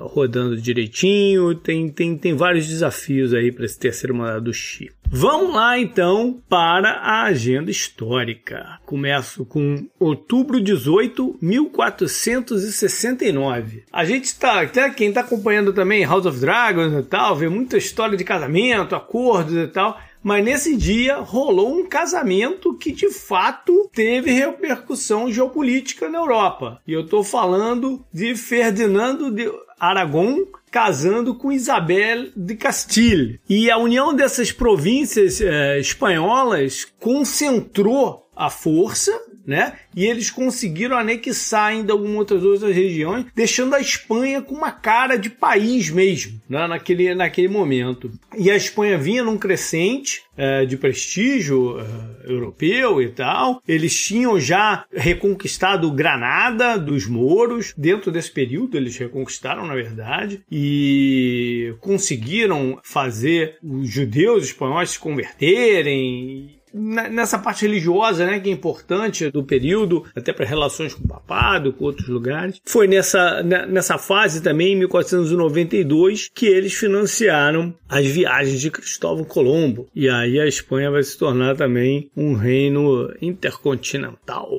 rodando 0.00 0.56
direitinho. 0.56 1.54
Tem, 1.54 1.88
tem, 1.88 2.16
tem 2.16 2.34
vários 2.34 2.66
desafios 2.66 3.32
aí 3.32 3.50
para 3.50 3.64
esse 3.64 3.78
terceiro 3.78 4.14
mandato 4.14 4.44
do 4.44 4.52
Xi. 4.52 4.90
Vamos 5.12 5.56
lá 5.56 5.76
então 5.76 6.40
para 6.48 6.90
a 6.90 7.24
agenda 7.24 7.68
histórica. 7.68 8.78
Começo 8.86 9.44
com 9.44 9.88
outubro 9.98 10.60
18, 10.60 11.36
1469. 11.42 13.82
A 13.92 14.04
gente 14.04 14.26
está, 14.26 14.60
até 14.60 14.88
quem 14.90 15.08
está 15.08 15.22
acompanhando 15.22 15.72
também 15.72 16.04
House 16.04 16.26
of 16.26 16.38
Dragons 16.38 16.94
e 16.94 17.02
tal, 17.02 17.34
vê 17.34 17.48
muita 17.48 17.76
história 17.76 18.16
de 18.16 18.22
casamento, 18.22 18.94
acordos 18.94 19.56
e 19.56 19.66
tal. 19.66 19.98
Mas 20.22 20.44
nesse 20.44 20.76
dia 20.76 21.16
rolou 21.18 21.78
um 21.78 21.86
casamento 21.86 22.74
que 22.74 22.92
de 22.92 23.10
fato 23.10 23.90
teve 23.92 24.30
repercussão 24.30 25.32
geopolítica 25.32 26.08
na 26.08 26.18
Europa. 26.18 26.80
E 26.86 26.92
eu 26.92 27.02
estou 27.02 27.24
falando 27.24 28.04
de 28.12 28.34
Ferdinando 28.34 29.30
de 29.30 29.50
Aragão 29.78 30.46
casando 30.70 31.34
com 31.34 31.50
Isabel 31.50 32.28
de 32.36 32.54
Castilho. 32.54 33.38
E 33.48 33.70
a 33.70 33.76
união 33.76 34.14
dessas 34.14 34.52
províncias 34.52 35.40
eh, 35.40 35.80
espanholas 35.80 36.86
concentrou 37.00 38.28
a 38.36 38.48
força 38.48 39.12
né? 39.50 39.72
E 39.96 40.06
eles 40.06 40.30
conseguiram 40.30 40.96
anexar 40.96 41.70
ainda 41.70 41.92
algumas 41.92 42.18
outras, 42.18 42.44
outras 42.44 42.72
regiões, 42.72 43.26
deixando 43.34 43.74
a 43.74 43.80
Espanha 43.80 44.40
com 44.40 44.54
uma 44.54 44.70
cara 44.70 45.16
de 45.16 45.28
país 45.28 45.90
mesmo, 45.90 46.40
né? 46.48 46.68
naquele, 46.68 47.16
naquele 47.16 47.48
momento. 47.48 48.12
E 48.38 48.48
a 48.48 48.54
Espanha 48.54 48.96
vinha 48.96 49.24
num 49.24 49.36
crescente 49.36 50.22
é, 50.36 50.64
de 50.64 50.76
prestígio 50.76 51.80
é, 51.80 52.30
europeu 52.32 53.02
e 53.02 53.08
tal. 53.08 53.60
Eles 53.66 54.00
tinham 54.00 54.38
já 54.38 54.84
reconquistado 54.94 55.90
Granada 55.90 56.78
dos 56.78 57.08
mouros. 57.08 57.74
Dentro 57.76 58.12
desse 58.12 58.30
período, 58.30 58.76
eles 58.76 58.96
reconquistaram, 58.96 59.66
na 59.66 59.74
verdade, 59.74 60.44
e 60.50 61.74
conseguiram 61.80 62.78
fazer 62.84 63.58
os 63.60 63.90
judeus 63.90 64.44
espanhóis 64.44 64.90
se 64.90 64.98
converterem 65.00 66.59
nessa 66.72 67.38
parte 67.38 67.62
religiosa, 67.62 68.24
né, 68.24 68.40
que 68.40 68.48
é 68.48 68.52
importante 68.52 69.30
do 69.30 69.42
período, 69.42 70.04
até 70.14 70.32
para 70.32 70.46
relações 70.46 70.94
com 70.94 71.04
o 71.04 71.08
papado, 71.08 71.72
com 71.72 71.84
outros 71.84 72.08
lugares. 72.08 72.60
Foi 72.64 72.86
nessa, 72.86 73.42
nessa 73.42 73.98
fase 73.98 74.40
também, 74.42 74.72
em 74.72 74.76
1492, 74.76 76.30
que 76.34 76.46
eles 76.46 76.74
financiaram 76.74 77.74
as 77.88 78.06
viagens 78.06 78.60
de 78.60 78.70
Cristóvão 78.70 79.24
Colombo. 79.24 79.88
E 79.94 80.08
aí 80.08 80.40
a 80.40 80.46
Espanha 80.46 80.90
vai 80.90 81.02
se 81.02 81.18
tornar 81.18 81.56
também 81.56 82.10
um 82.16 82.34
reino 82.34 83.12
intercontinental. 83.20 84.50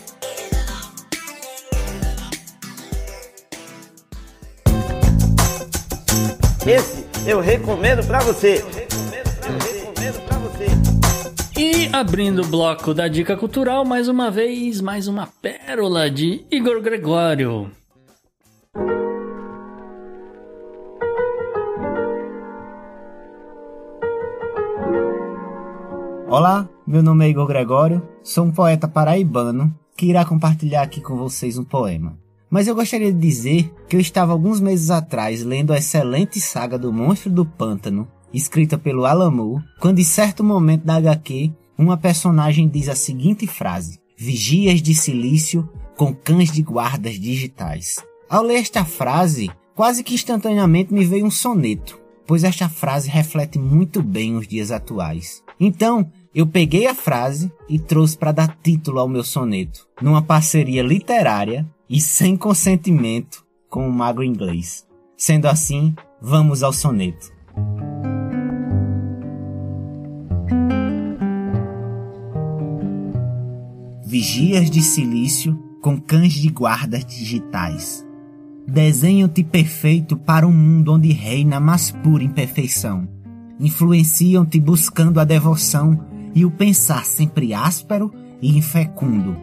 Esse 6.67 7.05
eu 7.27 7.41
recomendo 7.41 8.07
para 8.07 8.21
você. 8.21 8.84
E 11.57 11.89
abrindo 11.93 12.43
o 12.43 12.47
bloco 12.49 12.93
da 12.93 13.07
dica 13.07 13.37
cultural, 13.37 13.85
mais 13.85 14.09
uma 14.09 14.29
vez, 14.29 14.81
mais 14.81 15.07
uma 15.07 15.29
pérola 15.41 16.11
de 16.11 16.45
Igor 16.51 16.83
Gregório. 16.83 17.71
Olá, 26.29 26.69
meu 26.85 27.05
nome 27.05 27.25
é 27.25 27.29
Igor 27.29 27.47
Gregório, 27.47 28.03
sou 28.25 28.47
um 28.47 28.51
poeta 28.51 28.89
paraibano 28.89 29.73
que 29.97 30.07
irá 30.07 30.25
compartilhar 30.25 30.83
aqui 30.83 31.01
com 31.01 31.17
vocês 31.17 31.57
um 31.57 31.65
poema. 31.65 32.19
Mas 32.51 32.67
eu 32.67 32.75
gostaria 32.75 33.13
de 33.13 33.19
dizer 33.19 33.73
que 33.89 33.95
eu 33.95 34.01
estava 34.01 34.33
alguns 34.33 34.61
meses 34.61 34.91
atrás 34.91 35.45
lendo 35.45 35.73
a 35.73 35.79
excelente 35.79 36.41
saga 36.41 36.77
do 36.77 36.93
Monstro 36.93 37.31
do 37.31 37.47
Pântano, 37.47 38.09
escrita 38.35 38.77
pelo 38.77 39.07
Alan 39.07 39.31
Moore, 39.31 39.65
quando 39.81 40.01
em 40.01 40.05
certo 40.05 40.43
momento 40.43 40.85
da 40.85 40.97
HQ, 40.97 41.53
uma 41.79 41.97
personagem 41.97 42.69
diz 42.69 42.89
a 42.89 42.95
seguinte 42.95 43.47
frase: 43.47 44.01
Vigias 44.17 44.83
de 44.83 44.95
silício 44.95 45.69
com 45.97 46.15
cães 46.15 46.51
de 46.51 46.63
guardas 46.63 47.19
digitais. 47.19 47.97
Ao 48.29 48.43
ler 48.43 48.57
esta 48.57 48.85
frase, 48.85 49.51
quase 49.75 50.03
que 50.03 50.15
instantaneamente 50.15 50.93
me 50.93 51.05
veio 51.05 51.27
um 51.27 51.31
soneto, 51.31 52.01
pois 52.27 52.45
esta 52.45 52.69
frase 52.69 53.09
reflete 53.09 53.59
muito 53.59 54.03
bem 54.03 54.37
os 54.37 54.47
dias 54.47 54.71
atuais. 54.71 55.43
Então, 55.59 56.11
eu 56.35 56.47
peguei 56.47 56.87
a 56.87 56.95
frase 56.95 57.53
e 57.69 57.79
trouxe 57.79 58.19
para 58.19 58.33
dar 58.33 58.59
título 58.63 58.99
ao 58.99 59.09
meu 59.09 59.23
soneto, 59.23 59.87
numa 60.03 60.23
parceria 60.23 60.83
literária 60.83 61.69
e 61.89 62.01
sem 62.01 62.37
consentimento 62.37 63.45
com 63.69 63.89
o 63.89 63.93
mago 63.93 64.23
inglês. 64.23 64.85
Sendo 65.17 65.47
assim, 65.47 65.95
vamos 66.21 66.63
ao 66.63 66.73
soneto. 66.73 67.33
Vigias 74.15 74.71
de 74.71 74.81
silício 74.81 75.59
com 75.83 76.01
cães 76.01 76.35
de 76.35 76.49
guardas 76.49 77.05
digitais. 77.05 78.07
Desenham-te 78.65 79.43
perfeito 79.43 80.17
para 80.17 80.47
um 80.47 80.53
mundo 80.53 80.93
onde 80.93 81.11
reina 81.11 81.57
a 81.57 81.61
mais 81.61 81.91
pura 81.91 82.23
imperfeição. 82.23 83.09
Influenciam-te 83.59 84.61
buscando 84.61 85.19
a 85.19 85.25
devoção 85.25 85.99
e 86.33 86.45
o 86.45 86.51
pensar 86.53 87.05
sempre 87.05 87.53
áspero 87.53 88.15
e 88.41 88.57
infecundo. 88.57 89.37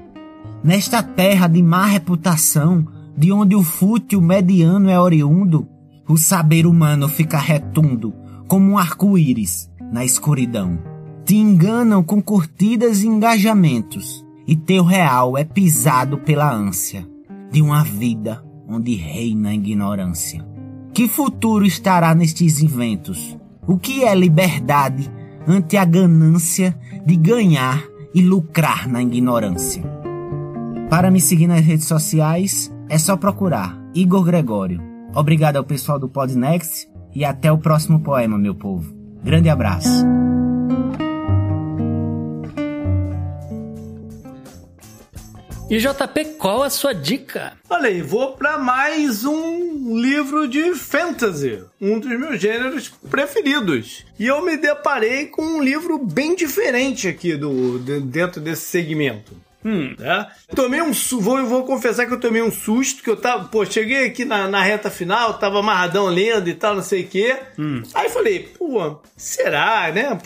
Nesta 0.63 1.03
terra 1.03 1.47
de 1.49 1.61
má 1.61 1.85
reputação, 1.85 2.87
de 3.17 3.29
onde 3.29 3.57
o 3.57 3.63
fútil 3.63 4.21
mediano 4.21 4.89
é 4.89 4.97
oriundo, 4.97 5.67
o 6.07 6.15
saber 6.15 6.65
humano 6.65 7.09
fica 7.09 7.37
retundo, 7.37 8.13
como 8.47 8.71
um 8.71 8.77
arco-íris 8.77 9.69
na 9.91 10.05
escuridão. 10.05 10.79
Te 11.25 11.35
enganam 11.35 12.01
com 12.01 12.21
curtidas 12.21 13.03
e 13.03 13.07
engajamentos, 13.07 14.25
e 14.51 14.55
teu 14.57 14.83
real 14.83 15.37
é 15.37 15.45
pisado 15.45 16.17
pela 16.17 16.53
ânsia 16.53 17.07
de 17.49 17.61
uma 17.61 17.85
vida 17.85 18.43
onde 18.67 18.95
reina 18.95 19.47
a 19.47 19.53
ignorância. 19.53 20.45
Que 20.93 21.07
futuro 21.07 21.65
estará 21.65 22.13
nestes 22.13 22.61
inventos? 22.61 23.37
O 23.65 23.77
que 23.77 24.03
é 24.03 24.13
liberdade 24.13 25.09
ante 25.47 25.77
a 25.77 25.85
ganância 25.85 26.77
de 27.05 27.15
ganhar 27.15 27.81
e 28.13 28.21
lucrar 28.21 28.89
na 28.89 29.01
ignorância? 29.01 29.83
Para 30.89 31.09
me 31.09 31.21
seguir 31.21 31.47
nas 31.47 31.61
redes 31.61 31.85
sociais, 31.85 32.69
é 32.89 32.97
só 32.97 33.15
procurar 33.15 33.81
Igor 33.95 34.25
Gregório. 34.25 34.81
Obrigado 35.15 35.55
ao 35.55 35.63
pessoal 35.63 35.97
do 35.97 36.09
Podnext 36.09 36.89
e 37.15 37.23
até 37.23 37.49
o 37.49 37.57
próximo 37.57 38.01
poema, 38.01 38.37
meu 38.37 38.53
povo. 38.53 38.93
Grande 39.23 39.47
abraço. 39.47 40.05
E 45.71 45.77
JP, 45.77 46.35
qual 46.37 46.63
a 46.63 46.69
sua 46.69 46.93
dica? 46.93 47.53
Olha 47.69 47.87
aí, 47.87 48.01
vou 48.01 48.33
para 48.33 48.57
mais 48.57 49.23
um 49.23 49.97
livro 49.97 50.45
de 50.45 50.75
fantasy, 50.75 51.63
um 51.79 51.97
dos 51.97 52.09
meus 52.09 52.41
gêneros 52.41 52.89
preferidos. 53.09 54.05
E 54.19 54.27
eu 54.27 54.43
me 54.43 54.57
deparei 54.57 55.27
com 55.27 55.41
um 55.41 55.63
livro 55.63 55.97
bem 55.97 56.35
diferente 56.35 57.07
aqui 57.07 57.37
do, 57.37 57.79
de, 57.79 58.01
dentro 58.01 58.41
desse 58.41 58.63
segmento. 58.63 59.31
Hum, 59.63 59.95
né? 59.97 60.27
Tomei 60.55 60.81
um 60.81 60.91
vou, 61.19 61.45
vou 61.45 61.63
confessar 61.63 62.05
que 62.05 62.13
eu 62.13 62.19
tomei 62.19 62.41
um 62.41 62.51
susto, 62.51 63.03
que 63.03 63.09
eu 63.09 63.15
tava, 63.15 63.45
pô, 63.45 63.65
cheguei 63.65 64.05
aqui 64.05 64.25
na, 64.25 64.47
na 64.47 64.61
reta 64.61 64.89
final, 64.89 65.35
tava 65.35 65.59
amarradão 65.59 66.07
lendo 66.07 66.49
e 66.49 66.53
tal, 66.53 66.75
não 66.75 66.83
sei 66.83 67.03
o 67.03 67.07
quê. 67.07 67.37
Hum. 67.57 67.83
Aí 67.93 68.09
falei, 68.09 68.51
pô, 68.57 68.99
será, 69.15 69.91
né? 69.93 70.17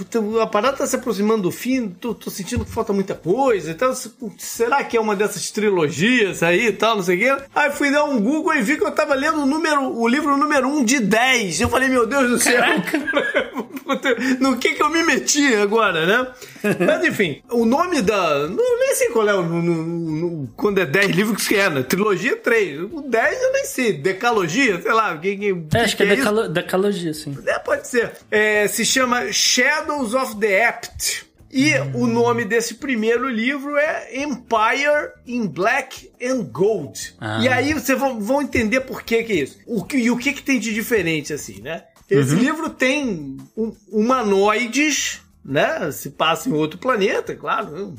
A 0.41 0.47
parada 0.47 0.77
tá 0.77 0.87
se 0.87 0.95
aproximando 0.95 1.43
do 1.43 1.51
fim, 1.51 1.89
tô, 1.89 2.15
tô 2.15 2.29
sentindo 2.29 2.63
que 2.63 2.71
falta 2.71 2.93
muita 2.93 3.13
coisa 3.13 3.71
e 3.71 3.73
tal. 3.73 3.93
Será 4.37 4.83
que 4.83 4.95
é 4.95 5.01
uma 5.01 5.15
dessas 5.15 5.51
trilogias 5.51 6.41
aí 6.41 6.67
e 6.67 6.71
tal, 6.71 6.95
não 6.95 7.03
sei 7.03 7.17
o 7.17 7.19
quê? 7.19 7.43
Aí 7.53 7.71
fui 7.71 7.91
dar 7.91 8.05
um 8.05 8.21
Google 8.21 8.55
e 8.55 8.61
vi 8.61 8.77
que 8.77 8.85
eu 8.85 8.91
tava 8.91 9.13
lendo 9.15 9.41
o 9.41 9.45
número, 9.45 9.97
o 9.97 10.07
livro 10.07 10.37
número 10.37 10.67
1 10.67 10.77
um 10.77 10.83
de 10.83 10.99
10. 10.99 11.61
Eu 11.61 11.69
falei, 11.69 11.89
meu 11.89 12.07
Deus 12.07 12.29
do 12.29 12.39
céu, 12.39 12.63
no 14.39 14.57
que 14.57 14.73
que 14.73 14.81
eu 14.81 14.89
me 14.89 15.03
meti 15.03 15.55
agora, 15.55 16.05
né? 16.05 16.27
Mas 16.85 17.03
enfim, 17.03 17.41
o 17.49 17.65
nome 17.65 18.01
da. 18.01 18.47
Não, 18.47 18.79
nem 18.79 18.95
sei 18.95 19.09
qual 19.09 19.24
o. 19.33 19.43
No, 19.43 19.61
no, 19.61 19.83
no, 19.83 20.47
quando 20.55 20.79
é 20.79 20.85
10 20.85 21.11
livros 21.11 21.47
que 21.47 21.55
é, 21.55 21.69
né? 21.69 21.83
Trilogia 21.83 22.35
3. 22.35 22.81
O 22.91 23.01
10 23.01 23.41
eu 23.41 23.53
nem 23.53 23.65
sei. 23.65 23.93
Decalogia, 23.93 24.81
sei 24.81 24.91
lá. 24.91 25.17
Que, 25.17 25.37
que, 25.37 25.55
é, 25.73 25.81
acho 25.81 25.97
que, 25.97 26.03
é, 26.03 26.05
é 26.05 26.15
decalo, 26.15 26.49
decalogia, 26.49 27.13
sim. 27.13 27.37
É, 27.45 27.59
pode 27.59 27.87
ser. 27.87 28.11
É, 28.29 28.67
se 28.67 28.85
chama 28.85 29.31
Shadows 29.31 30.13
of 30.13 30.37
the 30.37 30.65
Apt. 30.65 31.25
E 31.51 31.71
o 31.93 32.05
nome 32.05 32.43
desse 32.43 32.73
primeiro 32.73 33.29
livro 33.29 33.77
é 33.77 34.09
Empire 34.13 35.13
in 35.25 35.47
Black 35.47 36.11
and 36.21 36.43
Gold. 36.51 37.15
Ah. 37.17 37.39
E 37.41 37.47
aí 37.47 37.73
vocês 37.73 37.97
vão, 37.97 38.19
vão 38.19 38.41
entender 38.41 38.81
por 38.81 39.03
que, 39.03 39.23
que 39.23 39.31
é 39.31 39.35
isso. 39.37 39.59
O 39.65 39.81
que, 39.81 39.95
e 39.95 40.11
o 40.11 40.17
que, 40.17 40.33
que 40.33 40.43
tem 40.43 40.59
de 40.59 40.73
diferente, 40.73 41.31
assim, 41.31 41.61
né? 41.61 41.83
Esse 42.09 42.33
uhum. 42.33 42.39
livro 42.39 42.69
tem 42.69 43.37
um, 43.55 43.73
humanoides 43.89 45.21
né? 45.45 45.91
Se 45.91 46.09
passa 46.09 46.49
em 46.49 46.53
outro 46.53 46.79
planeta, 46.79 47.33
é 47.33 47.35
claro, 47.35 47.93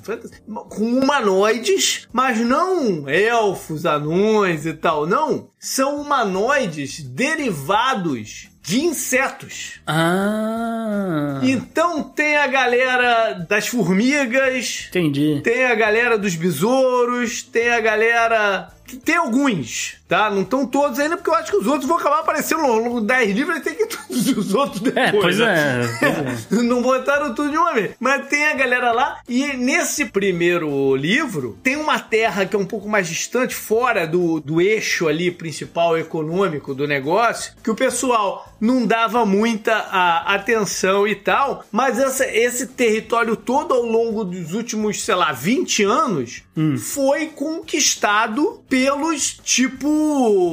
com 0.68 0.98
humanoides, 0.98 2.08
mas 2.12 2.40
não 2.40 3.08
elfos, 3.08 3.86
anões 3.86 4.66
e 4.66 4.72
tal, 4.72 5.06
não. 5.06 5.48
São 5.58 6.00
humanoides 6.00 7.00
derivados 7.02 8.48
de 8.66 8.80
insetos. 8.80 9.80
Ah. 9.86 11.40
Então 11.44 12.02
tem 12.02 12.36
a 12.36 12.48
galera 12.48 13.46
das 13.48 13.68
formigas. 13.68 14.86
Entendi. 14.88 15.40
Tem 15.44 15.66
a 15.66 15.74
galera 15.76 16.18
dos 16.18 16.34
besouros. 16.34 17.42
Tem 17.42 17.70
a 17.70 17.80
galera. 17.80 18.68
Tem 19.04 19.14
alguns 19.14 19.98
tá? 20.08 20.30
Não 20.30 20.42
estão 20.42 20.66
todos 20.66 20.98
ainda, 20.98 21.16
porque 21.16 21.30
eu 21.30 21.34
acho 21.34 21.50
que 21.50 21.56
os 21.56 21.66
outros 21.66 21.86
vão 21.86 21.98
acabar 21.98 22.20
aparecendo 22.20 22.62
no 22.62 22.74
longo 22.74 23.00
10 23.00 23.34
livros 23.34 23.58
e 23.58 23.60
tem 23.60 23.74
que 23.74 23.86
todos 23.86 24.28
os 24.36 24.54
outros 24.54 24.80
depois. 24.80 25.06
É, 25.06 25.12
pois 25.12 25.38
né? 25.38 25.80
é. 26.02 26.56
É. 26.56 26.62
Não 26.62 26.82
botaram 26.82 27.34
tudo 27.34 27.50
de 27.50 27.56
uma 27.56 27.74
vez. 27.74 27.94
Mas 27.98 28.28
tem 28.28 28.46
a 28.46 28.54
galera 28.54 28.92
lá, 28.92 29.20
e 29.28 29.48
nesse 29.54 30.06
primeiro 30.06 30.94
livro, 30.96 31.58
tem 31.62 31.76
uma 31.76 31.98
terra 31.98 32.46
que 32.46 32.54
é 32.54 32.58
um 32.58 32.66
pouco 32.66 32.88
mais 32.88 33.08
distante, 33.08 33.54
fora 33.54 34.06
do, 34.06 34.40
do 34.40 34.60
eixo 34.60 35.08
ali 35.08 35.30
principal 35.30 35.96
econômico 35.98 36.74
do 36.74 36.86
negócio, 36.86 37.52
que 37.62 37.70
o 37.70 37.74
pessoal 37.74 38.52
não 38.60 38.86
dava 38.86 39.24
muita 39.26 39.74
a, 39.74 40.34
atenção 40.34 41.06
e 41.06 41.14
tal, 41.14 41.64
mas 41.70 41.98
essa, 41.98 42.26
esse 42.26 42.68
território 42.68 43.36
todo 43.36 43.74
ao 43.74 43.82
longo 43.82 44.24
dos 44.24 44.54
últimos, 44.54 45.02
sei 45.02 45.14
lá, 45.14 45.32
20 45.32 45.84
anos, 45.84 46.42
hum. 46.56 46.76
foi 46.76 47.26
conquistado 47.26 48.62
pelos, 48.68 49.38
tipo, 49.42 49.95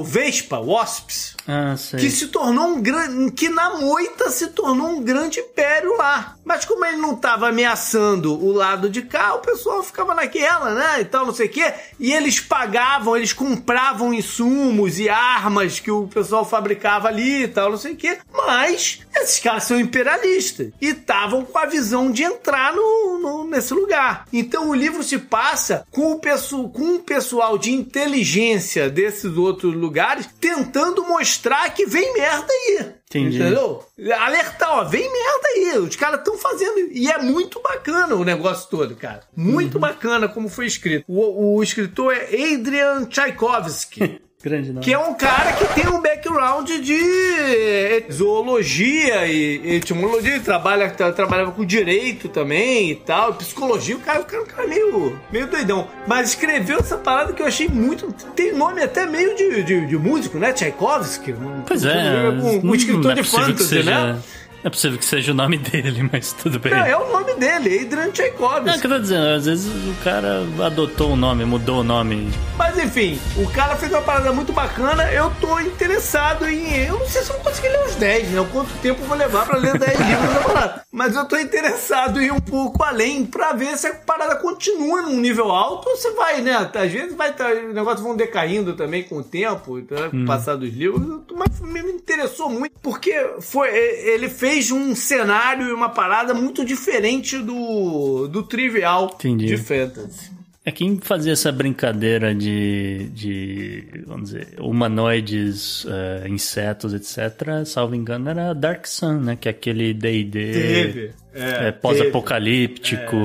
Vespa, 0.03 0.59
Wasps. 0.61 1.32
Ah. 1.47 1.75
Que 1.97 2.09
se 2.09 2.27
tornou 2.27 2.67
um 2.67 2.81
grande. 2.81 3.31
Que 3.31 3.49
na 3.49 3.77
moita 3.77 4.29
se 4.29 4.47
tornou 4.47 4.87
um 4.87 5.01
grande 5.01 5.39
império 5.39 5.97
lá. 5.97 6.35
Mas 6.43 6.65
como 6.65 6.85
ele 6.85 6.97
não 6.97 7.13
estava 7.13 7.49
ameaçando 7.49 8.33
o 8.33 8.51
lado 8.51 8.89
de 8.89 9.01
cá, 9.01 9.35
o 9.35 9.39
pessoal 9.39 9.83
ficava 9.83 10.13
naquela, 10.13 10.73
né? 10.73 11.01
E 11.01 11.05
tal, 11.05 11.25
não 11.25 11.33
sei 11.33 11.47
o 11.47 11.49
quê. 11.49 11.73
E 11.99 12.13
eles 12.13 12.39
pagavam, 12.39 13.15
eles 13.15 13.33
compravam 13.33 14.13
insumos 14.13 14.99
e 14.99 15.09
armas 15.09 15.79
que 15.79 15.91
o 15.91 16.07
pessoal 16.07 16.45
fabricava 16.45 17.07
ali 17.07 17.43
e 17.43 17.47
tal, 17.47 17.71
não 17.71 17.77
sei 17.77 17.93
o 17.93 17.97
quê. 17.97 18.17
Mas 18.31 19.01
esses 19.15 19.39
caras 19.39 19.63
são 19.63 19.79
imperialistas. 19.79 20.71
E 20.81 20.87
estavam 20.87 21.45
com 21.45 21.57
a 21.57 21.65
visão 21.65 22.11
de 22.11 22.23
entrar 22.23 22.73
no, 22.73 23.19
no, 23.19 23.43
nesse 23.45 23.73
lugar. 23.73 24.25
Então 24.31 24.69
o 24.69 24.75
livro 24.75 25.03
se 25.03 25.17
passa 25.17 25.85
com 25.91 26.13
o, 26.13 26.69
com 26.69 26.95
o 26.95 26.99
pessoal 26.99 27.57
de 27.57 27.71
inteligência 27.71 28.89
desses 28.89 29.37
outros 29.37 29.73
lugares 29.73 30.27
tentando 30.39 31.03
mostrar 31.03 31.32
que 31.73 31.85
vem 31.85 32.13
merda 32.13 32.47
aí. 32.51 32.93
Entendi. 33.09 33.37
Entendeu? 33.37 33.83
Alertar, 34.19 34.79
ó, 34.79 34.83
vem 34.83 35.03
merda 35.03 35.47
aí. 35.55 35.77
Os 35.79 35.95
caras 35.95 36.19
estão 36.19 36.37
fazendo. 36.37 36.79
E 36.91 37.09
é 37.11 37.17
muito 37.19 37.61
bacana 37.61 38.15
o 38.15 38.23
negócio 38.23 38.69
todo, 38.69 38.95
cara. 38.95 39.21
Muito 39.35 39.75
uhum. 39.75 39.81
bacana 39.81 40.27
como 40.27 40.49
foi 40.49 40.65
escrito. 40.65 41.05
O, 41.07 41.55
o 41.57 41.63
escritor 41.63 42.13
é 42.13 42.53
Adrian 42.53 43.05
Tchaikovsky. 43.05 44.21
Grande 44.43 44.73
nome. 44.73 44.83
Que 44.83 44.93
é 44.93 44.99
um 44.99 45.13
cara 45.13 45.53
que 45.53 45.65
tem 45.73 45.87
um 45.87 46.01
background 46.01 46.69
de 46.69 48.11
zoologia 48.11 49.25
e 49.25 49.75
etimologia, 49.75 50.37
trabalha, 50.41 50.89
trabalhava 50.89 51.53
com 51.53 51.63
direito 51.63 52.27
também 52.27 52.91
e 52.91 52.95
tal, 52.95 53.35
psicologia, 53.35 53.95
o 53.95 53.99
cara, 53.99 54.19
o 54.19 54.25
cara, 54.25 54.41
é 54.41 54.43
um 54.43 54.47
cara 54.47 54.67
meio, 54.67 55.17
meio 55.31 55.47
doidão. 55.47 55.87
Mas 56.05 56.29
escreveu 56.29 56.79
essa 56.79 56.97
parada 56.97 57.31
que 57.31 57.41
eu 57.41 57.47
achei 57.47 57.69
muito. 57.69 58.13
Tem 58.35 58.53
nome 58.53 58.83
até 58.83 59.05
meio 59.05 59.33
de, 59.33 59.63
de, 59.63 59.85
de 59.85 59.97
músico, 59.97 60.37
né? 60.37 60.51
Tchaikovsky. 60.51 61.33
Pois 61.65 61.85
é. 61.85 62.29
Um, 62.29 62.69
um 62.69 62.75
escritor 62.75 63.11
é 63.13 63.15
de 63.15 63.23
fantasy, 63.23 63.81
né? 63.83 64.19
É 64.63 64.69
possível 64.69 64.97
que 64.97 65.05
seja 65.05 65.33
o 65.33 65.35
nome 65.35 65.57
dele, 65.57 66.07
mas 66.11 66.31
tudo 66.33 66.57
bem. 66.59 66.71
Não, 66.71 66.85
é 66.85 66.95
o 66.95 67.11
nome 67.11 67.33
dele, 67.35 67.79
Adrian 67.79 68.11
Tchaikovsky. 68.11 68.65
Não, 68.65 68.75
o 68.75 68.79
que 68.79 68.87
eu 68.87 68.91
tô 68.91 68.99
dizendo, 68.99 69.27
às 69.27 69.45
vezes 69.45 69.67
o 69.67 70.03
cara 70.03 70.41
adotou 70.65 71.11
o 71.11 71.15
nome, 71.15 71.43
mudou 71.43 71.81
o 71.81 71.83
nome. 71.83 72.31
Mas 72.57 72.77
enfim, 72.77 73.19
o 73.37 73.49
cara 73.51 73.75
fez 73.75 73.91
uma 73.91 74.01
parada 74.01 74.31
muito 74.31 74.53
bacana. 74.53 75.11
Eu 75.11 75.31
tô 75.41 75.59
interessado 75.59 76.47
em. 76.47 76.85
Eu 76.85 76.99
não 76.99 77.07
sei 77.07 77.23
se 77.23 77.29
eu 77.29 77.35
vou 77.35 77.45
conseguir 77.45 77.69
ler 77.69 77.85
os 77.85 77.95
10, 77.95 78.29
né? 78.29 78.47
Quanto 78.51 78.73
tempo 78.77 79.01
eu 79.01 79.07
vou 79.07 79.17
levar 79.17 79.45
pra 79.45 79.57
ler 79.57 79.77
10 79.77 79.99
livros 79.99 80.33
da 80.33 80.39
parada. 80.41 80.85
Mas 80.91 81.15
eu 81.15 81.25
tô 81.25 81.37
interessado 81.37 82.21
em 82.21 82.27
ir 82.27 82.31
um 82.31 82.39
pouco 82.39 82.83
além 82.83 83.25
pra 83.25 83.51
ver 83.51 83.77
se 83.77 83.87
a 83.87 83.93
parada 83.93 84.35
continua 84.37 85.01
num 85.01 85.19
nível 85.19 85.51
alto 85.51 85.89
ou 85.89 85.97
se 85.97 86.09
vai, 86.11 86.41
né? 86.41 86.53
Às 86.73 86.91
vezes 86.91 87.15
vai 87.15 87.33
tá, 87.33 87.49
os 87.49 87.73
negócios 87.73 88.01
vão 88.01 88.15
decaindo 88.15 88.73
também 88.73 89.03
com 89.03 89.17
o 89.17 89.23
tempo, 89.23 89.81
tá? 89.81 90.09
com 90.09 90.23
o 90.23 90.25
passar 90.25 90.55
dos 90.55 90.71
livros. 90.73 91.21
Mas 91.35 91.59
me 91.59 91.81
interessou 91.91 92.49
muito 92.49 92.73
porque 92.81 93.13
foi, 93.41 93.69
ele 93.69 94.29
fez 94.29 94.52
um 94.71 94.95
cenário 94.95 95.67
e 95.69 95.73
uma 95.73 95.89
parada 95.89 96.33
muito 96.33 96.63
diferente 96.65 97.37
do, 97.37 98.27
do 98.27 98.43
trivial 98.43 99.11
Entendi. 99.15 99.45
de 99.47 99.57
fantasy. 99.57 100.31
É 100.65 100.71
quem 100.71 100.97
fazia 101.01 101.33
essa 101.33 101.51
brincadeira 101.51 102.33
de, 102.33 103.09
de 103.13 103.83
vamos 104.07 104.29
dizer, 104.29 104.47
humanoides, 104.61 105.85
eh, 105.85 106.25
insetos, 106.29 106.93
etc., 106.93 107.65
salvo 107.65 107.95
engano, 107.95 108.29
era 108.29 108.53
Dark 108.53 108.87
Sun, 108.87 109.19
né? 109.19 109.35
Que 109.35 109.49
é 109.49 109.51
aquele 109.51 109.93
D&D. 109.93 111.11
É, 111.33 111.67
é, 111.67 111.71
pós-apocalíptico. 111.73 113.15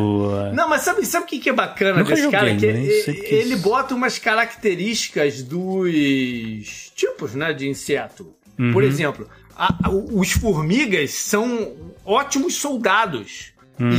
eh, 0.50 0.52
Não, 0.52 0.68
mas 0.68 0.82
sabe, 0.82 1.04
sabe 1.06 1.26
o 1.26 1.28
que 1.28 1.38
que 1.38 1.50
é 1.50 1.52
bacana 1.52 1.98
Nunca 2.00 2.10
desse 2.10 2.22
joguei, 2.22 2.38
cara? 2.40 2.56
Que 2.56 2.72
né? 2.72 2.82
e- 2.84 3.02
Sei 3.02 3.14
que- 3.14 3.34
ele 3.34 3.54
bota 3.56 3.94
umas 3.94 4.18
características 4.18 5.42
dos 5.42 6.90
tipos, 6.94 7.34
né, 7.34 7.52
de 7.52 7.68
inseto. 7.68 8.34
Uhum. 8.58 8.72
Por 8.72 8.82
exemplo, 8.82 9.28
a- 9.58 9.90
os 9.90 10.30
formigas 10.32 11.10
são 11.10 11.72
ótimos 12.04 12.54
soldados. 12.54 13.52
Hum. 13.80 13.90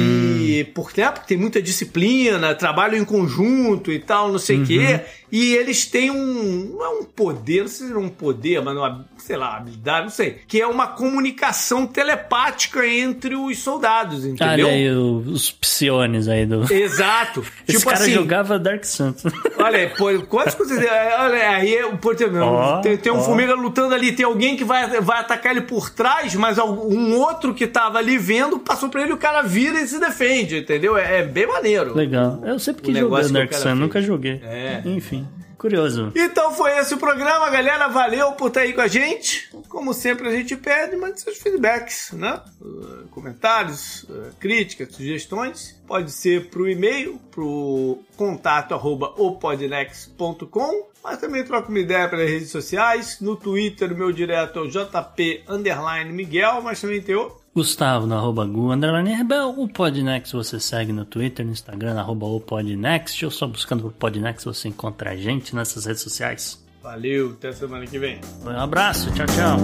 E 0.41 0.63
por 0.73 0.91
tempo 0.91 1.21
tem 1.25 1.37
muita 1.37 1.61
disciplina, 1.61 2.53
trabalham 2.55 2.97
em 2.97 3.05
conjunto 3.05 3.91
e 3.91 3.99
tal, 3.99 4.29
não 4.31 4.39
sei 4.39 4.57
o 4.57 4.59
Uhum. 4.59 4.65
quê. 4.65 5.01
E 5.31 5.53
eles 5.55 5.85
têm 5.85 6.09
um. 6.11 6.75
Não 6.77 6.85
é 6.85 6.89
um 6.89 7.03
poder, 7.03 7.61
não 7.61 7.67
sei 7.67 7.87
se 7.87 7.93
é 7.93 7.97
um 7.97 8.09
poder, 8.09 8.61
mas 8.61 8.75
uma, 8.75 9.05
sei 9.17 9.37
lá, 9.37 9.57
habilidade, 9.57 10.03
não 10.03 10.09
sei. 10.09 10.39
Que 10.47 10.61
é 10.61 10.67
uma 10.67 10.87
comunicação 10.87 11.85
telepática 11.85 12.85
entre 12.87 13.35
os 13.35 13.57
soldados, 13.59 14.23
Olha 14.23 14.29
entendeu? 14.31 14.67
aí 14.67 14.89
o- 14.91 15.17
os 15.27 15.51
psiones 15.51 16.27
aí 16.27 16.45
do. 16.45 16.71
Exato. 16.71 17.41
Esse 17.67 17.77
tipo 17.79 17.89
cara 17.91 18.01
assim, 18.03 18.13
jogava 18.13 18.57
Dark 18.59 18.83
Sun. 18.83 19.13
Olha 19.57 19.77
aí, 19.79 19.89
pô, 19.89 20.07
quantas 20.27 20.55
coisas. 20.55 20.77
Olha 20.79 21.49
aí, 21.49 21.77
por 22.01 22.15
exemplo, 22.15 22.39
Ó, 22.43 22.81
tem, 22.81 22.97
tem 22.97 23.11
um 23.11 23.17
ó. 23.19 23.21
formiga 23.21 23.53
lutando 23.53 23.93
ali, 23.93 24.11
tem 24.11 24.25
alguém 24.25 24.55
que 24.57 24.63
vai, 24.63 24.99
vai 25.01 25.19
atacar 25.19 25.51
ele 25.51 25.61
por 25.61 25.89
trás, 25.89 26.33
mas 26.35 26.57
um 26.57 27.15
outro 27.17 27.53
que 27.53 27.67
tava 27.67 27.97
ali 27.99 28.17
vendo 28.17 28.59
passou 28.59 28.89
pra 28.89 29.03
ele, 29.03 29.13
o 29.13 29.17
cara 29.17 29.41
vira 29.41 29.79
e 29.79 29.87
se 29.87 29.99
defende, 29.99 30.57
entendeu? 30.59 30.97
É, 30.97 31.19
é 31.19 31.23
bem 31.23 31.47
maneiro. 31.47 31.95
Legal. 31.95 32.39
Eu 32.43 32.57
sempre 32.59 32.81
quis 32.81 32.97
jogar 32.97 33.27
Dark 33.29 33.53
Sun, 33.53 33.75
nunca 33.75 34.01
joguei. 34.01 34.41
É. 34.43 34.81
Enfim, 34.85 35.18
curioso. 35.59 36.11
Então 36.15 36.53
foi 36.53 36.77
esse 36.79 36.93
o 36.93 36.97
programa, 36.97 37.49
galera. 37.49 37.87
Valeu 37.89 38.31
por 38.31 38.47
estar 38.47 38.61
aí 38.61 38.73
com 38.73 38.81
a 38.81 38.87
gente. 38.87 39.51
Como 39.67 39.93
sempre, 39.93 40.27
a 40.27 40.31
gente 40.31 40.55
pede, 40.55 40.95
mande 40.95 41.21
seus 41.21 41.37
feedbacks, 41.37 42.13
né? 42.13 42.41
Uh, 42.59 43.07
comentários, 43.11 44.03
uh, 44.03 44.31
críticas, 44.39 44.95
sugestões. 44.95 45.79
Pode 45.85 46.11
ser 46.11 46.49
pro 46.49 46.67
e-mail, 46.67 47.19
pro 47.29 47.99
contato 48.15 48.73
arroba 48.73 49.13
opodnex.com. 49.17 50.89
Mas 51.03 51.19
também 51.19 51.43
troca 51.43 51.69
uma 51.69 51.79
ideia 51.79 52.09
pelas 52.09 52.29
redes 52.29 52.49
sociais. 52.49 53.19
No 53.19 53.35
Twitter, 53.35 53.91
o 53.91 53.97
meu 53.97 54.11
direto 54.11 54.59
é 54.59 54.61
o 54.61 54.67
JP 54.67 55.43
Miguel, 56.11 56.61
mas 56.61 56.81
também 56.81 57.01
tem 57.01 57.15
o. 57.15 57.38
Gustavo 57.53 58.05
no 58.05 58.15
arroba 58.15 58.45
Gu, 58.45 58.71
underline 58.71 59.15
Rebel, 59.15 59.49
o 59.57 59.67
Podnext 59.67 60.33
você 60.33 60.59
segue 60.59 60.93
no 60.93 61.03
Twitter, 61.03 61.45
no 61.45 61.51
Instagram, 61.51 61.99
arroba 61.99 62.27
o 62.27 62.39
Podnext, 62.39 63.25
ou 63.25 63.31
só 63.31 63.47
buscando 63.47 63.87
o 63.87 63.91
Podnext 63.91 64.45
você 64.45 64.67
encontra 64.67 65.11
a 65.11 65.15
gente 65.15 65.55
nessas 65.55 65.85
redes 65.85 66.01
sociais. 66.01 66.63
Valeu, 66.81 67.31
até 67.31 67.51
semana 67.51 67.85
que 67.85 67.99
vem. 67.99 68.21
Um 68.45 68.49
abraço, 68.49 69.11
tchau, 69.13 69.25
tchau. 69.25 69.57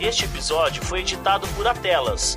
Este 0.00 0.24
episódio 0.24 0.82
foi 0.82 1.00
editado 1.00 1.46
por 1.48 1.66
Atelas, 1.66 2.36